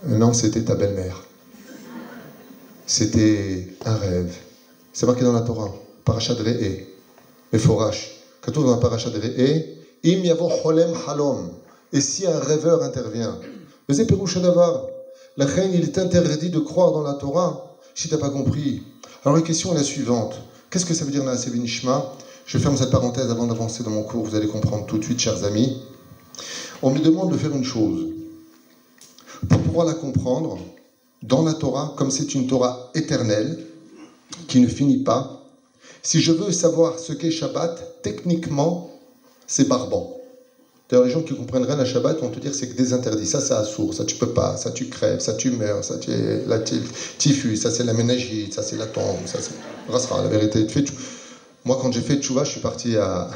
Non, 0.06 0.32
c'était 0.32 0.64
ta 0.64 0.76
belle-mère. 0.76 1.26
C'était 2.88 3.68
un 3.86 3.96
rêve. 3.96 4.34
C'est 4.94 5.06
marqué 5.06 5.24
dans 5.24 5.34
la 5.34 5.42
Torah. 5.42 5.70
Parashat 6.06 6.36
Re'e. 6.36 6.89
On 7.54 8.52
dans 8.52 8.72
la 8.72 8.78
Parashat 8.78 9.10
Re'e, 9.10 9.78
Im 10.06 10.24
cholem 10.64 10.94
halom. 11.08 11.52
Et 11.92 12.02
si 12.02 12.26
un 12.28 12.40
rêveur 12.40 12.84
intervient, 12.84 13.38
mais 13.88 13.96
d'avoir. 13.96 14.86
La 15.38 15.46
reine, 15.46 15.72
il 15.74 15.84
est 15.84 15.98
interdit 15.98 16.50
de 16.50 16.60
croire 16.60 16.92
dans 16.92 17.02
la 17.02 17.14
Torah 17.14 17.78
si 17.96 18.08
tu 18.08 18.14
n'as 18.14 18.20
pas 18.20 18.30
compris. 18.30 18.84
Alors 19.24 19.38
la 19.38 19.42
question 19.42 19.72
est 19.72 19.78
la 19.78 19.84
suivante. 19.84 20.42
Qu'est-ce 20.70 20.86
que 20.86 20.94
ça 20.94 21.06
veut 21.06 21.12
dire 21.12 21.24
dans 21.24 21.32
la 21.32 21.38
Sevinishma 21.38 22.14
je 22.50 22.58
ferme 22.58 22.76
cette 22.76 22.90
parenthèse 22.90 23.30
avant 23.30 23.46
d'avancer 23.46 23.84
dans 23.84 23.92
mon 23.92 24.02
cours, 24.02 24.26
vous 24.26 24.34
allez 24.36 24.48
comprendre 24.48 24.88
tout 24.88 24.98
de 24.98 25.04
suite, 25.04 25.20
chers 25.20 25.44
amis. 25.44 25.84
On 26.82 26.90
me 26.90 26.98
demande 26.98 27.32
de 27.32 27.38
faire 27.38 27.56
une 27.56 27.64
chose. 27.64 28.08
Pour 29.48 29.62
pouvoir 29.62 29.86
la 29.86 29.94
comprendre, 29.94 30.58
dans 31.22 31.44
la 31.44 31.54
Torah, 31.54 31.94
comme 31.96 32.10
c'est 32.10 32.34
une 32.34 32.48
Torah 32.48 32.90
éternelle, 32.96 33.68
qui 34.48 34.62
ne 34.62 34.68
finit 34.68 35.04
pas, 35.04 35.39
si 36.02 36.22
je 36.22 36.32
veux 36.32 36.52
savoir 36.52 37.00
ce 37.00 37.14
qu'est 37.14 37.32
Shabbat, 37.32 38.02
techniquement, 38.02 38.90
c'est 39.48 39.68
barbant. 39.68 40.16
D'ailleurs, 40.90 41.06
les 41.06 41.12
gens 41.12 41.22
qui 41.22 41.36
comprennent 41.36 41.66
rien 41.66 41.78
à 41.78 41.86
Shabbat 41.86 42.20
vont 42.20 42.30
te 42.30 42.40
dire 42.40 42.56
c'est 42.56 42.68
que 42.68 42.76
des 42.76 42.94
interdits. 42.94 43.28
Ça, 43.28 43.42
c'est 43.42 43.54
assourd, 43.54 43.94
ça 43.94 44.06
tu 44.06 44.16
peux 44.16 44.34
pas, 44.34 44.58
ça 44.58 44.72
tu 44.72 44.90
crèves, 44.90 45.20
ça 45.20 45.34
tu 45.34 45.52
meurs, 45.52 45.84
ça 45.84 46.00
tu 46.00 46.10
es 46.10 46.44
la 46.48 46.60
typhus, 46.60 47.58
ça 47.58 47.70
c'est 47.70 47.84
la 47.84 47.94
ménagite, 47.94 48.54
ça 48.54 48.64
c'est 48.64 48.78
la 48.78 48.88
tombe, 48.88 49.28
ça 49.28 49.38
c'est. 49.40 49.54
la 49.90 50.28
vérité. 50.28 50.66
Moi, 51.66 51.78
quand 51.80 51.92
j'ai 51.92 52.02
fait 52.02 52.18
Tchouva, 52.18 52.44
je 52.44 52.52
suis 52.52 52.62
parti 52.62 52.96
à, 52.98 53.30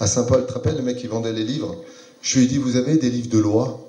à 0.00 0.06
Saint-Paul. 0.06 0.44
Rappelles, 0.48 0.76
le 0.76 0.82
mec 0.82 0.96
qui 0.96 1.06
vendait 1.06 1.32
les 1.32 1.44
livres 1.44 1.76
Je 2.20 2.38
lui 2.38 2.46
ai 2.46 2.48
dit 2.48 2.58
Vous 2.58 2.76
avez 2.76 2.96
des 2.96 3.10
livres 3.10 3.28
de 3.30 3.38
loi? 3.38 3.86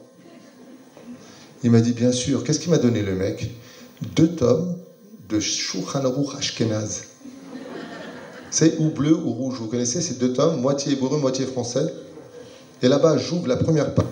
Il 1.64 1.72
m'a 1.72 1.82
dit 1.82 1.94
Bien 1.94 2.12
sûr. 2.12 2.44
Qu'est-ce 2.44 2.60
qu'il 2.60 2.70
m'a 2.70 2.78
donné, 2.78 3.02
le 3.02 3.16
mec? 3.16 3.50
Deux 4.16 4.36
tomes 4.36 4.78
de 5.30 5.40
Shulchan 5.40 6.04
Ashkenaz. 6.38 7.13
C'est 8.54 8.78
ou 8.78 8.92
bleu 8.92 9.16
ou 9.16 9.32
rouge. 9.32 9.56
Vous 9.58 9.68
connaissez 9.68 10.00
ces 10.00 10.14
deux 10.14 10.32
tomes, 10.32 10.62
moitié 10.62 10.94
hébreu, 10.94 11.18
moitié 11.18 11.48
français. 11.48 11.92
Et 12.84 12.88
là-bas, 12.88 13.18
j'ouvre 13.18 13.48
la 13.48 13.58
première 13.58 13.96
page. 13.96 14.06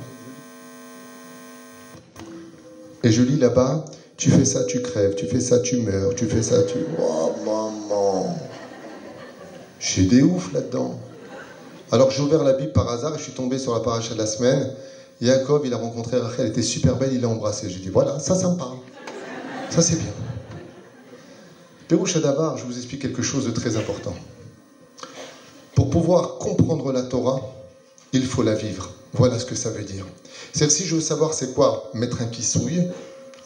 Et 3.04 3.12
je 3.12 3.22
lis 3.22 3.38
là-bas 3.38 3.86
Tu 4.18 4.32
fais 4.32 4.46
ça, 4.46 4.64
tu 4.64 4.82
crèves. 4.82 5.14
Tu 5.14 5.28
fais 5.28 5.39
ça, 5.39 5.60
tu 5.60 5.78
meurs. 5.78 6.16
Tu 6.16 6.26
fais 6.26 6.42
ça, 6.42 6.64
tu. 6.64 6.80
Oh, 7.00 7.34
maman 7.46 8.36
j'ai 9.80 10.06
des 10.06 10.24
ouf 10.24 10.54
là-dedans. 10.54 10.96
Alors 11.92 12.10
j'ai 12.10 12.22
ouvert 12.22 12.44
la 12.44 12.54
Bible 12.54 12.72
par 12.72 12.89
hasard 12.89 13.14
et 13.14 13.18
je 13.20 13.24
suis 13.24 13.34
tombé 13.34 13.60
sur 13.60 13.74
la 13.74 13.80
paracha 13.80 14.14
de 14.14 14.20
la 14.20 14.26
semaine. 14.26 14.74
Jacob, 15.22 15.64
il 15.66 15.74
a 15.74 15.78
rencontré 15.78 16.18
Rachel, 16.18 16.46
elle 16.46 16.52
était 16.52 16.62
super 16.64 16.98
belle, 16.98 17.14
il 17.14 17.22
l'a 17.22 17.30
embrassée. 17.30 17.70
J'ai 17.70 17.80
dit 17.80 17.89
voilà, 17.89 18.20
ça, 18.20 18.34
ça 18.34 18.50
me 18.50 18.58
parle. 18.58 18.78
Ça, 19.70 19.82
c'est 19.84 19.98
bien. 19.98 20.12
Pérouche 21.88 22.16
Davar, 22.18 22.58
je 22.58 22.66
vous 22.66 22.78
explique 22.78 23.02
quelque 23.02 23.22
chose 23.22 23.46
de 23.46 23.52
très 23.52 23.76
important. 23.76 24.16
Pour 25.82 25.89
pouvoir 25.89 26.38
comprendre 26.38 26.91
la 26.91 27.01
Torah, 27.01 27.41
il 28.13 28.23
faut 28.23 28.43
la 28.43 28.53
vivre. 28.53 28.91
Voilà 29.13 29.39
ce 29.39 29.45
que 29.45 29.55
ça 29.55 29.71
veut 29.71 29.84
dire. 29.84 30.05
C'est-à-dire, 30.53 30.77
si 30.77 30.86
je 30.86 30.93
veux 30.93 31.01
savoir 31.01 31.34
c'est 31.34 31.55
quoi 31.55 31.89
mettre 31.95 32.21
un 32.21 32.27
kissouille, 32.27 32.88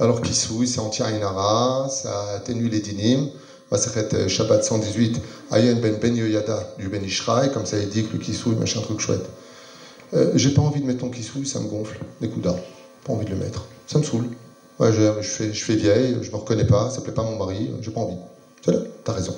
alors 0.02 0.22
kissouille, 0.22 0.68
c'est 0.68 0.82
anti-ainara, 0.82 1.88
ça 1.90 2.32
atténue 2.32 2.68
les 2.68 2.82
dynimes, 2.82 3.30
Masachet 3.72 4.28
Shabbat 4.28 4.66
118, 4.66 5.22
Ayen 5.52 5.76
ben 5.76 5.98
Ben 5.98 6.14
Yoyada 6.14 6.74
du 6.78 6.90
Ben 6.90 7.06
Ishraï, 7.06 7.54
comme 7.54 7.66
ça 7.66 7.80
il 7.80 7.88
dit 7.88 8.04
que 8.04 8.12
le 8.12 8.20
kisouille, 8.20 8.56
machin 8.56 8.82
truc 8.82 9.00
chouette. 9.00 9.30
Euh, 10.14 10.34
j'ai 10.36 10.50
pas 10.50 10.62
envie 10.62 10.82
de 10.82 10.86
mettre 10.88 11.00
ton 11.00 11.12
kisouille, 11.12 11.48
ça 11.48 11.62
me 11.62 11.70
gonfle, 11.70 12.02
des 12.20 12.28
coups. 12.28 12.44
Pas 12.44 13.14
envie 13.14 13.24
de 13.24 13.30
le 13.30 13.38
mettre. 13.38 13.66
Ça 13.88 13.98
me 13.98 14.04
saoule. 14.04 14.28
Je, 14.82 15.22
fais, 15.22 15.76
vieille, 15.76 16.18
je 16.22 16.32
me 16.32 16.36
reconnais 16.36 16.68
pas, 16.68 16.90
ça 16.90 17.00
plaît 17.00 17.14
pas 17.14 17.22
à 17.22 17.26
mon 17.32 17.38
mari, 17.38 17.72
j'ai 17.80 17.92
pas 17.92 18.02
envie. 18.02 18.18
C'est 18.62 18.74
là, 18.74 18.80
t'as 19.06 19.14
raison. 19.14 19.38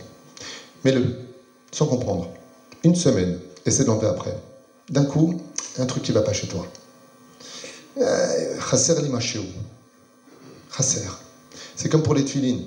Mets-le, 0.84 1.06
sans 1.72 1.86
comprendre. 1.86 2.32
Une 2.84 2.96
semaine, 2.96 3.40
essaie 3.66 3.86
d'enlever 3.86 4.08
après. 4.08 4.38
D'un 4.90 5.06
coup, 5.06 5.40
un 5.80 5.86
truc 5.86 6.04
qui 6.04 6.12
va 6.12 6.22
pas 6.22 6.34
chez 6.34 6.48
toi. 6.48 6.66
Euh, 8.00 8.60
Chasser 8.70 9.02
l'imachéou. 9.02 9.44
Chasser. 10.76 11.02
C'est 11.76 11.90
comme 11.90 12.04
pour 12.04 12.14
les 12.14 12.24
tuilines. 12.24 12.66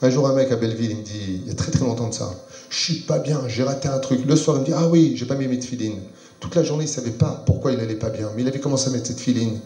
Un 0.00 0.10
jour, 0.10 0.28
un 0.28 0.34
mec 0.34 0.52
à 0.52 0.56
Belleville, 0.56 0.92
il 0.92 0.96
me 0.98 1.02
dit, 1.02 1.40
il 1.42 1.48
y 1.48 1.50
a 1.50 1.54
très 1.54 1.72
très 1.72 1.84
longtemps 1.84 2.08
de 2.08 2.14
ça, 2.14 2.32
je 2.70 2.76
suis 2.76 3.00
pas 3.00 3.18
bien, 3.18 3.42
j'ai 3.48 3.64
raté 3.64 3.88
un 3.88 3.98
truc. 3.98 4.24
Le 4.24 4.36
soir, 4.36 4.58
il 4.58 4.60
me 4.60 4.64
dit, 4.66 4.72
ah 4.72 4.86
oui, 4.86 5.14
j'ai 5.16 5.26
pas 5.26 5.34
mis 5.34 5.48
mes 5.48 5.58
tefilines. 5.58 6.02
Toute 6.38 6.54
la 6.54 6.62
journée, 6.62 6.84
il 6.84 6.88
savait 6.88 7.10
pas 7.10 7.42
pourquoi 7.46 7.72
il 7.72 7.80
allait 7.80 7.96
pas 7.96 8.10
bien, 8.10 8.30
mais 8.36 8.42
il 8.42 8.48
avait 8.48 8.60
commencé 8.60 8.88
à 8.88 8.92
mettre 8.92 9.08
cette 9.08 9.18
filine. 9.18 9.60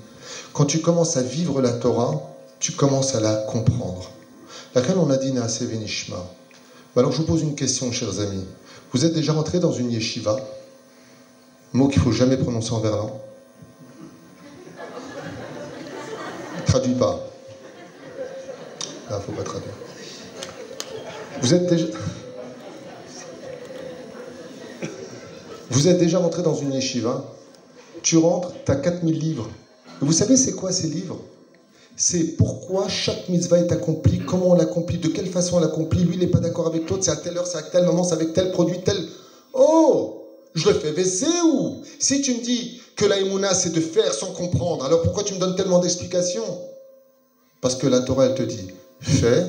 Quand 0.54 0.64
tu 0.64 0.80
commences 0.80 1.18
à 1.18 1.22
vivre 1.22 1.60
la 1.60 1.72
Torah, 1.72 2.34
tu 2.60 2.72
commences 2.72 3.14
à 3.14 3.20
la 3.20 3.34
comprendre. 3.34 4.10
Laquelle 4.74 4.96
on 4.96 5.10
a 5.10 5.18
dit 5.18 5.32
Naase 5.32 5.60
Venishma. 5.62 6.16
Alors 6.94 7.10
je 7.10 7.18
vous 7.18 7.24
pose 7.24 7.42
une 7.42 7.54
question, 7.54 7.90
chers 7.90 8.20
amis. 8.20 8.44
Vous 8.92 9.06
êtes 9.06 9.14
déjà 9.14 9.32
rentré 9.32 9.58
dans 9.58 9.72
une 9.72 9.90
yeshiva? 9.90 10.36
Mot 11.72 11.88
qu'il 11.88 12.02
faut 12.02 12.12
jamais 12.12 12.36
prononcer 12.36 12.72
en 12.72 12.80
verlan. 12.80 13.18
Traduis 16.66 16.94
pas. 16.94 17.26
Là, 19.08 19.20
faut 19.20 19.32
pas 19.32 19.42
traduire. 19.42 19.72
Vous 21.40 21.54
êtes 21.54 21.66
déjà... 21.66 21.86
Vous 25.70 25.88
êtes 25.88 25.98
déjà 25.98 26.18
rentré 26.18 26.42
dans 26.42 26.54
une 26.54 26.74
yeshiva, 26.74 27.24
tu 28.02 28.18
rentres, 28.18 28.52
tu 28.66 28.70
as 28.70 28.76
4000 28.76 29.18
livres. 29.18 29.48
vous 30.02 30.12
savez 30.12 30.36
c'est 30.36 30.52
quoi 30.52 30.70
ces 30.70 30.88
livres? 30.88 31.18
C'est 32.04 32.36
pourquoi 32.36 32.88
chaque 32.88 33.28
mitzvah 33.28 33.60
est 33.60 33.70
accompli, 33.70 34.18
comment 34.18 34.50
on 34.50 34.54
l'accomplit, 34.54 34.98
de 34.98 35.06
quelle 35.06 35.28
façon 35.28 35.58
on 35.58 35.60
l'accomplit. 35.60 36.02
Lui, 36.02 36.14
il 36.14 36.18
n'est 36.18 36.26
pas 36.26 36.40
d'accord 36.40 36.66
avec 36.66 36.90
l'autre, 36.90 37.04
c'est 37.04 37.12
à 37.12 37.16
telle 37.16 37.38
heure, 37.38 37.46
c'est 37.46 37.58
à 37.58 37.62
tel 37.62 37.84
moment, 37.84 38.02
c'est 38.02 38.14
avec 38.14 38.32
tel 38.32 38.50
produit, 38.50 38.80
tel... 38.82 38.96
Oh 39.52 40.24
Je 40.52 40.68
le 40.68 40.74
fais 40.74 40.92
où 41.44 41.80
Si 42.00 42.20
tu 42.20 42.34
me 42.34 42.42
dis 42.42 42.80
que 42.96 43.04
la 43.04 43.18
c'est 43.54 43.70
de 43.70 43.80
faire 43.80 44.12
sans 44.12 44.32
comprendre, 44.32 44.84
alors 44.84 45.02
pourquoi 45.02 45.22
tu 45.22 45.34
me 45.34 45.38
donnes 45.38 45.54
tellement 45.54 45.78
d'explications? 45.78 46.42
Parce 47.60 47.76
que 47.76 47.86
la 47.86 48.00
Torah, 48.00 48.26
elle 48.26 48.34
te 48.34 48.42
dit, 48.42 48.66
fais 49.00 49.46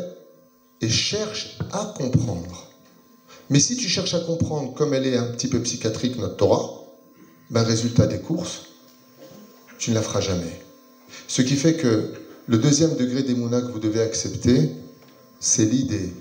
et 0.79 0.89
cherche 0.89 1.57
à 1.71 1.91
comprendre. 1.97 2.69
Mais 3.49 3.59
si 3.59 3.77
tu 3.77 3.89
cherches 3.89 4.13
à 4.13 4.19
comprendre 4.19 4.75
comme 4.75 4.93
elle 4.93 5.07
est 5.07 5.17
un 5.17 5.31
petit 5.31 5.47
peu 5.47 5.59
psychiatrique, 5.63 6.19
notre 6.19 6.37
Torah, 6.37 6.83
ben 7.49 7.63
résultat 7.63 8.05
des 8.05 8.19
courses, 8.19 8.61
tu 9.79 9.89
ne 9.89 9.95
la 9.95 10.03
feras 10.03 10.21
jamais. 10.21 10.61
Ce 11.27 11.41
qui 11.41 11.55
fait 11.55 11.73
que 11.75 12.13
le 12.47 12.57
deuxième 12.57 12.95
degré 12.95 13.23
d'émouna 13.23 13.61
que 13.61 13.71
vous 13.71 13.79
devez 13.79 14.01
accepter, 14.01 14.71
c'est 15.39 15.65
l'idée 15.65 16.13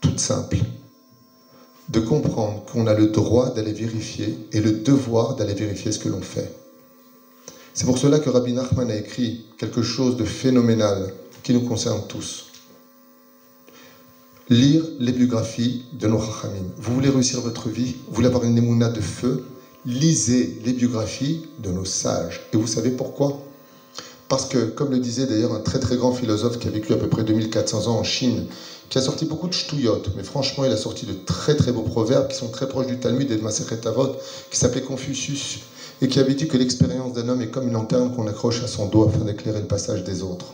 toute 0.00 0.20
simple 0.20 0.58
de 1.88 2.00
comprendre 2.00 2.64
qu'on 2.66 2.86
a 2.86 2.94
le 2.94 3.06
droit 3.06 3.54
d'aller 3.54 3.72
vérifier 3.72 4.38
et 4.52 4.60
le 4.60 4.72
devoir 4.72 5.36
d'aller 5.36 5.54
vérifier 5.54 5.90
ce 5.90 5.98
que 5.98 6.08
l'on 6.08 6.20
fait. 6.20 6.52
C'est 7.72 7.86
pour 7.86 7.98
cela 7.98 8.18
que 8.18 8.28
Rabbi 8.28 8.52
Nachman 8.52 8.90
a 8.90 8.96
écrit 8.96 9.46
quelque 9.56 9.82
chose 9.82 10.16
de 10.16 10.24
phénoménal 10.24 11.14
qui 11.42 11.54
nous 11.54 11.62
concerne 11.62 12.02
tous 12.08 12.48
lire 14.50 14.82
les 14.98 15.12
biographies 15.12 15.84
de 15.92 16.06
nos 16.08 16.20
Chachamim. 16.20 16.64
Vous 16.78 16.94
voulez 16.94 17.10
réussir 17.10 17.40
votre 17.40 17.68
vie, 17.68 17.96
vous 18.08 18.14
voulez 18.14 18.28
avoir 18.28 18.44
une 18.44 18.56
émouna 18.56 18.88
de 18.88 19.00
feu, 19.00 19.44
lisez 19.84 20.58
les 20.64 20.72
biographies 20.72 21.46
de 21.58 21.70
nos 21.70 21.84
sages. 21.84 22.40
Et 22.52 22.56
vous 22.56 22.66
savez 22.66 22.90
pourquoi? 22.90 23.42
Parce 24.28 24.44
que, 24.44 24.66
comme 24.66 24.90
le 24.90 24.98
disait 24.98 25.26
d'ailleurs 25.26 25.54
un 25.54 25.60
très 25.60 25.78
très 25.78 25.96
grand 25.96 26.12
philosophe 26.12 26.58
qui 26.58 26.68
a 26.68 26.70
vécu 26.70 26.92
à 26.92 26.98
peu 26.98 27.06
près 27.08 27.24
2400 27.24 27.86
ans 27.86 27.96
en 27.98 28.02
Chine, 28.02 28.44
qui 28.90 28.98
a 28.98 29.00
sorti 29.00 29.24
beaucoup 29.24 29.48
de 29.48 29.54
ch'touillottes, 29.54 30.10
mais 30.14 30.22
franchement, 30.22 30.64
il 30.64 30.72
a 30.72 30.76
sorti 30.76 31.06
de 31.06 31.14
très 31.14 31.54
très 31.54 31.72
beaux 31.72 31.82
proverbes 31.82 32.28
qui 32.28 32.36
sont 32.36 32.48
très 32.48 32.66
proches 32.66 32.86
du 32.86 32.98
Talmud 32.98 33.30
et 33.30 33.36
de 33.36 33.42
Masechet 33.42 33.86
Avot, 33.86 34.08
qui 34.50 34.58
s'appelait 34.58 34.82
Confucius, 34.82 35.60
et 36.02 36.08
qui 36.08 36.18
avait 36.20 36.34
dit 36.34 36.46
que 36.46 36.58
l'expérience 36.58 37.14
d'un 37.14 37.28
homme 37.28 37.40
est 37.40 37.46
comme 37.46 37.66
une 37.66 37.72
lanterne 37.72 38.10
qu'on 38.10 38.26
accroche 38.26 38.62
à 38.62 38.66
son 38.66 38.86
dos 38.86 39.04
afin 39.04 39.24
d'éclairer 39.24 39.60
le 39.60 39.66
passage 39.66 40.04
des 40.04 40.22
autres. 40.22 40.52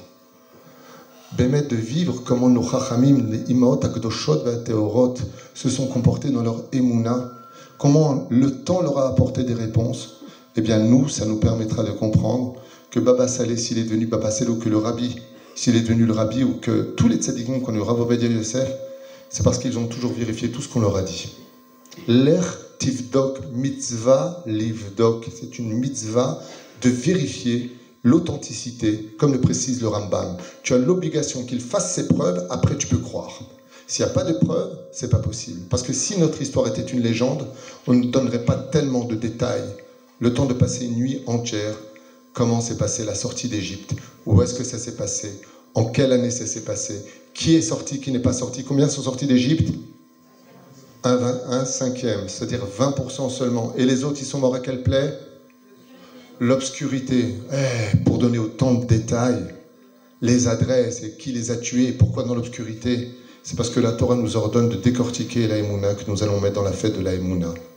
Bémet 1.36 1.62
de 1.62 1.76
vivre 1.76 2.22
comment 2.24 2.48
nos 2.48 2.62
chachamim, 2.62 3.26
les 3.28 3.42
imaot 3.50 3.80
akdoshot 3.82 4.36
teorot, 4.64 5.14
se 5.52 5.68
sont 5.68 5.88
comportés 5.88 6.30
dans 6.30 6.42
leur 6.42 6.62
émouna, 6.70 7.28
comment 7.76 8.24
le 8.30 8.52
temps 8.52 8.80
leur 8.82 8.98
a 8.98 9.08
apporté 9.08 9.42
des 9.42 9.54
réponses, 9.54 10.10
eh 10.56 10.60
bien 10.60 10.78
nous, 10.78 11.08
ça 11.08 11.26
nous 11.26 11.36
permettra 11.36 11.82
de 11.82 11.90
comprendre 11.90 12.52
que 12.94 13.00
Baba 13.00 13.26
Saleh, 13.26 13.56
s'il 13.56 13.78
est 13.78 13.84
devenu 13.84 14.06
Baba 14.06 14.30
Saleh, 14.30 14.50
ou 14.50 14.56
que 14.56 14.68
le 14.68 14.78
Rabbi 14.78 15.16
s'il 15.56 15.76
est 15.76 15.82
devenu 15.82 16.04
le 16.04 16.12
rabbi 16.12 16.42
ou 16.44 16.54
que 16.54 16.94
tous 16.96 17.08
les 17.08 17.16
tzadikim 17.16 17.60
qu'on 17.60 17.74
a 17.74 17.78
eu 17.78 17.82
Rav 17.82 18.00
Ovadia 18.00 18.28
Yosef, 18.28 18.72
c'est 19.30 19.42
parce 19.42 19.58
qu'ils 19.58 19.78
ont 19.78 19.86
toujours 19.86 20.12
vérifié 20.12 20.50
tout 20.50 20.60
ce 20.60 20.68
qu'on 20.68 20.80
leur 20.80 20.96
a 20.96 21.02
dit. 21.02 21.28
L'er 22.08 22.44
tivdok 22.78 23.38
mitzvah 23.52 24.42
livdok, 24.46 25.28
c'est 25.34 25.58
une 25.58 25.72
mitzvah 25.74 26.40
de 26.82 26.88
vérifier 26.88 27.70
l'authenticité, 28.02 29.14
comme 29.18 29.32
le 29.32 29.40
précise 29.40 29.80
le 29.80 29.88
Rambam. 29.88 30.36
Tu 30.62 30.74
as 30.74 30.78
l'obligation 30.78 31.44
qu'il 31.44 31.60
fasse 31.60 31.94
ses 31.94 32.08
preuves, 32.08 32.44
après 32.50 32.76
tu 32.76 32.88
peux 32.88 32.98
croire. 32.98 33.40
S'il 33.86 34.04
n'y 34.04 34.10
a 34.10 34.14
pas 34.14 34.24
de 34.24 34.32
preuves, 34.32 34.76
c'est 34.92 35.10
pas 35.10 35.18
possible. 35.18 35.60
Parce 35.70 35.82
que 35.82 35.92
si 35.92 36.16
notre 36.16 36.42
histoire 36.42 36.66
était 36.66 36.82
une 36.82 37.00
légende, 37.00 37.48
on 37.86 37.94
ne 37.94 38.06
donnerait 38.06 38.44
pas 38.44 38.56
tellement 38.56 39.04
de 39.04 39.14
détails. 39.14 39.68
Le 40.20 40.32
temps 40.32 40.46
de 40.46 40.54
passer 40.54 40.86
une 40.86 40.96
nuit 40.96 41.22
entière 41.26 41.76
comment 42.34 42.60
s'est 42.60 42.76
passée 42.76 43.04
la 43.04 43.14
sortie 43.14 43.48
d'Égypte, 43.48 43.94
où 44.26 44.42
est-ce 44.42 44.54
que 44.54 44.64
ça 44.64 44.76
s'est 44.76 44.96
passé, 44.96 45.40
en 45.74 45.86
quelle 45.86 46.12
année 46.12 46.30
ça 46.30 46.46
s'est 46.46 46.64
passé, 46.64 47.02
qui 47.32 47.54
est 47.54 47.62
sorti, 47.62 48.00
qui 48.00 48.12
n'est 48.12 48.18
pas 48.18 48.32
sorti, 48.32 48.64
combien 48.64 48.88
sont 48.88 49.02
sortis 49.02 49.26
d'Égypte? 49.26 49.72
Un, 51.04 51.66
cinquième, 51.66 52.28
c'est-à-dire 52.28 52.66
20% 52.66 53.28
seulement. 53.28 53.74
Et 53.76 53.84
les 53.84 54.04
autres, 54.04 54.18
ils 54.22 54.26
sont 54.26 54.38
morts 54.38 54.54
à 54.54 54.60
quelle 54.60 54.82
plaie? 54.82 55.18
L'obscurité. 56.40 57.34
Eh, 57.52 57.96
pour 58.06 58.16
donner 58.16 58.38
autant 58.38 58.72
de 58.72 58.86
détails, 58.86 59.54
les 60.22 60.48
adresses 60.48 61.02
et 61.02 61.10
qui 61.10 61.32
les 61.32 61.50
a 61.50 61.56
tués, 61.56 61.92
pourquoi 61.92 62.22
dans 62.22 62.34
l'obscurité? 62.34 63.10
C'est 63.42 63.54
parce 63.54 63.68
que 63.68 63.80
la 63.80 63.92
Torah 63.92 64.14
nous 64.14 64.36
ordonne 64.36 64.70
de 64.70 64.76
décortiquer 64.76 65.46
la 65.46 65.60
que 65.94 66.10
nous 66.10 66.22
allons 66.22 66.40
mettre 66.40 66.54
dans 66.54 66.62
la 66.62 66.72
fête 66.72 66.96
de 66.96 67.02
la 67.02 67.12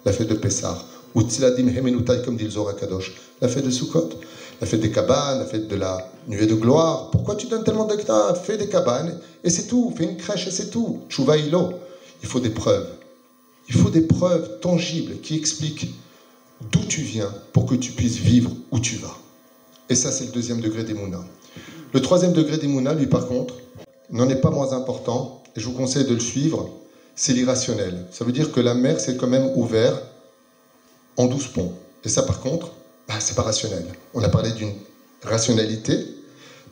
la 0.05 0.13
fête 0.13 0.29
de 0.29 0.35
Pessah, 0.35 0.81
ou 1.13 1.21
Tziladim 1.23 1.67
Hemenutai, 1.67 2.21
comme 2.23 2.37
dit 2.37 2.45
le 2.45 2.51
Zohar 2.51 2.77
Kadosh, 2.77 3.13
la 3.41 3.49
fête 3.49 3.65
de 3.65 3.71
Sukkot? 3.71 4.11
La 4.59 4.67
fête 4.67 4.81
des 4.81 4.91
cabanes, 4.91 5.39
la 5.39 5.45
fête 5.45 5.67
de 5.67 5.75
la 5.75 6.09
nuée 6.27 6.47
de 6.47 6.55
gloire. 6.55 7.09
Pourquoi 7.11 7.35
tu 7.35 7.47
donnes 7.47 7.63
tellement 7.63 7.85
d'hectares 7.85 8.37
Fais 8.37 8.57
des 8.57 8.67
cabanes 8.67 9.19
et 9.43 9.49
c'est 9.49 9.67
tout. 9.67 9.93
Fais 9.95 10.05
une 10.05 10.17
crèche 10.17 10.47
et 10.47 10.51
c'est 10.51 10.69
tout. 10.69 11.01
Chouvaïlo. 11.09 11.73
Il 12.21 12.27
faut 12.27 12.39
des 12.39 12.49
preuves. 12.49 12.87
Il 13.69 13.75
faut 13.75 13.89
des 13.89 14.01
preuves 14.01 14.59
tangibles 14.59 15.19
qui 15.21 15.35
expliquent 15.35 15.93
d'où 16.71 16.79
tu 16.87 17.01
viens 17.01 17.31
pour 17.53 17.65
que 17.65 17.75
tu 17.75 17.91
puisses 17.91 18.17
vivre 18.17 18.51
où 18.71 18.79
tu 18.79 18.95
vas. 18.95 19.15
Et 19.89 19.95
ça, 19.95 20.11
c'est 20.11 20.25
le 20.25 20.31
deuxième 20.31 20.59
degré 20.59 20.83
des 20.83 20.93
Mouna. 20.93 21.23
Le 21.93 22.01
troisième 22.01 22.33
degré 22.33 22.57
des 22.57 22.67
Mouna, 22.67 22.93
lui, 22.93 23.07
par 23.07 23.27
contre, 23.27 23.55
n'en 24.09 24.27
est 24.29 24.41
pas 24.41 24.49
moins 24.49 24.73
important, 24.73 25.43
et 25.55 25.59
je 25.59 25.65
vous 25.65 25.73
conseille 25.73 26.05
de 26.05 26.13
le 26.13 26.19
suivre, 26.19 26.69
c'est 27.15 27.33
l'irrationnel. 27.33 28.05
Ça 28.11 28.25
veut 28.25 28.31
dire 28.31 28.51
que 28.51 28.59
la 28.59 28.73
mer 28.73 28.99
s'est 28.99 29.17
quand 29.17 29.27
même 29.27 29.51
ouverte 29.55 30.03
en 31.15 31.25
douze 31.25 31.47
ponts. 31.47 31.73
Et 32.03 32.09
ça, 32.09 32.23
par 32.23 32.39
contre, 32.39 32.71
bah, 33.07 33.15
c'est 33.19 33.35
pas 33.35 33.43
rationnel. 33.43 33.85
On 34.13 34.23
a 34.23 34.29
parlé 34.29 34.51
d'une 34.51 34.73
rationalité. 35.23 36.05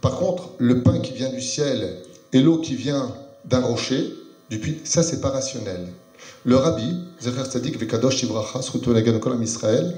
Par 0.01 0.17
contre, 0.17 0.49
le 0.57 0.83
pain 0.83 0.99
qui 0.99 1.13
vient 1.13 1.29
du 1.29 1.41
ciel 1.41 1.97
et 2.33 2.41
l'eau 2.41 2.59
qui 2.59 2.75
vient 2.75 3.15
d'un 3.45 3.61
rocher, 3.61 4.11
du 4.49 4.59
puits, 4.59 4.79
ça 4.83 5.01
c'est 5.01 5.21
pas 5.21 5.29
rationnel. 5.29 5.87
Le 6.43 6.57
rabbi, 6.57 6.95
Zecher 7.21 7.45
Tzadik 7.45 7.79
Vekadosh 7.79 8.23
Ibracha, 8.23 8.59
Israël, 9.41 9.95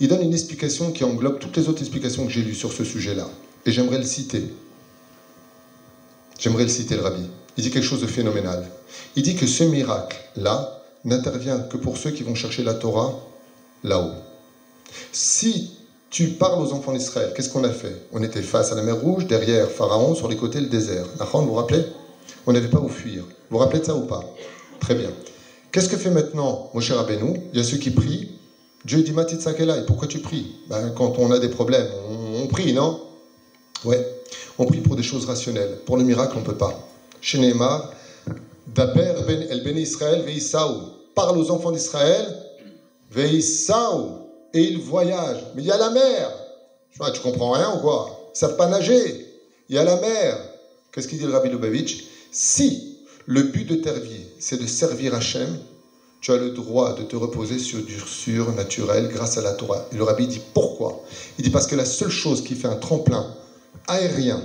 il 0.00 0.08
donne 0.08 0.22
une 0.22 0.32
explication 0.32 0.92
qui 0.92 1.04
englobe 1.04 1.38
toutes 1.38 1.56
les 1.56 1.68
autres 1.68 1.80
explications 1.80 2.24
que 2.26 2.32
j'ai 2.32 2.42
lues 2.42 2.54
sur 2.54 2.72
ce 2.72 2.84
sujet-là. 2.84 3.28
Et 3.66 3.72
j'aimerais 3.72 3.98
le 3.98 4.04
citer. 4.04 4.44
J'aimerais 6.38 6.64
le 6.64 6.68
citer, 6.68 6.94
le 6.94 7.02
rabbi. 7.02 7.22
Il 7.56 7.64
dit 7.64 7.70
quelque 7.70 7.84
chose 7.84 8.00
de 8.00 8.06
phénoménal. 8.06 8.64
Il 9.16 9.24
dit 9.24 9.34
que 9.34 9.46
ce 9.46 9.64
miracle-là 9.64 10.82
n'intervient 11.04 11.58
que 11.58 11.76
pour 11.76 11.96
ceux 11.96 12.10
qui 12.10 12.22
vont 12.22 12.36
chercher 12.36 12.62
la 12.62 12.74
Torah 12.74 13.18
là-haut. 13.82 14.12
Si 15.10 15.77
tu 16.10 16.28
parles 16.28 16.62
aux 16.62 16.72
enfants 16.72 16.92
d'Israël. 16.92 17.32
Qu'est-ce 17.34 17.50
qu'on 17.50 17.64
a 17.64 17.70
fait? 17.70 17.94
On 18.12 18.22
était 18.22 18.42
face 18.42 18.72
à 18.72 18.74
la 18.74 18.82
mer 18.82 18.96
Rouge, 18.96 19.26
derrière 19.26 19.68
Pharaon, 19.70 20.14
sur 20.14 20.28
les 20.28 20.36
côtés 20.36 20.60
le 20.60 20.68
désert. 20.68 21.04
vous 21.32 21.46
vous 21.46 21.54
rappelez? 21.54 21.84
On 22.46 22.52
n'avait 22.52 22.68
pas 22.68 22.80
où 22.80 22.88
fuir. 22.88 23.24
Vous 23.24 23.56
vous 23.56 23.58
rappelez 23.58 23.80
de 23.80 23.84
ça 23.84 23.94
ou 23.94 24.06
pas? 24.06 24.24
Très 24.80 24.94
bien. 24.94 25.10
Qu'est-ce 25.70 25.88
que 25.88 25.96
fait 25.96 26.10
maintenant 26.10 26.70
Moshe 26.72 26.90
Rabbeinu? 26.90 27.40
Il 27.52 27.58
y 27.58 27.60
a 27.60 27.64
ceux 27.64 27.76
qui 27.76 27.90
prient. 27.90 28.30
Dieu 28.84 29.02
dit 29.02 29.12
Et 29.12 29.86
pourquoi 29.86 30.08
tu 30.08 30.20
pries? 30.20 30.56
Ben, 30.68 30.92
Quand 30.96 31.18
on 31.18 31.30
a 31.30 31.38
des 31.38 31.48
problèmes, 31.48 31.88
on, 32.42 32.46
prie, 32.46 32.72
non? 32.72 33.00
Ouais. 33.84 34.02
On 34.58 34.64
prie 34.64 34.80
pour 34.80 34.96
des 34.96 35.02
choses 35.02 35.26
rationnelles. 35.26 35.78
Pour 35.84 35.98
le 35.98 36.04
miracle, 36.04 36.32
on 36.36 36.40
ne 36.40 36.44
peut 36.44 36.56
pas. 36.56 36.72
Chez 37.20 37.38
Neymar, 37.38 37.92
Daber 38.66 39.14
ben 39.26 39.46
el 39.50 39.62
ben 39.62 39.76
Israël 39.76 40.22
veisaou. 40.22 40.92
Parle 41.14 41.36
aux 41.38 41.50
enfants 41.50 41.72
d'Israël, 41.72 42.26
veisaou 43.10 44.27
et 44.54 44.62
ils 44.62 44.78
voyagent. 44.78 45.44
Mais 45.54 45.62
il 45.62 45.66
y 45.66 45.72
a 45.72 45.78
la 45.78 45.90
mer. 45.90 46.30
Tu 47.14 47.20
comprends 47.20 47.52
rien 47.52 47.76
ou 47.76 47.80
quoi? 47.80 48.30
Ils 48.34 48.38
savent 48.38 48.56
pas 48.56 48.66
nager. 48.66 49.26
Il 49.68 49.76
y 49.76 49.78
a 49.78 49.84
la 49.84 50.00
mer. 50.00 50.38
Qu'est-ce 50.92 51.08
qu'il 51.08 51.18
dit 51.18 51.24
le 51.24 51.32
Rabbi 51.32 51.50
Lubavitch? 51.50 52.04
Si 52.32 52.98
le 53.26 53.42
but 53.42 53.68
de 53.68 53.76
ta 53.76 53.92
vie, 53.92 54.24
c'est 54.38 54.60
de 54.60 54.66
servir 54.66 55.14
Hachem, 55.14 55.58
tu 56.20 56.32
as 56.32 56.36
le 56.36 56.50
droit 56.50 56.94
de 56.94 57.04
te 57.04 57.14
reposer 57.14 57.58
sur 57.58 57.82
du 57.82 57.98
surnaturel 58.00 59.08
grâce 59.08 59.38
à 59.38 59.42
la 59.42 59.52
Torah. 59.52 59.86
Et 59.92 59.96
le 59.96 60.02
Rabbi 60.02 60.26
dit 60.26 60.40
pourquoi? 60.54 61.04
Il 61.38 61.44
dit 61.44 61.50
parce 61.50 61.66
que 61.66 61.76
la 61.76 61.84
seule 61.84 62.10
chose 62.10 62.42
qui 62.42 62.54
fait 62.54 62.68
un 62.68 62.76
tremplin 62.76 63.34
aérien 63.86 64.42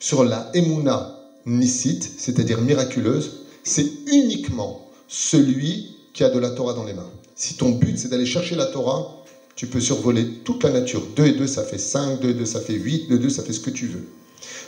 sur 0.00 0.24
la 0.24 0.50
Emouna 0.54 1.18
nicite, 1.44 2.10
c'est-à-dire 2.18 2.60
miraculeuse, 2.60 3.40
c'est 3.64 3.86
uniquement 4.06 4.86
celui 5.08 5.96
qui 6.14 6.24
a 6.24 6.30
de 6.30 6.38
la 6.38 6.50
Torah 6.50 6.72
dans 6.72 6.84
les 6.84 6.94
mains. 6.94 7.10
Si 7.38 7.54
ton 7.54 7.70
but 7.70 7.96
c'est 7.96 8.08
d'aller 8.08 8.26
chercher 8.26 8.56
la 8.56 8.66
Torah, 8.66 9.24
tu 9.54 9.68
peux 9.68 9.80
survoler 9.80 10.40
toute 10.44 10.64
la 10.64 10.70
nature. 10.70 11.06
2 11.16 11.24
et 11.24 11.32
2 11.32 11.46
ça 11.46 11.62
fait 11.62 11.78
5, 11.78 12.20
2 12.20 12.30
et 12.30 12.34
2 12.34 12.44
ça 12.44 12.60
fait 12.60 12.74
8, 12.74 13.08
2 13.08 13.14
et 13.14 13.18
2 13.20 13.30
ça 13.30 13.44
fait 13.44 13.52
ce 13.52 13.60
que 13.60 13.70
tu 13.70 13.86
veux. 13.86 14.08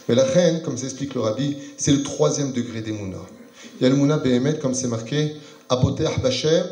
Mais 0.08 0.14
la 0.14 0.22
reine, 0.22 0.62
comme 0.62 0.76
s'explique 0.76 1.14
le 1.14 1.20
rabbi, 1.20 1.56
c'est 1.76 1.90
le 1.90 2.04
troisième 2.04 2.52
degré 2.52 2.80
des 2.80 2.92
Mouna. 2.92 3.18
Il 3.78 3.82
y 3.82 3.86
a 3.86 3.90
le 3.90 3.96
Mouna 3.96 4.18
Behemet, 4.18 4.58
comme 4.60 4.74
c'est 4.74 4.86
marqué, 4.86 5.32
Bashem, 5.68 6.64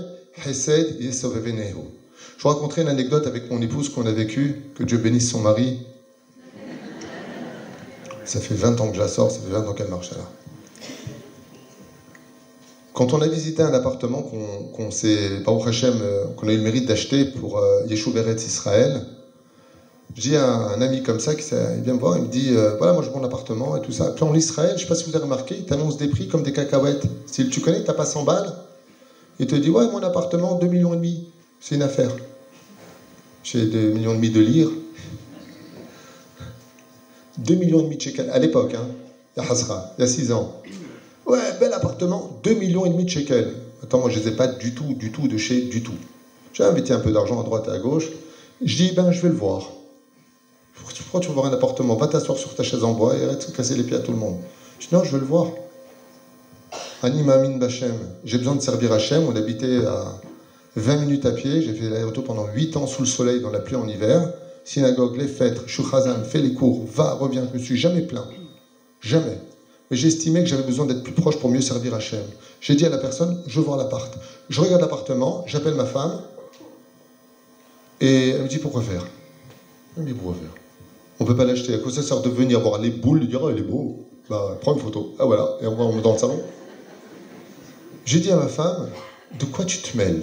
Hesed. 0.46 0.96
Je 1.00 2.42
vous 2.42 2.48
raconterai 2.48 2.82
une 2.82 2.88
anecdote 2.88 3.26
avec 3.26 3.50
mon 3.50 3.60
épouse 3.60 3.88
qu'on 3.88 4.06
a 4.06 4.12
vécue, 4.12 4.62
que 4.76 4.84
Dieu 4.84 4.98
bénisse 4.98 5.28
son 5.30 5.40
mari. 5.40 5.80
Ça 8.24 8.40
fait 8.40 8.54
20 8.54 8.80
ans 8.80 8.88
que 8.88 8.94
je 8.94 9.00
la 9.00 9.08
sors, 9.08 9.32
ça 9.32 9.40
fait 9.40 9.50
20 9.50 9.66
ans 9.66 9.72
qu'elle 9.72 9.88
marche 9.88 10.12
là. 10.12 10.30
Quand 12.98 13.14
on 13.14 13.22
a 13.22 13.28
visité 13.28 13.62
un 13.62 13.72
appartement 13.74 14.24
qu'on 14.24 14.90
s'est, 14.90 15.30
euh, 15.36 16.24
qu'on 16.36 16.48
a 16.48 16.52
eu 16.52 16.56
le 16.56 16.62
mérite 16.64 16.88
d'acheter 16.88 17.26
pour 17.26 17.58
euh, 17.58 17.84
Yeshua 17.86 18.12
Beretz 18.12 18.44
Israël, 18.44 19.04
j'ai 20.16 20.36
un, 20.36 20.82
ami 20.82 21.04
comme 21.04 21.20
ça 21.20 21.36
qui 21.36 21.44
vient 21.84 21.94
me 21.94 22.00
voir, 22.00 22.16
il 22.16 22.24
me 22.24 22.28
dit 22.28 22.50
euh, 22.56 22.74
Voilà, 22.76 22.94
moi 22.94 23.04
je 23.04 23.10
mon 23.10 23.22
appartement 23.22 23.76
et 23.76 23.80
tout 23.82 23.92
ça. 23.92 24.10
Puis 24.10 24.24
en 24.24 24.34
Israël, 24.34 24.70
je 24.70 24.74
ne 24.74 24.80
sais 24.80 24.86
pas 24.86 24.96
si 24.96 25.04
vous 25.04 25.14
avez 25.14 25.22
remarqué, 25.22 25.58
il 25.58 25.64
t'annonce 25.64 25.96
des 25.96 26.08
prix 26.08 26.26
comme 26.26 26.42
des 26.42 26.50
cacahuètes. 26.50 27.04
Si 27.24 27.46
tu 27.46 27.60
connais, 27.60 27.82
tu 27.82 27.86
n'as 27.86 27.94
pas 27.94 28.04
100 28.04 28.24
balles, 28.24 28.52
il 29.38 29.46
te 29.46 29.54
dit 29.54 29.70
Ouais, 29.70 29.86
mon 29.86 30.02
appartement, 30.02 30.56
2 30.56 30.66
millions 30.66 30.92
et 30.92 30.96
demi. 30.96 31.22
C'est 31.60 31.76
une 31.76 31.82
affaire. 31.82 32.16
J'ai 33.44 33.66
2 33.66 33.90
millions 33.90 34.10
et 34.10 34.16
demi 34.16 34.30
de 34.30 34.40
lire. 34.40 34.72
2 37.38 37.54
millions 37.54 37.78
et 37.78 37.84
demi 37.84 37.96
de 37.96 38.28
à 38.28 38.40
l'époque, 38.40 38.74
hein, 38.74 38.88
il 39.36 40.00
y 40.00 40.02
a 40.02 40.06
6 40.08 40.32
ans. 40.32 40.52
Ouais, 41.28 41.52
bel 41.60 41.74
appartement, 41.74 42.40
2 42.42 42.54
millions 42.54 42.86
et 42.86 42.88
demi 42.88 43.04
de 43.04 43.10
shekels. 43.10 43.52
Attends, 43.82 44.00
moi 44.00 44.08
je 44.08 44.18
les 44.18 44.28
ai 44.28 44.32
pas 44.32 44.46
du 44.46 44.74
tout, 44.74 44.94
du 44.94 45.12
tout 45.12 45.28
de 45.28 45.36
chez 45.36 45.60
du 45.60 45.82
tout. 45.82 45.92
J'ai 46.54 46.64
invité 46.64 46.94
un 46.94 47.00
peu 47.00 47.12
d'argent 47.12 47.38
à 47.38 47.44
droite 47.44 47.68
et 47.68 47.70
à 47.70 47.78
gauche. 47.78 48.08
Je 48.62 48.74
dis, 48.74 48.92
ben 48.92 49.10
je 49.10 49.20
vais 49.20 49.28
le 49.28 49.34
voir. 49.34 49.68
Pourquoi 50.74 51.20
tu 51.20 51.28
veux 51.28 51.34
voir 51.34 51.44
un 51.44 51.52
appartement? 51.52 51.96
Va 51.96 52.06
t'asseoir 52.06 52.38
sur 52.38 52.54
ta 52.54 52.62
chaise 52.62 52.82
en 52.82 52.94
bois 52.94 53.14
et 53.14 53.24
arrête 53.24 53.46
de 53.46 53.54
casser 53.54 53.76
les 53.76 53.84
pieds 53.84 53.96
à 53.96 54.00
tout 54.00 54.12
le 54.12 54.16
monde. 54.16 54.38
Je 54.80 54.88
dis, 54.88 54.94
non, 54.94 55.04
je 55.04 55.12
veux 55.12 55.18
le 55.18 55.26
voir. 55.26 55.48
Anima 57.02 57.34
Amin 57.34 57.58
Bachem, 57.58 58.08
j'ai 58.24 58.38
besoin 58.38 58.54
de 58.54 58.62
servir 58.62 58.90
Hachem. 58.94 59.24
On 59.28 59.36
habitait 59.36 59.84
à 59.84 60.14
20 60.76 60.96
minutes 60.96 61.26
à 61.26 61.32
pied. 61.32 61.60
J'ai 61.60 61.74
fait 61.74 61.90
l'aéroport 61.90 62.24
pendant 62.24 62.46
8 62.46 62.78
ans 62.78 62.86
sous 62.86 63.02
le 63.02 63.06
soleil, 63.06 63.42
dans 63.42 63.50
la 63.50 63.60
pluie 63.60 63.76
en 63.76 63.86
hiver. 63.86 64.30
Synagogue, 64.64 65.18
les 65.18 65.28
fêtes, 65.28 65.66
Shuchazan, 65.66 66.24
fait 66.24 66.40
les 66.40 66.54
cours, 66.54 66.86
va, 66.86 67.12
reviens. 67.12 67.46
Je 67.52 67.58
me 67.58 67.62
suis 67.62 67.76
jamais 67.76 68.00
plaint. 68.00 68.28
Jamais 69.02 69.38
mais 69.90 69.96
j'estimais 69.96 70.42
que 70.42 70.48
j'avais 70.48 70.62
besoin 70.62 70.86
d'être 70.86 71.02
plus 71.02 71.12
proche 71.12 71.38
pour 71.38 71.50
mieux 71.50 71.60
servir 71.60 71.94
Hachem. 71.94 72.24
J'ai 72.60 72.74
dit 72.74 72.84
à 72.84 72.90
la 72.90 72.98
personne, 72.98 73.40
je 73.46 73.60
voir 73.60 73.76
l'appart. 73.76 74.12
Je 74.48 74.60
regarde 74.60 74.80
l'appartement, 74.80 75.44
j'appelle 75.46 75.74
ma 75.74 75.86
femme, 75.86 76.20
et 78.00 78.30
elle 78.30 78.42
me 78.42 78.48
dit 78.48 78.58
pourquoi 78.58 78.82
faire? 78.82 79.04
Elle 79.96 80.04
me 80.04 80.08
dit 80.08 80.14
pourquoi 80.14 80.34
faire? 80.34 80.50
On 81.20 81.24
ne 81.24 81.28
peut 81.28 81.34
pas 81.34 81.44
l'acheter. 81.44 81.74
À 81.74 81.78
quoi 81.78 81.90
ça 81.90 82.02
sert 82.02 82.20
de 82.20 82.28
venir 82.28 82.60
voir 82.60 82.78
les 82.78 82.90
boules, 82.90 83.20
de 83.20 83.26
dire 83.26 83.42
oh, 83.42 83.50
il 83.50 83.58
est 83.58 83.62
beau 83.62 83.96
Bah, 84.28 84.56
prends 84.60 84.74
une 84.74 84.78
photo. 84.78 85.14
Ah 85.18 85.24
voilà, 85.24 85.48
et 85.60 85.66
on 85.66 85.74
va 85.74 86.00
dans 86.00 86.12
le 86.12 86.18
salon. 86.18 86.40
J'ai 88.04 88.20
dit 88.20 88.30
à 88.30 88.36
ma 88.36 88.48
femme, 88.48 88.88
de 89.38 89.44
quoi 89.44 89.64
tu 89.64 89.78
te 89.78 89.96
mêles? 89.96 90.22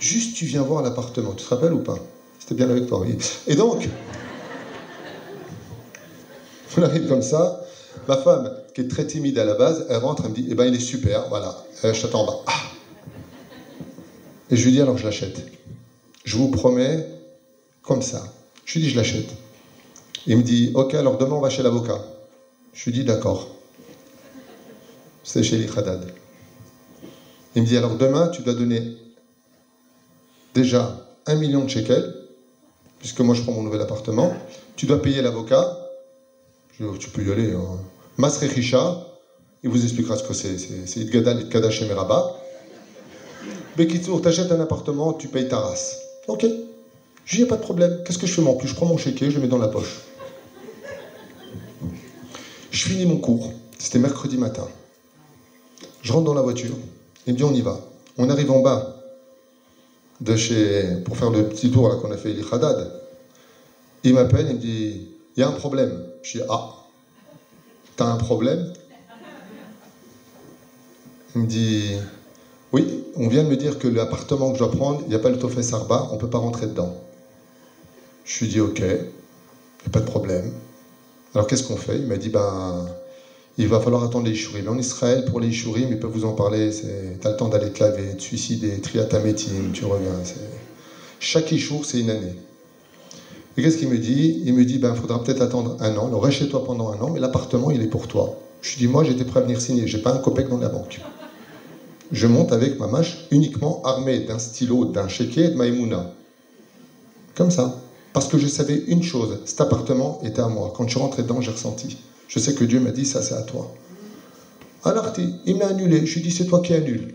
Juste, 0.00 0.34
tu 0.34 0.44
viens 0.44 0.62
voir 0.62 0.82
l'appartement. 0.82 1.34
Tu 1.34 1.44
te 1.44 1.50
rappelles 1.50 1.72
ou 1.72 1.80
pas? 1.80 1.98
C'était 2.38 2.54
bien 2.54 2.68
avec 2.68 2.86
toi, 2.86 3.00
oui. 3.00 3.16
Et 3.46 3.54
donc, 3.54 3.88
on 6.76 6.82
arrive 6.82 7.06
comme 7.06 7.22
ça. 7.22 7.60
Ma 8.10 8.16
femme, 8.16 8.52
qui 8.74 8.80
est 8.80 8.88
très 8.88 9.06
timide 9.06 9.38
à 9.38 9.44
la 9.44 9.54
base, 9.54 9.86
elle 9.88 9.98
rentre, 9.98 10.24
elle 10.24 10.32
me 10.32 10.34
dit, 10.34 10.44
eh 10.50 10.56
ben, 10.56 10.64
il 10.64 10.74
est 10.74 10.80
super, 10.80 11.28
voilà, 11.28 11.56
euh, 11.84 11.94
je 11.94 12.02
t'attends 12.02 12.22
en 12.22 12.26
bas. 12.26 12.38
Ah 12.48 12.60
Et 14.50 14.56
je 14.56 14.64
lui 14.64 14.72
dis, 14.72 14.80
alors 14.80 14.98
je 14.98 15.04
l'achète. 15.04 15.46
Je 16.24 16.36
vous 16.36 16.50
promets, 16.50 17.06
comme 17.82 18.02
ça. 18.02 18.24
Je 18.64 18.74
lui 18.74 18.80
dis, 18.80 18.90
je 18.90 18.96
l'achète. 18.96 19.28
Il 20.26 20.38
me 20.38 20.42
dit, 20.42 20.72
ok, 20.74 20.94
alors 20.94 21.18
demain 21.18 21.36
on 21.36 21.40
va 21.40 21.50
chez 21.50 21.62
l'avocat. 21.62 22.04
Je 22.74 22.86
lui 22.86 22.90
dis, 22.90 23.04
d'accord. 23.04 23.46
C'est 25.22 25.44
chez 25.44 25.58
l'Ikhadad. 25.58 26.12
Il 27.54 27.62
me 27.62 27.66
dit, 27.68 27.76
alors 27.76 27.94
demain, 27.94 28.26
tu 28.26 28.42
dois 28.42 28.54
donner 28.54 28.92
déjà 30.52 31.06
un 31.26 31.36
million 31.36 31.62
de 31.62 31.70
shekels, 31.70 32.12
puisque 32.98 33.20
moi 33.20 33.36
je 33.36 33.42
prends 33.42 33.52
mon 33.52 33.62
nouvel 33.62 33.82
appartement. 33.82 34.34
Tu 34.74 34.86
dois 34.86 35.00
payer 35.00 35.22
l'avocat. 35.22 35.78
Je 36.72 36.84
dis, 36.84 36.98
tu 36.98 37.10
peux 37.10 37.24
y 37.24 37.30
aller. 37.30 37.52
Hein. 37.52 37.78
Masrechisha, 38.20 39.06
il 39.62 39.70
vous 39.70 39.82
expliquera 39.82 40.16
ce 40.16 40.22
que 40.22 40.34
c'est. 40.34 40.58
C'est 40.58 41.00
Idgadal, 41.00 41.40
Idkadash 41.40 41.78
chez 41.78 41.86
Meraba. 41.86 42.36
Bekitsour, 43.76 44.20
t'achètes 44.20 44.52
un 44.52 44.60
appartement, 44.60 45.14
tu 45.14 45.28
payes 45.28 45.48
ta 45.48 45.58
race. 45.58 45.96
Ok. 46.28 46.44
Je 47.24 47.36
dis, 47.36 47.42
a 47.44 47.46
pas 47.46 47.56
de 47.56 47.62
problème. 47.62 48.02
Qu'est-ce 48.04 48.18
que 48.18 48.26
je 48.26 48.34
fais 48.34 48.42
plus? 48.58 48.68
Je 48.68 48.74
prends 48.74 48.86
mon 48.86 48.98
chéquier, 48.98 49.30
je 49.30 49.36
le 49.36 49.42
mets 49.42 49.48
dans 49.48 49.58
la 49.58 49.68
poche. 49.68 50.00
Je 52.70 52.88
finis 52.88 53.06
mon 53.06 53.16
cours. 53.16 53.52
C'était 53.78 53.98
mercredi 53.98 54.36
matin. 54.36 54.68
Je 56.02 56.12
rentre 56.12 56.26
dans 56.26 56.34
la 56.34 56.42
voiture. 56.42 56.76
Il 57.26 57.32
me 57.32 57.38
dit, 57.38 57.44
on 57.44 57.54
y 57.54 57.62
va. 57.62 57.80
On 58.18 58.28
arrive 58.28 58.50
en 58.50 58.60
bas 58.60 58.96
de 60.20 60.36
chez, 60.36 60.96
pour 61.06 61.16
faire 61.16 61.30
le 61.30 61.48
petit 61.48 61.70
tour 61.70 62.00
qu'on 62.02 62.10
a 62.10 62.18
fait, 62.18 62.34
l'Ikhadad. 62.34 62.92
Il 64.04 64.12
m'appelle, 64.12 64.46
il 64.50 64.56
me 64.56 64.60
dit, 64.60 65.08
il 65.36 65.40
y 65.40 65.42
a 65.42 65.48
un 65.48 65.52
problème. 65.52 66.04
Je 66.22 66.38
dis, 66.38 66.44
ah, 66.50 66.79
t'as 68.00 68.06
un 68.06 68.16
problème 68.16 68.66
Il 71.34 71.42
me 71.42 71.46
dit, 71.46 71.98
oui, 72.72 73.04
on 73.14 73.28
vient 73.28 73.44
de 73.44 73.48
me 73.48 73.56
dire 73.56 73.78
que 73.78 73.88
l'appartement 73.88 74.52
que 74.52 74.54
je 74.54 74.64
dois 74.64 74.70
prendre, 74.70 75.02
il 75.02 75.08
n'y 75.08 75.14
a 75.14 75.18
pas 75.18 75.28
le 75.28 75.62
Sarba, 75.62 76.08
on 76.10 76.14
ne 76.14 76.18
peut 76.18 76.30
pas 76.30 76.38
rentrer 76.38 76.66
dedans. 76.66 76.96
Je 78.24 78.40
lui 78.40 78.48
dis, 78.48 78.60
ok, 78.60 78.82
pas 79.92 80.00
de 80.00 80.06
problème. 80.06 80.50
Alors 81.34 81.46
qu'est-ce 81.46 81.62
qu'on 81.62 81.76
fait? 81.76 81.98
Il 81.98 82.06
m'a 82.06 82.16
dit, 82.16 82.30
ben, 82.30 82.86
il 83.58 83.68
va 83.68 83.80
falloir 83.80 84.02
attendre 84.02 84.24
les 84.24 84.32
Ishurim. 84.32 84.66
En 84.68 84.78
Israël, 84.78 85.26
pour 85.26 85.38
les 85.38 85.48
Ishurim, 85.48 85.90
ils 85.90 86.00
peuvent 86.00 86.10
vous 86.10 86.24
en 86.24 86.32
parler. 86.32 86.70
Tu 86.70 87.26
as 87.26 87.30
le 87.30 87.36
temps 87.36 87.48
d'aller 87.48 87.70
te 87.70 87.84
laver, 87.84 88.14
de 88.14 88.20
suicider, 88.20 88.80
triatamétine, 88.80 89.72
tu 89.72 89.84
reviens. 89.84 90.16
Chaque 91.18 91.52
Ishur, 91.52 91.84
c'est 91.84 92.00
une 92.00 92.08
année. 92.08 92.34
Et 93.60 93.62
qu'est-ce 93.62 93.76
qu'il 93.76 93.90
me 93.90 93.98
dit? 93.98 94.40
Il 94.46 94.54
me 94.54 94.64
dit, 94.64 94.78
ben, 94.78 94.94
faudra 94.94 95.22
peut-être 95.22 95.42
attendre 95.42 95.76
un 95.80 95.94
an. 95.98 96.06
Alors 96.06 96.22
reste 96.22 96.38
chez 96.38 96.48
toi 96.48 96.64
pendant 96.64 96.92
un 96.92 96.98
an, 97.02 97.10
mais 97.10 97.20
l'appartement, 97.20 97.70
il 97.70 97.82
est 97.82 97.88
pour 97.88 98.08
toi. 98.08 98.38
Je 98.62 98.70
lui 98.70 98.78
dis, 98.78 98.88
moi, 98.88 99.04
j'étais 99.04 99.26
prêt 99.26 99.40
à 99.40 99.42
venir 99.42 99.60
signer. 99.60 99.86
J'ai 99.86 99.98
pas 99.98 100.14
un 100.14 100.18
copec 100.18 100.48
dans 100.48 100.56
la 100.56 100.70
banque. 100.70 101.02
Je 102.10 102.26
monte 102.26 102.52
avec 102.52 102.80
ma 102.80 102.86
mâche 102.86 103.26
uniquement 103.30 103.82
armée 103.84 104.20
d'un 104.20 104.38
stylo, 104.38 104.86
d'un 104.86 105.08
chéquier 105.08 105.44
et 105.44 105.48
de 105.50 105.56
maïmouna. 105.56 106.10
Comme 107.34 107.50
ça. 107.50 107.82
Parce 108.14 108.28
que 108.28 108.38
je 108.38 108.46
savais 108.46 108.82
une 108.86 109.02
chose, 109.02 109.40
cet 109.44 109.60
appartement 109.60 110.20
était 110.24 110.40
à 110.40 110.48
moi. 110.48 110.72
Quand 110.74 110.88
je 110.88 110.98
rentré 110.98 111.22
dedans, 111.22 111.42
j'ai 111.42 111.50
ressenti. 111.50 111.98
Je 112.28 112.38
sais 112.38 112.54
que 112.54 112.64
Dieu 112.64 112.80
m'a 112.80 112.92
dit, 112.92 113.04
ça 113.04 113.20
c'est 113.20 113.34
à 113.34 113.42
toi. 113.42 113.74
Alors, 114.84 115.12
il 115.44 115.56
m'a 115.58 115.66
annulé. 115.66 116.06
Je 116.06 116.14
lui 116.14 116.20
ai 116.20 116.22
dit, 116.22 116.30
c'est 116.30 116.46
toi 116.46 116.60
qui 116.60 116.72
annule. 116.72 117.14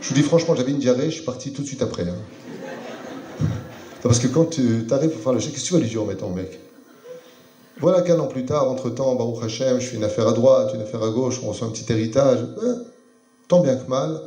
Je 0.00 0.08
lui 0.08 0.14
dis, 0.20 0.22
franchement, 0.26 0.56
j'avais 0.56 0.72
une 0.72 0.80
diarrhée, 0.80 1.04
je 1.04 1.14
suis 1.14 1.24
parti 1.24 1.52
tout 1.52 1.62
de 1.62 1.68
suite 1.68 1.82
après. 1.82 2.02
Hein. 2.02 2.16
Parce 4.04 4.18
que 4.18 4.26
quand 4.26 4.44
tu 4.44 4.86
arrives 4.90 5.10
pour 5.10 5.22
faire 5.22 5.32
le 5.32 5.40
chèque, 5.40 5.54
qu'est-ce 5.54 5.64
que 5.64 5.68
tu 5.68 5.74
vas 5.74 5.80
lui 5.80 5.88
dire, 5.88 6.02
ton 6.18 6.30
mec? 6.30 6.60
Voilà 7.80 8.02
qu'un 8.02 8.20
an 8.20 8.26
plus 8.26 8.44
tard, 8.44 8.70
entre-temps, 8.70 9.14
Baruch 9.14 9.42
Hashem, 9.42 9.80
je 9.80 9.86
fais 9.86 9.96
une 9.96 10.04
affaire 10.04 10.28
à 10.28 10.34
droite, 10.34 10.72
une 10.74 10.82
affaire 10.82 11.02
à 11.02 11.10
gauche, 11.10 11.40
on 11.42 11.48
reçoit 11.48 11.66
un 11.66 11.70
petit 11.70 11.90
héritage. 11.90 12.40
tant 13.48 13.60
bien 13.60 13.76
que 13.76 13.88
mal, 13.88 14.20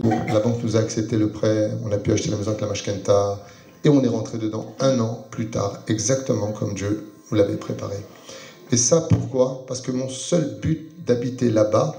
la 0.00 0.38
banque 0.40 0.62
nous 0.62 0.76
a 0.76 0.80
accepté 0.80 1.16
le 1.16 1.30
prêt, 1.30 1.72
on 1.82 1.90
a 1.92 1.98
pu 1.98 2.12
acheter 2.12 2.30
la 2.30 2.36
maison 2.36 2.50
avec 2.50 2.60
la 2.60 2.66
Mashkenta, 2.66 3.40
et 3.84 3.88
on 3.88 4.04
est 4.04 4.08
rentré 4.08 4.36
dedans 4.36 4.66
un 4.80 5.00
an 5.00 5.24
plus 5.30 5.46
tard, 5.46 5.72
exactement 5.88 6.52
comme 6.52 6.74
Dieu 6.74 7.02
nous 7.30 7.36
l'avait 7.38 7.56
préparé. 7.56 7.96
Et 8.70 8.76
ça, 8.76 9.00
pourquoi? 9.00 9.64
Parce 9.66 9.80
que 9.80 9.92
mon 9.92 10.08
seul 10.08 10.44
but 10.60 10.78
d'habiter 11.06 11.48
là-bas, 11.50 11.90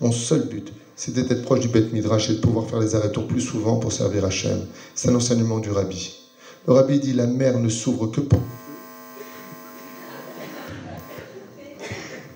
mon 0.00 0.12
seul 0.12 0.42
but, 0.42 0.72
c'était 0.96 1.24
d'être 1.24 1.42
proche 1.42 1.60
du 1.60 1.68
Beth 1.68 1.92
Midrash 1.92 2.30
et 2.30 2.34
de 2.34 2.40
pouvoir 2.40 2.64
faire 2.66 2.80
les 2.80 2.94
arrêts-tours 2.94 3.26
plus 3.26 3.42
souvent 3.42 3.76
pour 3.76 3.92
servir 3.92 4.24
Hachem. 4.24 4.64
C'est 4.94 5.10
un 5.10 5.14
enseignement 5.14 5.60
du 5.60 5.70
Rabbi. 5.70 6.17
Rabbi 6.68 7.00
dit 7.00 7.14
la 7.14 7.26
mer 7.26 7.58
ne 7.58 7.70
s'ouvre 7.70 8.08
que 8.08 8.20
pour. 8.20 8.42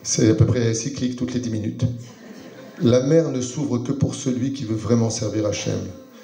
C'est 0.03 0.31
à 0.31 0.35
peu 0.35 0.47
près 0.47 0.73
cyclique 0.73 1.17
toutes 1.17 1.35
les 1.35 1.41
dix 1.41 1.51
minutes. 1.51 1.85
La 2.81 3.01
mer 3.01 3.31
ne 3.31 3.43
s'ouvre 3.43 3.77
que 3.79 3.93
pour 3.93 4.15
celui 4.15 4.55
qui 4.55 4.65
veut 4.65 4.75
vraiment 4.75 5.11
servir 5.11 5.45
Hachem. 5.45 5.79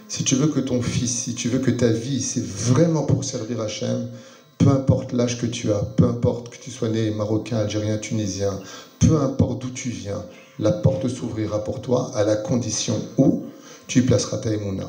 Si 0.08 0.24
tu 0.24 0.36
veux 0.36 0.46
que 0.46 0.58
ton 0.58 0.80
fils, 0.80 1.24
si 1.24 1.34
tu 1.34 1.50
veux 1.50 1.58
que 1.58 1.70
ta 1.70 1.90
vie, 1.90 2.22
c'est 2.22 2.42
vraiment 2.42 3.02
pour 3.02 3.24
servir 3.24 3.60
Hachem, 3.60 4.08
peu 4.56 4.70
importe 4.70 5.12
l'âge 5.12 5.36
que 5.36 5.46
tu 5.46 5.70
as, 5.70 5.82
peu 5.82 6.04
importe 6.04 6.48
que 6.48 6.56
tu 6.56 6.70
sois 6.70 6.88
né 6.88 7.10
marocain, 7.10 7.58
algérien, 7.58 7.98
tunisien, 7.98 8.58
peu 9.00 9.18
importe 9.20 9.60
d'où 9.60 9.70
tu 9.70 9.90
viens, 9.90 10.24
la 10.58 10.72
porte 10.72 11.08
s'ouvrira 11.08 11.62
pour 11.62 11.82
toi 11.82 12.10
à 12.14 12.24
la 12.24 12.36
condition 12.36 12.98
où 13.18 13.42
tu 13.86 14.02
placeras 14.02 14.38
ta 14.38 14.50
émouna. 14.50 14.88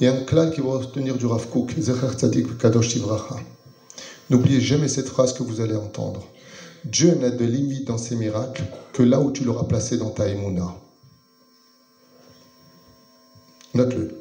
Il 0.00 0.04
y 0.04 0.08
a 0.08 0.14
un 0.14 0.24
clan 0.24 0.50
qui 0.50 0.62
va 0.62 0.78
retenir 0.78 1.18
du 1.18 1.26
Rav 1.26 1.46
Kook, 1.48 1.74
Kadosh 2.58 2.98
N'oubliez 4.30 4.60
jamais 4.60 4.88
cette 4.88 5.08
phrase 5.08 5.34
que 5.34 5.42
vous 5.42 5.60
allez 5.60 5.76
entendre. 5.76 6.26
Dieu 6.84 7.14
n'a 7.16 7.28
de 7.28 7.44
limite 7.44 7.86
dans 7.86 7.98
ses 7.98 8.16
miracles 8.16 8.64
que 8.94 9.02
là 9.02 9.20
où 9.20 9.30
tu 9.30 9.44
l'auras 9.44 9.64
placé 9.64 9.98
dans 9.98 10.08
ta 10.08 10.26
émouna. 10.26 10.74
Note-le. 13.74 14.16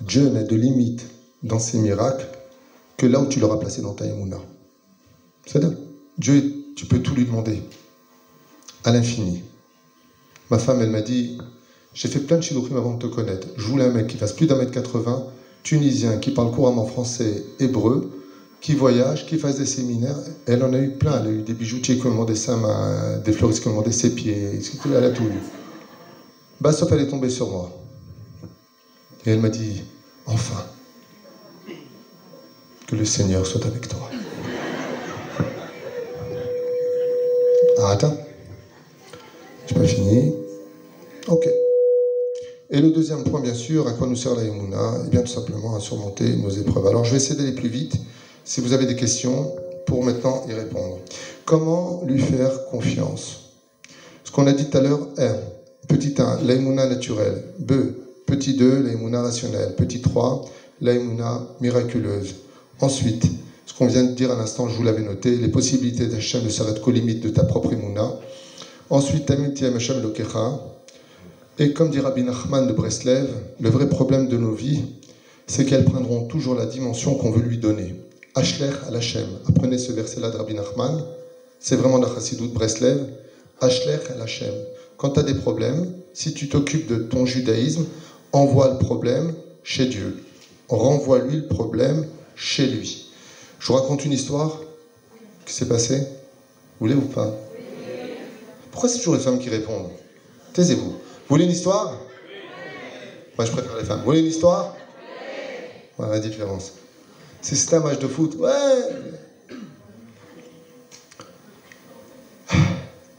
Dieu 0.00 0.30
n'a 0.30 0.42
de 0.42 0.56
limite 0.56 1.06
dans 1.42 1.58
ses 1.58 1.78
miracles 1.78 2.26
que 2.96 3.06
là 3.06 3.20
où 3.20 3.26
tu 3.26 3.38
l'auras 3.38 3.58
placé 3.58 3.82
dans 3.82 3.92
ta 3.92 4.06
émouna. 4.06 4.38
C'est 5.44 5.62
Dieu, 6.16 6.64
tu 6.74 6.86
peux 6.86 7.00
tout 7.00 7.14
lui 7.14 7.26
demander, 7.26 7.62
à 8.84 8.92
l'infini. 8.92 9.42
Ma 10.50 10.58
femme, 10.58 10.80
elle 10.80 10.90
m'a 10.90 11.02
dit, 11.02 11.38
j'ai 11.94 12.08
fait 12.08 12.20
plein 12.20 12.38
de 12.38 12.42
chilouchim 12.42 12.76
avant 12.76 12.94
de 12.94 12.98
te 12.98 13.06
connaître. 13.06 13.48
Je 13.56 13.66
voulais 13.66 13.84
un 13.84 13.90
mec 13.90 14.06
qui 14.06 14.16
fasse 14.16 14.32
plus 14.32 14.46
d'un 14.46 14.56
mètre 14.56 14.72
80, 14.72 15.26
tunisien, 15.62 16.16
qui 16.18 16.30
parle 16.30 16.50
couramment 16.50 16.86
français, 16.86 17.44
hébreu, 17.60 18.10
qui 18.60 18.74
voyage, 18.74 19.26
qui 19.26 19.36
fasse 19.38 19.56
des 19.56 19.66
séminaires. 19.66 20.16
Elle 20.46 20.62
en 20.62 20.72
a 20.72 20.78
eu 20.78 20.92
plein. 20.92 21.20
Elle 21.20 21.26
a 21.26 21.30
eu 21.30 21.42
des 21.42 21.52
bijoutiers 21.52 21.98
qui 21.98 22.06
ont 22.06 22.10
demandé 22.10 22.34
sa 22.34 22.56
main, 22.56 23.18
des 23.18 23.32
fleuristes 23.32 23.60
qui 23.60 23.68
ont 23.68 23.72
demandé 23.72 23.92
ses 23.92 24.14
pieds. 24.14 24.60
Elle 24.86 25.04
a 25.04 25.10
tout 25.10 25.24
eu. 25.24 25.40
Bah, 26.60 26.72
sauf 26.72 26.90
elle 26.92 27.00
est 27.00 27.08
tombée 27.08 27.28
sur 27.28 27.50
moi. 27.50 27.70
Et 29.26 29.30
elle 29.30 29.40
m'a 29.40 29.50
dit, 29.50 29.82
enfin, 30.26 30.64
que 32.86 32.96
le 32.96 33.04
Seigneur 33.04 33.46
soit 33.46 33.66
avec 33.66 33.88
toi. 33.88 34.08
Ah, 37.78 37.90
attends. 37.90 38.16
J'ai 39.66 39.74
pas 39.74 39.84
fini. 39.84 40.34
Ok. 41.26 41.48
Et 42.74 42.80
le 42.80 42.90
deuxième 42.90 43.22
point, 43.24 43.40
bien 43.40 43.52
sûr, 43.52 43.86
à 43.86 43.92
quoi 43.92 44.06
nous 44.06 44.16
sert 44.16 44.34
la 44.34 44.44
Yemuna 44.44 44.94
Eh 45.04 45.10
bien, 45.10 45.20
tout 45.20 45.30
simplement 45.30 45.76
à 45.76 45.80
surmonter 45.80 46.36
nos 46.36 46.48
épreuves. 46.48 46.86
Alors, 46.86 47.04
je 47.04 47.10
vais 47.10 47.18
essayer 47.18 47.36
d'aller 47.36 47.52
plus 47.52 47.68
vite. 47.68 47.96
Si 48.44 48.62
vous 48.62 48.72
avez 48.72 48.86
des 48.86 48.96
questions, 48.96 49.54
pour 49.86 50.02
maintenant 50.02 50.42
y 50.48 50.54
répondre. 50.54 50.98
Comment 51.44 52.02
lui 52.06 52.18
faire 52.18 52.64
confiance? 52.70 53.50
Ce 54.24 54.30
qu'on 54.30 54.46
a 54.46 54.54
dit 54.54 54.70
tout 54.70 54.78
à 54.78 54.80
l'heure, 54.80 55.06
1. 55.18 55.34
Petit 55.86 56.14
1, 56.16 56.44
l'aïmouna 56.44 56.88
naturelle. 56.88 57.44
B. 57.58 57.72
Petit 58.24 58.54
2, 58.54 58.84
l'aïmouna 58.84 59.20
rationnelle. 59.20 59.74
Petit 59.76 60.00
3, 60.00 60.46
l'aïmouna 60.80 61.48
miraculeuse. 61.60 62.36
Ensuite, 62.80 63.26
ce 63.66 63.74
qu'on 63.74 63.86
vient 63.86 64.04
de 64.04 64.12
dire 64.12 64.30
à 64.32 64.36
l'instant, 64.36 64.70
je 64.70 64.76
vous 64.78 64.82
l'avais 64.82 65.02
noté, 65.02 65.36
les 65.36 65.48
possibilités 65.48 66.06
d'Hachem 66.06 66.42
ne 66.42 66.48
s'arrêtent 66.48 66.80
qu'aux 66.80 66.90
limites 66.90 67.22
de 67.22 67.28
ta 67.28 67.44
propre 67.44 67.74
imuna. 67.74 68.14
Ensuite, 68.88 69.26
Tamim 69.26 69.52
Hashem 69.76 70.00
Lokecha. 70.00 70.71
Et 71.62 71.72
comme 71.74 71.90
dit 71.90 72.00
Rabbi 72.00 72.24
Nachman 72.24 72.66
de 72.66 72.72
Breslev, 72.72 73.28
le 73.60 73.70
vrai 73.70 73.88
problème 73.88 74.26
de 74.26 74.36
nos 74.36 74.52
vies, 74.52 74.82
c'est 75.46 75.64
qu'elles 75.64 75.84
prendront 75.84 76.24
toujours 76.24 76.56
la 76.56 76.66
dimension 76.66 77.14
qu'on 77.14 77.30
veut 77.30 77.40
lui 77.40 77.56
donner. 77.56 77.94
Ashler 78.34 78.70
al 78.88 78.96
Hashem. 78.96 79.28
Apprenez 79.48 79.78
ce 79.78 79.92
verset-là 79.92 80.32
de 80.32 80.38
Rabbi 80.38 80.54
Nachman. 80.54 81.04
C'est 81.60 81.76
vraiment 81.76 81.98
la 81.98 82.12
chassidut 82.12 82.48
de 82.48 82.52
Breslev. 82.52 83.06
Ashler 83.60 83.98
al 84.12 84.22
Hashem. 84.22 84.52
Quand 84.96 85.10
tu 85.10 85.20
as 85.20 85.22
des 85.22 85.34
problèmes, 85.34 85.86
si 86.12 86.34
tu 86.34 86.48
t'occupes 86.48 86.88
de 86.88 86.96
ton 86.96 87.26
judaïsme, 87.26 87.86
envoie 88.32 88.72
le 88.72 88.78
problème 88.78 89.32
chez 89.62 89.86
Dieu. 89.86 90.16
Renvoie-lui 90.68 91.36
le 91.36 91.46
problème 91.46 92.08
chez 92.34 92.66
lui. 92.66 93.06
Je 93.60 93.68
vous 93.68 93.74
raconte 93.74 94.04
une 94.04 94.12
histoire 94.12 94.58
qui 95.46 95.54
s'est 95.54 95.68
passée. 95.68 96.08
Voulez 96.80 96.96
ou 96.96 97.02
pas? 97.02 97.32
Pourquoi 98.72 98.88
c'est 98.88 98.98
toujours 98.98 99.14
les 99.14 99.20
femmes 99.20 99.38
qui 99.38 99.48
répondent? 99.48 99.90
Taisez-vous. 100.54 100.94
Vous 101.22 101.36
voulez 101.36 101.44
une 101.44 101.50
histoire? 101.50 101.98
Moi, 103.38 103.46
je 103.46 103.52
préfère 103.52 103.76
les 103.76 103.84
femmes. 103.84 104.00
Vous 104.00 104.04
voulez 104.04 104.20
une 104.20 104.26
histoire? 104.26 104.76
Voilà 105.96 106.14
la 106.14 106.20
différence. 106.20 106.72
Si 107.40 107.56
c'était 107.56 107.76
un 107.76 107.80
match 107.80 107.98
de 107.98 108.08
foot, 108.08 108.36
ouais. 108.36 108.50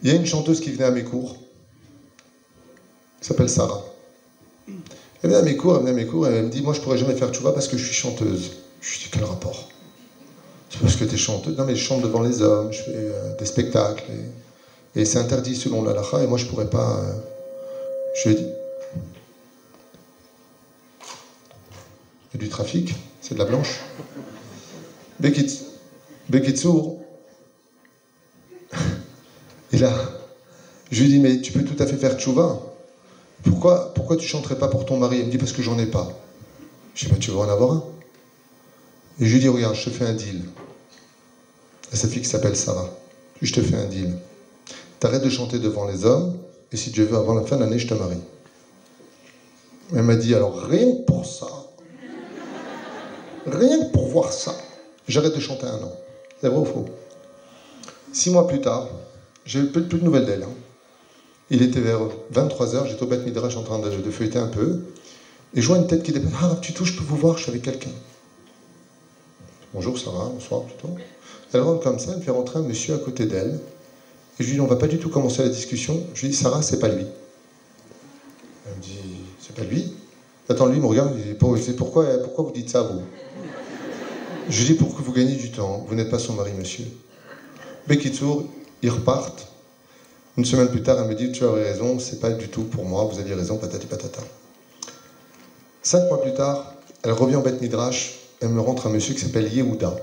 Il 0.01 0.09
y 0.09 0.11
a 0.11 0.15
une 0.15 0.25
chanteuse 0.25 0.59
qui 0.59 0.71
venait 0.71 0.85
à 0.85 0.91
mes 0.91 1.03
cours. 1.03 1.37
Elle 3.19 3.27
s'appelle 3.27 3.49
Sarah. 3.49 3.83
Elle 4.67 5.29
vient 5.29 5.39
à 5.39 5.43
mes 5.43 5.55
cours, 5.55 5.77
elle 5.77 5.83
vient 5.83 5.93
à 5.93 5.95
mes 5.95 6.05
cours, 6.05 6.27
et 6.27 6.31
elle 6.33 6.45
me 6.45 6.49
dit 6.49 6.61
Moi, 6.61 6.73
je 6.73 6.81
pourrais 6.81 6.97
jamais 6.97 7.15
faire 7.15 7.29
tchouva 7.31 7.53
parce 7.53 7.69
que 7.69 7.77
je 7.77 7.85
suis 7.85 7.93
chanteuse. 7.93 8.51
Je 8.81 8.91
lui 8.91 8.99
dis 8.99 9.09
Quel 9.11 9.23
rapport? 9.23 9.69
C'est 10.69 10.79
parce 10.81 10.95
que 10.95 11.05
tu 11.05 11.15
es 11.15 11.17
chanteuse 11.17 11.57
Non, 11.57 11.63
mais 11.65 11.75
je 11.75 11.81
chante 11.81 12.01
devant 12.01 12.21
les 12.21 12.41
hommes, 12.41 12.73
je 12.73 12.81
fais 12.81 12.91
euh, 12.95 13.35
des 13.37 13.45
spectacles. 13.45 14.03
Et, 14.95 15.05
c'est 15.05 15.19
interdit 15.19 15.55
selon 15.55 15.83
la 15.83 15.93
lacha, 15.93 16.21
et 16.21 16.27
moi, 16.27 16.37
je 16.37 16.45
pourrais 16.45 16.69
pas. 16.69 16.99
Euh, 16.99 17.13
je 18.15 18.29
lui 18.29 18.35
ai 18.35 18.39
dit 18.39 18.49
Il 22.33 22.39
y 22.39 22.43
a 22.43 22.45
du 22.45 22.49
trafic, 22.49 22.95
c'est 23.21 23.35
de 23.35 23.39
la 23.39 23.45
blanche. 23.45 23.79
Bekitsour, 26.29 26.99
et 29.71 29.77
là, 29.77 29.93
je 30.91 31.01
lui 31.01 31.09
dis 31.09 31.19
Mais 31.19 31.41
tu 31.41 31.51
peux 31.51 31.63
tout 31.63 31.81
à 31.81 31.87
fait 31.87 31.97
faire 31.97 32.17
tchouva 32.17 32.59
pourquoi, 33.43 33.93
pourquoi 33.93 34.15
tu 34.15 34.25
chanterais 34.25 34.57
pas 34.57 34.69
pour 34.69 34.85
ton 34.85 34.97
mari? 34.97 35.19
Elle 35.19 35.25
me 35.25 35.31
dit 35.31 35.37
Parce 35.37 35.51
que 35.51 35.61
j'en 35.61 35.77
ai 35.77 35.85
pas. 35.85 36.07
Je 36.95 37.05
dis 37.05 37.11
bah, 37.11 37.17
Tu 37.19 37.31
veux 37.31 37.37
en 37.37 37.49
avoir 37.49 37.71
un? 37.71 37.83
Et 39.19 39.25
je 39.25 39.33
lui 39.33 39.39
dis 39.39 39.49
Regarde, 39.49 39.75
je 39.75 39.85
te 39.85 39.89
fais 39.89 40.05
un 40.05 40.13
deal. 40.13 40.43
À 41.91 41.95
sa 41.95 42.07
fille 42.07 42.21
qui 42.21 42.27
s'appelle 42.27 42.55
Sarah. 42.55 42.89
Je 43.41 43.51
te 43.51 43.61
fais 43.61 43.75
un 43.75 43.85
deal. 43.85 44.15
T'arrêtes 44.99 45.23
de 45.23 45.29
chanter 45.29 45.59
devant 45.59 45.85
les 45.85 46.05
hommes, 46.05 46.37
et 46.73 46.77
si 46.77 46.89
Dieu 46.89 47.05
veut, 47.05 47.17
avant 47.17 47.35
la 47.35 47.43
fin 47.43 47.55
de 47.55 47.61
l'année, 47.61 47.77
je 47.77 47.87
te 47.87 47.93
marie. 47.93 48.17
Elle 49.95 50.01
m'a 50.01 50.15
dit 50.15 50.33
Alors, 50.33 50.63
rien 50.63 50.87
pour 51.05 51.25
ça, 51.25 51.47
rien 53.45 53.85
pour 53.93 54.07
voir 54.07 54.33
ça, 54.33 54.55
j'arrête 55.07 55.35
de 55.35 55.39
chanter 55.39 55.67
un 55.67 55.83
an. 55.83 55.93
C'est 56.41 56.49
vrai 56.49 56.57
ou 56.57 56.65
faux? 56.65 56.85
Six 58.11 58.31
mois 58.31 58.47
plus 58.47 58.59
tard, 58.59 58.89
j'ai 59.45 59.63
plus, 59.63 59.83
plus 59.83 59.99
de 59.99 60.03
nouvelles 60.03 60.25
d'elle. 60.25 60.43
Hein. 60.43 60.53
Il 61.51 61.61
était 61.61 61.79
vers 61.79 61.99
23h, 62.33 62.87
j'étais 62.87 63.03
au 63.03 63.07
Beth 63.07 63.23
Midrash 63.23 63.55
en 63.55 63.63
train 63.63 63.77
de, 63.77 63.89
feuilleter 64.09 64.39
un 64.39 64.47
peu, 64.47 64.81
et 65.53 65.61
je 65.61 65.67
vois 65.67 65.77
une 65.77 65.85
tête 65.85 66.01
qui 66.01 66.11
dépasse. 66.11 66.31
Ah, 66.41 66.57
tu 66.59 66.73
touches, 66.73 66.93
je 66.93 66.97
peux 66.97 67.03
vous 67.03 67.17
voir, 67.17 67.37
je 67.37 67.43
suis 67.43 67.51
avec 67.51 67.61
quelqu'un. 67.61 67.91
Bonjour, 69.75 69.99
ça 69.99 70.09
va, 70.09 70.25
bonsoir 70.25 70.63
plutôt. 70.63 70.89
Elle 71.53 71.61
rentre 71.61 71.83
comme 71.83 71.99
ça, 71.99 72.13
elle 72.15 72.23
fait 72.23 72.31
rentrer 72.31 72.59
un 72.59 72.63
monsieur 72.63 72.95
à 72.95 72.97
côté 72.97 73.25
d'elle, 73.25 73.59
je 74.43 74.47
lui 74.47 74.53
dis, 74.55 74.61
on 74.61 74.67
va 74.67 74.75
pas 74.75 74.87
du 74.87 74.99
tout 74.99 75.09
commencer 75.09 75.43
la 75.43 75.49
discussion. 75.49 76.03
Je 76.13 76.21
lui 76.21 76.29
dis, 76.29 76.35
Sarah, 76.35 76.61
c'est 76.61 76.79
pas 76.79 76.89
lui. 76.89 77.05
Elle 78.67 78.77
me 78.77 78.81
dit, 78.81 78.99
c'est 79.39 79.55
pas 79.55 79.63
lui? 79.63 79.93
Attends, 80.49 80.67
lui, 80.67 80.77
il 80.77 80.81
me 80.81 80.87
regarde, 80.87 81.13
il 81.17 81.23
dit, 81.23 81.73
pourquoi, 81.73 82.05
vous 82.37 82.51
dites 82.51 82.69
ça, 82.69 82.83
vous? 82.83 83.01
Je 84.49 84.59
lui 84.59 84.65
dis, 84.65 84.73
pour 84.75 84.95
que 84.95 85.01
vous 85.01 85.13
gagnez 85.13 85.35
du 85.35 85.51
temps, 85.51 85.85
vous 85.87 85.95
n'êtes 85.95 86.09
pas 86.09 86.19
son 86.19 86.33
mari, 86.33 86.51
monsieur. 86.53 86.85
Bekitour, 87.87 88.45
ils 88.81 88.89
repartent. 88.89 89.47
Une 90.37 90.45
semaine 90.45 90.69
plus 90.69 90.81
tard, 90.81 90.97
elle 90.99 91.07
me 91.07 91.13
dit 91.13 91.31
Tu 91.31 91.45
as 91.45 91.51
raison, 91.51 91.99
c'est 91.99 92.19
pas 92.19 92.31
du 92.31 92.47
tout 92.47 92.63
pour 92.63 92.85
moi, 92.85 93.03
vous 93.05 93.19
aviez 93.19 93.35
raison, 93.35 93.57
patati 93.57 93.85
patata. 93.85 94.21
Cinq 95.83 96.07
mois 96.07 96.21
plus 96.21 96.33
tard, 96.33 96.73
elle 97.03 97.11
revient 97.11 97.35
au 97.35 97.41
Beth 97.41 97.61
elle 98.41 98.49
me 98.49 98.59
rentre 98.59 98.87
un 98.87 98.89
monsieur 98.89 99.13
qui 99.13 99.21
s'appelle 99.21 99.53
Yehuda, 99.53 99.95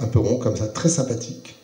un 0.00 0.06
peu 0.08 0.18
rond 0.18 0.38
comme 0.38 0.56
ça, 0.56 0.66
très 0.66 0.88
sympathique. 0.88 1.61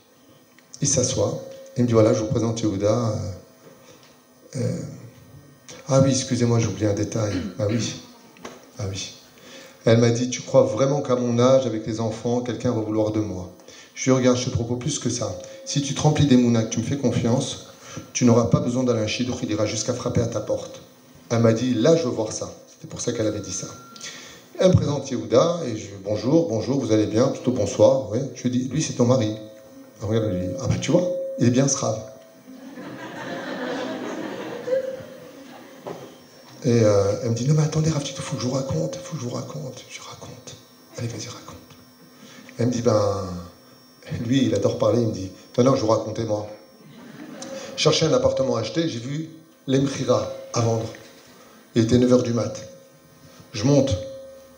Il 0.80 0.86
s'assoit, 0.86 1.42
il 1.76 1.82
me 1.82 1.88
dit 1.88 1.92
Voilà, 1.92 2.12
je 2.14 2.20
vous 2.20 2.28
présente 2.28 2.60
Yehuda. 2.60 2.86
Euh, 2.86 4.56
euh, 4.56 4.80
ah 5.88 6.00
oui, 6.00 6.10
excusez-moi, 6.10 6.60
j'ai 6.60 6.68
oublié 6.68 6.86
un 6.86 6.94
détail. 6.94 7.32
Ah 7.58 7.66
oui, 7.68 7.94
ah 8.78 8.84
oui. 8.88 9.14
Elle 9.84 9.98
m'a 9.98 10.10
dit 10.10 10.30
Tu 10.30 10.40
crois 10.42 10.62
vraiment 10.62 11.02
qu'à 11.02 11.16
mon 11.16 11.38
âge, 11.40 11.66
avec 11.66 11.84
les 11.86 11.98
enfants, 11.98 12.42
quelqu'un 12.42 12.72
va 12.72 12.80
vouloir 12.80 13.10
de 13.10 13.18
moi? 13.18 13.50
Je 13.94 14.04
lui 14.04 14.16
regarde, 14.16 14.36
je 14.36 14.44
te 14.44 14.50
propose 14.50 14.78
plus 14.78 14.98
que 15.00 15.10
ça. 15.10 15.36
Si 15.64 15.82
tu 15.82 15.94
te 15.94 16.00
remplis 16.00 16.26
des 16.26 16.36
mounas, 16.36 16.64
tu 16.64 16.78
me 16.78 16.84
fais 16.84 16.96
confiance, 16.96 17.66
tu 18.12 18.24
n'auras 18.24 18.44
pas 18.44 18.60
besoin 18.60 18.84
d'aller 18.84 19.00
un 19.00 19.08
chidour, 19.08 19.40
il 19.42 19.50
ira 19.50 19.66
jusqu'à 19.66 19.92
frapper 19.92 20.20
à 20.20 20.28
ta 20.28 20.40
porte. 20.40 20.80
Elle 21.30 21.40
m'a 21.40 21.52
dit, 21.52 21.74
là, 21.74 21.96
je 21.96 22.04
veux 22.04 22.10
voir 22.10 22.30
ça. 22.30 22.54
C'était 22.68 22.86
pour 22.86 23.00
ça 23.00 23.12
qu'elle 23.12 23.26
avait 23.26 23.40
dit 23.40 23.52
ça. 23.52 23.66
Elle 24.60 24.68
me 24.68 24.74
présente 24.74 25.10
Yehuda, 25.10 25.60
et 25.66 25.76
je 25.76 25.86
dis, 25.86 25.92
bonjour, 26.04 26.48
bonjour, 26.48 26.78
vous 26.80 26.92
allez 26.92 27.06
bien, 27.06 27.26
plutôt 27.26 27.50
bonsoir. 27.50 28.10
Je 28.36 28.42
lui 28.44 28.50
dis, 28.50 28.68
lui, 28.68 28.80
c'est 28.80 28.94
ton 28.94 29.04
mari. 29.04 29.34
Regarde, 30.00 30.32
lui 30.32 30.46
dit, 30.46 30.54
ah 30.60 30.66
bah 30.66 30.76
tu 30.80 30.90
vois, 30.90 31.08
il 31.38 31.48
est 31.48 31.50
bien 31.50 31.68
srave. 31.68 31.98
Et 36.64 36.82
euh, 36.82 37.20
elle 37.22 37.30
me 37.30 37.34
dit, 37.34 37.46
non 37.46 37.54
mais 37.54 37.62
attendez, 37.62 37.90
Rav, 37.90 38.02
il 38.04 38.12
faut 38.14 38.36
que 38.36 38.42
je 38.42 38.46
vous 38.46 38.54
raconte, 38.54 38.96
il 38.96 39.00
faut 39.00 39.16
que 39.16 39.22
je 39.22 39.28
vous 39.28 39.34
raconte. 39.34 39.84
Je 39.88 40.00
raconte. 40.00 40.56
Allez, 40.96 41.08
vas-y, 41.08 41.28
raconte. 41.28 41.56
Elle 42.58 42.66
me 42.66 42.72
dit, 42.72 42.82
ben, 42.82 43.26
lui, 44.26 44.44
il 44.46 44.54
adore 44.54 44.78
parler, 44.78 45.02
il 45.02 45.08
me 45.08 45.12
dit, 45.12 45.30
Maintenant, 45.58 45.74
je 45.74 45.80
vous 45.80 45.88
racontais, 45.88 46.24
moi. 46.24 46.46
Chercher 47.76 48.06
un 48.06 48.12
appartement 48.12 48.54
à 48.54 48.60
acheter, 48.60 48.88
j'ai 48.88 49.00
vu 49.00 49.28
l'Emchira 49.66 50.32
à 50.54 50.60
vendre. 50.60 50.86
Il 51.74 51.82
était 51.82 51.98
9h 51.98 52.22
du 52.22 52.32
mat. 52.32 52.64
Je 53.52 53.64
monte 53.64 53.96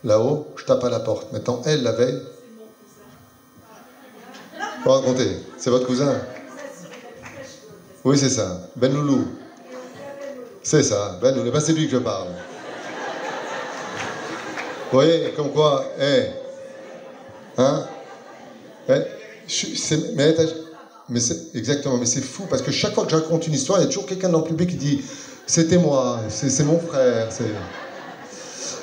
là-haut, 0.05 0.49
je 0.57 0.65
tape 0.67 0.85
à 0.85 0.91
la 0.91 1.01
porte. 1.01 1.33
Maintenant, 1.33 1.63
elle, 1.65 1.83
la 1.83 1.93
veille. 1.93 2.21
Vous 4.85 4.91
raconter, 4.91 5.37
c'est 5.59 5.71
votre 5.71 5.87
cousin 5.87 6.21
Oui, 8.05 8.17
c'est 8.17 8.31
ça. 8.31 8.69
Ben 8.77 8.93
Loulou. 8.93 9.27
C'est 10.63 10.83
ça, 10.83 11.19
Ben 11.21 11.35
Loulou. 11.37 11.51
Ben, 11.51 11.61
c'est 11.61 11.73
lui 11.73 11.87
que 11.87 11.93
je 11.93 11.99
parle. 11.99 12.29
Vous 14.91 14.99
voyez, 14.99 15.33
comme 15.37 15.53
quoi, 15.53 15.85
eh, 16.01 16.25
hein, 17.59 17.87
eh, 18.89 19.03
mais 20.11 20.35
exactement, 21.55 21.97
mais 21.99 22.07
c'est 22.07 22.21
fou 22.21 22.45
parce 22.49 22.63
que 22.63 22.73
chaque 22.73 22.95
fois 22.95 23.05
que 23.05 23.11
je 23.11 23.17
raconte 23.17 23.47
une 23.47 23.55
histoire, 23.55 23.79
il 23.79 23.83
y 23.83 23.85
a 23.85 23.89
toujours 23.89 24.07
quelqu'un 24.07 24.29
dans 24.29 24.39
le 24.39 24.45
public 24.45 24.71
qui 24.71 24.77
dit 24.77 25.03
c'était 25.47 25.79
moi, 25.79 26.21
c'est 26.29 26.65
mon 26.65 26.79
frère. 26.79 27.29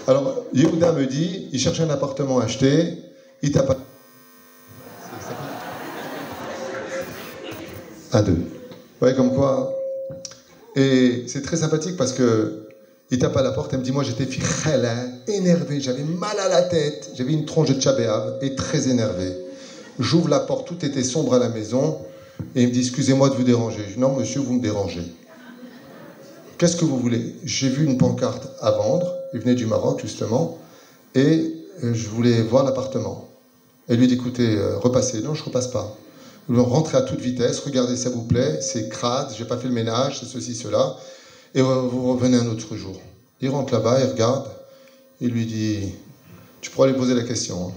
Alors 0.07 0.45
Yehuda 0.53 0.93
me 0.93 1.05
dit, 1.05 1.49
il 1.51 1.59
cherchait 1.59 1.83
un 1.83 1.89
appartement 1.89 2.39
à 2.39 2.45
acheter, 2.45 2.99
il 3.41 3.51
t'a 3.51 3.63
Un 8.13 8.21
deux. 8.21 8.37
Ouais, 9.01 9.13
comme 9.15 9.33
quoi. 9.33 9.73
Et 10.75 11.23
c'est 11.27 11.41
très 11.41 11.57
sympathique 11.57 11.97
parce 11.97 12.13
que 12.13 12.63
il 13.09 13.19
tape 13.19 13.37
à 13.37 13.41
la 13.41 13.51
porte 13.51 13.73
et 13.73 13.77
me 13.77 13.83
dit 13.83 13.91
Moi 13.91 14.03
j'étais 14.03 14.27
énervé, 15.27 15.79
j'avais 15.79 16.03
mal 16.03 16.37
à 16.39 16.49
la 16.49 16.63
tête, 16.63 17.11
j'avais 17.15 17.33
une 17.33 17.45
tronche 17.45 17.69
de 17.69 17.79
tchabéave 17.79 18.37
et 18.41 18.55
très 18.55 18.89
énervé. 18.89 19.33
J'ouvre 19.99 20.29
la 20.29 20.39
porte, 20.39 20.67
tout 20.67 20.85
était 20.85 21.03
sombre 21.03 21.33
à 21.33 21.39
la 21.39 21.49
maison. 21.49 21.97
Et 22.55 22.63
il 22.63 22.67
me 22.67 22.73
dit, 22.73 22.81
excusez-moi 22.81 23.29
de 23.29 23.35
vous 23.35 23.43
déranger. 23.43 23.79
Je 23.87 23.93
dis, 23.95 23.99
non, 23.99 24.15
monsieur, 24.15 24.41
vous 24.41 24.53
me 24.53 24.61
dérangez. 24.61 25.01
Qu'est-ce 26.57 26.75
que 26.75 26.85
vous 26.85 26.99
voulez? 26.99 27.35
J'ai 27.43 27.69
vu 27.69 27.85
une 27.85 27.97
pancarte 27.97 28.49
à 28.61 28.71
vendre. 28.71 29.13
Il 29.33 29.39
venait 29.39 29.55
du 29.55 29.65
Maroc, 29.65 30.01
justement. 30.01 30.59
Et 31.15 31.53
euh, 31.83 31.93
je 31.93 32.09
voulais 32.09 32.41
voir 32.43 32.63
l'appartement. 32.63 33.27
Et 33.89 33.95
lui 33.95 34.07
dit, 34.07 34.15
écoutez, 34.15 34.55
euh, 34.55 34.77
repassez. 34.77 35.21
Non, 35.21 35.33
je 35.33 35.41
ne 35.41 35.45
repasse 35.45 35.67
pas. 35.67 35.95
Vous 36.49 36.63
rentrez 36.63 36.97
à 36.97 37.01
toute 37.01 37.19
vitesse, 37.19 37.59
regardez, 37.59 37.97
ça 37.97 38.09
vous 38.09 38.23
plaît, 38.23 38.59
c'est 38.61 38.87
crade, 38.89 39.33
j'ai 39.37 39.45
pas 39.45 39.57
fait 39.57 39.67
le 39.67 39.73
ménage, 39.73 40.19
c'est 40.19 40.25
ceci, 40.25 40.55
cela. 40.55 40.95
Et 41.53 41.61
vous 41.61 42.13
revenez 42.13 42.37
un 42.37 42.47
autre 42.47 42.75
jour. 42.75 42.99
Il 43.41 43.49
rentre 43.49 43.73
là-bas, 43.73 43.99
il 44.01 44.09
regarde, 44.09 44.45
il 45.19 45.29
lui 45.29 45.45
dit, 45.45 45.93
tu 46.61 46.71
pourras 46.71 46.87
lui 46.87 46.95
poser 46.95 47.15
la 47.15 47.23
question. 47.23 47.67
Hein. 47.67 47.71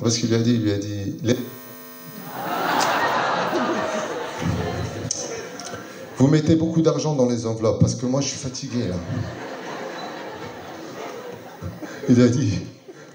Parce 0.00 0.18
qu'il 0.18 0.28
lui 0.28 0.36
a 0.36 0.38
dit, 0.38 0.54
il 0.54 0.62
lui 0.62 0.72
a 0.72 0.78
dit, 0.78 1.16
Vous 6.20 6.28
mettez 6.28 6.54
beaucoup 6.54 6.82
d'argent 6.82 7.14
dans 7.14 7.26
les 7.26 7.46
enveloppes 7.46 7.80
parce 7.80 7.94
que 7.94 8.04
moi 8.04 8.20
je 8.20 8.28
suis 8.28 8.36
fatigué 8.36 8.88
là. 8.88 8.96
Il 12.10 12.20
a 12.20 12.28
dit, 12.28 12.58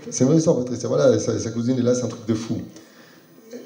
c'est 0.09 0.23
vrai 0.23 0.39
ça, 0.39 0.51
Patricia, 0.55 0.89
voilà, 0.89 1.19
sa, 1.19 1.51
cousine 1.51 1.77
est 1.77 1.83
là, 1.83 1.93
c'est 1.93 2.03
un 2.03 2.07
truc 2.07 2.25
de 2.25 2.33
fou. 2.33 2.63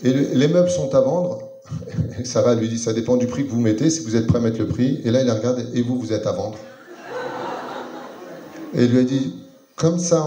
Et 0.04 0.14
les 0.14 0.48
meubles 0.48 0.70
sont 0.70 0.94
à 0.96 1.02
vendre. 1.02 1.40
Sarah 2.24 2.56
lui 2.56 2.70
dit, 2.70 2.78
ça 2.78 2.94
dépend 2.94 3.18
du 3.18 3.28
prix 3.28 3.46
que 3.46 3.52
vous 3.52 3.60
mettez, 3.60 3.90
si 3.90 4.04
vous 4.04 4.16
êtes 4.16 4.28
prêt 4.28 4.38
à 4.38 4.42
mettre 4.42 4.60
le 4.60 4.68
prix. 4.68 5.02
Et 5.04 5.12
là, 5.12 5.22
il 5.22 5.32
regarde, 5.32 5.66
et 5.74 5.82
vous, 5.82 6.00
vous 6.00 6.14
êtes 6.14 6.26
à 6.26 6.32
vendre. 6.32 6.58
Et 8.74 8.86
il 8.86 8.92
lui 8.92 9.00
a 9.00 9.04
dit, 9.04 9.36
comme 9.76 10.00
ça, 10.00 10.26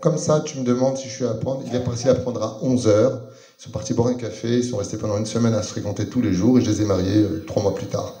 comme 0.00 0.18
ça, 0.18 0.40
tu 0.44 0.58
me 0.58 0.64
demandes 0.64 0.96
si 0.96 1.08
je 1.08 1.14
suis 1.14 1.24
à 1.24 1.34
prendre. 1.34 1.62
Il 1.66 1.74
est 1.74 1.84
parti 1.84 2.08
à 2.08 2.14
prendre 2.14 2.42
à 2.42 2.58
11 2.62 2.86
heures. 2.88 3.20
Ils 3.58 3.64
sont 3.64 3.70
partis 3.70 3.94
boire 3.94 4.08
un 4.08 4.14
café, 4.14 4.58
ils 4.58 4.64
sont 4.64 4.76
restés 4.76 4.96
pendant 4.96 5.16
une 5.16 5.26
semaine 5.26 5.54
à 5.54 5.62
se 5.62 5.70
fréquenter 5.70 6.06
tous 6.06 6.20
les 6.20 6.32
jours 6.32 6.58
et 6.58 6.62
je 6.62 6.70
les 6.70 6.82
ai 6.82 6.84
mariés 6.84 7.22
euh, 7.22 7.44
trois 7.46 7.62
mois 7.62 7.74
plus 7.74 7.86
tard. 7.86 8.16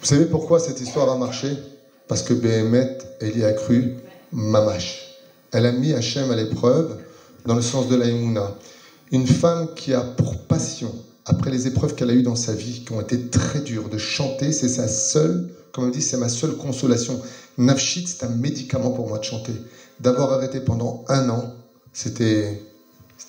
Vous 0.00 0.06
savez 0.06 0.24
pourquoi 0.24 0.58
cette 0.58 0.80
histoire 0.80 1.08
a 1.08 1.16
marché? 1.16 1.56
Parce 2.10 2.24
que 2.24 2.34
Béhémet, 2.34 2.98
elle 3.20 3.38
y 3.38 3.44
a 3.44 3.52
cru 3.52 3.94
mamash. 4.32 5.14
Elle 5.52 5.64
a 5.64 5.70
mis 5.70 5.92
Hachem 5.92 6.28
à 6.32 6.34
l'épreuve 6.34 6.96
dans 7.46 7.54
le 7.54 7.62
sens 7.62 7.86
de 7.86 7.94
la 7.94 8.06
Emouna. 8.06 8.52
Une 9.12 9.28
femme 9.28 9.68
qui 9.76 9.94
a 9.94 10.00
pour 10.00 10.36
passion, 10.48 10.92
après 11.24 11.52
les 11.52 11.68
épreuves 11.68 11.94
qu'elle 11.94 12.10
a 12.10 12.14
eues 12.14 12.24
dans 12.24 12.34
sa 12.34 12.52
vie, 12.52 12.82
qui 12.84 12.90
ont 12.90 13.00
été 13.00 13.28
très 13.28 13.60
dures, 13.60 13.88
de 13.88 13.96
chanter, 13.96 14.50
c'est 14.50 14.68
sa 14.68 14.88
seule, 14.88 15.52
comme 15.70 15.84
on 15.84 15.88
dit, 15.88 16.02
c'est 16.02 16.16
ma 16.16 16.28
seule 16.28 16.56
consolation. 16.56 17.20
Nafshit, 17.58 18.08
c'est 18.08 18.24
un 18.24 18.30
médicament 18.30 18.90
pour 18.90 19.06
moi 19.06 19.18
de 19.18 19.24
chanter. 19.24 19.54
D'avoir 20.00 20.32
arrêté 20.32 20.58
pendant 20.58 21.04
un 21.06 21.28
an, 21.28 21.54
c'était 21.92 22.60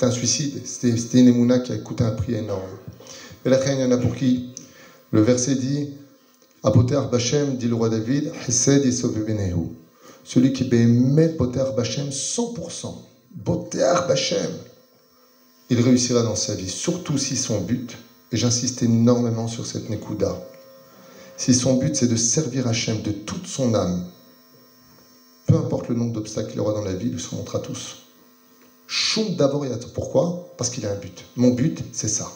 un 0.02 0.10
suicide. 0.10 0.60
C'était 0.66 1.20
une 1.20 1.28
émouna 1.28 1.60
qui 1.60 1.72
a 1.72 1.78
coûté 1.78 2.04
un 2.04 2.14
prix 2.14 2.34
énorme. 2.34 2.72
Et 3.46 3.50
la 3.50 3.64
il 3.76 3.80
y 3.80 3.84
en 3.84 3.92
a 3.92 3.98
pour 3.98 4.16
qui? 4.16 4.50
Le 5.12 5.22
verset 5.22 5.54
dit 5.54 6.01
Apoter 6.64 7.02
Bachem, 7.12 7.58
dit 7.58 7.68
le 7.68 7.76
roi 7.76 7.90
David, 7.90 8.32
Hesed 8.48 8.84
Celui 10.24 10.54
qui 10.54 10.64
bémet 10.66 11.30
Poter 11.30 11.66
Bachem 11.76 12.10
100%. 12.10 12.94
Poter 13.44 13.94
Bachem 14.08 14.52
il 15.72 15.80
réussira 15.80 16.22
dans 16.22 16.36
sa 16.36 16.54
vie, 16.54 16.68
surtout 16.68 17.18
si 17.18 17.38
son 17.38 17.62
but, 17.62 17.98
et 18.34 18.38
j'insiste 18.38 18.84
énormément 18.84 19.48
sur 19.48 19.66
cette 19.66 19.90
Nekuda, 19.90 20.38
si 21.38 21.54
son 21.54 21.76
but 21.76 21.96
c'est 21.96 22.10
de 22.10 22.18
servir 22.18 22.68
Hachem 22.68 23.02
de 23.02 23.12
toute 23.12 23.48
son 23.48 23.74
âme, 23.74 24.04
peu 25.48 25.56
importe 25.56 25.88
le 25.88 25.96
nombre 25.96 26.12
d'obstacles 26.12 26.52
qu'il 26.52 26.60
aura 26.60 26.74
dans 26.74 26.84
la 26.84 26.94
vie, 26.94 27.10
il 27.14 27.22
se 27.22 27.34
montrera 27.34 27.60
tous. 27.60 28.00
Choum 28.86 29.38
d'abord 29.38 29.66
Pourquoi? 29.94 30.54
Parce 30.58 30.70
qu'il 30.70 30.86
a 30.86 30.92
un 30.92 30.98
but. 30.98 31.24
Mon 31.38 31.52
but, 31.52 31.82
c'est 31.94 32.10
ça. 32.10 32.30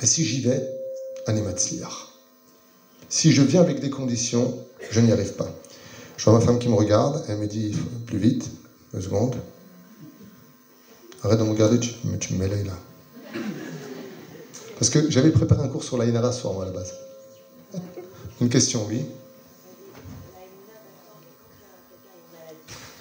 Et 0.00 0.06
si 0.06 0.24
j'y 0.24 0.42
vais, 0.42 0.64
animatzliar. 1.26 2.11
Si 3.12 3.30
je 3.30 3.42
viens 3.42 3.60
avec 3.60 3.78
des 3.78 3.90
conditions, 3.90 4.58
je 4.90 4.98
n'y 4.98 5.12
arrive 5.12 5.34
pas. 5.34 5.54
Je 6.16 6.24
vois 6.24 6.32
ma 6.32 6.40
femme 6.40 6.58
qui 6.58 6.70
me 6.70 6.74
regarde, 6.74 7.22
elle 7.28 7.36
me 7.36 7.46
dit 7.46 7.76
plus 8.06 8.16
vite, 8.16 8.50
deux 8.94 9.02
secondes. 9.02 9.36
Arrête 11.22 11.38
de 11.38 11.44
me 11.44 11.50
regarder, 11.50 11.78
tu, 11.78 11.92
me 12.32 12.38
mets 12.38 12.48
là. 12.48 12.72
Parce 14.78 14.88
que 14.88 15.10
j'avais 15.10 15.30
préparé 15.30 15.60
un 15.60 15.68
cours 15.68 15.84
sur 15.84 15.98
la 15.98 16.06
Inara 16.06 16.32
soir, 16.32 16.54
moi, 16.54 16.62
à 16.62 16.66
la 16.68 16.72
base. 16.72 16.94
Une 18.40 18.48
question, 18.48 18.86
oui. 18.88 19.04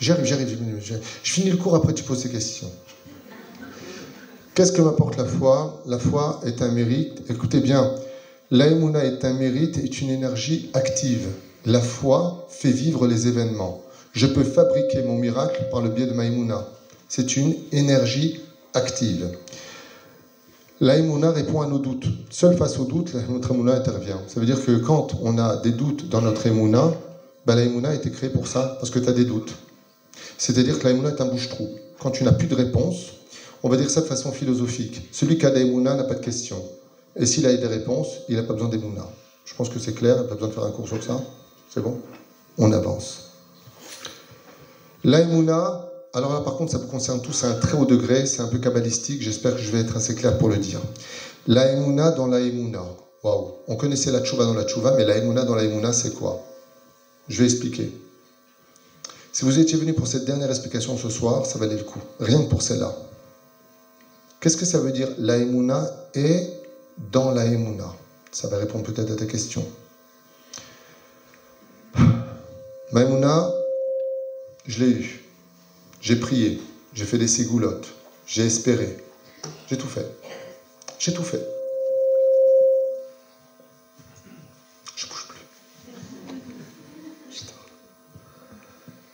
J'arrive, 0.01 0.25
j'arrive, 0.25 0.57
je 1.23 1.31
finis 1.31 1.51
le 1.51 1.57
cours, 1.57 1.73
après 1.73 1.93
tu 1.93 2.03
poses 2.03 2.21
ces 2.23 2.29
questions. 2.29 2.69
Qu'est-ce 4.55 4.73
que 4.73 4.81
m'apporte 4.81 5.15
la 5.15 5.25
foi? 5.25 5.81
La 5.85 5.99
foi 5.99 6.41
est 6.45 6.61
un 6.61 6.71
mérite. 6.73 7.23
Écoutez 7.29 7.61
bien, 7.61 7.95
l'aïmouna 8.51 9.03
est 9.05 9.25
un 9.25 9.33
mérite, 9.33 9.77
est 9.77 10.01
une 10.01 10.09
énergie 10.09 10.69
active. 10.73 11.27
La 11.65 11.81
foi 11.81 12.47
fait 12.49 12.71
vivre 12.71 13.07
les 13.07 13.27
événements. 13.27 13.81
Je 14.13 14.27
peux 14.27 14.43
fabriquer 14.43 15.03
mon 15.03 15.17
miracle 15.17 15.63
par 15.71 15.81
le 15.81 15.89
biais 15.89 16.07
de 16.07 16.13
maïmouna 16.13 16.67
c'est 17.11 17.35
une 17.35 17.55
énergie 17.73 18.39
active. 18.73 19.37
L'aïmouna 20.79 21.31
répond 21.31 21.59
à 21.59 21.67
nos 21.67 21.77
doutes. 21.77 22.07
Seul 22.29 22.55
face 22.55 22.79
aux 22.79 22.85
doutes, 22.85 23.13
notre 23.29 23.51
émouna 23.51 23.73
intervient. 23.73 24.21
Ça 24.27 24.39
veut 24.39 24.45
dire 24.45 24.63
que 24.63 24.77
quand 24.77 25.17
on 25.21 25.37
a 25.37 25.57
des 25.57 25.71
doutes 25.71 26.07
dans 26.07 26.21
notre 26.21 26.47
émouna, 26.47 26.93
ben 27.45 27.55
l'aïmouna 27.55 27.89
a 27.89 27.95
été 27.95 28.11
créée 28.11 28.29
pour 28.29 28.47
ça, 28.47 28.77
parce 28.79 28.89
que 28.91 28.99
tu 28.99 29.09
as 29.09 29.11
des 29.11 29.25
doutes. 29.25 29.51
C'est-à-dire 30.37 30.79
que 30.79 30.85
l'aïmouna 30.85 31.09
est 31.09 31.19
un 31.19 31.25
bouche-trou. 31.25 31.67
Quand 31.99 32.11
tu 32.11 32.23
n'as 32.23 32.31
plus 32.31 32.47
de 32.47 32.55
réponse, 32.55 33.07
on 33.61 33.67
va 33.67 33.75
dire 33.75 33.89
ça 33.89 33.99
de 33.99 34.05
façon 34.05 34.31
philosophique. 34.31 35.01
Celui 35.11 35.37
qui 35.37 35.45
a 35.45 35.49
l'aïmouna 35.49 35.95
n'a 35.95 36.05
pas 36.05 36.15
de 36.15 36.23
questions. 36.23 36.63
Et 37.15 37.25
s'il 37.25 37.45
a 37.45 37.53
des 37.53 37.67
réponses, 37.67 38.07
il 38.29 38.35
n'a 38.35 38.43
pas 38.43 38.53
besoin 38.53 38.69
d'émouna. 38.69 39.07
Je 39.45 39.53
pense 39.55 39.69
que 39.69 39.79
c'est 39.79 39.93
clair, 39.93 40.15
il 40.17 40.21
n'a 40.21 40.27
pas 40.27 40.35
besoin 40.35 40.49
de 40.49 40.53
faire 40.53 40.63
un 40.63 40.71
cours 40.71 40.87
sur 40.87 41.03
ça. 41.03 41.19
C'est 41.69 41.81
bon 41.81 41.99
On 42.57 42.71
avance. 42.71 43.31
L'aïmouna, 45.03 45.89
alors 46.13 46.33
là, 46.33 46.41
par 46.41 46.55
contre, 46.55 46.71
ça 46.71 46.77
vous 46.77 46.87
concerne 46.87 47.21
tous 47.21 47.43
à 47.43 47.47
un 47.47 47.53
très 47.55 47.77
haut 47.77 47.85
degré, 47.85 48.25
c'est 48.25 48.41
un 48.41 48.47
peu 48.47 48.59
kabbalistique, 48.59 49.21
j'espère 49.21 49.55
que 49.55 49.61
je 49.61 49.71
vais 49.71 49.79
être 49.79 49.97
assez 49.97 50.13
clair 50.13 50.37
pour 50.37 50.49
le 50.49 50.57
dire. 50.57 50.79
La 51.47 51.71
Emouna 51.71 52.11
dans 52.11 52.27
la 52.27 52.39
Emouna. 52.39 52.83
Waouh, 53.23 53.53
on 53.67 53.75
connaissait 53.75 54.11
la 54.11 54.21
Tchouva 54.21 54.45
dans 54.45 54.53
la 54.53 54.63
Tchouva, 54.63 54.95
mais 54.95 55.05
la 55.05 55.17
Emouna 55.17 55.43
dans 55.43 55.55
la 55.55 55.63
Emouna, 55.63 55.91
c'est 55.93 56.13
quoi? 56.13 56.43
Je 57.27 57.39
vais 57.39 57.45
expliquer. 57.45 57.91
Si 59.31 59.45
vous 59.45 59.57
étiez 59.57 59.77
venu 59.77 59.93
pour 59.93 60.07
cette 60.07 60.25
dernière 60.25 60.49
explication 60.49 60.97
ce 60.97 61.09
soir, 61.09 61.45
ça 61.45 61.57
valait 61.57 61.77
le 61.77 61.83
coup. 61.83 62.01
Rien 62.19 62.43
que 62.43 62.49
pour 62.49 62.61
celle-là. 62.61 62.93
Qu'est-ce 64.39 64.57
que 64.57 64.65
ça 64.65 64.79
veut 64.79 64.91
dire 64.91 65.07
La 65.17 65.37
Emouna 65.37 65.89
est 66.13 66.60
dans 66.97 67.31
la 67.31 67.45
Emouna 67.45 67.93
Ça 68.31 68.47
va 68.47 68.57
répondre 68.57 68.83
peut-être 68.83 69.11
à 69.11 69.15
ta 69.15 69.25
question. 69.25 69.65
Maïmouna, 72.91 73.49
je 74.67 74.83
l'ai 74.83 74.91
eu. 74.91 75.23
J'ai 76.01 76.17
prié, 76.17 76.61
j'ai 76.93 77.05
fait 77.05 77.17
des 77.17 77.27
ségoulottes, 77.27 77.87
j'ai 78.25 78.45
espéré, 78.45 78.97
j'ai 79.69 79.77
tout 79.77 79.87
fait. 79.87 80.05
J'ai 81.01 81.13
tout 81.13 81.23
fait. 81.23 81.43
Je 84.95 85.07
bouge 85.07 85.27
plus. 85.27 85.39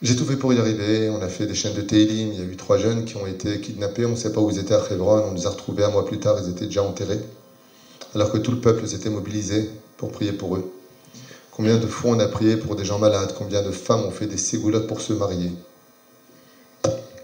J'ai 0.01 0.15
tout 0.17 0.25
fait 0.25 0.35
pour 0.35 0.51
y 0.51 0.59
arriver. 0.59 1.09
On 1.09 1.21
a 1.21 1.29
fait 1.29 1.45
des 1.45 1.55
chaînes 1.55 1.75
de 1.75 1.81
Télim. 1.81 2.33
Il 2.33 2.39
y 2.39 2.41
a 2.41 2.45
eu 2.45 2.57
trois 2.57 2.77
jeunes 2.77 3.05
qui 3.05 3.15
ont 3.15 3.25
été 3.25 3.61
kidnappés. 3.61 4.05
On 4.05 4.09
ne 4.11 4.15
sait 4.17 4.33
pas 4.33 4.41
où 4.41 4.49
ils 4.49 4.59
étaient 4.59 4.73
à 4.73 4.83
Hebron. 4.91 5.29
On 5.29 5.33
les 5.33 5.45
a 5.45 5.49
retrouvés 5.49 5.85
un 5.85 5.89
mois 5.89 6.05
plus 6.05 6.19
tard. 6.19 6.35
Ils 6.43 6.49
étaient 6.49 6.65
déjà 6.65 6.83
enterrés. 6.83 7.21
Alors 8.17 8.31
que 8.31 8.39
tout 8.39 8.49
le 8.49 8.59
peuple 8.59 8.87
s'était 8.87 9.11
mobilisé 9.11 9.69
pour 9.95 10.11
prier 10.11 10.31
pour 10.31 10.55
eux. 10.55 10.73
Combien 11.51 11.77
de 11.77 11.85
fois 11.85 12.09
on 12.09 12.19
a 12.19 12.27
prié 12.27 12.57
pour 12.57 12.75
des 12.75 12.83
gens 12.83 12.97
malades 12.97 13.35
Combien 13.37 13.61
de 13.61 13.69
femmes 13.69 14.05
ont 14.05 14.09
fait 14.09 14.25
des 14.25 14.37
ségoulottes 14.37 14.87
pour 14.87 15.01
se 15.01 15.13
marier? 15.13 15.51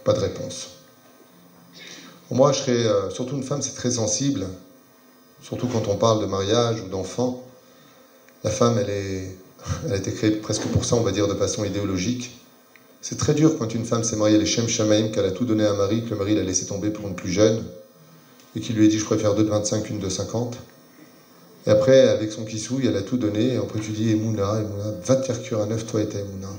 Pas 0.04 0.14
de 0.14 0.20
réponse. 0.20 0.70
moi, 2.30 2.52
je 2.52 2.60
serais, 2.60 2.86
euh, 2.86 3.10
surtout 3.10 3.36
une 3.36 3.42
femme, 3.42 3.64
c'est 3.64 3.74
très 3.74 3.90
sensible, 3.90 4.46
surtout 5.42 5.66
quand 5.66 5.88
on 5.88 5.96
parle 5.96 6.22
de 6.22 6.28
mariage 6.28 6.82
ou 6.82 6.90
d'enfant. 6.90 7.44
La 8.44 8.52
femme, 8.52 8.78
elle, 8.78 8.92
est, 8.92 9.36
elle 9.88 9.94
a 9.94 9.98
été 9.98 10.14
créée 10.14 10.30
presque 10.30 10.68
pour 10.68 10.86
ça, 10.86 10.96
on 10.96 11.02
va 11.02 11.12
dire, 11.12 11.28
de 11.28 11.34
façon 11.34 11.64
idéologique. 11.64 12.38
C'est 13.02 13.18
très 13.18 13.34
dur 13.34 13.58
quand 13.58 13.74
une 13.74 13.86
femme 13.86 14.04
s'est 14.04 14.16
mariée, 14.16 14.38
les 14.38 14.46
Shem 14.46 14.68
Shamaim, 14.68 15.08
qu'elle 15.08 15.26
a 15.26 15.32
tout 15.32 15.46
donné 15.46 15.66
à 15.66 15.72
un 15.72 15.76
mari, 15.76 16.04
que 16.04 16.12
le 16.12 16.18
mari 16.18 16.36
l'a 16.36 16.44
laissé 16.44 16.68
tomber 16.68 16.92
pour 16.92 17.08
une 17.08 17.16
plus 17.16 17.32
jeune, 17.32 17.64
et 18.56 18.60
qui 18.60 18.74
lui 18.74 18.86
a 18.86 18.88
dit 18.88 19.00
Je 19.00 19.06
préfère 19.06 19.34
deux 19.34 19.44
de 19.44 19.50
25 19.50 19.86
qu'une 19.86 19.98
de 19.98 20.08
50. 20.08 20.56
Et 21.66 21.70
après, 21.70 22.10
avec 22.10 22.32
son 22.32 22.44
kissouille, 22.44 22.88
elle 22.88 22.98
a 22.98 23.02
tout 23.02 23.18
donné, 23.18 23.54
et 23.54 23.58
après 23.58 23.80
tu 23.80 23.92
dis 23.92 24.12
Emouna, 24.12 24.60
Emouna, 24.60 24.92
va 25.06 25.16
te 25.16 25.26
faire 25.26 25.42
cuire 25.42 25.62
un 25.62 25.72
œuf, 25.72 25.86
toi 25.86 26.02
et 26.02 26.08
ta 26.08 26.20
Emouna. 26.20 26.50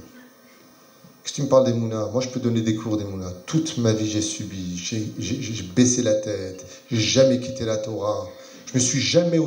Qu'est-ce 1.24 1.36
que 1.36 1.36
tu 1.36 1.42
me 1.44 1.48
parles 1.48 1.64
des 1.64 1.72
Mouna 1.72 2.06
Moi, 2.12 2.20
je 2.20 2.28
peux 2.28 2.38
donner 2.38 2.60
des 2.60 2.74
cours 2.74 2.98
des 2.98 3.04
Mouna. 3.04 3.32
Toute 3.46 3.78
ma 3.78 3.94
vie, 3.94 4.10
j'ai 4.10 4.20
subi, 4.20 4.76
j'ai 4.76 5.62
baissé 5.74 6.02
la 6.02 6.12
tête, 6.12 6.66
j'ai 6.90 7.00
jamais 7.00 7.40
quitté 7.40 7.64
la 7.64 7.78
Torah. 7.78 8.28
Je 8.66 8.74
me 8.74 8.78
suis 8.78 9.00
jamais, 9.00 9.38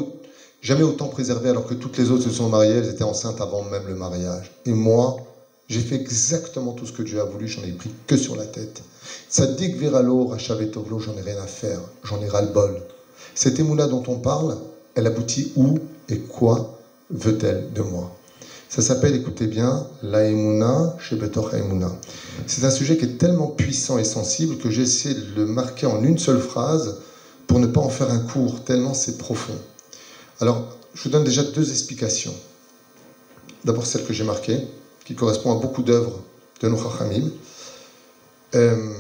jamais 0.64 0.82
autant 0.82 1.08
préservé 1.08 1.50
alors 1.50 1.68
que 1.68 1.76
toutes 1.76 2.00
les 2.00 2.10
autres 2.10 2.24
se 2.24 2.32
sont 2.32 2.50
mariées, 2.50 2.78
elles 2.78 2.90
étaient 2.90 3.04
enceintes 3.04 3.42
avant 3.42 3.62
même 3.62 3.88
le 3.88 3.94
mariage. 3.94 4.52
Et 4.66 4.72
moi, 4.72 5.18
j'ai 5.70 5.82
fait 5.82 5.98
exactement 5.98 6.74
tout 6.74 6.88
ce 6.88 6.94
que 6.94 7.04
Dieu 7.04 7.22
a 7.22 7.26
voulu, 7.26 7.48
j'en 7.48 7.62
ai 7.62 7.74
pris 7.74 7.92
que 8.08 8.18
sur 8.18 8.36
la 8.36 8.48
tête. 8.48 8.82
Sadik 9.30 9.76
Viralo, 9.76 10.26
Rachavetovlo, 10.26 10.98
j'en 10.98 11.16
ai 11.16 11.22
rien 11.22 11.38
à 11.38 11.46
faire, 11.46 11.80
j'en 12.04 12.20
ai 12.24 12.28
ras-le-bol. 12.28 12.82
Cette 13.36 13.60
émouna 13.60 13.86
dont 13.86 14.04
on 14.08 14.18
parle, 14.18 14.58
elle 14.98 15.06
aboutit 15.06 15.54
où 15.56 15.78
et 16.10 16.18
quoi 16.18 16.80
veut-elle 17.12 17.72
de 17.72 17.84
moi? 17.84 18.12
Ça 18.68 18.82
s'appelle, 18.82 19.14
écoutez 19.14 19.46
bien, 19.46 19.88
l'Aemuna 20.02 20.96
chez 21.00 21.16
Betor 21.16 21.52
C'est 22.48 22.66
un 22.66 22.72
sujet 22.72 22.98
qui 22.98 23.06
est 23.06 23.18
tellement 23.20 23.48
puissant 23.48 24.00
et 24.00 24.04
sensible 24.04 24.58
que 24.58 24.72
j'ai 24.72 24.82
essayé 24.82 25.14
de 25.14 25.36
le 25.36 25.46
marquer 25.46 25.86
en 25.86 26.04
une 26.04 26.18
seule 26.18 26.40
phrase 26.40 26.98
pour 27.46 27.60
ne 27.60 27.68
pas 27.68 27.80
en 27.80 27.90
faire 27.90 28.10
un 28.10 28.20
cours, 28.20 28.64
tellement 28.64 28.96
c'est 28.96 29.20
profond. 29.20 29.54
Alors, 30.42 30.68
je 30.96 31.04
vous 31.04 31.10
donne 31.10 31.24
déjà 31.24 31.44
deux 31.44 31.70
explications. 31.70 32.34
D'abord 33.66 33.86
celle 33.86 34.04
que 34.04 34.14
j'ai 34.14 34.24
marquée, 34.24 34.68
qui 35.06 35.14
correspond 35.14 35.56
à 35.56 35.62
beaucoup 35.62 35.84
d'œuvres 35.84 36.20
de 36.62 36.70
nos 36.70 36.78
Chachamim. 36.78 37.30
Euh, 38.56 38.94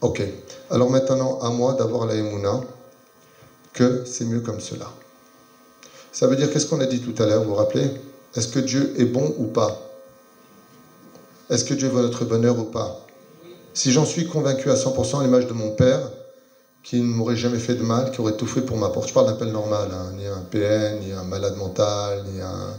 ok. 0.00 0.22
Alors 0.70 0.90
maintenant, 0.90 1.40
à 1.40 1.50
moi 1.50 1.74
d'avoir 1.74 2.06
la 2.06 2.14
que 3.72 4.04
c'est 4.06 4.24
mieux 4.24 4.40
comme 4.40 4.60
cela. 4.60 4.90
Ça 6.12 6.26
veut 6.26 6.36
dire, 6.36 6.50
qu'est-ce 6.50 6.66
qu'on 6.66 6.80
a 6.80 6.86
dit 6.86 7.00
tout 7.00 7.20
à 7.22 7.26
l'heure, 7.26 7.42
vous 7.42 7.50
vous 7.50 7.54
rappelez? 7.54 7.90
Est-ce 8.34 8.48
que 8.48 8.58
Dieu 8.58 8.94
est 9.00 9.06
bon 9.06 9.34
ou 9.38 9.46
pas? 9.46 9.80
Est-ce 11.48 11.64
que 11.64 11.74
Dieu 11.74 11.88
veut 11.88 12.02
notre 12.02 12.24
bonheur 12.24 12.58
ou 12.58 12.64
pas? 12.64 13.06
Si 13.74 13.92
j'en 13.92 14.04
suis 14.04 14.26
convaincu 14.26 14.70
à 14.70 14.74
100% 14.74 15.20
à 15.20 15.22
l'image 15.22 15.46
de 15.46 15.52
mon 15.52 15.70
père, 15.70 16.00
qui 16.82 17.00
ne 17.00 17.06
m'aurait 17.06 17.36
jamais 17.36 17.58
fait 17.58 17.74
de 17.74 17.82
mal, 17.82 18.10
qui 18.10 18.20
aurait 18.20 18.36
tout 18.36 18.46
fait 18.46 18.62
pour 18.62 18.76
m'apporter. 18.78 19.08
Je 19.10 19.14
parle 19.14 19.26
d'appel 19.26 19.52
normal, 19.52 19.90
hein, 19.92 20.12
ni 20.14 20.26
un 20.26 20.40
PN, 20.40 20.98
ni 20.98 21.12
un 21.12 21.24
malade 21.24 21.56
mental, 21.56 22.24
ni 22.24 22.40
un... 22.40 22.74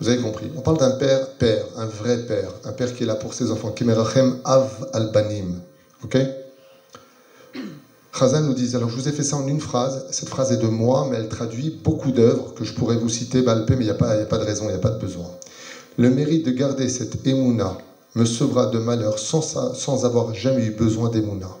Vous 0.00 0.08
avez 0.08 0.18
compris. 0.18 0.50
On 0.56 0.60
parle 0.60 0.78
d'un 0.78 0.92
père, 0.92 1.28
père, 1.38 1.64
un 1.76 1.86
vrai 1.86 2.18
père, 2.18 2.52
un 2.64 2.72
père 2.72 2.94
qui 2.94 3.02
est 3.02 3.06
là 3.06 3.16
pour 3.16 3.34
ses 3.34 3.50
enfants. 3.50 3.70
Kimerachem 3.70 4.38
av 4.44 4.88
albanim. 4.92 5.60
Ok? 6.02 6.16
Khazan 8.12 8.42
nous 8.42 8.54
dit, 8.54 8.74
alors 8.74 8.90
je 8.90 8.96
vous 8.96 9.08
ai 9.08 9.12
fait 9.12 9.22
ça 9.22 9.36
en 9.36 9.46
une 9.46 9.60
phrase, 9.60 10.06
cette 10.10 10.28
phrase 10.28 10.52
est 10.52 10.56
de 10.56 10.66
moi, 10.66 11.06
mais 11.08 11.16
elle 11.16 11.28
traduit 11.28 11.70
beaucoup 11.84 12.10
d'œuvres 12.10 12.54
que 12.54 12.64
je 12.64 12.74
pourrais 12.74 12.96
vous 12.96 13.08
citer, 13.08 13.42
Balpé, 13.42 13.76
mais 13.76 13.84
il 13.84 13.86
n'y 13.86 13.92
a, 13.92 13.94
pas, 13.94 14.10
a 14.10 14.26
pas 14.26 14.38
de 14.38 14.44
raison, 14.44 14.64
il 14.64 14.70
n'y 14.70 14.74
a 14.74 14.80
pas 14.80 14.90
de 14.90 14.98
besoin. 14.98 15.30
Le 15.96 16.10
mérite 16.10 16.44
de 16.44 16.50
garder 16.50 16.88
cette 16.88 17.26
émouna 17.26 17.78
me 18.16 18.24
sauvera 18.24 18.66
de 18.66 18.78
malheur 18.78 19.18
sans, 19.18 19.42
sans 19.74 20.04
avoir 20.04 20.34
jamais 20.34 20.66
eu 20.66 20.70
besoin 20.72 21.08
d'émouna. 21.08 21.56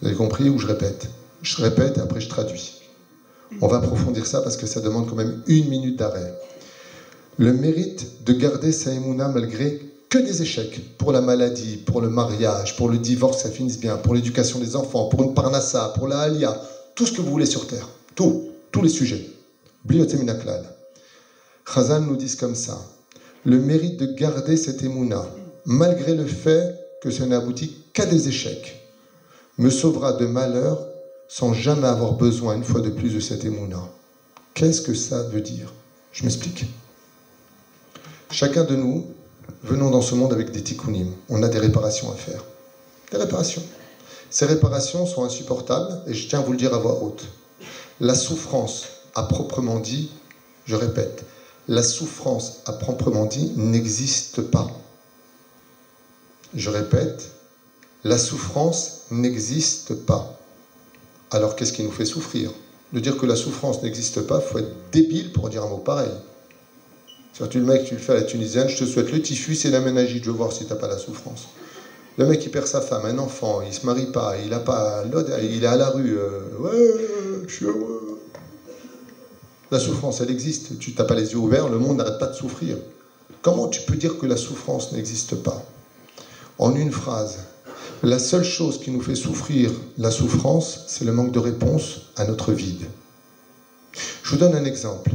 Vous 0.00 0.06
avez 0.08 0.16
compris 0.16 0.48
ou 0.48 0.58
je 0.58 0.66
répète? 0.66 1.10
Je 1.42 1.60
répète 1.60 1.98
et 1.98 2.00
après 2.00 2.20
je 2.20 2.28
traduis. 2.28 2.80
On 3.60 3.66
va 3.66 3.76
approfondir 3.78 4.26
ça 4.26 4.40
parce 4.40 4.56
que 4.56 4.66
ça 4.66 4.80
demande 4.80 5.08
quand 5.08 5.16
même 5.16 5.36
une 5.46 5.68
minute 5.68 5.98
d'arrêt. 5.98 6.32
Le 7.36 7.52
mérite 7.52 8.08
de 8.24 8.32
garder 8.32 8.72
sa 8.72 8.92
émouna 8.92 9.28
malgré 9.28 9.89
que 10.10 10.18
des 10.18 10.42
échecs 10.42 10.98
pour 10.98 11.12
la 11.12 11.20
maladie, 11.20 11.76
pour 11.76 12.00
le 12.00 12.10
mariage, 12.10 12.76
pour 12.76 12.88
le 12.90 12.98
divorce, 12.98 13.42
ça 13.42 13.50
finisse 13.50 13.78
bien, 13.78 13.96
pour 13.96 14.12
l'éducation 14.12 14.58
des 14.58 14.74
enfants, 14.74 15.06
pour 15.06 15.22
une 15.22 15.34
parnassa, 15.34 15.92
pour 15.94 16.08
la 16.08 16.18
alia, 16.18 16.60
tout 16.96 17.06
ce 17.06 17.12
que 17.12 17.20
vous 17.20 17.30
voulez 17.30 17.46
sur 17.46 17.68
terre. 17.68 17.88
Tout, 18.16 18.50
tous 18.72 18.82
les 18.82 18.88
sujets. 18.88 19.24
Blioteminaklal. 19.84 20.64
Khazan 21.64 22.00
nous 22.00 22.16
dit 22.16 22.36
comme 22.36 22.56
ça. 22.56 22.78
Le 23.44 23.58
mérite 23.60 23.98
de 24.00 24.06
garder 24.06 24.56
cette 24.56 24.82
émouna, 24.82 25.24
malgré 25.64 26.14
le 26.14 26.26
fait 26.26 26.74
que 27.00 27.10
ça 27.10 27.24
n'aboutit 27.24 27.76
qu'à 27.92 28.04
des 28.04 28.28
échecs, 28.28 28.84
me 29.58 29.70
sauvera 29.70 30.12
de 30.14 30.26
malheur 30.26 30.86
sans 31.28 31.54
jamais 31.54 31.86
avoir 31.86 32.14
besoin 32.14 32.56
une 32.56 32.64
fois 32.64 32.80
de 32.80 32.90
plus 32.90 33.14
de 33.14 33.20
cette 33.20 33.44
émouna. 33.44 33.88
Qu'est-ce 34.54 34.82
que 34.82 34.94
ça 34.94 35.22
veut 35.22 35.40
dire? 35.40 35.72
Je 36.12 36.24
m'explique. 36.24 36.64
Chacun 38.32 38.64
de 38.64 38.74
nous, 38.74 39.06
venons 39.62 39.90
dans 39.90 40.02
ce 40.02 40.14
monde 40.14 40.32
avec 40.32 40.50
des 40.52 40.62
tikkunim. 40.62 41.12
On 41.28 41.42
a 41.42 41.48
des 41.48 41.58
réparations 41.58 42.10
à 42.12 42.14
faire. 42.14 42.44
Des 43.10 43.18
réparations. 43.18 43.62
Ces 44.30 44.46
réparations 44.46 45.06
sont 45.06 45.24
insupportables 45.24 46.02
et 46.06 46.14
je 46.14 46.28
tiens 46.28 46.40
à 46.40 46.42
vous 46.42 46.52
le 46.52 46.58
dire 46.58 46.74
à 46.74 46.78
voix 46.78 47.02
haute. 47.02 47.26
La 48.00 48.14
souffrance, 48.14 48.86
à 49.14 49.24
proprement 49.24 49.80
dit, 49.80 50.10
je 50.66 50.76
répète, 50.76 51.24
la 51.68 51.82
souffrance 51.82 52.60
à 52.66 52.72
proprement 52.72 53.26
dit 53.26 53.52
n'existe 53.56 54.42
pas. 54.42 54.68
Je 56.54 56.70
répète, 56.70 57.30
la 58.04 58.18
souffrance 58.18 59.02
n'existe 59.10 59.94
pas. 59.94 60.38
Alors 61.30 61.56
qu'est-ce 61.56 61.72
qui 61.72 61.82
nous 61.82 61.92
fait 61.92 62.04
souffrir? 62.04 62.52
De 62.92 63.00
dire 63.00 63.16
que 63.16 63.26
la 63.26 63.36
souffrance 63.36 63.82
n'existe 63.82 64.22
pas, 64.22 64.40
il 64.44 64.50
faut 64.50 64.58
être 64.58 64.90
débile 64.90 65.32
pour 65.32 65.48
dire 65.48 65.62
un 65.62 65.68
mot 65.68 65.78
pareil. 65.78 66.10
Surtout 67.40 67.56
le 67.56 67.64
mec, 67.64 67.86
tu 67.86 67.94
le 67.94 68.00
fais 68.00 68.12
à 68.12 68.16
la 68.16 68.22
tunisienne, 68.24 68.68
je 68.68 68.76
te 68.76 68.84
souhaite 68.84 69.12
le 69.12 69.22
typhus 69.22 69.56
et 69.64 69.70
la 69.70 69.80
ménagite, 69.80 70.24
je 70.24 70.30
veux 70.30 70.36
voir 70.36 70.52
si 70.52 70.66
tu 70.66 70.70
n'as 70.70 70.78
pas 70.78 70.88
la 70.88 70.98
souffrance. 70.98 71.48
Le 72.18 72.26
mec, 72.26 72.44
il 72.44 72.50
perd 72.50 72.66
sa 72.66 72.82
femme, 72.82 73.06
un 73.06 73.16
enfant, 73.16 73.62
il 73.62 73.72
se 73.72 73.86
marie 73.86 74.12
pas, 74.12 74.36
il 74.36 74.52
a 74.52 74.60
pas, 74.60 75.04
il 75.42 75.64
est 75.64 75.66
à 75.66 75.76
la 75.78 75.88
rue, 75.88 76.18
euh, 76.18 76.42
ouais, 76.58 77.40
je 77.48 77.54
suis 77.54 77.64
heureux. 77.64 78.20
La 79.70 79.78
souffrance, 79.78 80.20
elle 80.20 80.28
existe. 80.28 80.78
Tu 80.78 80.92
n'as 80.98 81.04
pas 81.04 81.14
les 81.14 81.32
yeux 81.32 81.38
ouverts, 81.38 81.70
le 81.70 81.78
monde 81.78 81.96
n'arrête 81.96 82.18
pas 82.18 82.26
de 82.26 82.34
souffrir. 82.34 82.76
Comment 83.40 83.68
tu 83.68 83.80
peux 83.80 83.96
dire 83.96 84.18
que 84.18 84.26
la 84.26 84.36
souffrance 84.36 84.92
n'existe 84.92 85.34
pas? 85.36 85.62
En 86.58 86.74
une 86.74 86.92
phrase, 86.92 87.38
la 88.02 88.18
seule 88.18 88.44
chose 88.44 88.78
qui 88.78 88.90
nous 88.90 89.00
fait 89.00 89.14
souffrir 89.14 89.72
la 89.96 90.10
souffrance, 90.10 90.80
c'est 90.88 91.06
le 91.06 91.12
manque 91.12 91.32
de 91.32 91.38
réponse 91.38 92.02
à 92.16 92.26
notre 92.26 92.52
vide. 92.52 92.84
Je 94.24 94.30
vous 94.30 94.36
donne 94.36 94.54
un 94.54 94.66
exemple. 94.66 95.12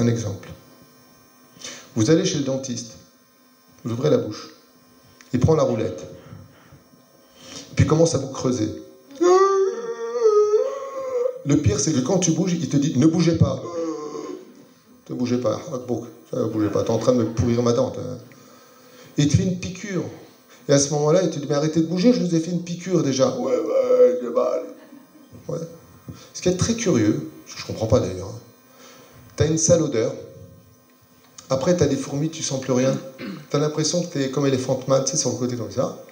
Un 0.00 0.08
exemple. 0.08 0.48
Vous 1.96 2.10
allez 2.10 2.24
chez 2.24 2.38
le 2.38 2.44
dentiste, 2.44 2.92
vous 3.84 3.92
ouvrez 3.92 4.10
la 4.10 4.18
bouche, 4.18 4.50
il 5.32 5.40
prend 5.40 5.54
la 5.54 5.62
roulette, 5.62 6.06
puis 7.76 7.86
commence 7.86 8.14
à 8.14 8.18
vous 8.18 8.28
creuser. 8.28 8.70
Le 11.46 11.56
pire, 11.56 11.78
c'est 11.78 11.92
que 11.92 12.00
quand 12.00 12.18
tu 12.18 12.32
bouges, 12.32 12.54
il 12.54 12.68
te 12.68 12.76
dit 12.76 12.94
ne 12.96 13.06
bougez 13.06 13.36
pas. 13.36 13.62
Ne 15.10 15.14
bougez 15.14 15.38
pas. 15.38 15.60
Ne 16.32 16.46
bougez 16.46 16.70
pas. 16.70 16.82
Tu 16.82 16.88
es 16.88 16.90
en 16.90 16.98
train 16.98 17.12
de 17.12 17.18
me 17.18 17.26
pourrir 17.26 17.62
ma 17.62 17.72
dent. 17.72 17.92
Il 19.18 19.28
te 19.28 19.36
fait 19.36 19.42
une 19.42 19.58
piqûre. 19.58 20.04
Et 20.68 20.72
à 20.72 20.78
ce 20.78 20.90
moment-là, 20.94 21.22
il 21.22 21.28
te 21.28 21.38
dit, 21.38 21.46
mais 21.46 21.54
arrêtez 21.54 21.82
de 21.82 21.86
bouger, 21.86 22.14
je 22.14 22.20
vous 22.22 22.34
ai 22.34 22.40
fait 22.40 22.50
une 22.50 22.62
piqûre 22.62 23.02
déjà. 23.02 23.36
Ouais, 23.36 23.58
ouais, 23.58 24.18
j'ai 24.22 24.30
mal. 24.30 24.62
Ouais. 25.46 25.58
Ce 26.32 26.40
qui 26.40 26.48
est 26.48 26.56
très 26.56 26.74
curieux, 26.74 27.28
je 27.46 27.60
ne 27.60 27.66
comprends 27.66 27.86
pas 27.86 28.00
d'ailleurs, 28.00 28.28
hein. 28.28 28.40
tu 29.36 29.42
as 29.42 29.46
une 29.46 29.58
sale 29.58 29.82
odeur, 29.82 30.14
après 31.54 31.76
tu 31.76 31.82
as 31.82 31.86
des 31.86 31.96
fourmis, 31.96 32.30
tu 32.30 32.42
sens 32.42 32.60
plus 32.60 32.72
rien, 32.72 32.94
tu 33.18 33.56
as 33.56 33.58
l'impression 33.58 34.02
que 34.02 34.12
tu 34.12 34.22
es 34.22 34.30
comme 34.30 34.46
éléphant 34.46 34.78
man, 34.88 35.04
tu 35.04 35.12
sais, 35.12 35.16
sur 35.16 35.30
le 35.30 35.36
côté 35.36 35.56
comme 35.56 35.70
ça, 35.70 36.04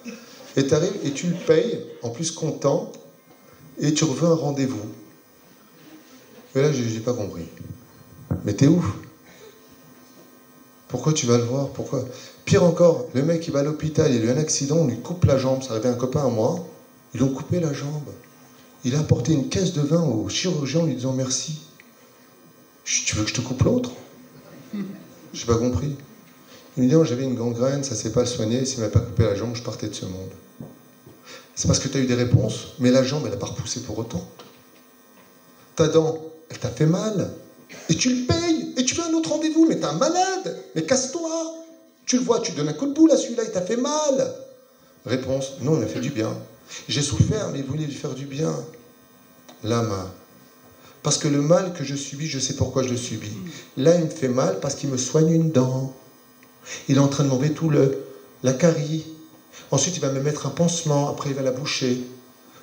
et 0.55 0.65
tu 0.65 0.73
arrives 0.73 0.97
et 1.03 1.11
tu 1.11 1.27
le 1.27 1.35
payes, 1.35 1.85
en 2.01 2.09
plus 2.09 2.31
content, 2.31 2.91
et 3.79 3.93
tu 3.93 4.03
reviens 4.05 4.29
un 4.29 4.35
rendez-vous. 4.35 4.87
Et 6.55 6.61
là, 6.61 6.71
je 6.71 6.81
n'ai 6.81 6.99
pas 6.99 7.13
compris. 7.13 7.45
Mais 8.45 8.53
t'es 8.53 8.67
ouf. 8.67 8.85
Pourquoi 10.87 11.13
tu 11.13 11.25
vas 11.25 11.37
le 11.37 11.43
voir? 11.43 11.69
Pourquoi? 11.69 12.05
Pire 12.45 12.63
encore, 12.63 13.07
le 13.15 13.23
mec 13.23 13.47
il 13.47 13.53
va 13.53 13.59
à 13.59 13.63
l'hôpital, 13.63 14.13
il 14.13 14.21
a 14.21 14.25
eu 14.25 14.29
un 14.29 14.37
accident, 14.37 14.77
on 14.77 14.87
lui 14.87 14.99
coupe 14.99 15.25
la 15.25 15.37
jambe, 15.37 15.63
ça 15.63 15.71
arrivait 15.71 15.89
un 15.89 15.95
copain 15.95 16.23
à 16.25 16.29
moi, 16.29 16.63
ils 17.13 17.17
lui 17.17 17.23
ont 17.23 17.33
coupé 17.33 17.59
la 17.59 17.73
jambe. 17.73 18.09
Il 18.85 18.95
a 18.95 18.99
apporté 18.99 19.33
une 19.33 19.49
caisse 19.49 19.73
de 19.73 19.81
vin 19.81 20.03
au 20.03 20.29
chirurgien 20.29 20.81
en 20.81 20.85
lui 20.85 20.95
disant 20.95 21.13
merci. 21.13 21.61
Tu 22.85 23.15
veux 23.15 23.23
que 23.23 23.29
je 23.29 23.33
te 23.33 23.41
coupe 23.41 23.63
l'autre? 23.63 23.91
J'ai 25.33 25.45
pas 25.47 25.57
compris. 25.57 25.97
Il 26.77 26.83
me 26.83 26.89
dit, 26.89 26.95
oh, 26.95 27.03
j'avais 27.03 27.23
une 27.23 27.35
gangrène, 27.35 27.83
ça 27.83 27.95
s'est 27.95 28.11
pas 28.11 28.25
soigné, 28.25 28.65
s'il 28.65 28.81
m'a 28.81 28.89
pas 28.89 28.99
coupé 28.99 29.23
la 29.23 29.35
jambe, 29.35 29.55
je 29.55 29.63
partais 29.63 29.87
de 29.87 29.93
ce 29.93 30.05
monde. 30.05 30.29
C'est 31.55 31.67
parce 31.67 31.79
que 31.79 31.87
tu 31.87 31.97
as 31.97 32.01
eu 32.01 32.05
des 32.05 32.15
réponses, 32.15 32.69
mais 32.79 32.91
la 32.91 33.03
jambe, 33.03 33.23
elle 33.25 33.31
n'a 33.31 33.37
pas 33.37 33.47
repoussé 33.47 33.81
pour 33.81 33.97
autant. 33.97 34.25
Ta 35.75 35.87
dent, 35.87 36.17
elle 36.49 36.57
t'a 36.57 36.69
fait 36.69 36.85
mal. 36.85 37.31
Et 37.89 37.95
tu 37.95 38.09
le 38.09 38.25
payes, 38.25 38.73
et 38.77 38.83
tu 38.83 38.95
veux 38.95 39.03
un 39.03 39.13
autre 39.13 39.31
rendez-vous, 39.31 39.65
mais 39.67 39.75
t'es 39.75 39.85
un 39.85 39.93
malade, 39.93 40.57
mais 40.75 40.83
casse-toi. 40.83 41.29
Tu 42.05 42.17
le 42.17 42.23
vois, 42.23 42.39
tu 42.39 42.51
donnes 42.51 42.69
un 42.69 42.73
coup 42.73 42.87
de 42.87 42.93
boule 42.93 43.11
à 43.11 43.17
celui-là, 43.17 43.43
il 43.43 43.51
t'a 43.51 43.61
fait 43.61 43.77
mal. 43.77 44.33
Réponse, 45.05 45.53
non, 45.61 45.75
il 45.75 45.81
m'a 45.81 45.87
fait 45.87 45.99
du 45.99 46.11
bien. 46.11 46.35
J'ai 46.87 47.01
souffert, 47.01 47.49
mais 47.51 47.59
il 47.59 47.65
voulait 47.65 47.85
lui 47.85 47.93
faire 47.93 48.13
du 48.13 48.25
bien. 48.25 48.53
L'âme. 49.63 50.07
Parce 51.03 51.17
que 51.17 51.27
le 51.27 51.41
mal 51.41 51.73
que 51.73 51.83
je 51.83 51.95
subis, 51.95 52.27
je 52.27 52.39
sais 52.39 52.55
pourquoi 52.55 52.81
je 52.81 52.89
le 52.89 52.97
subis. 52.97 53.33
Là, 53.75 53.95
il 53.95 54.05
me 54.05 54.09
fait 54.09 54.29
mal 54.29 54.59
parce 54.61 54.75
qu'il 54.75 54.89
me 54.89 54.97
soigne 54.97 55.33
une 55.33 55.51
dent. 55.51 55.93
Il 56.87 56.95
est 56.95 57.01
en 57.01 57.09
train 57.09 57.25
de 57.25 57.29
m'enlever 57.29 57.51
tout 57.51 57.69
le, 57.69 58.05
la 58.41 58.53
carie. 58.53 59.05
Ensuite, 59.71 59.97
il 59.97 59.99
va 59.99 60.11
me 60.11 60.21
mettre 60.21 60.47
un 60.47 60.51
pansement. 60.51 61.09
Après, 61.09 61.29
il 61.29 61.35
va 61.35 61.41
la 61.41 61.51
boucher 61.51 62.01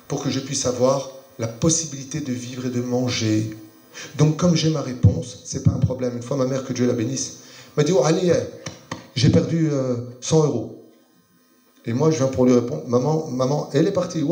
pour 0.07 0.23
que 0.23 0.31
je 0.31 0.39
puisse 0.39 0.65
avoir 0.65 1.11
la 1.37 1.47
possibilité 1.47 2.19
de 2.19 2.33
vivre 2.33 2.65
et 2.65 2.71
de 2.71 2.81
manger. 2.81 3.51
Donc, 4.15 4.37
comme 4.37 4.55
j'ai 4.55 4.71
ma 4.71 4.81
réponse, 4.81 5.41
c'est 5.45 5.63
pas 5.63 5.71
un 5.71 5.79
problème. 5.79 6.15
Une 6.15 6.23
fois, 6.23 6.35
ma 6.35 6.45
mère, 6.45 6.63
que 6.63 6.73
Dieu 6.73 6.87
la 6.87 6.93
bénisse, 6.93 7.37
m'a 7.77 7.83
dit 7.83 7.91
Oh, 7.91 8.03
allez, 8.03 8.33
j'ai 9.15 9.29
perdu 9.29 9.69
100 10.21 10.41
euh, 10.41 10.45
euros. 10.47 10.83
Et 11.85 11.93
moi, 11.93 12.09
je 12.09 12.17
viens 12.17 12.27
pour 12.27 12.45
lui 12.45 12.53
répondre, 12.53 12.83
maman, 12.87 13.27
maman, 13.27 13.69
elle 13.73 13.87
est 13.87 13.91
partie. 13.91 14.23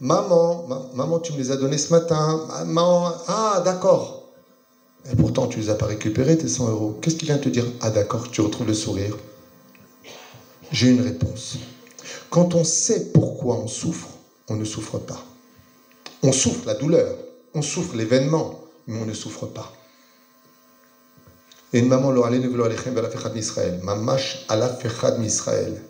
Maman, 0.00 0.64
maman, 0.94 1.18
tu 1.20 1.32
me 1.32 1.38
les 1.38 1.50
as 1.50 1.56
donnés 1.56 1.78
ce 1.78 1.90
matin. 1.90 2.40
Maman, 2.48 3.12
ah, 3.28 3.60
d'accord. 3.64 4.24
Et 5.10 5.14
pourtant, 5.16 5.46
tu 5.46 5.60
les 5.60 5.70
as 5.70 5.76
pas 5.76 5.86
récupérés, 5.86 6.36
tes 6.36 6.48
100 6.48 6.68
euros. 6.68 6.98
Qu'est-ce 7.00 7.16
qui 7.16 7.26
vient 7.26 7.38
te 7.38 7.48
dire? 7.48 7.66
Ah, 7.80 7.90
d'accord, 7.90 8.28
tu 8.28 8.40
retrouves 8.40 8.66
le 8.66 8.74
sourire 8.74 9.16
J'ai 10.72 10.88
une 10.88 11.00
réponse. 11.00 11.56
Quand 12.30 12.54
on 12.54 12.64
sait 12.64 13.12
pourquoi 13.12 13.56
on 13.56 13.66
souffre, 13.66 14.08
on 14.48 14.56
ne 14.56 14.64
souffre 14.64 14.98
pas. 14.98 15.24
On 16.22 16.32
souffre 16.32 16.62
la 16.66 16.74
douleur, 16.74 17.14
on 17.54 17.62
souffre 17.62 17.94
l'événement, 17.96 18.54
mais 18.86 18.98
on 18.98 19.04
ne 19.04 19.12
souffre 19.12 19.46
pas. 19.46 19.72
Et 21.72 21.78
une 21.78 21.88
maman, 21.88 22.10
mamash 23.82 24.44
alafechad 24.48 25.22
Israël, 25.22 25.82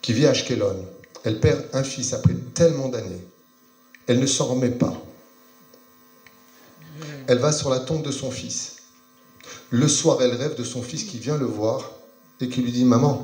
qui 0.00 0.12
vit 0.12 0.26
à 0.26 0.30
Ashkelon. 0.30 0.86
Elle 1.24 1.38
perd 1.38 1.62
un 1.72 1.82
fils 1.84 2.12
après 2.12 2.34
tellement 2.54 2.88
d'années. 2.88 3.24
Elle 4.06 4.18
ne 4.18 4.26
s'en 4.26 4.46
remet 4.46 4.70
pas. 4.70 5.00
Elle 7.28 7.38
va 7.38 7.52
sur 7.52 7.70
la 7.70 7.80
tombe 7.80 8.02
de 8.02 8.10
son 8.10 8.30
fils. 8.30 8.76
Le 9.70 9.88
soir, 9.88 10.20
elle 10.20 10.34
rêve 10.34 10.54
de 10.54 10.64
son 10.64 10.82
fils 10.82 11.04
qui 11.04 11.18
vient 11.18 11.36
le 11.36 11.46
voir 11.46 11.92
et 12.40 12.48
qui 12.48 12.60
lui 12.60 12.72
dit 12.72 12.84
Maman, 12.84 13.22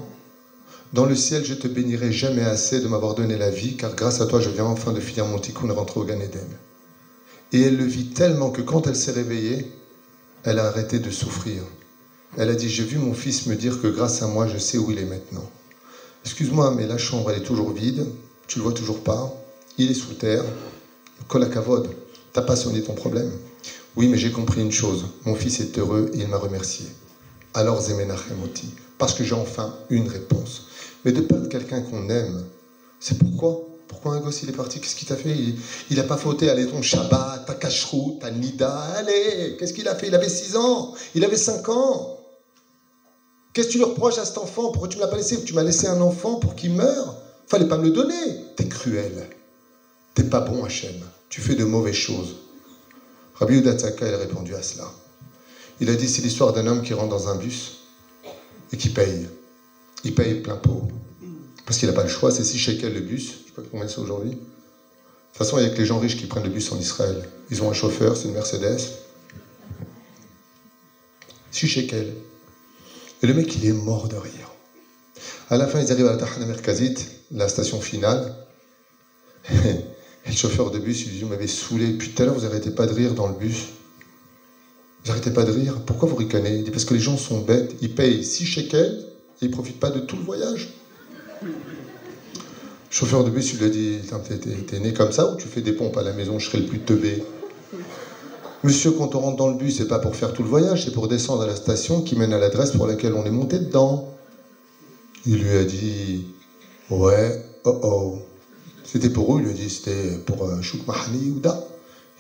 dans 0.92 1.04
le 1.04 1.14
ciel, 1.14 1.44
je 1.44 1.54
te 1.54 1.68
bénirai 1.68 2.12
jamais 2.12 2.44
assez 2.44 2.80
de 2.80 2.88
m'avoir 2.88 3.14
donné 3.14 3.36
la 3.36 3.50
vie, 3.50 3.74
car 3.74 3.94
grâce 3.94 4.20
à 4.20 4.26
toi, 4.26 4.40
je 4.40 4.48
viens 4.48 4.64
enfin 4.64 4.92
de 4.92 5.00
finir 5.00 5.26
mon 5.26 5.38
tikkun 5.38 5.68
et 5.68 5.72
rentrer 5.72 6.00
au 6.00 6.04
Gan 6.04 6.20
Eden. 6.20 6.48
Et 7.52 7.60
elle 7.60 7.76
le 7.76 7.84
vit 7.84 8.06
tellement 8.06 8.50
que 8.50 8.62
quand 8.62 8.86
elle 8.86 8.96
s'est 8.96 9.10
réveillée, 9.10 9.66
elle 10.44 10.58
a 10.58 10.66
arrêté 10.66 10.98
de 10.98 11.10
souffrir. 11.10 11.64
Elle 12.36 12.48
a 12.48 12.54
dit, 12.54 12.70
j'ai 12.70 12.84
vu 12.84 12.98
mon 12.98 13.12
fils 13.12 13.46
me 13.46 13.56
dire 13.56 13.78
que 13.80 13.86
grâce 13.86 14.22
à 14.22 14.26
moi, 14.26 14.46
je 14.46 14.56
sais 14.56 14.78
où 14.78 14.90
il 14.90 14.98
est 14.98 15.04
maintenant. 15.04 15.44
Excuse-moi, 16.30 16.74
mais 16.76 16.86
la 16.86 16.98
chambre, 16.98 17.30
elle 17.30 17.38
est 17.38 17.44
toujours 17.44 17.72
vide, 17.72 18.06
tu 18.48 18.58
le 18.58 18.62
vois 18.62 18.74
toujours 18.74 19.02
pas, 19.02 19.34
il 19.78 19.90
est 19.90 19.94
sous 19.94 20.12
terre, 20.12 20.44
colacavode, 21.26 21.88
t'as 22.34 22.42
pas 22.42 22.54
sonné 22.54 22.82
ton 22.82 22.92
problème. 22.92 23.32
Oui, 23.96 24.08
mais 24.08 24.18
j'ai 24.18 24.30
compris 24.30 24.60
une 24.60 24.70
chose, 24.70 25.06
mon 25.24 25.34
fils 25.34 25.58
est 25.60 25.78
heureux 25.78 26.10
et 26.12 26.18
il 26.18 26.28
m'a 26.28 26.36
remercié. 26.36 26.84
Alors 27.54 27.80
Zemenachemoti, 27.80 28.68
parce 28.98 29.14
que 29.14 29.24
j'ai 29.24 29.32
enfin 29.32 29.74
une 29.88 30.06
réponse. 30.06 30.66
Mais 31.06 31.12
de 31.12 31.22
perdre 31.22 31.48
quelqu'un 31.48 31.80
qu'on 31.80 32.10
aime, 32.10 32.44
c'est 33.00 33.16
pourquoi? 33.16 33.66
Pourquoi 33.88 34.12
un 34.12 34.20
gosse 34.20 34.42
il 34.42 34.50
est 34.50 34.52
parti? 34.52 34.80
Qu'est-ce 34.80 34.96
qu'il 34.96 35.08
t'a 35.08 35.16
fait? 35.16 35.34
Il 35.88 35.96
n'a 35.96 36.02
pas 36.02 36.18
fauté, 36.18 36.50
allez, 36.50 36.66
ton 36.66 36.82
Shabbat, 36.82 37.46
ta 37.46 37.54
cacherou, 37.54 38.18
ta 38.20 38.30
Nida, 38.30 38.78
allez, 38.98 39.56
qu'est-ce 39.58 39.72
qu'il 39.72 39.88
a 39.88 39.94
fait? 39.94 40.08
Il 40.08 40.14
avait 40.14 40.28
6 40.28 40.56
ans, 40.56 40.92
il 41.14 41.24
avait 41.24 41.38
5 41.38 41.66
ans. 41.70 42.17
Qu'est-ce 43.52 43.68
que 43.68 43.72
tu 43.72 43.78
lui 43.78 43.84
reproches 43.84 44.18
à 44.18 44.24
cet 44.24 44.38
enfant? 44.38 44.70
Pourquoi 44.70 44.88
tu 44.88 44.96
ne 44.98 45.02
l'as 45.02 45.08
pas 45.08 45.16
laissé? 45.16 45.42
Tu 45.42 45.54
m'as 45.54 45.62
laissé 45.62 45.86
un 45.86 46.00
enfant 46.00 46.36
pour 46.36 46.54
qu'il 46.54 46.74
meure? 46.74 47.16
Fallait 47.46 47.66
pas 47.66 47.78
me 47.78 47.84
le 47.84 47.90
donner. 47.90 48.14
T'es 48.56 48.68
cruel. 48.68 49.28
T'es 50.14 50.24
pas 50.24 50.40
bon, 50.40 50.64
Hachem. 50.64 50.94
Tu 51.28 51.40
fais 51.40 51.54
de 51.54 51.64
mauvaises 51.64 51.94
choses. 51.94 52.36
Rabbi 53.34 53.56
Udatzaka 53.56 54.06
a 54.06 54.18
répondu 54.18 54.54
à 54.54 54.62
cela. 54.62 54.90
Il 55.80 55.90
a 55.90 55.94
dit 55.94 56.08
c'est 56.08 56.22
l'histoire 56.22 56.52
d'un 56.52 56.66
homme 56.66 56.82
qui 56.82 56.92
rentre 56.92 57.08
dans 57.08 57.28
un 57.28 57.36
bus 57.36 57.78
et 58.72 58.76
qui 58.76 58.90
paye. 58.90 59.28
Il 60.04 60.14
paye 60.14 60.34
plein 60.34 60.56
pot. 60.56 60.88
Parce 61.64 61.78
qu'il 61.78 61.88
n'a 61.88 61.94
pas 61.94 62.02
le 62.02 62.08
choix, 62.08 62.30
c'est 62.30 62.44
6 62.44 62.58
shekels 62.58 62.94
le 62.94 63.00
bus. 63.00 63.26
Je 63.26 63.32
ne 63.32 63.46
sais 63.46 63.52
pas 63.54 63.62
combien 63.70 63.88
c'est 63.88 64.00
aujourd'hui. 64.00 64.30
De 64.30 64.36
toute 64.36 65.36
façon, 65.36 65.58
il 65.58 65.64
n'y 65.64 65.70
a 65.70 65.70
que 65.70 65.78
les 65.78 65.86
gens 65.86 65.98
riches 65.98 66.16
qui 66.16 66.26
prennent 66.26 66.44
le 66.44 66.50
bus 66.50 66.72
en 66.72 66.78
Israël. 66.78 67.28
Ils 67.50 67.62
ont 67.62 67.70
un 67.70 67.74
chauffeur, 67.74 68.16
c'est 68.16 68.28
une 68.28 68.34
Mercedes. 68.34 68.80
6 71.52 71.66
shekels. 71.66 72.14
Et 73.22 73.26
le 73.26 73.34
mec, 73.34 73.54
il 73.56 73.66
est 73.66 73.72
mort 73.72 74.08
de 74.08 74.16
rire. 74.16 74.52
À 75.50 75.56
la 75.56 75.66
fin, 75.66 75.80
ils 75.80 75.90
arrivent 75.90 76.06
à 76.06 76.16
la 76.16 76.46
Merkazit, 76.46 76.94
la 77.30 77.48
station 77.48 77.80
finale. 77.80 78.32
Et 79.50 80.30
le 80.30 80.36
chauffeur 80.36 80.70
de 80.70 80.78
bus, 80.78 81.06
il 81.06 81.12
dit, 81.12 81.22
vous 81.22 81.28
m'avez 81.28 81.46
saoulé. 81.46 81.92
Puis 81.92 82.10
tout 82.10 82.22
à 82.22 82.26
l'heure, 82.26 82.34
vous 82.34 82.42
n'arrêtez 82.42 82.70
pas 82.70 82.86
de 82.86 82.92
rire 82.92 83.14
dans 83.14 83.26
le 83.26 83.34
bus. 83.34 83.68
Vous 85.02 85.08
n'arrêtez 85.08 85.30
pas 85.30 85.44
de 85.44 85.50
rire. 85.50 85.80
Pourquoi 85.86 86.08
vous 86.08 86.16
ricanez? 86.16 86.50
Il 86.50 86.64
dit, 86.64 86.70
parce 86.70 86.84
que 86.84 86.94
les 86.94 87.00
gens 87.00 87.16
sont 87.16 87.40
bêtes. 87.40 87.76
Ils 87.80 87.94
payent 87.94 88.22
6 88.22 88.46
shekels 88.46 88.98
et 89.40 89.46
ils 89.46 89.48
ne 89.48 89.52
profitent 89.52 89.80
pas 89.80 89.90
de 89.90 90.00
tout 90.00 90.16
le 90.16 90.22
voyage. 90.22 90.68
Le 91.42 91.48
chauffeur 92.90 93.24
de 93.24 93.30
bus, 93.30 93.52
il 93.52 93.58
lui 93.58 93.66
a 93.66 93.68
dit, 93.70 94.00
t'es 94.66 94.80
né 94.80 94.92
comme 94.92 95.12
ça 95.12 95.26
ou 95.26 95.36
tu 95.36 95.48
fais 95.48 95.62
des 95.62 95.72
pompes 95.72 95.96
à 95.96 96.02
la 96.02 96.12
maison? 96.12 96.38
Je 96.38 96.46
serais 96.46 96.58
le 96.58 96.66
plus 96.66 96.80
teubé. 96.80 97.22
Monsieur, 98.64 98.90
quand 98.90 99.14
on 99.14 99.20
rentre 99.20 99.36
dans 99.36 99.48
le 99.48 99.54
bus, 99.54 99.76
c'est 99.76 99.86
pas 99.86 100.00
pour 100.00 100.16
faire 100.16 100.32
tout 100.32 100.42
le 100.42 100.48
voyage, 100.48 100.84
c'est 100.84 100.90
pour 100.90 101.06
descendre 101.06 101.42
à 101.42 101.46
la 101.46 101.54
station 101.54 102.02
qui 102.02 102.16
mène 102.16 102.32
à 102.32 102.38
l'adresse 102.38 102.72
pour 102.72 102.88
laquelle 102.88 103.14
on 103.14 103.24
est 103.24 103.30
monté 103.30 103.60
dedans. 103.60 104.08
Il 105.26 105.36
lui 105.44 105.56
a 105.56 105.64
dit, 105.64 106.24
ouais, 106.90 107.40
oh 107.64 107.78
oh. 107.82 108.18
C'était 108.82 109.10
pour 109.10 109.36
eux, 109.36 109.40
il 109.40 109.44
lui 109.44 109.52
a 109.52 109.54
dit, 109.54 109.70
c'était 109.70 110.18
pour 110.26 110.44
euh, 110.44 110.60
Chouk 110.60 110.88
Mahani 110.88 111.30
Ouda. 111.30 111.62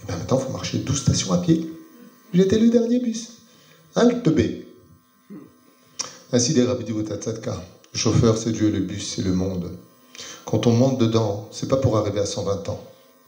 Et 0.00 0.06
bien 0.06 0.16
maintenant, 0.16 0.38
il 0.38 0.46
faut 0.46 0.52
marcher 0.52 0.78
12 0.78 0.96
stations 0.96 1.32
à 1.32 1.38
pied. 1.38 1.68
J'étais 2.32 2.58
le 2.58 2.68
dernier 2.68 3.00
bus. 3.00 3.38
Un 3.96 4.08
le 4.08 4.22
teubé. 4.22 4.68
Ainsi 6.30 6.54
des. 6.54 6.64
Le 6.64 7.98
chauffeur, 7.98 8.38
c'est 8.38 8.52
Dieu, 8.52 8.70
le 8.70 8.80
bus, 8.80 9.14
c'est 9.16 9.22
le 9.22 9.32
monde. 9.32 9.72
Quand 10.44 10.68
on 10.68 10.72
monte 10.72 10.98
dedans, 10.98 11.48
c'est 11.50 11.68
pas 11.68 11.78
pour 11.78 11.96
arriver 11.96 12.20
à 12.20 12.26
120 12.26 12.68
ans, 12.68 12.80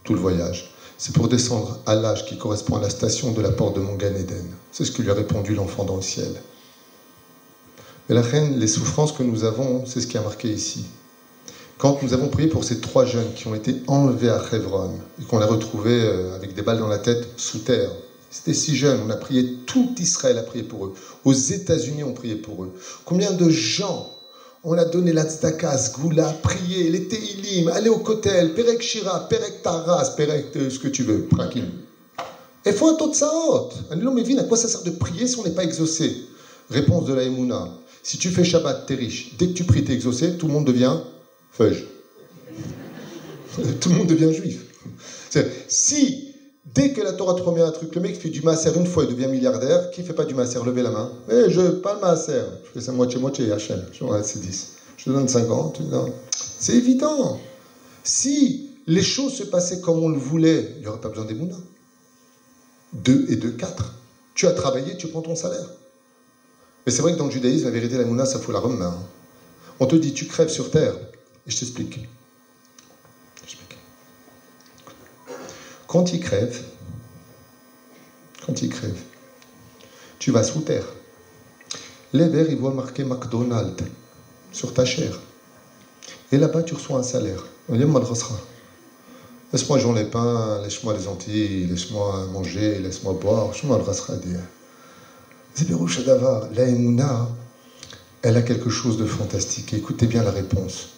tout 0.04 0.14
le 0.14 0.20
voyage. 0.20 0.70
C'est 1.02 1.14
pour 1.14 1.28
descendre 1.28 1.78
à 1.86 1.94
l'âge 1.94 2.26
qui 2.26 2.36
correspond 2.36 2.76
à 2.76 2.82
la 2.82 2.90
station 2.90 3.32
de 3.32 3.40
la 3.40 3.52
porte 3.52 3.74
de 3.74 3.80
mon 3.80 3.94
Eden. 3.94 4.44
C'est 4.70 4.84
ce 4.84 4.92
que 4.92 5.00
lui 5.00 5.10
a 5.10 5.14
répondu 5.14 5.54
l'enfant 5.54 5.84
dans 5.84 5.96
le 5.96 6.02
ciel. 6.02 6.28
Mais 8.06 8.14
la 8.14 8.20
reine, 8.20 8.58
les 8.58 8.66
souffrances 8.66 9.12
que 9.12 9.22
nous 9.22 9.44
avons, 9.44 9.86
c'est 9.86 10.02
ce 10.02 10.06
qui 10.06 10.18
a 10.18 10.20
marqué 10.20 10.48
ici. 10.48 10.84
Quand 11.78 12.02
nous 12.02 12.12
avons 12.12 12.28
prié 12.28 12.50
pour 12.50 12.64
ces 12.64 12.82
trois 12.82 13.06
jeunes 13.06 13.32
qui 13.34 13.46
ont 13.46 13.54
été 13.54 13.76
enlevés 13.86 14.28
à 14.28 14.42
Hebron 14.52 14.90
et 15.18 15.24
qu'on 15.24 15.38
les 15.38 15.46
retrouvés 15.46 16.02
euh, 16.02 16.34
avec 16.34 16.52
des 16.52 16.60
balles 16.60 16.80
dans 16.80 16.86
la 16.86 16.98
tête 16.98 17.28
sous 17.38 17.60
terre, 17.60 17.92
c'était 18.30 18.52
si 18.52 18.76
jeune, 18.76 19.00
on 19.06 19.08
a 19.08 19.16
prié, 19.16 19.54
tout 19.64 19.94
Israël 19.98 20.36
a 20.36 20.42
prié 20.42 20.64
pour 20.64 20.84
eux. 20.84 20.94
Aux 21.24 21.32
États-Unis, 21.32 22.04
on 22.04 22.12
prié 22.12 22.34
pour 22.34 22.62
eux. 22.64 22.72
Combien 23.06 23.32
de 23.32 23.48
gens 23.48 24.12
on 24.62 24.76
a 24.76 24.84
donné 24.84 25.12
la 25.12 25.24
tzedaka, 25.24 25.76
goula, 25.98 26.32
prié, 26.42 26.90
les 26.90 27.08
teilim, 27.08 27.68
aller 27.68 27.88
au 27.88 27.98
kotel, 27.98 28.54
perek 28.54 28.82
shira, 28.82 29.28
perek 29.28 29.62
taras, 29.62 30.10
perek 30.16 30.52
ce 30.54 30.78
que 30.78 30.88
tu 30.88 31.02
veux, 31.02 31.26
tranquille. 31.28 31.70
Et 32.64 32.72
faut 32.72 32.88
un 32.88 32.94
taux 32.94 33.08
de 33.08 33.14
saot. 33.14 33.70
À 33.90 34.44
quoi 34.44 34.56
ça 34.56 34.68
sert 34.68 34.82
de 34.82 34.90
prier 34.90 35.26
si 35.26 35.38
on 35.38 35.44
n'est 35.44 35.54
pas 35.54 35.64
exaucé? 35.64 36.14
Réponse 36.68 37.06
de 37.06 37.14
la 37.14 37.22
Emouna. 37.22 37.68
Si 38.02 38.18
tu 38.18 38.30
fais 38.30 38.44
Shabbat, 38.44 38.86
t'es 38.86 38.94
riche. 38.94 39.32
Dès 39.38 39.48
que 39.48 39.52
tu 39.52 39.64
pries, 39.64 39.82
t'es 39.82 39.94
exaucé, 39.94 40.36
tout 40.36 40.46
le 40.46 40.52
monde 40.52 40.66
devient 40.66 40.98
feuge. 41.52 41.86
tout 43.80 43.88
le 43.88 43.94
monde 43.94 44.08
devient 44.08 44.32
juif. 44.32 44.66
Si 45.68 46.29
Dès 46.74 46.92
que 46.92 47.00
la 47.00 47.12
Torah 47.12 47.34
te 47.34 47.40
promet 47.40 47.62
un 47.62 47.70
truc, 47.70 47.94
le 47.94 48.00
mec 48.00 48.20
fait 48.20 48.28
du 48.28 48.42
masser 48.42 48.70
une 48.76 48.86
fois, 48.86 49.04
il 49.04 49.10
devient 49.14 49.28
milliardaire. 49.28 49.90
Qui 49.90 50.02
fait 50.02 50.12
pas 50.12 50.24
du 50.24 50.34
masser 50.34 50.58
Levez 50.64 50.82
la 50.82 50.90
main. 50.90 51.10
Eh, 51.28 51.50
je 51.50 51.60
pas 51.70 51.94
le 51.94 52.00
masser. 52.00 52.40
Je 52.64 52.70
fais 52.72 52.80
ça 52.80 52.92
moitié-moitié, 52.92 53.46
HL. 53.46 53.86
Je 53.92 54.04
c'est 54.22 54.40
10. 54.40 54.68
Je 54.96 55.04
te 55.04 55.10
donne 55.10 55.28
50, 55.28 55.80
C'est 56.58 56.74
évident. 56.74 57.40
Si 58.04 58.70
les 58.86 59.02
choses 59.02 59.34
se 59.34 59.44
passaient 59.44 59.80
comme 59.80 59.98
on 59.98 60.08
le 60.10 60.18
voulait, 60.18 60.74
il 60.76 60.82
n'y 60.82 60.86
aurait 60.86 61.00
pas 61.00 61.08
besoin 61.08 61.24
des 61.24 61.34
mounas. 61.34 61.60
2 62.92 63.26
et 63.28 63.36
2, 63.36 63.50
4. 63.52 63.94
Tu 64.34 64.46
as 64.46 64.52
travaillé, 64.52 64.96
tu 64.96 65.08
prends 65.08 65.22
ton 65.22 65.34
salaire. 65.34 65.68
Mais 66.86 66.92
c'est 66.92 67.02
vrai 67.02 67.12
que 67.12 67.18
dans 67.18 67.26
le 67.26 67.30
judaïsme, 67.30 67.64
la 67.64 67.70
vérité, 67.70 67.98
la 67.98 68.04
mouna, 68.04 68.26
ça 68.26 68.38
fout 68.38 68.54
la 68.54 68.60
main. 68.60 68.94
On 69.80 69.86
te 69.86 69.96
dit, 69.96 70.12
tu 70.12 70.26
crèves 70.26 70.48
sur 70.48 70.70
terre. 70.70 70.94
Et 71.46 71.50
je 71.50 71.58
t'explique. 71.58 72.00
Quand 75.90 76.12
il 76.12 76.20
crève, 76.20 76.56
quand 78.46 78.62
il 78.62 78.68
crève, 78.68 79.00
tu 80.20 80.30
vas 80.30 80.44
sous 80.44 80.60
terre. 80.60 80.86
Les 82.12 82.28
verts, 82.28 82.48
ils 82.48 82.56
voient 82.56 82.72
marqué 82.72 83.02
McDonald's 83.02 83.82
sur 84.52 84.72
ta 84.72 84.84
chair. 84.84 85.18
Et 86.30 86.38
là-bas, 86.38 86.62
tu 86.62 86.74
reçois 86.74 87.00
un 87.00 87.02
salaire. 87.02 87.44
Laisse-moi 89.52 89.78
jouer 89.80 89.94
les 89.96 90.04
pains, 90.04 90.62
laisse-moi 90.62 90.96
les 90.96 91.08
Antilles, 91.08 91.66
laisse-moi 91.66 92.28
manger, 92.32 92.78
laisse-moi 92.78 93.14
boire. 93.14 93.52
Je 93.52 93.66
m'en 93.66 93.76
La 96.54 96.68
Emouna, 96.68 97.28
elle 98.22 98.36
a 98.36 98.42
quelque 98.42 98.70
chose 98.70 98.96
de 98.96 99.06
fantastique. 99.06 99.74
Écoutez 99.74 100.06
bien 100.06 100.22
la 100.22 100.30
réponse. 100.30 100.90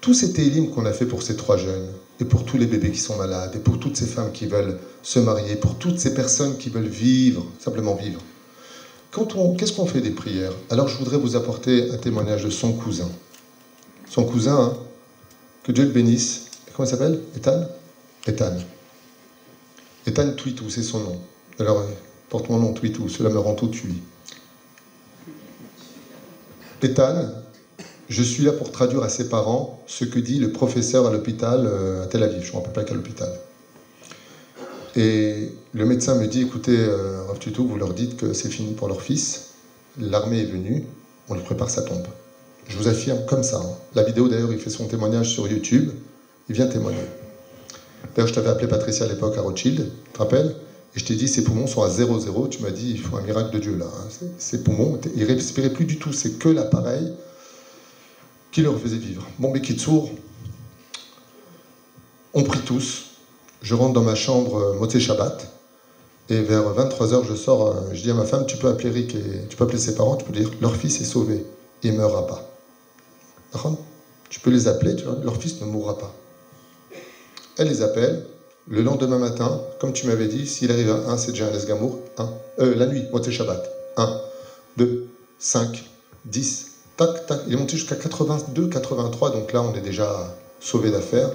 Tous 0.00 0.14
ces 0.14 0.32
télims 0.32 0.70
qu'on 0.70 0.86
a 0.86 0.92
fait 0.92 1.06
pour 1.06 1.24
ces 1.24 1.34
trois 1.34 1.56
jeunes, 1.56 1.90
et 2.20 2.24
pour 2.24 2.44
tous 2.44 2.58
les 2.58 2.66
bébés 2.66 2.92
qui 2.92 3.00
sont 3.00 3.16
malades, 3.16 3.56
et 3.56 3.58
pour 3.58 3.80
toutes 3.80 3.96
ces 3.96 4.06
femmes 4.06 4.32
qui 4.32 4.46
veulent 4.46 4.78
se 5.02 5.18
marier, 5.18 5.56
pour 5.56 5.78
toutes 5.78 5.98
ces 5.98 6.14
personnes 6.14 6.56
qui 6.58 6.70
veulent 6.70 6.86
vivre, 6.86 7.44
simplement 7.58 7.94
vivre. 7.94 8.20
Qu'est-ce 9.58 9.72
qu'on 9.72 9.86
fait 9.86 10.00
des 10.00 10.10
prières? 10.10 10.52
Alors 10.70 10.88
je 10.88 10.96
voudrais 10.96 11.18
vous 11.18 11.36
apporter 11.36 11.90
un 11.90 11.96
témoignage 11.96 12.44
de 12.44 12.50
son 12.50 12.72
cousin. 12.72 13.08
Son 14.08 14.24
cousin, 14.24 14.56
hein, 14.56 14.76
que 15.62 15.72
Dieu 15.72 15.84
le 15.84 15.90
bénisse. 15.90 16.46
Comment 16.74 16.86
il 16.86 16.90
s'appelle? 16.90 17.20
Ethan? 17.36 17.68
Ethan. 18.26 18.56
Ethan 20.06 20.32
Twitou, 20.32 20.68
c'est 20.68 20.82
son 20.82 21.00
nom. 21.00 21.18
Alors, 21.58 21.84
porte 22.28 22.48
mon 22.50 22.58
nom 22.58 22.72
Twitou, 22.72 23.08
cela 23.08 23.30
me 23.30 23.38
rend 23.38 23.54
tout 23.54 23.68
tué. 23.68 23.94
Ethan, 26.82 27.28
je 28.08 28.22
suis 28.22 28.44
là 28.44 28.52
pour 28.52 28.70
traduire 28.70 29.02
à 29.02 29.08
ses 29.08 29.28
parents 29.28 29.82
ce 29.86 30.04
que 30.04 30.18
dit 30.18 30.38
le 30.38 30.52
professeur 30.52 31.06
à 31.06 31.10
l'hôpital 31.10 31.66
euh, 31.66 32.04
à 32.04 32.06
Tel 32.06 32.22
Aviv. 32.22 32.42
Je 32.42 32.48
ne 32.48 32.52
me 32.52 32.56
rappelle 32.58 32.72
pas 32.72 32.84
quel 32.84 32.98
hôpital. 32.98 33.30
Et 34.96 35.50
le 35.72 35.84
médecin 35.86 36.14
me 36.14 36.26
dit 36.26 36.42
écoutez, 36.42 36.76
euh, 36.76 37.22
Tuto, 37.40 37.64
vous 37.64 37.76
leur 37.76 37.94
dites 37.94 38.16
que 38.16 38.32
c'est 38.32 38.48
fini 38.48 38.74
pour 38.74 38.88
leur 38.88 39.02
fils. 39.02 39.50
L'armée 40.00 40.40
est 40.40 40.46
venue, 40.46 40.84
on 41.28 41.34
lui 41.34 41.42
prépare 41.42 41.70
sa 41.70 41.82
tombe. 41.82 42.06
Je 42.68 42.76
vous 42.76 42.88
affirme 42.88 43.24
comme 43.26 43.42
ça. 43.42 43.58
Hein. 43.58 43.74
La 43.94 44.02
vidéo 44.02 44.28
d'ailleurs, 44.28 44.52
il 44.52 44.58
fait 44.58 44.70
son 44.70 44.86
témoignage 44.86 45.30
sur 45.30 45.48
YouTube. 45.48 45.90
Il 46.48 46.54
vient 46.54 46.66
témoigner. 46.66 46.98
D'ailleurs, 48.14 48.28
je 48.28 48.34
t'avais 48.34 48.48
appelé 48.48 48.68
Patricia 48.68 49.06
à 49.06 49.08
l'époque 49.08 49.36
à 49.38 49.40
Rothschild, 49.40 49.90
tu 50.04 50.12
te 50.12 50.18
rappelles? 50.18 50.54
Et 50.94 51.00
je 51.00 51.04
t'ai 51.04 51.14
dit 51.14 51.26
ses 51.26 51.42
poumons 51.42 51.66
sont 51.66 51.82
à 51.82 51.88
0,0. 51.88 52.48
Tu 52.50 52.62
m'as 52.62 52.70
dit 52.70 52.92
il 52.92 53.00
faut 53.00 53.16
un 53.16 53.22
miracle 53.22 53.52
de 53.52 53.58
Dieu 53.58 53.76
là. 53.76 53.86
Hein. 53.86 54.26
Ses 54.38 54.62
poumons, 54.62 55.00
il 55.16 55.24
respirait 55.24 55.70
plus 55.70 55.86
du 55.86 55.98
tout. 55.98 56.12
C'est 56.12 56.38
que 56.38 56.48
l'appareil 56.48 57.12
qui 58.54 58.62
leur 58.62 58.78
faisait 58.78 58.98
vivre. 58.98 59.26
Bon, 59.40 59.52
mais 59.52 59.60
on 62.32 62.42
prie 62.44 62.60
tous. 62.60 63.06
Je 63.62 63.74
rentre 63.74 63.94
dans 63.94 64.02
ma 64.02 64.14
chambre 64.14 64.56
euh, 64.56 64.74
Moté 64.74 65.00
Shabbat. 65.00 65.50
Et 66.30 66.40
vers 66.40 66.62
23h, 66.62 67.26
je 67.28 67.34
sors, 67.34 67.66
euh, 67.66 67.80
je 67.92 68.02
dis 68.02 68.10
à 68.12 68.14
ma 68.14 68.24
femme, 68.24 68.46
tu 68.46 68.56
peux 68.56 68.68
appeler 68.68 68.90
Rick 68.90 69.16
et 69.16 69.48
tu 69.48 69.56
peux 69.56 69.64
appeler 69.64 69.78
ses 69.78 69.96
parents, 69.96 70.16
tu 70.16 70.24
peux 70.24 70.32
dire, 70.32 70.50
leur 70.60 70.74
fils 70.76 71.00
est 71.00 71.04
sauvé, 71.04 71.44
il 71.82 71.92
ne 71.92 71.98
meurra 71.98 72.26
pas. 72.26 72.48
Tu 74.30 74.40
peux 74.40 74.50
les 74.50 74.68
appeler, 74.68 74.94
tu 74.96 75.04
vois, 75.04 75.16
leur 75.22 75.36
fils 75.36 75.60
ne 75.60 75.66
mourra 75.66 75.98
pas. 75.98 76.14
Elle 77.58 77.68
les 77.68 77.82
appelle, 77.82 78.24
le 78.68 78.82
lendemain 78.82 79.18
matin, 79.18 79.60
comme 79.80 79.92
tu 79.92 80.06
m'avais 80.06 80.28
dit, 80.28 80.46
s'il 80.46 80.70
arrive 80.70 80.90
à 80.90 81.10
1, 81.10 81.16
c'est 81.18 81.32
déjà 81.32 81.48
un 81.48 81.50
Lesgamour, 81.50 81.98
1. 82.18 82.32
Euh, 82.60 82.74
la 82.76 82.86
nuit, 82.86 83.04
Moté 83.12 83.32
Shabbat, 83.32 83.68
1, 83.96 84.20
2, 84.76 85.08
5, 85.38 85.84
10, 86.24 86.63
tac, 86.96 87.26
tac. 87.26 87.40
Il 87.46 87.54
est 87.54 87.56
monté 87.56 87.76
jusqu'à 87.76 87.96
82, 87.96 88.68
83, 88.68 89.30
donc 89.30 89.52
là, 89.52 89.62
on 89.62 89.74
est 89.74 89.80
déjà 89.80 90.36
sauvé 90.60 90.90
d'affaires. 90.90 91.30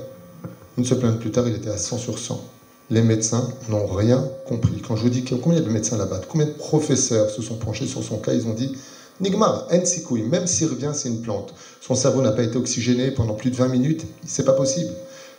Une 0.77 0.85
semaine 0.85 1.17
plus 1.17 1.31
tard, 1.31 1.47
il 1.47 1.55
était 1.55 1.69
à 1.69 1.77
100 1.77 1.97
sur 1.97 2.17
100. 2.17 2.41
Les 2.89 3.01
médecins 3.01 3.47
n'ont 3.69 3.85
rien 3.85 4.27
compris. 4.47 4.81
Quand 4.81 4.95
je 4.95 5.03
vous 5.03 5.09
dis 5.09 5.23
combien 5.23 5.59
il 5.59 5.65
de 5.65 5.69
médecins 5.69 5.97
là-bas, 5.97 6.21
combien 6.27 6.47
de 6.47 6.53
professeurs 6.53 7.29
se 7.29 7.41
sont 7.41 7.55
penchés 7.55 7.85
sur 7.85 8.03
son 8.03 8.17
cas, 8.17 8.33
ils 8.33 8.47
ont 8.47 8.53
dit 8.53 8.75
Nigmar, 9.21 9.67
Ensikoui, 9.71 10.23
même 10.23 10.47
s'il 10.47 10.67
revient, 10.67 10.91
c'est 10.93 11.09
une 11.09 11.21
plante. 11.21 11.53
Son 11.81 11.93
cerveau 11.93 12.21
n'a 12.21 12.31
pas 12.31 12.43
été 12.43 12.57
oxygéné 12.57 13.11
pendant 13.11 13.33
plus 13.33 13.51
de 13.51 13.55
20 13.55 13.67
minutes, 13.67 14.05
c'est 14.25 14.45
pas 14.45 14.53
possible. 14.53 14.91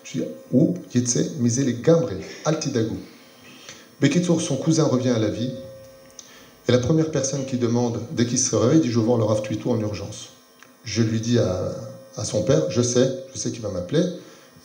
Je 0.04 0.18
dis 0.18 0.24
Ou, 0.52 0.74
Yetse, 0.94 1.38
misez 1.38 1.64
les 1.64 1.74
gambrés, 1.74 2.20
altidagou. 2.44 2.98
Bekitour, 4.00 4.40
son 4.40 4.56
cousin 4.56 4.84
revient 4.84 5.10
à 5.10 5.18
la 5.18 5.28
vie, 5.28 5.52
et 6.70 6.72
la 6.72 6.78
première 6.78 7.10
personne 7.10 7.46
qui 7.46 7.56
demande, 7.56 7.98
dès 8.12 8.26
qu'il 8.26 8.38
se 8.38 8.54
réveille, 8.54 8.78
dit 8.78 8.92
Je 8.92 9.00
veux 9.00 9.04
voir 9.04 9.18
le 9.18 9.24
Rav 9.24 9.42
en 9.66 9.80
urgence. 9.80 10.28
Je 10.84 11.02
lui 11.02 11.20
dis 11.20 11.36
à 11.36 12.24
son 12.24 12.44
père, 12.44 12.70
je 12.70 12.80
sais, 12.80 13.10
je 13.34 13.40
sais 13.40 13.50
qu'il 13.50 13.60
va 13.60 13.70
m'appeler. 13.70 14.04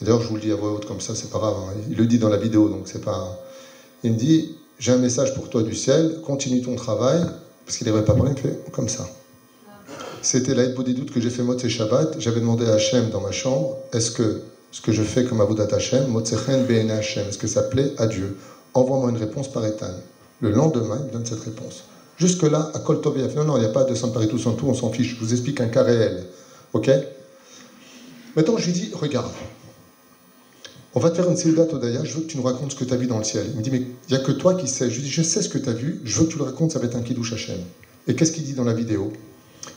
D'ailleurs, 0.01 0.21
je 0.21 0.27
vous 0.27 0.35
le 0.35 0.41
dis 0.41 0.51
à 0.51 0.55
voix 0.55 0.71
haute 0.71 0.85
comme 0.85 1.01
ça, 1.01 1.15
c'est 1.15 1.31
pas 1.31 1.39
grave. 1.39 1.55
hein. 1.57 1.73
Il 1.89 1.97
le 1.97 2.05
dit 2.05 2.19
dans 2.19 2.29
la 2.29 2.37
vidéo, 2.37 2.69
donc 2.69 2.81
c'est 2.85 3.03
pas. 3.03 3.39
Il 4.03 4.11
me 4.11 4.17
dit 4.17 4.55
J'ai 4.77 4.91
un 4.91 4.99
message 4.99 5.33
pour 5.33 5.49
toi 5.49 5.63
du 5.63 5.73
ciel, 5.73 6.19
continue 6.23 6.61
ton 6.61 6.75
travail, 6.75 7.25
parce 7.65 7.79
qu'il 7.79 7.87
n'avait 7.87 8.05
pas 8.05 8.13
parlé, 8.13 8.33
il 8.43 8.49
me 8.51 8.69
comme 8.71 8.87
ça. 8.87 9.07
C'était 10.21 10.53
la 10.53 10.67
des 10.67 10.93
doutes 10.93 11.09
que 11.09 11.19
j'ai 11.19 11.31
fait 11.31 11.41
Motse 11.41 11.67
Shabbat. 11.67 12.17
J'avais 12.19 12.39
demandé 12.39 12.67
à 12.67 12.73
Hachem 12.73 13.09
dans 13.09 13.21
ma 13.21 13.31
chambre 13.31 13.77
Est-ce 13.93 14.11
que 14.11 14.41
ce 14.71 14.79
que 14.79 14.91
je 14.91 15.01
fais 15.01 15.23
comme 15.23 15.41
Avodat 15.41 15.73
Hachem, 15.75 16.05
Motsechen 16.09 16.65
Bene 16.65 16.91
Hachem, 16.91 17.27
est-ce 17.29 17.39
que 17.39 17.47
ça 17.47 17.63
plaît 17.63 17.93
à 17.97 18.05
Dieu? 18.05 18.37
Envoie-moi 18.75 19.09
une 19.09 19.17
réponse 19.17 19.51
par 19.51 19.65
Ethan. 19.65 19.95
Le 20.41 20.51
lendemain, 20.51 20.97
il 20.99 21.07
me 21.07 21.11
donne 21.11 21.25
cette 21.25 21.39
réponse. 21.39 21.85
Jusque-là, 22.17 22.71
à 22.73 22.79
Kol 22.79 23.01
Tov 23.01 23.17
Yaf. 23.19 23.35
Non, 23.35 23.43
non, 23.43 23.57
il 23.57 23.61
n'y 23.61 23.65
a 23.65 23.69
pas 23.69 23.83
de 23.83 23.93
Saint-Paris 23.93 24.27
tous 24.27 24.45
en 24.47 24.53
tout, 24.53 24.67
on 24.67 24.73
s'en 24.73 24.91
fiche. 24.91 25.15
Je 25.15 25.19
vous 25.19 25.31
explique 25.31 25.59
un 25.61 25.67
cas 25.67 25.83
réel. 25.83 26.25
Ok? 26.73 26.89
Maintenant, 28.35 28.57
je 28.57 28.65
lui 28.65 28.73
dis 28.73 28.91
Regarde, 28.93 29.31
on 30.93 30.99
va 30.99 31.09
te 31.09 31.15
faire 31.17 31.29
une 31.29 31.35
Seudat 31.37 31.67
Odaya, 31.73 32.03
je 32.05 32.13
veux 32.13 32.21
que 32.21 32.27
tu 32.27 32.37
nous 32.37 32.43
racontes 32.43 32.71
ce 32.71 32.75
que 32.77 32.85
tu 32.85 32.93
as 32.93 32.97
vu 32.97 33.07
dans 33.07 33.17
le 33.17 33.23
ciel. 33.23 33.45
Il 33.51 33.57
me 33.57 33.61
dit 33.61 33.71
Mais 33.71 33.79
il 33.79 34.15
n'y 34.15 34.15
a 34.15 34.23
que 34.23 34.31
toi 34.31 34.53
qui 34.55 34.67
sais. 34.67 34.89
Je 34.89 34.95
lui 34.95 35.03
dis 35.03 35.09
Je 35.09 35.21
sais 35.21 35.41
ce 35.41 35.49
que 35.49 35.57
tu 35.57 35.69
as 35.69 35.73
vu, 35.73 35.99
je 36.05 36.17
veux 36.19 36.25
que 36.25 36.31
tu 36.31 36.37
le 36.37 36.45
racontes, 36.45 36.71
ça 36.71 36.79
va 36.79 36.85
être 36.85 36.95
un 36.95 37.01
Kiddush 37.01 37.33
Hachem. 37.33 37.59
Et 38.07 38.15
qu'est-ce 38.15 38.31
qu'il 38.31 38.43
dit 38.43 38.53
dans 38.53 38.63
la 38.63 38.73
vidéo? 38.73 39.11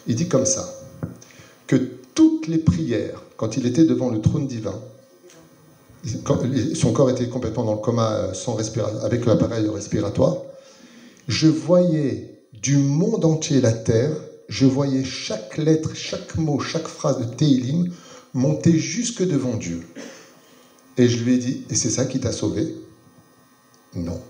Il 0.06 0.15
dit 0.15 0.28
comme 0.28 0.47
ça 0.47 0.73
que 1.66 1.77
toutes 2.15 2.47
les 2.47 2.59
prières, 2.59 3.23
quand 3.36 3.56
il 3.56 3.66
était 3.66 3.85
devant 3.85 4.10
le 4.10 4.20
trône 4.20 4.47
divin, 4.47 4.74
son 6.74 6.93
corps 6.93 7.10
était 7.10 7.28
complètement 7.28 7.65
dans 7.65 7.74
le 7.74 7.81
coma 7.81 8.12
euh, 8.12 8.35
sans 8.35 8.55
respira- 8.55 9.02
avec 9.02 9.27
l'appareil 9.27 9.69
respiratoire, 9.69 10.36
je 11.28 11.46
voyais 11.46 12.42
du 12.55 12.78
monde 12.78 13.26
entier 13.26 13.60
la 13.60 13.72
terre, 13.72 14.10
je 14.48 14.64
voyais 14.64 15.05
chaque 15.05 15.59
lettre, 15.59 15.94
chaque 15.94 16.36
mot, 16.36 16.59
chaque 16.59 16.88
phrase 16.88 17.18
de 17.18 17.24
Teilim 17.24 17.92
monter 18.32 18.78
jusque 18.78 19.22
devant 19.22 19.55
Dieu. 19.55 19.86
Et 20.96 21.06
je 21.06 21.22
lui 21.22 21.34
ai 21.34 21.38
dit, 21.38 21.64
et 21.68 21.74
c'est 21.74 21.90
ça 21.90 22.06
qui 22.06 22.18
t'a 22.18 22.32
sauvé? 22.32 22.74
Non. 23.94 24.20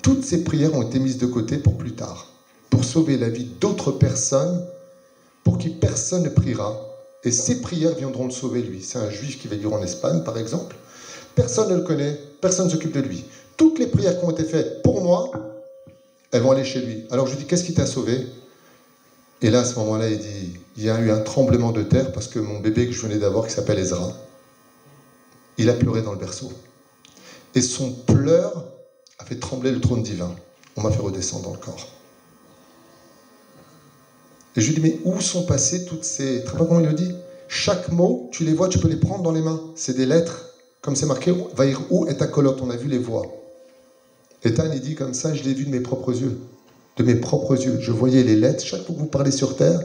Toutes 0.00 0.24
ces 0.24 0.42
prières 0.44 0.74
ont 0.74 0.82
été 0.82 0.98
mises 0.98 1.18
de 1.18 1.26
côté 1.26 1.58
pour 1.58 1.76
plus 1.76 1.92
tard, 1.92 2.32
pour 2.70 2.84
sauver 2.84 3.18
la 3.18 3.28
vie 3.28 3.48
d'autres 3.60 3.92
personnes, 3.92 4.66
pour 5.44 5.58
qui 5.58 5.68
personne 5.68 6.22
ne 6.22 6.30
priera. 6.30 6.80
Et 7.22 7.30
ces 7.30 7.60
prières 7.60 7.94
viendront 7.94 8.24
le 8.24 8.30
sauver 8.30 8.62
lui. 8.62 8.82
C'est 8.82 8.98
un 8.98 9.10
juif 9.10 9.38
qui 9.38 9.46
va 9.46 9.56
vivre 9.56 9.74
en 9.74 9.82
Espagne, 9.82 10.24
par 10.24 10.38
exemple. 10.38 10.74
Personne 11.34 11.70
ne 11.70 11.76
le 11.76 11.82
connaît, 11.82 12.18
personne 12.40 12.66
ne 12.66 12.70
s'occupe 12.70 12.92
de 12.92 13.00
lui. 13.00 13.24
Toutes 13.58 13.78
les 13.78 13.86
prières 13.86 14.18
qui 14.18 14.24
ont 14.24 14.30
été 14.30 14.44
faites 14.44 14.82
pour 14.82 15.02
moi, 15.02 15.30
elles 16.32 16.42
vont 16.42 16.50
aller 16.50 16.64
chez 16.64 16.80
lui. 16.80 17.04
Alors 17.10 17.26
je 17.26 17.32
lui 17.32 17.40
dis, 17.40 17.46
qu'est-ce 17.46 17.64
qui 17.64 17.74
t'a 17.74 17.86
sauvé? 17.86 18.26
Et 19.42 19.50
là, 19.50 19.60
à 19.60 19.64
ce 19.64 19.76
moment-là, 19.80 20.08
il 20.08 20.18
dit, 20.18 20.60
il 20.76 20.84
y 20.84 20.90
a 20.90 20.98
eu 21.00 21.10
un 21.10 21.20
tremblement 21.20 21.72
de 21.72 21.82
terre 21.82 22.12
parce 22.12 22.28
que 22.28 22.38
mon 22.38 22.60
bébé 22.60 22.86
que 22.86 22.92
je 22.92 23.00
venais 23.02 23.18
d'avoir, 23.18 23.46
qui 23.46 23.52
s'appelle 23.52 23.78
Ezra, 23.78 24.12
il 25.58 25.68
a 25.68 25.74
pleuré 25.74 26.02
dans 26.02 26.12
le 26.12 26.18
berceau. 26.18 26.50
Et 27.54 27.60
son 27.60 27.92
pleur 27.92 28.64
a 29.18 29.24
fait 29.24 29.38
trembler 29.38 29.70
le 29.70 29.80
trône 29.80 30.02
divin. 30.02 30.34
On 30.76 30.82
m'a 30.82 30.90
fait 30.90 31.02
redescendre 31.02 31.44
dans 31.44 31.52
le 31.52 31.58
corps. 31.58 31.88
Et 34.56 34.60
je 34.60 34.72
lui 34.72 34.80
dis, 34.80 34.80
mais 34.80 35.00
où 35.04 35.20
sont 35.20 35.44
passées 35.44 35.84
toutes 35.84 36.04
ces... 36.04 36.44
Tu 36.44 36.52
pas 36.52 36.64
comment 36.64 36.80
il 36.80 36.86
le 36.86 36.94
dit? 36.94 37.14
Chaque 37.48 37.90
mot, 37.90 38.30
tu 38.32 38.44
les 38.44 38.54
vois, 38.54 38.68
tu 38.68 38.78
peux 38.78 38.88
les 38.88 38.96
prendre 38.96 39.22
dans 39.22 39.32
les 39.32 39.42
mains. 39.42 39.60
C'est 39.76 39.94
des 39.94 40.06
lettres, 40.06 40.54
comme 40.80 40.96
c'est 40.96 41.06
marqué, 41.06 41.34
Vaïr 41.54 41.80
où 41.90 42.06
est 42.06 42.16
ta 42.16 42.26
colotte? 42.26 42.60
On 42.62 42.70
a 42.70 42.76
vu 42.76 42.88
les 42.88 42.98
voix. 42.98 43.26
Et 44.44 44.54
Tan, 44.54 44.70
il 44.72 44.80
dit 44.80 44.94
comme 44.94 45.14
ça, 45.14 45.34
je 45.34 45.42
l'ai 45.42 45.54
vu 45.54 45.64
de 45.64 45.70
mes 45.70 45.80
propres 45.80 46.12
yeux. 46.12 46.38
De 46.96 47.04
mes 47.04 47.14
propres 47.14 47.54
yeux. 47.56 47.78
Je 47.80 47.92
voyais 47.92 48.22
les 48.22 48.36
lettres, 48.36 48.64
chaque 48.64 48.84
fois 48.84 48.94
que 48.94 49.00
vous 49.00 49.06
parlez 49.06 49.30
sur 49.30 49.56
terre, 49.56 49.80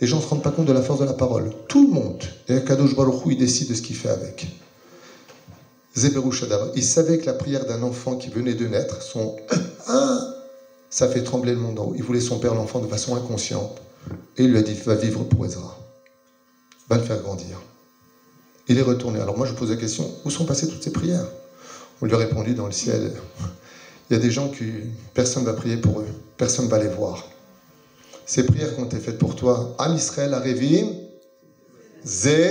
les 0.00 0.06
gens 0.06 0.16
ne 0.16 0.22
se 0.22 0.28
rendent 0.28 0.42
pas 0.42 0.50
compte 0.50 0.66
de 0.66 0.72
la 0.72 0.82
force 0.82 1.00
de 1.00 1.04
la 1.04 1.12
parole. 1.12 1.52
Tout 1.68 1.86
le 1.86 1.92
monde. 1.92 2.22
Et 2.48 2.62
Kadosh 2.64 2.96
Baruch 2.96 3.22
il 3.26 3.38
décide 3.38 3.68
de 3.68 3.74
ce 3.74 3.82
qu'il 3.82 3.96
fait 3.96 4.08
avec. 4.08 4.46
Zéberou 5.96 6.32
Shadar, 6.32 6.68
il 6.74 6.82
savait 6.82 7.18
que 7.18 7.26
la 7.26 7.34
prière 7.34 7.66
d'un 7.66 7.82
enfant 7.82 8.16
qui 8.16 8.28
venait 8.28 8.54
de 8.54 8.66
naître, 8.66 9.00
son 9.00 9.36
ça 10.90 11.08
fait 11.08 11.22
trembler 11.22 11.52
le 11.52 11.60
monde 11.60 11.78
en 11.78 11.84
haut. 11.84 11.94
Il 11.96 12.02
voulait 12.02 12.20
son 12.20 12.40
père 12.40 12.54
l'enfant 12.54 12.80
de 12.80 12.88
façon 12.88 13.14
inconsciente. 13.14 13.80
Et 14.36 14.44
il 14.44 14.50
lui 14.50 14.58
a 14.58 14.62
dit, 14.62 14.74
va 14.74 14.96
vivre 14.96 15.22
pour 15.22 15.46
Ezra. 15.46 15.78
Va 16.88 16.96
le 16.96 17.02
faire 17.02 17.22
grandir. 17.22 17.60
Il 18.68 18.78
est 18.78 18.82
retourné. 18.82 19.20
Alors 19.20 19.36
moi, 19.36 19.46
je 19.46 19.52
pose 19.54 19.70
la 19.70 19.76
question, 19.76 20.10
où 20.24 20.30
sont 20.30 20.44
passées 20.44 20.68
toutes 20.68 20.82
ces 20.82 20.92
prières? 20.92 21.26
On 22.02 22.06
lui 22.06 22.14
a 22.14 22.18
répondu 22.18 22.54
dans 22.54 22.66
le 22.66 22.72
ciel, 22.72 23.12
il 24.14 24.18
y 24.18 24.20
a 24.20 24.26
des 24.26 24.30
gens 24.30 24.48
qui, 24.48 24.64
personne 25.12 25.42
ne 25.42 25.48
va 25.48 25.54
prier 25.54 25.76
pour 25.76 25.98
eux, 25.98 26.06
personne 26.36 26.66
ne 26.66 26.70
va 26.70 26.78
les 26.78 26.86
voir. 26.86 27.28
Ces 28.24 28.44
prières 28.46 28.72
qui 28.72 28.80
ont 28.80 28.84
été 28.84 29.00
faites 29.00 29.18
pour 29.18 29.34
toi, 29.34 29.74
Am 29.78 29.92
Israël, 29.96 30.32
Arevim, 30.34 30.86
Zé, 32.06 32.48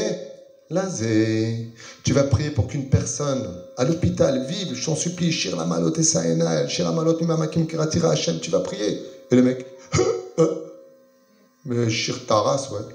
Lazé. 0.70 1.74
Tu 2.04 2.12
vas 2.12 2.26
prier 2.26 2.52
pour 2.52 2.68
qu'une 2.68 2.90
personne 2.90 3.50
à 3.78 3.86
l'hôpital 3.86 4.46
vive, 4.46 4.74
je 4.74 4.86
t'en 4.86 4.94
supplie, 4.94 5.32
Shir 5.32 5.56
la 5.56 5.64
malot 5.64 5.94
et 5.94 6.04
saenal, 6.04 6.68
Shir 6.68 6.84
la 6.84 6.92
malot 6.92 7.18
mimamakim 7.18 7.66
kiratira 7.66 8.12
Hashem, 8.12 8.42
tu 8.42 8.52
vas 8.52 8.60
prier. 8.60 9.00
Et 9.32 9.36
le 9.38 9.44
mec, 9.44 9.66
mais 11.66 11.90
Shir 11.90 12.26
Taras, 12.26 12.72
ouais. 12.74 12.94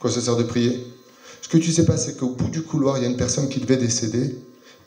Quoi 0.00 0.10
ça 0.10 0.20
sert 0.20 0.34
de 0.34 0.42
prier? 0.42 0.84
Ce 1.40 1.46
que 1.46 1.58
tu 1.58 1.70
sais 1.70 1.84
pas, 1.84 1.96
c'est 1.96 2.16
qu'au 2.16 2.30
bout 2.30 2.50
du 2.50 2.62
couloir, 2.62 2.98
il 2.98 3.04
y 3.04 3.06
a 3.06 3.08
une 3.08 3.16
personne 3.16 3.48
qui 3.48 3.60
devait 3.60 3.76
décéder, 3.76 4.36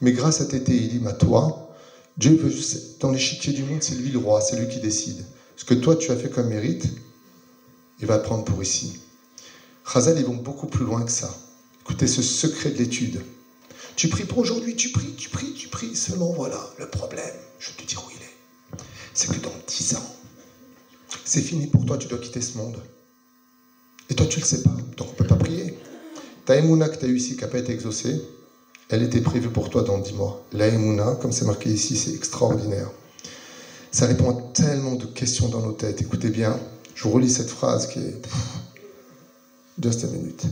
mais 0.02 0.12
grâce 0.12 0.42
à 0.42 0.46
tes 0.46 0.62
télim, 0.62 1.08
à 1.08 1.14
toi, 1.14 1.71
Dieu 2.18 2.36
veut, 2.36 2.54
dans 3.00 3.12
l'échiquier 3.12 3.54
du 3.54 3.64
monde, 3.64 3.82
c'est 3.82 3.96
lui 3.96 4.10
le 4.10 4.20
roi, 4.20 4.42
c'est 4.42 4.58
lui 4.58 4.68
qui 4.68 4.80
décide. 4.80 5.26
Ce 5.56 5.66
que 5.66 5.74
toi 5.74 5.96
tu 5.96 6.12
as 6.12 6.16
fait 6.16 6.30
comme 6.30 6.48
mérite, 6.48 6.88
il 8.00 8.08
va 8.08 8.20
prendre 8.20 8.44
pour 8.44 8.62
ici. 8.62 9.00
Chazal, 9.92 10.20
ils 10.20 10.26
vont 10.26 10.36
beaucoup 10.36 10.68
plus 10.68 10.86
loin 10.86 11.04
que 11.04 11.12
ça. 11.12 11.36
Écoutez 11.82 12.08
ce 12.08 12.22
secret 12.22 12.72
de 12.72 12.78
l'étude. 12.78 13.22
Tu 13.96 14.08
pries 14.08 14.26
pour 14.26 14.40
aujourd'hui, 14.40 14.76
tu 14.76 14.90
pries, 14.90 15.14
tu 15.18 15.30
pries, 15.30 15.54
tu 15.54 15.68
pries. 15.68 15.96
Seulement 15.96 16.32
voilà, 16.34 16.60
le 16.80 16.88
problème, 16.88 17.36
je 17.60 17.70
vais 17.70 17.76
te 17.78 17.88
dire 17.88 18.04
où 18.06 18.10
il 18.12 18.22
est. 18.22 18.82
C'est 19.14 19.30
que 19.30 19.40
dans 19.40 19.54
10 19.68 19.96
ans, 19.96 20.16
c'est 21.26 21.42
fini 21.42 21.68
pour 21.68 21.86
toi, 21.86 21.98
tu 21.98 22.08
dois 22.08 22.20
quitter 22.20 22.42
ce 22.42 22.58
monde. 22.58 22.82
Et 24.10 24.16
toi, 24.16 24.26
tu 24.26 24.40
le 24.40 24.46
sais 24.46 24.64
pas, 24.64 24.76
donc 24.98 25.08
on 25.10 25.12
ne 25.12 25.18
peut 25.18 25.28
pas 25.28 25.36
prier. 25.36 25.78
Ta 26.46 26.56
émouna 26.56 26.90
que 26.90 26.98
tu 26.98 27.06
as 27.06 27.08
eu 27.08 27.18
ici, 27.18 27.36
qui 27.36 27.42
n'a 27.42 27.48
pas 27.48 27.60
été 27.60 27.72
exaucée, 27.72 28.22
elle 28.92 29.04
était 29.04 29.22
prévue 29.22 29.50
pour 29.50 29.70
toi 29.70 29.84
dans 29.84 29.98
10 29.98 30.14
mois. 30.14 30.44
La 30.52 30.68
émouna, 30.68 31.18
comme 31.22 31.32
c'est 31.32 31.46
marqué 31.46 31.70
ici, 31.70 31.96
c'est 31.96 32.14
extraordinaire. 32.14 32.92
Ça 33.90 34.06
répond 34.06 34.32
à 34.32 34.42
tellement 34.54 34.96
de 34.96 35.06
questions 35.06 35.48
dans 35.48 35.62
nos 35.62 35.72
têtes. 35.72 36.02
Écoutez 36.02 36.30
bien, 36.30 36.60
je 36.94 37.04
vous 37.04 37.12
relis 37.12 37.30
cette 37.30 37.50
phrase 37.50 37.88
qui 37.88 38.00
est... 38.00 38.22
Just 39.82 40.04
a 40.04 40.08
minute. 40.08 40.44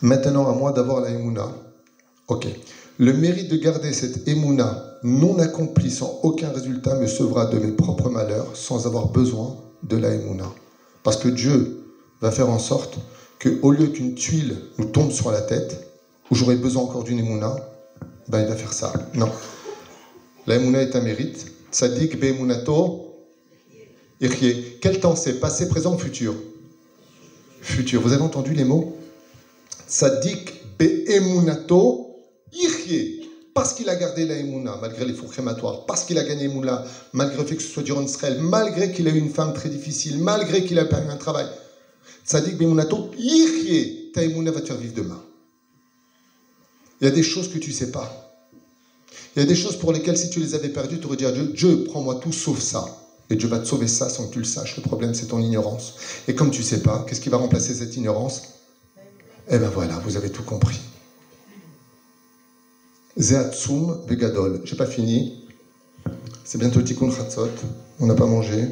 Maintenant, 0.00 0.48
à 0.48 0.54
moi 0.54 0.72
d'avoir 0.72 1.02
la 1.02 1.10
émouna. 1.10 1.52
Ok. 2.26 2.46
Le 2.98 3.12
mérite 3.12 3.50
de 3.50 3.56
garder 3.56 3.92
cette 3.92 4.26
émouna 4.26 4.98
non 5.02 5.38
accomplie 5.38 5.90
sans 5.90 6.20
aucun 6.22 6.48
résultat 6.48 6.98
me 6.98 7.06
sauvera 7.06 7.46
de 7.46 7.58
mes 7.58 7.72
propres 7.72 8.08
malheurs 8.08 8.56
sans 8.56 8.86
avoir 8.86 9.08
besoin 9.08 9.56
de 9.82 9.96
la 9.96 10.14
émouna. 10.14 10.46
Parce 11.02 11.18
que 11.18 11.28
Dieu 11.28 11.84
va 12.22 12.30
faire 12.30 12.48
en 12.48 12.58
sorte 12.58 12.98
que 13.38 13.60
au 13.62 13.70
lieu 13.70 13.88
qu'une 13.88 14.14
tuile 14.14 14.56
nous 14.78 14.86
tombe 14.86 15.12
sur 15.12 15.30
la 15.30 15.42
tête, 15.42 15.87
où 16.30 16.34
j'aurais 16.34 16.56
besoin 16.56 16.82
encore 16.82 17.04
d'une 17.04 17.18
émouna, 17.18 17.56
ben 18.28 18.40
il 18.40 18.46
va 18.46 18.56
faire 18.56 18.72
ça. 18.72 18.92
Non. 19.14 19.30
La 20.46 20.56
émouna 20.56 20.82
est 20.82 20.94
un 20.96 21.00
mérite. 21.00 21.46
Tzadik 21.72 22.18
be'emunato 22.18 23.14
ichye. 24.20 24.78
Quel 24.80 25.00
temps 25.00 25.16
c'est 25.16 25.40
Passé, 25.40 25.68
présent 25.68 25.96
futur? 25.98 26.34
Futur. 27.60 28.00
Vous 28.00 28.12
avez 28.12 28.22
entendu 28.22 28.54
les 28.54 28.64
mots? 28.64 28.96
Tzadik 29.88 30.78
be'emunato 30.78 32.16
ichye. 32.52 33.28
Parce 33.54 33.74
qu'il 33.74 33.88
a 33.88 33.96
gardé 33.96 34.24
la 34.24 34.36
émouna, 34.36 34.78
malgré 34.80 35.04
les 35.04 35.12
fours 35.12 35.30
crématoires, 35.30 35.84
parce 35.84 36.04
qu'il 36.04 36.16
a 36.18 36.22
gagné 36.22 36.44
émouna, 36.44 36.84
malgré 37.12 37.38
le 37.38 37.44
fait 37.44 37.56
que 37.56 37.62
ce 37.62 37.68
soit 37.68 37.82
durant 37.82 38.02
Israël, 38.02 38.38
malgré 38.40 38.92
qu'il 38.92 39.08
a 39.08 39.10
eu 39.10 39.18
une 39.18 39.30
femme 39.30 39.52
très 39.52 39.68
difficile, 39.68 40.18
malgré 40.18 40.64
qu'il 40.64 40.78
a 40.78 40.84
perdu 40.84 41.10
un 41.10 41.16
travail. 41.16 41.46
Tzadik 42.24 42.56
be'emunato 42.56 43.10
ichye. 43.18 44.12
Ta 44.14 44.22
émouna 44.22 44.50
va 44.50 44.60
te 44.60 44.66
faire 44.66 44.76
vivre 44.76 44.94
demain. 44.94 45.22
Il 47.00 47.04
y 47.04 47.08
a 47.08 47.10
des 47.10 47.22
choses 47.22 47.48
que 47.48 47.58
tu 47.58 47.70
ne 47.70 47.74
sais 47.74 47.90
pas. 47.90 48.24
Il 49.36 49.40
y 49.40 49.42
a 49.42 49.46
des 49.46 49.54
choses 49.54 49.78
pour 49.78 49.92
lesquelles, 49.92 50.16
si 50.18 50.30
tu 50.30 50.40
les 50.40 50.54
avais 50.54 50.68
perdues, 50.68 50.98
tu 50.98 51.06
aurais 51.06 51.16
dit 51.16 51.26
à 51.26 51.32
Dieu, 51.32 51.46
Dieu, 51.46 51.84
prends-moi 51.84 52.16
tout 52.16 52.32
sauf 52.32 52.58
ça. 52.58 52.84
Et 53.30 53.36
Dieu 53.36 53.48
va 53.48 53.58
te 53.58 53.66
sauver 53.66 53.88
ça 53.88 54.08
sans 54.08 54.26
que 54.26 54.32
tu 54.32 54.38
le 54.38 54.44
saches. 54.44 54.76
Le 54.76 54.82
problème, 54.82 55.14
c'est 55.14 55.26
ton 55.26 55.38
ignorance. 55.38 55.94
Et 56.26 56.34
comme 56.34 56.50
tu 56.50 56.60
ne 56.60 56.66
sais 56.66 56.80
pas, 56.80 57.04
qu'est-ce 57.06 57.20
qui 57.20 57.28
va 57.28 57.36
remplacer 57.36 57.74
cette 57.74 57.94
ignorance? 57.96 58.42
Eh 59.50 59.58
bien 59.58 59.68
voilà, 59.68 59.98
vous 60.00 60.16
avez 60.16 60.30
tout 60.30 60.42
compris. 60.42 60.80
Zeatsum 63.16 64.04
Begadol. 64.06 64.62
J'ai 64.64 64.76
pas 64.76 64.86
fini. 64.86 65.44
C'est 66.44 66.58
bientôt 66.58 66.80
Tikkun 66.80 67.10
Chatzot. 67.10 67.50
On 68.00 68.06
n'a 68.06 68.14
pas 68.14 68.26
mangé. 68.26 68.64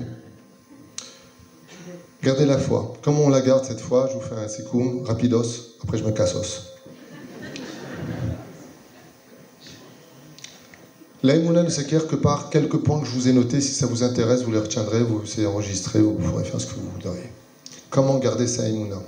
Gardez 2.23 2.47
la 2.47 2.59
foi. 2.59 2.94
Comment 3.03 3.24
on 3.24 3.28
la 3.28 3.40
garde 3.40 3.65
cette 3.65 3.81
fois 3.81 4.09
Je 4.11 4.15
vous 4.15 4.20
fais 4.20 4.35
un 4.35 4.48
sikoum, 4.48 5.05
rapidos. 5.05 5.77
Après, 5.82 5.98
je 5.98 6.05
me 6.05 6.12
cassos. 6.12 6.76
L'aïmouna 11.23 11.62
ne 11.65 11.70
s'acquiert 11.70 12.07
que 12.07 12.15
par 12.15 12.51
quelques 12.51 12.77
points 12.77 13.01
que 13.01 13.07
je 13.07 13.11
vous 13.11 13.27
ai 13.27 13.33
notés. 13.33 13.61
Si 13.61 13.73
ça 13.73 13.87
vous 13.87 14.05
intéresse, 14.05 14.43
vous 14.43 14.53
les 14.53 14.61
retiendrez, 14.61 15.03
vous 15.03 15.23
essayez 15.24 15.45
d'enregistrer, 15.45 16.01
vous 16.01 16.12
pourrez 16.12 16.45
faire 16.45 16.61
ce 16.61 16.66
que 16.66 16.74
vous 16.74 16.91
voudrez. 16.95 17.33
Comment 17.91 18.19
garder 18.19 18.47
sa 18.47 18.62
aïmouna 18.62 19.03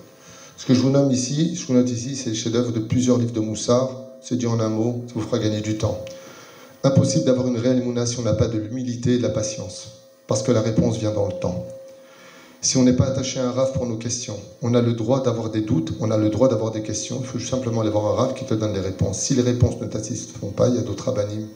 Ce 0.57 0.67
que 0.67 0.75
je 0.75 0.81
vous 0.81 0.91
nomme 0.91 1.13
ici, 1.13 1.55
je 1.55 1.73
note 1.73 1.91
ici, 1.91 2.17
c'est 2.17 2.31
le 2.31 2.35
chef-d'œuvre 2.35 2.73
de 2.73 2.81
plusieurs 2.81 3.19
livres 3.19 3.33
de 3.33 3.41
Moussard. 3.41 3.91
C'est 4.21 4.37
dit 4.37 4.47
en 4.47 4.59
un 4.59 4.69
mot, 4.69 5.05
ça 5.07 5.13
vous 5.15 5.21
fera 5.21 5.39
gagner 5.39 5.61
du 5.61 5.79
temps. 5.79 6.05
Impossible 6.83 7.25
d'avoir 7.25 7.47
une 7.47 7.59
réelle 7.59 7.83
mouna 7.85 8.05
si 8.05 8.19
on 8.19 8.23
n'a 8.23 8.35
pas 8.35 8.49
de 8.49 8.59
l'humilité 8.59 9.15
et 9.15 9.19
de 9.19 9.23
la 9.23 9.29
patience, 9.29 10.01
parce 10.27 10.43
que 10.43 10.51
la 10.51 10.61
réponse 10.61 10.97
vient 10.97 11.13
dans 11.13 11.27
le 11.27 11.35
temps. 11.35 11.67
Si 12.61 12.77
on 12.77 12.83
n'est 12.83 12.95
pas 12.95 13.07
attaché 13.07 13.39
à 13.39 13.47
un 13.47 13.53
rave 13.53 13.73
pour 13.73 13.87
nos 13.87 13.97
questions, 13.97 14.37
on 14.63 14.75
a 14.75 14.83
le 14.83 14.93
droit 14.93 15.23
d'avoir 15.23 15.51
des 15.51 15.61
doutes, 15.61 15.93
on 16.01 16.11
a 16.11 16.17
le 16.17 16.29
droit 16.29 16.49
d'avoir 16.49 16.73
des 16.73 16.83
questions, 16.83 17.19
il 17.21 17.27
faut 17.27 17.39
simplement 17.39 17.83
aller 17.83 17.91
voir 17.91 18.07
un 18.07 18.15
rave 18.15 18.35
qui 18.35 18.45
te 18.45 18.55
donne 18.55 18.73
les 18.73 18.81
réponses. 18.81 19.21
Si 19.21 19.35
les 19.35 19.43
réponses 19.43 19.81
ne 19.81 19.87
t'assistent 19.87 20.35
pas, 20.57 20.69
il 20.69 20.75
y 20.75 20.79
a 20.79 20.83
d'autres 20.83 21.09
abanimes. 21.09 21.47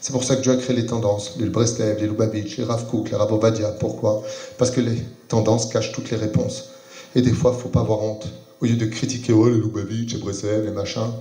C'est 0.00 0.12
pour 0.12 0.24
ça 0.24 0.36
que 0.36 0.42
Dieu 0.42 0.52
a 0.52 0.56
créé 0.56 0.76
les 0.76 0.84
tendances, 0.84 1.36
les 1.38 1.48
Breslev, 1.48 2.00
les 2.00 2.06
Lubavitch, 2.06 2.58
les 2.58 2.66
Kook, 2.90 3.10
les 3.10 3.16
Rabovadia. 3.16 3.70
Pourquoi? 3.70 4.22
Parce 4.58 4.70
que 4.70 4.82
les 4.82 5.02
tendances 5.28 5.66
cachent 5.66 5.92
toutes 5.92 6.10
les 6.10 6.18
réponses. 6.18 6.70
Et 7.14 7.22
des 7.22 7.32
fois, 7.32 7.52
il 7.52 7.56
ne 7.56 7.62
faut 7.62 7.70
pas 7.70 7.80
avoir 7.80 8.02
honte. 8.02 8.28
Au 8.60 8.66
lieu 8.66 8.76
de 8.76 8.86
critiquer 8.86 9.32
oh, 9.32 9.48
les 9.48 9.56
Lubavitch, 9.56 10.12
les 10.12 10.20
Breslev, 10.20 10.66
les 10.66 10.70
machins, 10.70 11.12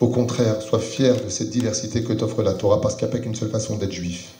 au 0.00 0.08
contraire, 0.08 0.60
sois 0.60 0.80
fier 0.80 1.14
de 1.24 1.30
cette 1.30 1.50
diversité 1.50 2.02
que 2.02 2.12
t'offre 2.12 2.42
la 2.42 2.54
Torah, 2.54 2.80
parce 2.80 2.96
qu'il 2.96 3.06
n'y 3.06 3.14
a 3.14 3.16
pas 3.16 3.22
qu'une 3.22 3.36
seule 3.36 3.50
façon 3.50 3.76
d'être 3.76 3.92
juif. 3.92 4.32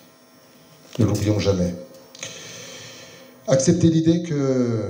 Ne 0.98 1.04
l'oublions 1.04 1.38
jamais. 1.38 1.72
Acceptez 3.46 3.88
l'idée 3.88 4.22
que 4.22 4.80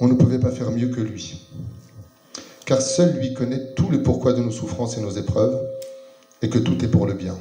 on 0.00 0.08
ne 0.08 0.14
pouvait 0.14 0.38
pas 0.38 0.50
faire 0.50 0.70
mieux 0.70 0.88
que 0.88 1.00
lui. 1.00 1.46
Car 2.64 2.80
seul 2.80 3.16
lui 3.16 3.34
connaît 3.34 3.74
tout 3.74 3.90
le 3.90 4.02
pourquoi 4.02 4.32
de 4.32 4.40
nos 4.40 4.50
souffrances 4.50 4.96
et 4.96 5.00
nos 5.00 5.10
épreuves, 5.10 5.60
et 6.42 6.48
que 6.48 6.58
tout 6.58 6.84
est 6.84 6.88
pour 6.88 7.06
le 7.06 7.14
bien. 7.14 7.36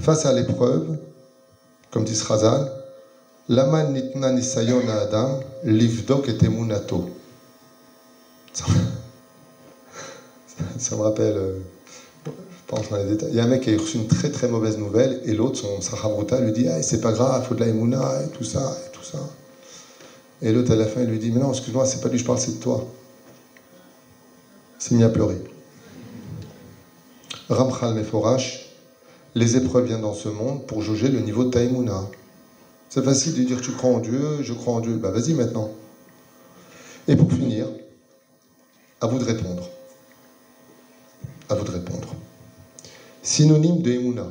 Face 0.00 0.26
à 0.26 0.32
l'épreuve, 0.32 0.98
comme 1.90 2.04
dit 2.04 2.14
Srazal, 2.14 2.70
Laman 3.48 3.92
nitna 3.92 4.32
nisayon 4.32 4.88
adam, 4.88 5.40
livdok 5.62 6.28
et 6.28 6.44
emunato. 6.44 7.10
Ça 10.78 10.96
me 10.96 11.02
rappelle, 11.02 11.36
euh, 11.36 11.58
je 12.26 12.30
pense 12.66 12.88
dans 12.90 12.96
les 12.96 13.04
détails. 13.04 13.28
Il 13.30 13.36
y 13.36 13.40
a 13.40 13.44
un 13.44 13.46
mec 13.46 13.62
qui 13.62 13.72
a 13.72 13.78
reçu 13.78 13.98
une 13.98 14.08
très 14.08 14.30
très 14.30 14.48
mauvaise 14.48 14.78
nouvelle 14.78 15.20
et 15.24 15.34
l'autre, 15.34 15.58
son 15.58 15.80
Sahavruta, 15.80 16.40
lui 16.40 16.52
dit 16.52 16.66
ah, 16.68 16.82
c'est 16.82 17.00
pas 17.00 17.12
grave, 17.12 17.42
il 17.44 17.48
faut 17.48 17.54
de 17.54 17.60
la 17.60 17.68
emuna 17.68 18.24
et 18.24 18.28
tout 18.30 18.44
ça 18.44 18.76
et 18.86 18.90
tout 18.92 19.04
ça. 19.04 19.18
Et 20.42 20.52
l'autre 20.52 20.72
à 20.72 20.76
la 20.76 20.86
fin, 20.86 21.00
il 21.02 21.08
lui 21.08 21.18
dit 21.18 21.30
mais 21.30 21.40
non, 21.40 21.50
excuse-moi, 21.50 21.86
c'est 21.86 22.00
pas 22.00 22.08
lui, 22.08 22.18
je 22.18 22.24
parle, 22.24 22.38
c'est 22.38 22.58
de 22.58 22.62
toi. 22.62 22.86
Il 24.78 24.82
s'est 24.82 24.94
mis 24.94 25.04
à 25.04 25.08
pleurer. 25.08 25.42
Ramchal 27.48 27.94
Meforash, 27.94 28.66
les 29.34 29.56
épreuves 29.56 29.86
viennent 29.86 30.02
dans 30.02 30.14
ce 30.14 30.28
monde 30.28 30.66
pour 30.66 30.82
jauger 30.82 31.08
le 31.08 31.20
niveau 31.20 31.44
de 31.44 31.50
Taïmouna. 31.50 32.08
C'est 32.88 33.04
facile 33.04 33.34
de 33.34 33.42
dire 33.42 33.60
tu 33.60 33.72
crois 33.72 33.90
en 33.90 33.98
Dieu, 33.98 34.42
je 34.42 34.52
crois 34.52 34.74
en 34.74 34.80
Dieu. 34.80 34.96
Bah 34.96 35.10
vas-y 35.10 35.34
maintenant. 35.34 35.70
Et 37.08 37.16
pour 37.16 37.30
finir, 37.30 37.66
à 39.00 39.06
vous 39.06 39.18
de 39.18 39.24
répondre. 39.24 39.68
À 41.48 41.54
vous 41.54 41.64
de 41.64 41.70
répondre. 41.70 42.14
Synonyme 43.22 43.82
de 43.82 43.92
Emouna. 43.92 44.26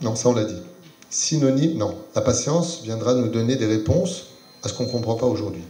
Non, 0.00 0.14
ça 0.14 0.28
on 0.28 0.34
l'a 0.34 0.44
dit. 0.44 0.62
Synonyme, 1.10 1.78
non. 1.78 1.96
La 2.14 2.20
patience 2.20 2.82
viendra 2.82 3.14
nous 3.14 3.28
donner 3.28 3.56
des 3.56 3.66
réponses 3.66 4.26
à 4.62 4.68
ce 4.68 4.74
qu'on 4.74 4.84
ne 4.84 4.90
comprend 4.90 5.14
pas 5.14 5.26
aujourd'hui. 5.26 5.62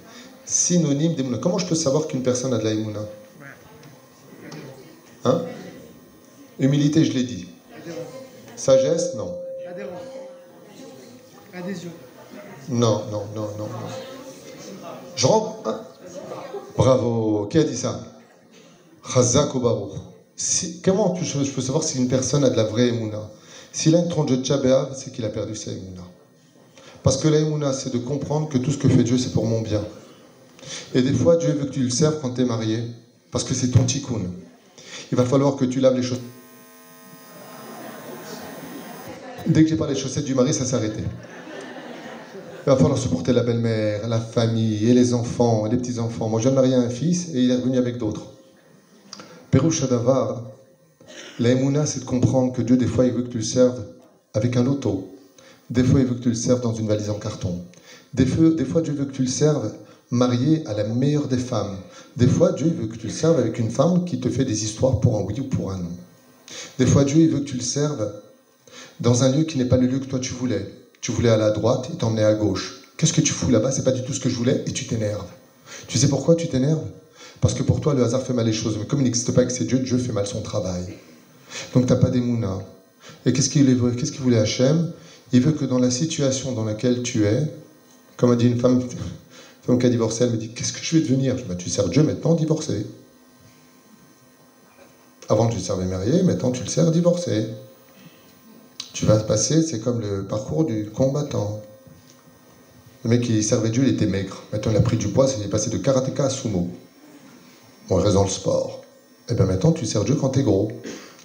Synonyme 0.44 1.14
d'Emouna. 1.14 1.38
Comment 1.38 1.58
je 1.58 1.66
peux 1.66 1.74
savoir 1.74 2.06
qu'une 2.06 2.22
personne 2.22 2.52
a 2.54 2.58
de 2.58 2.64
la 2.64 2.72
Emouna? 2.72 3.00
Hein? 5.24 5.42
Humilité, 6.58 7.04
je 7.04 7.12
l'ai 7.12 7.24
dit. 7.24 7.48
Sagesse, 8.56 9.14
non. 9.14 9.36
Adhésion. 11.54 11.90
Non, 12.68 13.04
non, 13.10 13.24
non, 13.34 13.48
non, 13.58 13.68
Je 15.16 15.26
rentre. 15.26 15.68
Hein? 15.68 15.80
Bravo. 16.76 17.46
Qui 17.50 17.58
a 17.58 17.64
dit 17.64 17.76
ça? 17.76 18.00
Chazak 19.12 19.50
si, 20.36 20.80
Comment 20.82 21.14
je 21.14 21.50
peux 21.50 21.60
savoir 21.60 21.82
si 21.82 21.98
une 21.98 22.08
personne 22.08 22.44
a 22.44 22.50
de 22.50 22.56
la 22.56 22.64
vraie 22.64 22.88
Emouna? 22.88 23.30
S'il 23.72 23.94
a 23.94 23.98
une 24.00 24.08
tronche 24.08 24.30
de 24.30 24.42
Tchabéav, 24.42 24.94
c'est 24.96 25.12
qu'il 25.12 25.24
a 25.24 25.28
perdu 25.28 25.54
sa 25.54 25.70
Emouna. 25.70 26.02
Parce 27.02 27.16
que 27.16 27.28
la 27.28 27.38
Emouna, 27.38 27.72
c'est 27.72 27.92
de 27.92 27.98
comprendre 27.98 28.48
que 28.48 28.58
tout 28.58 28.70
ce 28.70 28.78
que 28.78 28.88
fait 28.88 29.04
Dieu, 29.04 29.18
c'est 29.18 29.32
pour 29.32 29.46
mon 29.46 29.60
bien. 29.60 29.82
Et 30.94 31.02
des 31.02 31.12
fois, 31.12 31.36
Dieu 31.36 31.52
veut 31.52 31.66
que 31.66 31.72
tu 31.72 31.82
le 31.82 31.90
serves 31.90 32.18
quand 32.20 32.30
tu 32.30 32.42
es 32.42 32.44
marié, 32.44 32.82
parce 33.30 33.44
que 33.44 33.54
c'est 33.54 33.68
ton 33.68 33.84
tikkun. 33.84 34.22
Il 35.12 35.16
va 35.16 35.24
falloir 35.24 35.56
que 35.56 35.64
tu 35.64 35.80
laves 35.80 35.96
les 35.96 36.02
choses. 36.02 36.20
Dès 39.46 39.62
que 39.62 39.70
j'ai 39.70 39.76
parlé 39.76 39.94
des 39.94 40.00
chaussettes 40.00 40.24
du 40.24 40.34
mari, 40.34 40.52
ça 40.52 40.64
s'est 40.64 40.74
arrêté. 40.74 41.02
Il 42.66 42.70
va 42.70 42.76
falloir 42.76 42.98
supporter 42.98 43.32
la 43.32 43.42
belle-mère, 43.42 44.06
la 44.08 44.20
famille, 44.20 44.90
et 44.90 44.92
les 44.92 45.14
enfants, 45.14 45.66
et 45.66 45.70
les 45.70 45.78
petits-enfants. 45.78 46.28
Moi, 46.28 46.40
je 46.40 46.48
viens 46.48 46.50
de 46.50 46.56
marier 46.56 46.74
un 46.74 46.90
fils 46.90 47.28
et 47.32 47.40
il 47.40 47.50
est 47.50 47.56
revenu 47.56 47.78
avec 47.78 47.96
d'autres. 47.96 48.32
Pérou 49.50 49.70
Shadavar, 49.70 50.42
la 51.38 51.50
Emouna, 51.50 51.86
c'est 51.86 52.00
de 52.00 52.04
comprendre 52.04 52.52
que 52.52 52.62
Dieu, 52.62 52.76
des 52.76 52.86
fois, 52.86 53.06
il 53.06 53.12
veut 53.12 53.22
que 53.22 53.30
tu 53.30 53.38
le 53.38 53.44
serves 53.44 53.84
avec 54.34 54.56
un 54.56 54.64
loto. 54.64 55.08
Des 55.70 55.84
fois, 55.84 56.00
il 56.00 56.06
veut 56.06 56.14
que 56.14 56.22
tu 56.22 56.30
le 56.30 56.34
serves 56.34 56.60
dans 56.60 56.74
une 56.74 56.88
valise 56.88 57.10
en 57.10 57.18
carton. 57.18 57.60
Des 58.14 58.26
fois, 58.26 58.50
des 58.50 58.64
fois 58.64 58.80
Dieu 58.80 58.94
veut 58.94 59.04
que 59.04 59.12
tu 59.12 59.22
le 59.22 59.28
serves 59.28 59.70
marié 60.10 60.66
à 60.66 60.72
la 60.72 60.84
meilleure 60.84 61.28
des 61.28 61.38
femmes. 61.38 61.76
Des 62.16 62.26
fois, 62.26 62.52
Dieu 62.52 62.68
veut 62.68 62.86
que 62.86 62.96
tu 62.96 63.06
le 63.08 63.12
serves 63.12 63.38
avec 63.38 63.58
une 63.58 63.70
femme 63.70 64.04
qui 64.04 64.18
te 64.18 64.30
fait 64.30 64.44
des 64.44 64.64
histoires 64.64 65.00
pour 65.00 65.18
un 65.18 65.22
oui 65.22 65.38
ou 65.40 65.44
pour 65.44 65.70
un 65.70 65.76
non. 65.76 65.92
Des 66.78 66.86
fois, 66.86 67.04
Dieu 67.04 67.28
veut 67.28 67.40
que 67.40 67.44
tu 67.44 67.56
le 67.56 67.62
serves 67.62 68.10
dans 69.00 69.24
un 69.24 69.30
lieu 69.30 69.44
qui 69.44 69.58
n'est 69.58 69.66
pas 69.66 69.76
le 69.76 69.86
lieu 69.86 69.98
que 69.98 70.06
toi 70.06 70.18
tu 70.18 70.32
voulais. 70.32 70.66
Tu 71.00 71.12
voulais 71.12 71.28
aller 71.28 71.44
à 71.44 71.50
droite, 71.50 71.88
il 71.90 71.96
t'emmenait 71.96 72.24
à 72.24 72.34
gauche. 72.34 72.82
Qu'est-ce 72.96 73.12
que 73.12 73.20
tu 73.20 73.32
fous 73.32 73.50
là-bas? 73.50 73.70
C'est 73.70 73.84
pas 73.84 73.92
du 73.92 74.02
tout 74.02 74.12
ce 74.12 74.20
que 74.20 74.28
je 74.28 74.34
voulais 74.34 74.64
et 74.66 74.72
tu 74.72 74.86
t'énerves. 74.86 75.28
Tu 75.86 75.98
sais 75.98 76.08
pourquoi 76.08 76.34
tu 76.34 76.48
t'énerves? 76.48 76.86
Parce 77.40 77.54
que 77.54 77.62
pour 77.62 77.80
toi, 77.80 77.94
le 77.94 78.02
hasard 78.02 78.22
fait 78.22 78.32
mal 78.32 78.46
les 78.46 78.52
choses. 78.52 78.76
Mais 78.78 78.86
comme 78.86 79.00
il 79.00 79.04
n'existe 79.04 79.32
pas 79.32 79.44
que 79.44 79.52
c'est 79.52 79.64
Dieu, 79.64 79.78
Dieu 79.78 79.98
fait 79.98 80.12
mal 80.12 80.26
son 80.26 80.40
travail. 80.40 80.84
Donc 81.74 81.86
tu 81.86 81.92
n'as 81.92 81.98
pas 81.98 82.10
d'émouna. 82.10 82.58
Et 83.26 83.32
qu'est-ce 83.32 83.48
qu'il 83.48 83.74
voulait 83.76 84.38
Hachem? 84.38 84.92
Il 85.32 85.40
veut 85.40 85.52
que 85.52 85.64
dans 85.64 85.78
la 85.78 85.90
situation 85.90 86.52
dans 86.52 86.64
laquelle 86.64 87.02
tu 87.02 87.26
es, 87.26 87.42
comme 88.16 88.30
a 88.30 88.36
dit 88.36 88.46
une 88.46 88.58
femme, 88.58 88.82
femme 89.62 89.78
qui 89.78 89.86
a 89.86 89.90
divorcé, 89.90 90.24
elle 90.24 90.30
me 90.30 90.36
dit 90.36 90.50
Qu'est-ce 90.50 90.72
que 90.72 90.80
je 90.82 90.96
vais 90.96 91.02
devenir? 91.02 91.36
Bah, 91.48 91.54
Tu 91.54 91.68
sers 91.68 91.88
Dieu 91.88 92.02
maintenant 92.02 92.34
divorcé. 92.34 92.86
Avant 95.28 95.48
tu 95.48 95.56
le 95.56 95.62
servais 95.62 95.84
marié, 95.84 96.22
maintenant 96.22 96.50
tu 96.50 96.62
le 96.62 96.68
sers 96.68 96.90
divorcé. 96.90 97.48
Tu 98.94 99.04
vas 99.04 99.18
passer, 99.18 99.62
c'est 99.62 99.80
comme 99.80 100.00
le 100.00 100.24
parcours 100.24 100.64
du 100.64 100.90
combattant. 100.90 101.60
Le 103.04 103.10
mec 103.10 103.20
qui 103.20 103.42
servait 103.42 103.70
Dieu, 103.70 103.84
il 103.84 103.90
était 103.90 104.06
maigre. 104.06 104.42
Maintenant, 104.52 104.72
il 104.72 104.76
a 104.76 104.80
pris 104.80 104.96
du 104.96 105.08
poids, 105.08 105.26
il 105.38 105.44
est 105.44 105.48
passé 105.48 105.70
de 105.70 105.78
karatéka 105.78 106.24
à 106.24 106.30
sumo. 106.30 106.68
Bon, 107.88 108.00
il 108.00 108.02
reste 108.02 108.14
dans 108.14 108.24
le 108.24 108.30
sport. 108.30 108.82
Et 109.28 109.32
eh 109.32 109.34
bien 109.34 109.44
maintenant, 109.44 109.72
tu 109.72 109.86
sers 109.86 110.02
Dieu 110.04 110.16
quand 110.16 110.30
t'es 110.30 110.42
gros. 110.42 110.72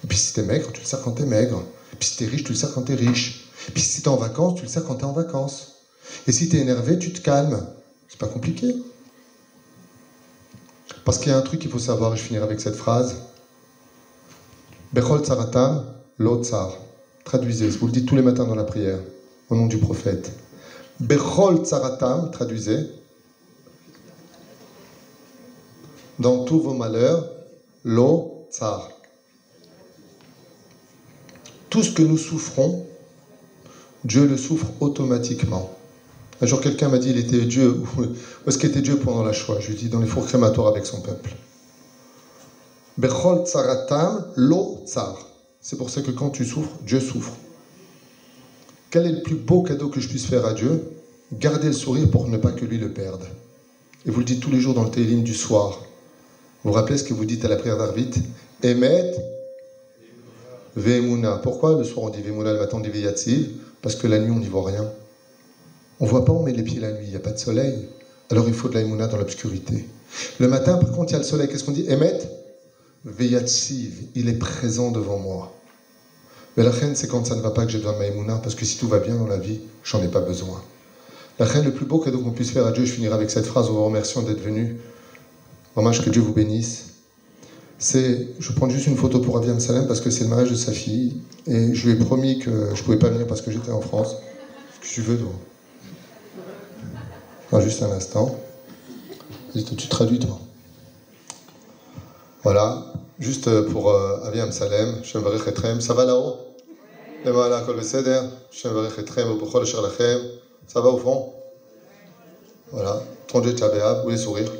Et 0.04 0.06
puis 0.06 0.18
si 0.18 0.34
t'es 0.34 0.42
maigre, 0.42 0.70
tu 0.70 0.82
le 0.82 0.86
sers 0.86 1.00
quand 1.00 1.12
t'es 1.12 1.24
maigre. 1.24 1.62
Et 1.92 1.96
puis 1.96 2.08
si 2.08 2.18
t'es 2.18 2.26
riche, 2.26 2.44
tu 2.44 2.52
le 2.52 2.58
sers 2.58 2.72
quand 2.74 2.82
t'es 2.82 2.94
riche. 2.94 3.48
Et 3.68 3.72
puis 3.72 3.82
si 3.82 4.02
t'es 4.02 4.08
en 4.08 4.16
vacances, 4.16 4.56
tu 4.56 4.62
le 4.62 4.68
sers 4.68 4.84
quand 4.84 4.96
t'es 4.96 5.04
en 5.04 5.12
vacances. 5.12 5.76
Et 6.26 6.32
si 6.32 6.50
t'es 6.50 6.58
énervé, 6.58 6.98
tu 6.98 7.10
te 7.12 7.20
calmes. 7.20 7.66
C'est 8.08 8.18
pas 8.18 8.26
compliqué. 8.28 8.74
Parce 11.06 11.18
qu'il 11.18 11.28
y 11.28 11.34
a 11.34 11.38
un 11.38 11.42
truc 11.42 11.60
qu'il 11.60 11.70
faut 11.70 11.78
savoir, 11.78 12.12
et 12.12 12.16
je 12.18 12.22
finirai 12.22 12.44
avec 12.44 12.60
cette 12.60 12.76
phrase. 12.76 13.16
Bechol 14.92 15.24
tsaratam, 15.24 15.86
lo 16.18 16.44
tsar. 16.44 16.76
Traduisez, 17.24 17.68
vous 17.68 17.86
le 17.86 17.92
dites 17.92 18.06
tous 18.06 18.16
les 18.16 18.22
matins 18.22 18.44
dans 18.44 18.54
la 18.54 18.64
prière, 18.64 18.98
au 19.48 19.56
nom 19.56 19.66
du 19.66 19.78
prophète. 19.78 20.32
Bechol 21.00 21.64
tsaratam, 21.64 22.30
traduisez. 22.30 22.90
Dans 26.18 26.44
tous 26.44 26.60
vos 26.60 26.74
malheurs, 26.74 27.26
lo 27.84 28.46
tsar. 28.52 28.93
Tout 31.74 31.82
ce 31.82 31.90
que 31.90 32.04
nous 32.04 32.18
souffrons, 32.18 32.86
Dieu 34.04 34.28
le 34.28 34.36
souffre 34.36 34.68
automatiquement. 34.78 35.72
Un 36.40 36.46
jour, 36.46 36.60
quelqu'un 36.60 36.88
m'a 36.88 36.98
dit 36.98 37.10
il 37.10 37.18
était 37.18 37.40
Dieu. 37.46 37.82
Où 37.98 38.04
est-ce 38.48 38.58
qu'était 38.58 38.80
Dieu 38.80 38.94
pendant 38.94 39.24
la 39.24 39.32
Shoah? 39.32 39.58
Je 39.58 39.66
lui 39.66 39.74
ai 39.74 39.76
dit 39.78 39.88
dans 39.88 39.98
les 39.98 40.06
fours 40.06 40.24
crématoires 40.24 40.68
avec 40.68 40.86
son 40.86 41.00
peuple. 41.00 41.34
Bechol 42.96 43.44
tsaratam, 43.44 44.24
lo 44.36 44.82
tsar. 44.86 45.18
C'est 45.60 45.74
pour 45.76 45.90
ça 45.90 46.00
que 46.02 46.12
quand 46.12 46.30
tu 46.30 46.44
souffres, 46.44 46.78
Dieu 46.82 47.00
souffre. 47.00 47.32
Quel 48.92 49.06
est 49.06 49.12
le 49.12 49.22
plus 49.22 49.34
beau 49.34 49.62
cadeau 49.62 49.88
que 49.88 49.98
je 49.98 50.08
puisse 50.08 50.26
faire 50.26 50.46
à 50.46 50.52
Dieu? 50.52 50.80
Garder 51.32 51.66
le 51.66 51.72
sourire 51.72 52.08
pour 52.08 52.28
ne 52.28 52.36
pas 52.36 52.52
que 52.52 52.64
lui 52.64 52.78
le 52.78 52.92
perde. 52.92 53.24
Et 54.06 54.12
vous 54.12 54.20
le 54.20 54.24
dites 54.24 54.38
tous 54.38 54.52
les 54.52 54.60
jours 54.60 54.74
dans 54.74 54.84
le 54.84 54.92
télim 54.92 55.24
du 55.24 55.34
soir. 55.34 55.80
Vous 56.62 56.70
vous 56.70 56.72
rappelez 56.76 56.98
ce 56.98 57.02
que 57.02 57.14
vous 57.14 57.24
dites 57.24 57.44
à 57.44 57.48
la 57.48 57.56
prière 57.56 57.78
d'Arvit? 57.78 58.12
Emet 58.62 59.33
Ve'emuna. 60.76 61.38
Pourquoi 61.38 61.76
le 61.76 61.84
soir 61.84 62.06
on 62.06 62.10
dit 62.10 62.22
Ve'emuna, 62.22 62.52
le 62.52 62.58
matin 62.58 62.78
on 62.78 62.80
dit 62.80 62.90
Ve'yatziv? 62.90 63.50
Parce 63.82 63.96
que 63.96 64.06
la 64.06 64.18
nuit 64.18 64.30
on 64.30 64.38
n'y 64.38 64.48
voit 64.48 64.66
rien. 64.66 64.90
On 66.00 66.06
voit 66.06 66.24
pas 66.24 66.32
on 66.32 66.42
met 66.42 66.52
les 66.52 66.62
pieds 66.62 66.80
la 66.80 66.92
nuit, 66.92 67.04
il 67.04 67.10
n'y 67.10 67.16
a 67.16 67.20
pas 67.20 67.32
de 67.32 67.38
soleil. 67.38 67.88
Alors 68.30 68.48
il 68.48 68.54
faut 68.54 68.68
de 68.68 68.74
la 68.74 69.06
dans 69.06 69.16
l'obscurité. 69.16 69.86
Le 70.38 70.48
matin, 70.48 70.76
par 70.78 70.90
contre, 70.92 71.10
il 71.10 71.12
y 71.12 71.16
a 71.16 71.18
le 71.18 71.24
soleil. 71.24 71.48
Qu'est-ce 71.48 71.64
qu'on 71.64 71.72
dit? 71.72 71.86
Emet? 71.88 72.18
Veyatsiv, 73.04 74.08
il 74.14 74.28
est 74.28 74.38
présent 74.38 74.90
devant 74.90 75.18
moi. 75.18 75.52
Mais 76.56 76.64
la 76.64 76.70
reine, 76.70 76.94
c'est 76.94 77.08
quand 77.08 77.26
ça 77.26 77.34
ne 77.34 77.42
va 77.42 77.50
pas 77.50 77.66
que 77.66 77.70
j'ai 77.70 77.78
besoin 77.78 77.92
de 77.92 78.26
ma 78.26 78.36
parce 78.38 78.54
que 78.54 78.64
si 78.64 78.78
tout 78.78 78.88
va 78.88 78.98
bien 78.98 79.16
dans 79.16 79.26
la 79.26 79.38
vie, 79.38 79.60
j'en 79.82 80.02
ai 80.02 80.08
pas 80.08 80.20
besoin. 80.20 80.62
La 81.38 81.46
reine, 81.46 81.64
le 81.64 81.72
plus 81.72 81.84
beau 81.84 81.98
cadeau 81.98 82.20
qu'on 82.20 82.30
puisse 82.30 82.50
faire 82.50 82.66
à 82.66 82.72
Dieu, 82.72 82.84
je 82.84 82.92
finirai 82.92 83.14
avec 83.14 83.30
cette 83.30 83.44
phrase 83.44 83.68
en 83.68 83.72
vous 83.72 83.84
remerciant 83.84 84.22
d'être 84.22 84.40
venu. 84.40 84.78
Maman, 85.76 85.90
que 85.90 86.10
Dieu 86.10 86.22
vous 86.22 86.32
bénisse. 86.32 86.93
C'est, 87.84 88.28
je 88.38 88.50
prends 88.52 88.70
juste 88.70 88.86
une 88.86 88.96
photo 88.96 89.20
pour 89.20 89.36
Aviam 89.36 89.60
Salem 89.60 89.86
parce 89.86 90.00
que 90.00 90.08
c'est 90.08 90.24
le 90.24 90.30
mariage 90.30 90.48
de 90.48 90.54
sa 90.54 90.72
fille. 90.72 91.20
Et 91.46 91.74
je 91.74 91.86
lui 91.86 91.92
ai 91.92 91.96
promis 91.96 92.38
que 92.38 92.74
je 92.74 92.82
pouvais 92.82 92.96
pas 92.96 93.10
venir 93.10 93.26
parce 93.26 93.42
que 93.42 93.50
j'étais 93.50 93.72
en 93.72 93.82
France. 93.82 94.16
Ce 94.76 94.80
que 94.80 94.86
tu 94.90 95.02
veux, 95.02 95.18
toi? 95.18 95.28
juste 97.60 97.82
un 97.82 97.90
instant. 97.90 98.34
Tu 99.52 99.88
traduis, 99.88 100.18
toi. 100.18 100.38
Voilà. 102.42 102.86
Juste 103.18 103.60
pour 103.66 103.90
euh, 103.90 104.18
Aviam 104.22 104.50
Salem. 104.50 105.02
Ça 105.82 105.92
va 105.92 106.06
là-haut? 106.06 106.38
Ça 110.68 110.80
va 110.80 110.88
au 110.88 110.96
fond? 110.96 111.34
Voilà. 112.72 112.98
Tronje 113.26 113.54
Tchabéab, 113.54 113.98
vous 113.98 114.04
voulez 114.04 114.16
sourire? 114.16 114.50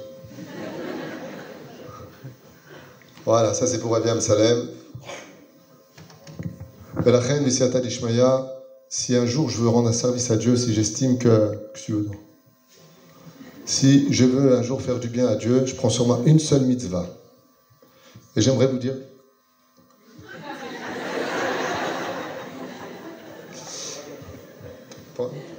Voilà, 3.25 3.55
ça 3.55 3.67
c'est 3.67 3.79
pour 3.79 3.97
Aviam 3.97 4.21
Salem. 4.21 4.69
Reine 6.97 7.45
Dishmaya, 7.45 8.47
si 8.89 9.17
un 9.17 9.25
jour 9.25 9.49
je 9.49 9.59
veux 9.63 9.69
rendre 9.69 9.89
un 9.89 9.93
service 9.93 10.31
à 10.31 10.37
Dieu, 10.37 10.57
si 10.57 10.75
j'estime 10.75 11.19
que. 11.19 11.53
Si 13.65 14.13
je 14.13 14.25
veux 14.25 14.57
un 14.57 14.63
jour 14.63 14.83
faire 14.83 14.99
du 14.99 15.09
bien 15.09 15.27
à 15.27 15.37
Dieu, 15.37 15.65
je 15.65 15.75
prends 15.75 15.89
sur 15.89 16.07
moi 16.07 16.21
une 16.27 16.39
seule 16.39 16.63
mitzvah. 16.63 17.07
Et 18.37 18.43
j'aimerais 18.43 18.67
vous 18.67 18.79
dire 18.79 18.95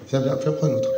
Viens, 0.07 0.19
viens, 0.19 0.35
viens 0.35 0.51
prendre 0.51 0.73
un 0.73 0.77
autre. 0.77 0.89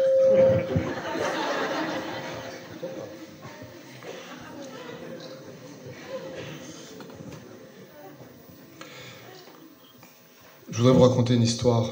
Je 10.77 10.83
voudrais 10.83 10.95
vous 10.95 11.05
raconter 11.09 11.33
une 11.33 11.41
histoire 11.41 11.89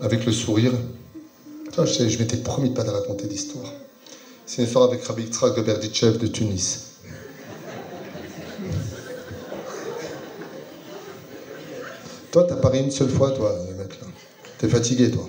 avec 0.00 0.24
le 0.24 0.30
sourire. 0.30 0.70
je, 1.76 2.18
m'étais 2.20 2.36
promis 2.36 2.70
de 2.70 2.74
pas 2.76 2.84
raconter 2.84 3.26
d'histoire. 3.26 3.66
C'est 4.46 4.58
une 4.58 4.68
histoire 4.68 4.84
avec 4.84 5.02
Rabbi 5.02 5.24
Trak 5.24 5.56
de 5.56 5.62
Berditchev 5.62 6.18
de 6.18 6.28
Tunis. 6.28 6.92
Toi, 12.30 12.44
t'as 12.44 12.54
parié 12.54 12.82
une 12.84 12.92
seule 12.92 13.10
fois, 13.10 13.32
toi, 13.32 13.52
le 13.68 13.74
mec 13.74 14.00
là. 14.00 14.06
T'es 14.58 14.68
fatigué, 14.68 15.10
toi 15.10 15.28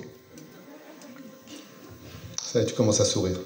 tu 2.68 2.74
commences 2.76 3.02
à 3.02 3.06
sourire. 3.06 3.38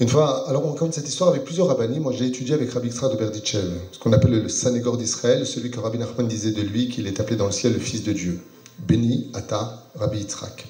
Une 0.00 0.08
alors 0.10 0.64
on 0.64 0.70
raconte 0.70 0.94
cette 0.94 1.08
histoire 1.08 1.30
avec 1.30 1.44
plusieurs 1.44 1.66
rabbinis. 1.66 1.98
Moi, 1.98 2.12
j'ai 2.12 2.26
étudié 2.26 2.54
avec 2.54 2.70
Rabbi 2.70 2.86
Yitzhak 2.86 3.10
de 3.10 3.16
Berditchev, 3.16 3.68
ce 3.90 3.98
qu'on 3.98 4.12
appelle 4.12 4.42
le 4.42 4.48
Sanégor 4.48 4.96
d'Israël, 4.96 5.44
celui 5.44 5.72
que 5.72 5.80
Rabbi 5.80 5.98
Nachman 5.98 6.28
disait 6.28 6.52
de 6.52 6.62
lui 6.62 6.88
qu'il 6.88 7.08
est 7.08 7.18
appelé 7.18 7.34
dans 7.34 7.46
le 7.46 7.52
ciel 7.52 7.72
le 7.72 7.80
Fils 7.80 8.04
de 8.04 8.12
Dieu. 8.12 8.40
Béni, 8.78 9.28
Ata, 9.34 9.82
Rabbi 9.96 10.18
Yitzhak. 10.18 10.68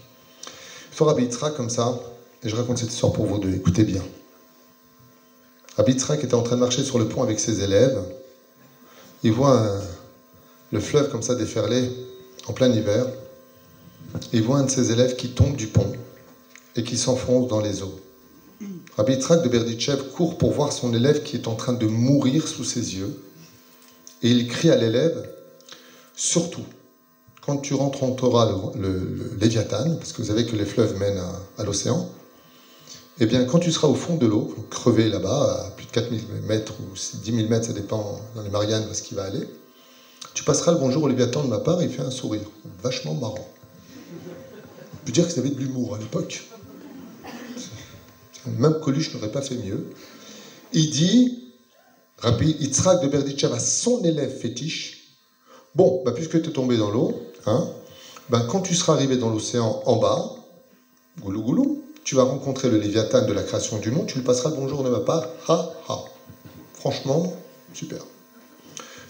Faut 0.93 1.05
Rabbi 1.05 1.25
Yitzhak 1.25 1.55
comme 1.55 1.69
ça, 1.69 2.01
et 2.43 2.49
je 2.49 2.57
raconte 2.57 2.79
cette 2.79 2.91
histoire 2.91 3.13
pour 3.13 3.27
vous 3.27 3.37
deux. 3.37 3.53
Écoutez 3.53 3.85
bien. 3.85 4.03
Rabbi 5.77 5.93
Yitzhak 5.93 6.25
était 6.25 6.35
en 6.35 6.43
train 6.43 6.57
de 6.57 6.61
marcher 6.61 6.83
sur 6.83 6.99
le 6.99 7.07
pont 7.07 7.23
avec 7.23 7.39
ses 7.39 7.63
élèves. 7.63 8.01
Il 9.23 9.33
voit 9.33 9.79
le 10.73 10.81
fleuve 10.81 11.11
comme 11.11 11.23
ça 11.23 11.35
déferler 11.35 11.91
en 12.47 12.55
plein 12.55 12.73
hiver. 12.73 13.05
Il 14.33 14.43
voit 14.43 14.57
un 14.57 14.65
de 14.65 14.71
ses 14.71 14.91
élèves 14.91 15.17
qui 15.17 15.29
tombe 15.29 15.55
du 15.55 15.67
pont 15.67 15.93
et 16.77 16.83
qui 16.83 16.97
s'enfonce 16.97 17.47
dans 17.49 17.61
les 17.61 17.83
eaux. 17.83 18.01
Rabbi 18.99 19.13
Yitzhak 19.13 19.45
de 19.45 19.49
Berditchev 19.49 20.09
court 20.09 20.37
pour 20.39 20.51
voir 20.51 20.73
son 20.73 20.93
élève 20.93 21.23
qui 21.23 21.37
est 21.37 21.47
en 21.47 21.55
train 21.55 21.73
de 21.73 21.87
mourir 21.87 22.49
sous 22.49 22.65
ses 22.65 22.97
yeux. 22.97 23.17
Et 24.25 24.31
il 24.31 24.49
crie 24.49 24.71
à 24.71 24.77
l'élève, 24.77 25.31
surtout, 26.17 26.65
quand 27.47 27.59
tu 27.59 27.75
rentreras 27.75 28.51
le, 28.75 28.83
le, 28.83 29.37
Léviathan, 29.41 29.95
parce 29.95 30.13
que 30.13 30.21
vous 30.21 30.29
savez 30.29 30.45
que 30.45 30.57
les 30.57 30.65
fleuves 30.65 30.99
mènent 30.99 31.23
à, 31.59 31.63
l'océan, 31.63 32.11
eh 33.21 33.27
bien, 33.27 33.45
quand 33.45 33.61
tu 33.61 33.71
seras 33.71 33.87
au 33.87 33.95
fond 33.95 34.17
de 34.17 34.27
l'eau, 34.27 34.53
crevé 34.69 35.09
là-bas, 35.09 35.67
à 35.67 35.71
plus 35.71 35.87
de 35.87 35.93
4000 35.93 36.21
mètres 36.49 36.75
ou 36.81 37.19
10 37.23 37.37
000 37.37 37.49
mètres, 37.49 37.67
ça 37.67 37.73
dépend 37.73 38.21
dans 38.35 38.43
les 38.43 38.51
Mariannes 38.51 38.85
où 38.89 38.91
est-ce 38.91 39.05
qu'il 39.05 39.17
va 39.17 39.23
aller, 39.23 39.47
tu 40.35 40.43
passeras 40.43 40.73
le 40.73 40.79
bonjour 40.79 41.05
au 41.05 41.09
Léviathan 41.09 41.45
de 41.45 41.49
ma 41.49 41.59
part, 41.59 41.81
il 41.85 41.89
fait 41.89 42.03
un 42.03 42.11
sourire, 42.11 42.51
vachement 42.83 43.15
marrant. 43.15 43.49
Je 45.05 45.07
veux 45.07 45.13
dire 45.13 45.33
que 45.33 45.39
avait 45.39 45.51
de 45.51 45.59
l'humour 45.61 45.95
à 45.95 45.99
l'époque. 45.99 46.49
Même 48.47 48.81
Coluche 48.81 49.15
n'aurait 49.15 49.31
pas 49.31 49.43
fait 49.43 49.57
mieux. 49.57 49.91
Il 50.73 50.91
dit, 50.91 51.53
Rabbi 52.19 52.57
Yitzhak 52.61 53.03
de 53.03 53.09
Berditchev 53.09 53.55
à 53.55 53.61
son 53.61 54.03
élève 54.05 54.31
fétiche, 54.31 55.17
bon, 55.75 56.03
bah, 56.05 56.13
puisque 56.13 56.43
tu 56.43 56.49
es 56.49 56.53
tombé 56.53 56.77
dans 56.77 56.91
l'eau, 56.91 57.23
hein, 57.47 57.69
bah, 58.29 58.45
quand 58.49 58.61
tu 58.61 58.75
seras 58.75 58.95
arrivé 58.95 59.17
dans 59.17 59.31
l'océan 59.31 59.83
en 59.87 59.97
bas, 59.97 60.35
goulou 61.21 61.43
goulou, 61.43 61.83
tu 62.05 62.15
vas 62.15 62.25
rencontrer 62.25 62.71
le 62.71 62.79
Léviathan 62.79 63.27
de 63.27 63.33
la 63.33 63.43
création 63.43 63.79
du 63.79 63.91
monde, 63.91 64.07
tu 64.07 64.19
lui 64.19 64.25
passeras 64.25 64.51
bonjour 64.51 64.83
de 64.83 64.91
ma 64.91 65.01
part, 65.01 65.29
ha 65.49 65.71
ha. 65.89 66.05
Franchement, 66.75 67.33
super. 67.75 68.05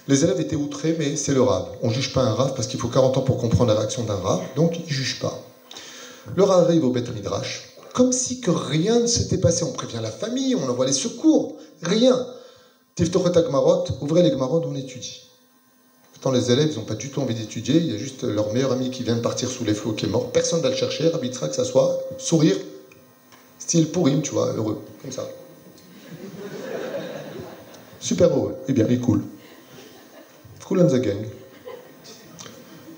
Les 0.09 0.25
élèves 0.25 0.41
étaient 0.41 0.57
outrés, 0.57 0.97
mais 0.99 1.17
c'est 1.17 1.35
le 1.35 1.43
rave. 1.43 1.69
On 1.83 1.89
ne 1.89 1.93
juge 1.93 2.15
pas 2.15 2.23
un 2.23 2.33
rave 2.33 2.55
parce 2.55 2.67
qu'il 2.67 2.81
faut 2.81 2.89
40 2.89 3.19
ans 3.19 3.23
pour 3.23 3.37
comprendre 3.37 3.73
la 3.73 3.79
réaction 3.79 4.05
d'un 4.05 4.17
rave, 4.17 4.43
donc 4.57 4.79
ils 4.79 4.85
ne 4.85 4.89
jugent 4.89 5.21
pas. 5.21 5.39
Le 6.35 6.43
rave 6.43 6.65
arrive 6.65 6.85
au 6.85 6.91
Beth 6.91 7.15
Midrash, 7.15 7.68
comme 7.99 8.13
si 8.13 8.41
que 8.41 8.53
rien 8.53 9.01
ne 9.01 9.09
s'était 9.09 9.39
passé. 9.39 9.65
On 9.65 9.73
prévient 9.73 9.99
la 10.01 10.13
famille, 10.13 10.55
on 10.55 10.69
envoie 10.69 10.87
les 10.87 10.93
secours, 10.93 11.57
rien. 11.83 12.17
Tiftochet 12.95 13.43
Gmarot, 13.43 13.87
ouvrez 14.01 14.23
les 14.23 14.31
Gmarot, 14.31 14.63
on 14.65 14.77
étudie. 14.77 15.23
Pourtant, 16.13 16.31
les 16.31 16.53
élèves, 16.53 16.77
n'ont 16.77 16.85
pas 16.85 16.95
du 16.95 17.11
tout 17.11 17.21
envie 17.21 17.35
d'étudier. 17.35 17.79
Il 17.79 17.91
y 17.91 17.95
a 17.97 17.99
juste 17.99 18.23
leur 18.23 18.53
meilleur 18.53 18.71
ami 18.71 18.93
qui 18.93 19.03
vient 19.03 19.17
de 19.17 19.21
partir 19.21 19.51
sous 19.51 19.65
les 19.65 19.75
flots 19.75 19.95
qui 19.95 20.07
est 20.07 20.09
mort. 20.09 20.31
Personne 20.31 20.61
ne 20.61 20.63
va 20.63 20.71
le 20.71 20.77
chercher. 20.77 21.09
Rabbi 21.09 21.31
que 21.31 21.53
ça 21.53 21.65
soit 21.65 21.99
sourire, 22.19 22.55
style 23.59 23.89
pourrim, 23.91 24.23
tu 24.23 24.31
vois, 24.31 24.53
heureux, 24.53 24.81
comme 25.03 25.11
ça. 25.11 25.29
Super 27.99 28.29
heureux. 28.29 28.55
Eh 28.69 28.75
bien, 28.75 28.87
il 28.89 29.01
coule. 29.01 29.25
Cool 30.65 30.83
on 30.83 30.87
the 30.87 31.01
gang. 31.01 31.27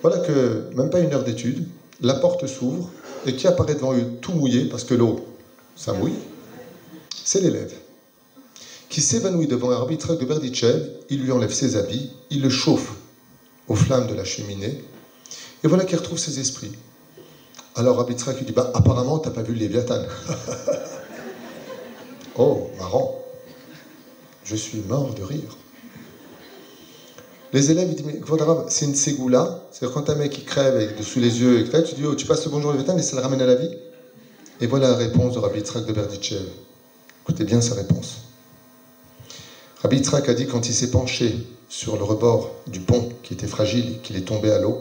Voilà 0.02 0.18
que, 0.18 0.68
même 0.74 0.90
pas 0.90 1.00
une 1.00 1.14
heure 1.14 1.24
d'étude, 1.24 1.66
la 2.02 2.14
porte 2.14 2.46
s'ouvre, 2.46 2.90
et 3.26 3.36
qui 3.36 3.46
apparaît 3.46 3.74
devant 3.74 3.94
eux 3.94 4.06
tout 4.20 4.32
mouillé, 4.32 4.66
parce 4.66 4.84
que 4.84 4.94
l'eau, 4.94 5.26
ça 5.76 5.92
mouille, 5.92 6.18
c'est 7.24 7.40
l'élève, 7.40 7.72
qui 8.88 9.00
s'évanouit 9.00 9.46
devant 9.46 9.70
un 9.70 9.76
arbitre 9.76 10.16
de 10.16 10.24
Berditchev, 10.24 10.90
il 11.10 11.22
lui 11.22 11.32
enlève 11.32 11.52
ses 11.52 11.76
habits, 11.76 12.10
il 12.30 12.42
le 12.42 12.50
chauffe 12.50 12.92
aux 13.68 13.74
flammes 13.74 14.06
de 14.06 14.14
la 14.14 14.24
cheminée, 14.24 14.82
et 15.62 15.68
voilà 15.68 15.84
qu'il 15.84 15.98
retrouve 15.98 16.18
ses 16.18 16.40
esprits. 16.40 16.72
Alors 17.76 17.98
Rabbi 17.98 18.14
lui 18.14 18.44
dit, 18.44 18.52
bah 18.52 18.70
apparemment, 18.74 19.18
t'as 19.18 19.30
pas 19.30 19.42
vu 19.42 19.52
le 19.52 19.60
Léviathan. 19.60 20.02
oh, 22.36 22.70
marrant. 22.78 23.24
Je 24.44 24.56
suis 24.56 24.80
mort 24.80 25.14
de 25.14 25.22
rire. 25.22 25.56
Les 27.52 27.70
élèves, 27.70 27.88
ils 27.90 27.96
disent, 27.96 28.20
c'est 28.68 28.86
une 28.86 28.94
ségoula. 28.94 29.62
C'est-à-dire 29.72 29.94
quand 29.94 30.08
un 30.10 30.14
mec 30.14 30.44
crève 30.46 30.76
avec 30.76 31.02
sous 31.02 31.18
les 31.18 31.40
yeux, 31.40 31.60
et 31.60 31.82
tu 31.82 31.94
dis, 31.94 32.04
oh, 32.06 32.14
tu 32.14 32.26
passes 32.26 32.44
le 32.44 32.50
bonjour 32.50 32.70
Léviathan, 32.70 32.94
mais 32.94 33.02
ça 33.02 33.16
le 33.16 33.22
ramène 33.22 33.42
à 33.42 33.46
la 33.46 33.56
vie. 33.56 33.70
Et 34.60 34.66
voilà 34.66 34.90
la 34.90 34.96
réponse 34.96 35.34
de 35.34 35.38
Rabbi 35.38 35.58
Yitzhak 35.58 35.86
de 35.86 35.92
Berditchev. 35.92 36.44
Écoutez 37.22 37.44
bien 37.44 37.60
sa 37.60 37.74
réponse. 37.74 38.18
Rabbi 39.82 39.96
Yitzhak 39.96 40.28
a 40.28 40.34
dit 40.34 40.46
quand 40.46 40.68
il 40.68 40.74
s'est 40.74 40.90
penché 40.90 41.34
sur 41.68 41.96
le 41.96 42.04
rebord 42.04 42.50
du 42.66 42.80
pont 42.80 43.08
qui 43.22 43.32
était 43.32 43.46
fragile 43.46 43.94
et 43.94 43.96
qu'il 44.02 44.16
est 44.16 44.26
tombé 44.26 44.50
à 44.50 44.58
l'eau, 44.58 44.78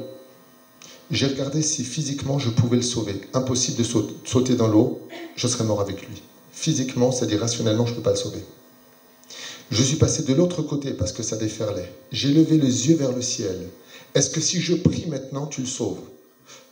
j'ai 1.12 1.28
regardé 1.28 1.62
si 1.62 1.84
physiquement 1.84 2.38
je 2.38 2.50
pouvais 2.50 2.76
le 2.76 2.84
sauver. 2.84 3.22
Impossible 3.34 3.78
de 3.78 3.84
sauter 3.84 4.56
dans 4.56 4.68
l'eau, 4.68 5.00
je 5.36 5.48
serais 5.48 5.64
mort 5.64 5.82
avec 5.82 6.08
lui. 6.08 6.22
Physiquement, 6.52 7.12
c'est-à-dire 7.12 7.40
rationnellement, 7.40 7.86
je 7.86 7.92
ne 7.92 7.96
peux 7.98 8.04
pas 8.04 8.12
le 8.12 8.18
sauver. 8.18 8.44
Je 9.72 9.84
suis 9.84 9.98
passé 9.98 10.24
de 10.24 10.34
l'autre 10.34 10.64
côté 10.64 10.94
parce 10.94 11.12
que 11.12 11.22
ça 11.22 11.38
déferlait. 11.38 11.94
J'ai 12.12 12.34
levé 12.34 12.58
les 12.58 12.88
yeux 12.88 12.96
vers 12.96 13.12
le 13.12 13.22
ciel. 13.22 13.68
Est-ce 14.16 14.32
que 14.32 14.42
si 14.42 14.60
je 14.60 14.74
prie 14.74 15.06
maintenant, 15.08 15.46
tu 15.46 15.62
le 15.62 15.68
sauves? 15.68 16.02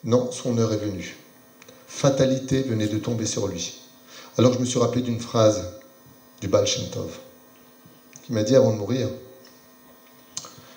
Non, 0.03 0.32
son 0.32 0.57
heure 0.57 0.74
est 0.74 0.78
venue. 0.78 1.15
Fatalité 1.88 2.64
venait 2.64 2.88
de 2.88 2.98
tomber 2.98 3.26
sur 3.26 3.48
lui. 3.48 3.80
Alors 4.38 4.53
je 4.53 4.60
me 4.60 4.65
suis 4.65 4.80
rappelé 4.80 5.02
d'une 5.02 5.19
phrase 5.19 5.74
du 6.41 6.48
Baal 6.48 6.65
Shem 6.65 6.90
Tov, 6.90 7.18
qui 8.24 8.34
m'a 8.34 8.44
dit 8.44 8.56
avant 8.56 8.72
de 8.72 8.78
mourir, 8.78 9.10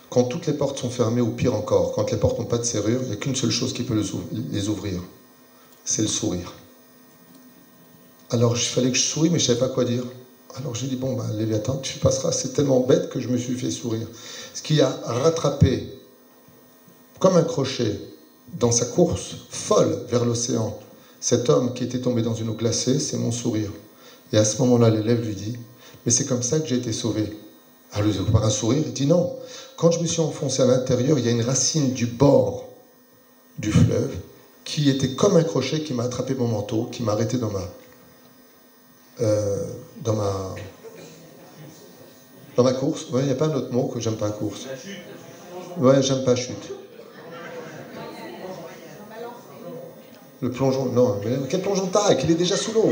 quand 0.08 0.24
toutes 0.24 0.46
les 0.46 0.54
portes 0.54 0.78
sont 0.78 0.90
fermées, 0.90 1.20
ou 1.20 1.30
pire 1.30 1.54
encore, 1.54 1.92
quand 1.92 2.10
les 2.10 2.16
portes 2.16 2.38
n'ont 2.38 2.46
pas 2.46 2.58
de 2.58 2.64
serrure, 2.64 3.00
il 3.02 3.08
n'y 3.08 3.12
a 3.12 3.16
qu'une 3.16 3.36
seule 3.36 3.50
chose 3.50 3.72
qui 3.72 3.82
peut 3.82 3.94
les 4.32 4.68
ouvrir, 4.68 5.00
c'est 5.84 6.02
le 6.02 6.08
sourire. 6.08 6.54
Alors 8.30 8.56
il 8.56 8.60
fallait 8.60 8.90
que 8.90 8.96
je 8.96 9.02
souris, 9.02 9.30
mais 9.30 9.38
je 9.38 9.44
ne 9.44 9.56
savais 9.56 9.68
pas 9.68 9.74
quoi 9.74 9.84
dire. 9.84 10.04
Alors 10.56 10.74
j'ai 10.74 10.88
dit, 10.88 10.96
bon, 10.96 11.14
ben, 11.14 11.30
Léviathan, 11.32 11.78
tu 11.78 11.98
passeras, 11.98 12.32
c'est 12.32 12.52
tellement 12.52 12.80
bête 12.80 13.08
que 13.08 13.20
je 13.20 13.28
me 13.28 13.36
suis 13.38 13.56
fait 13.56 13.70
sourire. 13.70 14.08
Ce 14.54 14.62
qui 14.62 14.80
a 14.80 14.98
rattrapé, 15.04 15.86
comme 17.20 17.36
un 17.36 17.44
crochet, 17.44 18.00
dans 18.58 18.72
sa 18.72 18.86
course 18.86 19.36
folle 19.48 19.96
vers 20.08 20.24
l'océan, 20.24 20.74
Cet 21.20 21.50
homme 21.50 21.74
qui 21.74 21.84
était 21.84 22.00
tombé 22.00 22.22
dans 22.22 22.34
une 22.34 22.48
eau 22.48 22.54
glacée, 22.54 22.98
c'est 22.98 23.18
mon 23.18 23.30
sourire. 23.30 23.72
Et 24.32 24.38
à 24.38 24.44
ce 24.44 24.56
moment-là, 24.62 24.90
l'élève 24.90 25.24
lui 25.24 25.34
dit, 25.34 25.56
mais 26.04 26.10
c'est 26.12 26.24
comme 26.24 26.42
ça 26.42 26.60
que 26.60 26.66
j'ai 26.66 26.76
été 26.76 26.92
sauvé. 26.92 27.30
Alors, 27.92 28.24
par 28.32 28.44
un 28.44 28.50
sourire, 28.50 28.82
il 28.86 28.92
dit 28.92 29.06
non. 29.06 29.30
Quand 29.76 29.90
je 29.90 30.00
me 30.00 30.06
suis 30.06 30.20
enfoncé 30.20 30.62
à 30.62 30.66
l'intérieur, 30.66 31.18
il 31.18 31.24
y 31.24 31.28
a 31.28 31.32
une 31.32 31.42
racine 31.42 31.92
du 31.92 32.06
bord 32.06 32.64
du 33.58 33.70
fleuve 33.70 34.18
qui 34.64 34.88
était 34.88 35.08
comme 35.08 35.36
un 35.36 35.44
crochet 35.44 35.80
qui 35.80 35.92
m'a 35.92 36.04
attrapé 36.04 36.34
mon 36.34 36.46
manteau, 36.48 36.86
qui 36.90 37.02
m'a 37.02 37.12
arrêté 37.12 37.38
dans 37.38 37.50
ma, 37.50 37.68
euh, 39.22 39.64
dans 40.02 40.14
ma, 40.14 40.54
dans 42.56 42.62
ma 42.62 42.72
course. 42.72 43.06
Il 43.14 43.24
n'y 43.24 43.30
a 43.30 43.34
pas 43.34 43.46
un 43.46 43.54
autre 43.54 43.72
mot 43.72 43.88
que 43.88 44.00
j'aime 44.00 44.16
pas 44.16 44.30
course. 44.30 44.66
Ouais, 45.78 46.02
j'aime 46.02 46.24
pas 46.24 46.36
chute. 46.36 46.72
Le 50.42 50.50
plongeon, 50.50 50.86
non, 50.86 51.20
mais 51.22 51.36
quel 51.50 51.60
plongeon 51.60 51.88
t'as 51.92 52.14
qu'il 52.14 52.30
est 52.30 52.34
déjà 52.34 52.56
sous 52.56 52.72
l'eau 52.72 52.90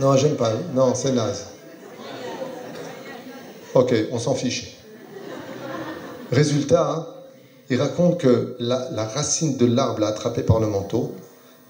Non, 0.00 0.16
j'aime 0.16 0.36
pas. 0.36 0.52
Non, 0.74 0.94
c'est 0.94 1.12
naze. 1.12 1.46
Ok, 3.74 3.94
on 4.12 4.18
s'en 4.18 4.34
fiche. 4.34 4.78
Résultat, 6.32 6.90
hein, 6.90 7.06
il 7.68 7.80
raconte 7.80 8.18
que 8.18 8.56
la, 8.58 8.88
la 8.92 9.04
racine 9.04 9.58
de 9.58 9.66
l'arbre 9.66 10.00
l'a 10.00 10.08
attrapé 10.08 10.42
par 10.42 10.58
le 10.60 10.66
manteau 10.66 11.14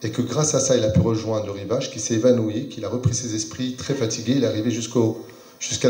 et 0.06 0.10
que 0.10 0.22
grâce 0.22 0.54
à 0.54 0.60
ça, 0.60 0.76
il 0.76 0.84
a 0.84 0.90
pu 0.90 1.00
rejoindre 1.00 1.46
le 1.46 1.50
rivage, 1.50 1.90
qu'il 1.90 2.00
s'est 2.00 2.14
évanoui, 2.14 2.68
qu'il 2.68 2.84
a 2.84 2.88
repris 2.88 3.12
ses 3.12 3.34
esprits 3.34 3.74
très 3.74 3.92
fatigué, 3.92 4.34
il 4.36 4.44
est 4.44 4.46
arrivé 4.46 4.70
jusqu'au 4.70 5.20
jusqu'à 5.58 5.88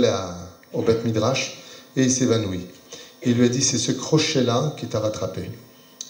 au 0.72 0.80
Beth 0.80 1.04
Midrash 1.04 1.58
et 1.96 2.04
il 2.04 2.10
s'est 2.10 2.24
évanoui. 2.24 2.60
il 3.26 3.34
lui 3.34 3.44
a 3.44 3.48
dit, 3.50 3.60
c'est 3.60 3.76
ce 3.76 3.92
crochet-là 3.92 4.74
qui 4.78 4.86
t'a 4.86 5.00
rattrapé. 5.00 5.50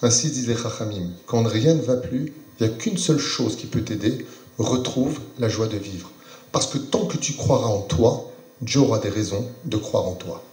Ainsi 0.03 0.31
disent 0.31 0.47
les 0.47 0.55
Chachamim, 0.55 1.11
quand 1.27 1.43
rien 1.43 1.75
ne 1.75 1.83
va 1.83 1.97
plus, 1.97 2.33
il 2.61 2.67
n'y 2.69 2.73
a 2.73 2.77
qu'une 2.77 2.97
seule 2.97 3.19
chose 3.19 3.57
qui 3.57 3.67
peut 3.67 3.83
t'aider, 3.83 4.25
retrouve 4.57 5.19
la 5.41 5.49
joie 5.49 5.67
de 5.67 5.77
vivre. 5.77 6.13
Parce 6.53 6.67
que 6.67 6.79
tant 6.79 7.07
que 7.07 7.17
tu 7.17 7.33
croiras 7.33 7.67
en 7.67 7.81
toi, 7.81 8.31
Dieu 8.61 8.83
aura 8.83 9.01
des 9.01 9.09
raisons 9.09 9.49
de 9.65 9.77
croire 9.79 10.07
en 10.07 10.15
toi. 10.15 10.45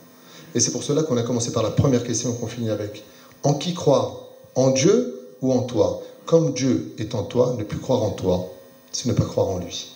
Et 0.55 0.59
c'est 0.59 0.71
pour 0.71 0.81
cela 0.81 1.03
qu'on 1.03 1.17
a 1.17 1.23
commencé 1.23 1.51
par 1.51 1.61
la 1.61 1.69
première 1.69 2.03
question 2.03 2.33
qu'on 2.33 2.47
finit 2.47 2.71
avec. 2.71 3.03
En 3.43 3.53
qui 3.53 3.75
croire? 3.75 4.21
En 4.55 4.71
Dieu 4.71 5.19
ou 5.43 5.53
en 5.53 5.61
toi? 5.61 6.01
Comme 6.25 6.53
Dieu 6.53 6.93
est 6.97 7.15
en 7.15 7.23
toi, 7.23 7.53
ne 7.57 7.63
plus 7.63 7.79
croire 7.79 8.01
en 8.01 8.11
toi, 8.11 8.49
c'est 8.91 9.07
ne 9.07 9.13
pas 9.13 9.25
croire 9.25 9.49
en 9.49 9.57
lui. 9.57 9.89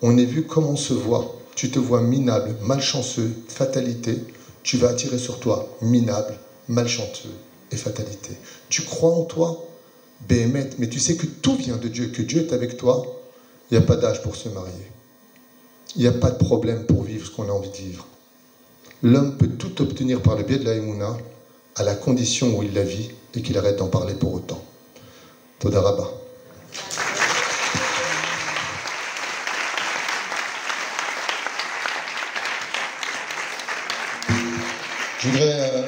On 0.00 0.16
est 0.16 0.24
vu 0.24 0.46
comme 0.46 0.66
on 0.66 0.76
se 0.76 0.94
voit. 0.94 1.26
Tu 1.54 1.70
te 1.70 1.78
vois 1.78 2.00
minable, 2.00 2.56
malchanceux, 2.62 3.30
fatalité. 3.46 4.22
Tu 4.62 4.78
vas 4.78 4.88
attirer 4.88 5.18
sur 5.18 5.38
toi 5.38 5.64
minable, 5.82 6.38
malchanceux 6.68 7.34
et 7.70 7.76
fatalité. 7.76 8.36
Tu 8.70 8.82
crois 8.82 9.10
en 9.10 9.22
toi, 9.22 9.60
Béhémet, 10.28 10.70
mais 10.78 10.86
tu 10.86 10.98
sais 10.98 11.14
que 11.14 11.26
tout 11.26 11.54
vient 11.54 11.76
de 11.76 11.88
Dieu, 11.88 12.06
que 12.06 12.22
Dieu 12.22 12.40
est 12.40 12.52
avec 12.52 12.76
toi. 12.76 13.02
Il 13.70 13.74
n'y 13.74 13.78
a 13.78 13.86
pas 13.86 13.96
d'âge 13.96 14.22
pour 14.22 14.36
se 14.36 14.48
marier. 14.48 14.86
Il 15.96 16.00
n'y 16.00 16.06
a 16.08 16.12
pas 16.12 16.30
de 16.30 16.36
problème 16.36 16.84
pour 16.84 17.02
vivre 17.02 17.26
ce 17.26 17.30
qu'on 17.30 17.48
a 17.48 17.52
envie 17.52 17.68
de 17.68 17.76
vivre. 17.76 18.06
L'homme 19.02 19.36
peut 19.36 19.48
tout 19.48 19.82
obtenir 19.82 20.20
par 20.22 20.36
le 20.36 20.42
biais 20.42 20.58
de 20.58 20.64
la 20.64 21.16
à 21.76 21.82
la 21.82 21.94
condition 21.94 22.56
où 22.56 22.62
il 22.62 22.72
la 22.72 22.84
vit 22.84 23.10
et 23.34 23.42
qu'il 23.42 23.58
arrête 23.58 23.76
d'en 23.76 23.88
parler 23.88 24.14
pour 24.14 24.32
autant. 24.32 24.62
Todaraba. 25.64 26.10
Je 35.18 35.28
voudrais 35.30 35.70
euh. 35.72 35.82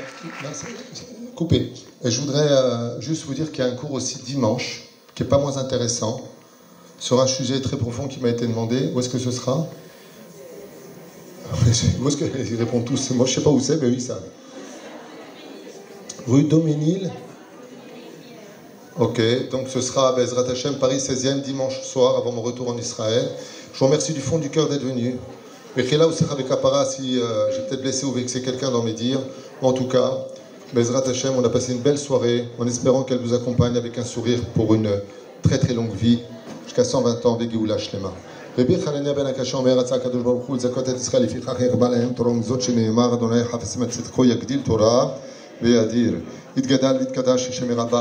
Et 2.04 2.10
je 2.10 2.20
voudrais 2.22 2.48
euh, 2.48 3.00
juste 3.02 3.24
vous 3.26 3.34
dire 3.34 3.52
qu'il 3.52 3.62
y 3.62 3.68
a 3.68 3.70
un 3.70 3.74
cours 3.74 3.92
aussi 3.92 4.16
dimanche, 4.22 4.84
qui 5.14 5.22
n'est 5.22 5.28
pas 5.28 5.36
moins 5.36 5.58
intéressant, 5.58 6.22
sur 6.98 7.20
un 7.20 7.26
sujet 7.26 7.60
très 7.60 7.76
profond 7.76 8.08
qui 8.08 8.20
m'a 8.20 8.30
été 8.30 8.46
demandé. 8.46 8.90
Où 8.94 9.00
est-ce 9.00 9.10
que 9.10 9.18
ce 9.18 9.30
sera? 9.30 9.66
Où 12.00 12.08
est-ce 12.08 12.16
qu'ils 12.16 12.56
répondent 12.56 12.86
tous 12.86 13.10
Moi, 13.10 13.26
je 13.26 13.32
ne 13.32 13.34
sais 13.36 13.42
pas 13.42 13.50
où 13.50 13.60
c'est, 13.60 13.76
mais 13.76 13.88
oui, 13.88 14.00
ça. 14.00 14.20
Rue 16.26 16.44
Doménil. 16.44 17.12
Ok, 18.99 19.21
donc 19.49 19.69
ce 19.69 19.81
sera 19.81 20.09
à 20.09 20.11
Bezrat 20.13 20.49
Hashem, 20.49 20.75
Paris 20.75 20.97
16e, 20.97 21.41
dimanche 21.41 21.81
soir, 21.81 22.17
avant 22.17 22.31
mon 22.31 22.41
retour 22.41 22.69
en 22.69 22.77
Israël. 22.77 23.29
Je 23.73 23.79
vous 23.79 23.85
remercie 23.85 24.13
du 24.13 24.19
fond 24.19 24.37
du 24.37 24.49
cœur 24.49 24.67
d'être 24.67 24.83
venu. 24.83 25.17
Mais 25.77 25.83
là, 25.83 26.05
avec 26.31 26.49
Kapara, 26.49 26.85
si 26.85 27.17
euh, 27.17 27.51
j'ai 27.51 27.61
peut-être 27.61 27.81
blessé 27.81 28.05
ou 28.05 28.11
vexé 28.11 28.41
quelqu'un 28.41 28.69
dans 28.69 28.83
mes 28.83 28.91
dires. 28.91 29.21
En 29.61 29.71
tout 29.71 29.87
cas, 29.87 30.11
Bezrat 30.73 31.07
Hashem, 31.07 31.33
on 31.37 31.43
a 31.45 31.49
passé 31.49 31.71
une 31.71 31.79
belle 31.79 31.97
soirée, 31.97 32.45
en 32.59 32.67
espérant 32.67 33.03
qu'elle 33.03 33.19
vous 33.19 33.33
accompagne 33.33 33.77
avec 33.77 33.97
un 33.97 34.03
sourire 34.03 34.39
pour 34.55 34.73
une 34.73 34.89
très 35.41 35.57
très 35.57 35.73
longue 35.73 35.93
vie, 35.93 36.19
jusqu'à 36.65 36.83
120 36.83 37.25
ans, 37.25 37.37
Begioula 37.37 37.77
Shlema. 37.77 38.11
רבי 38.57 38.81
חנניה 38.81 39.13
בן 39.13 39.25
הקשה 39.25 39.57
אומר, 39.57 39.79
רצה 39.79 39.95
הקדוש 39.95 40.23
ברוך 40.23 40.45
הוא 40.45 40.57
לזכות 40.57 40.89
את 40.89 40.95
ישראל 40.95 41.23
לפיכך 41.23 41.53
הרבה 41.69 41.89
להם 41.89 42.13
תורה 42.13 42.29
ומזאת 42.29 42.61
שנאמר, 42.61 43.13
אדוני 43.13 43.43
חפש 43.43 43.77
מצדקו 43.77 44.25
יגדיל 44.25 44.61
תורה 44.65 45.07
וידיר. 45.61 46.15
יתגדל 46.57 46.95
ויתקדש 46.99 47.47
השם 47.47 47.67
מרבה 47.67 47.99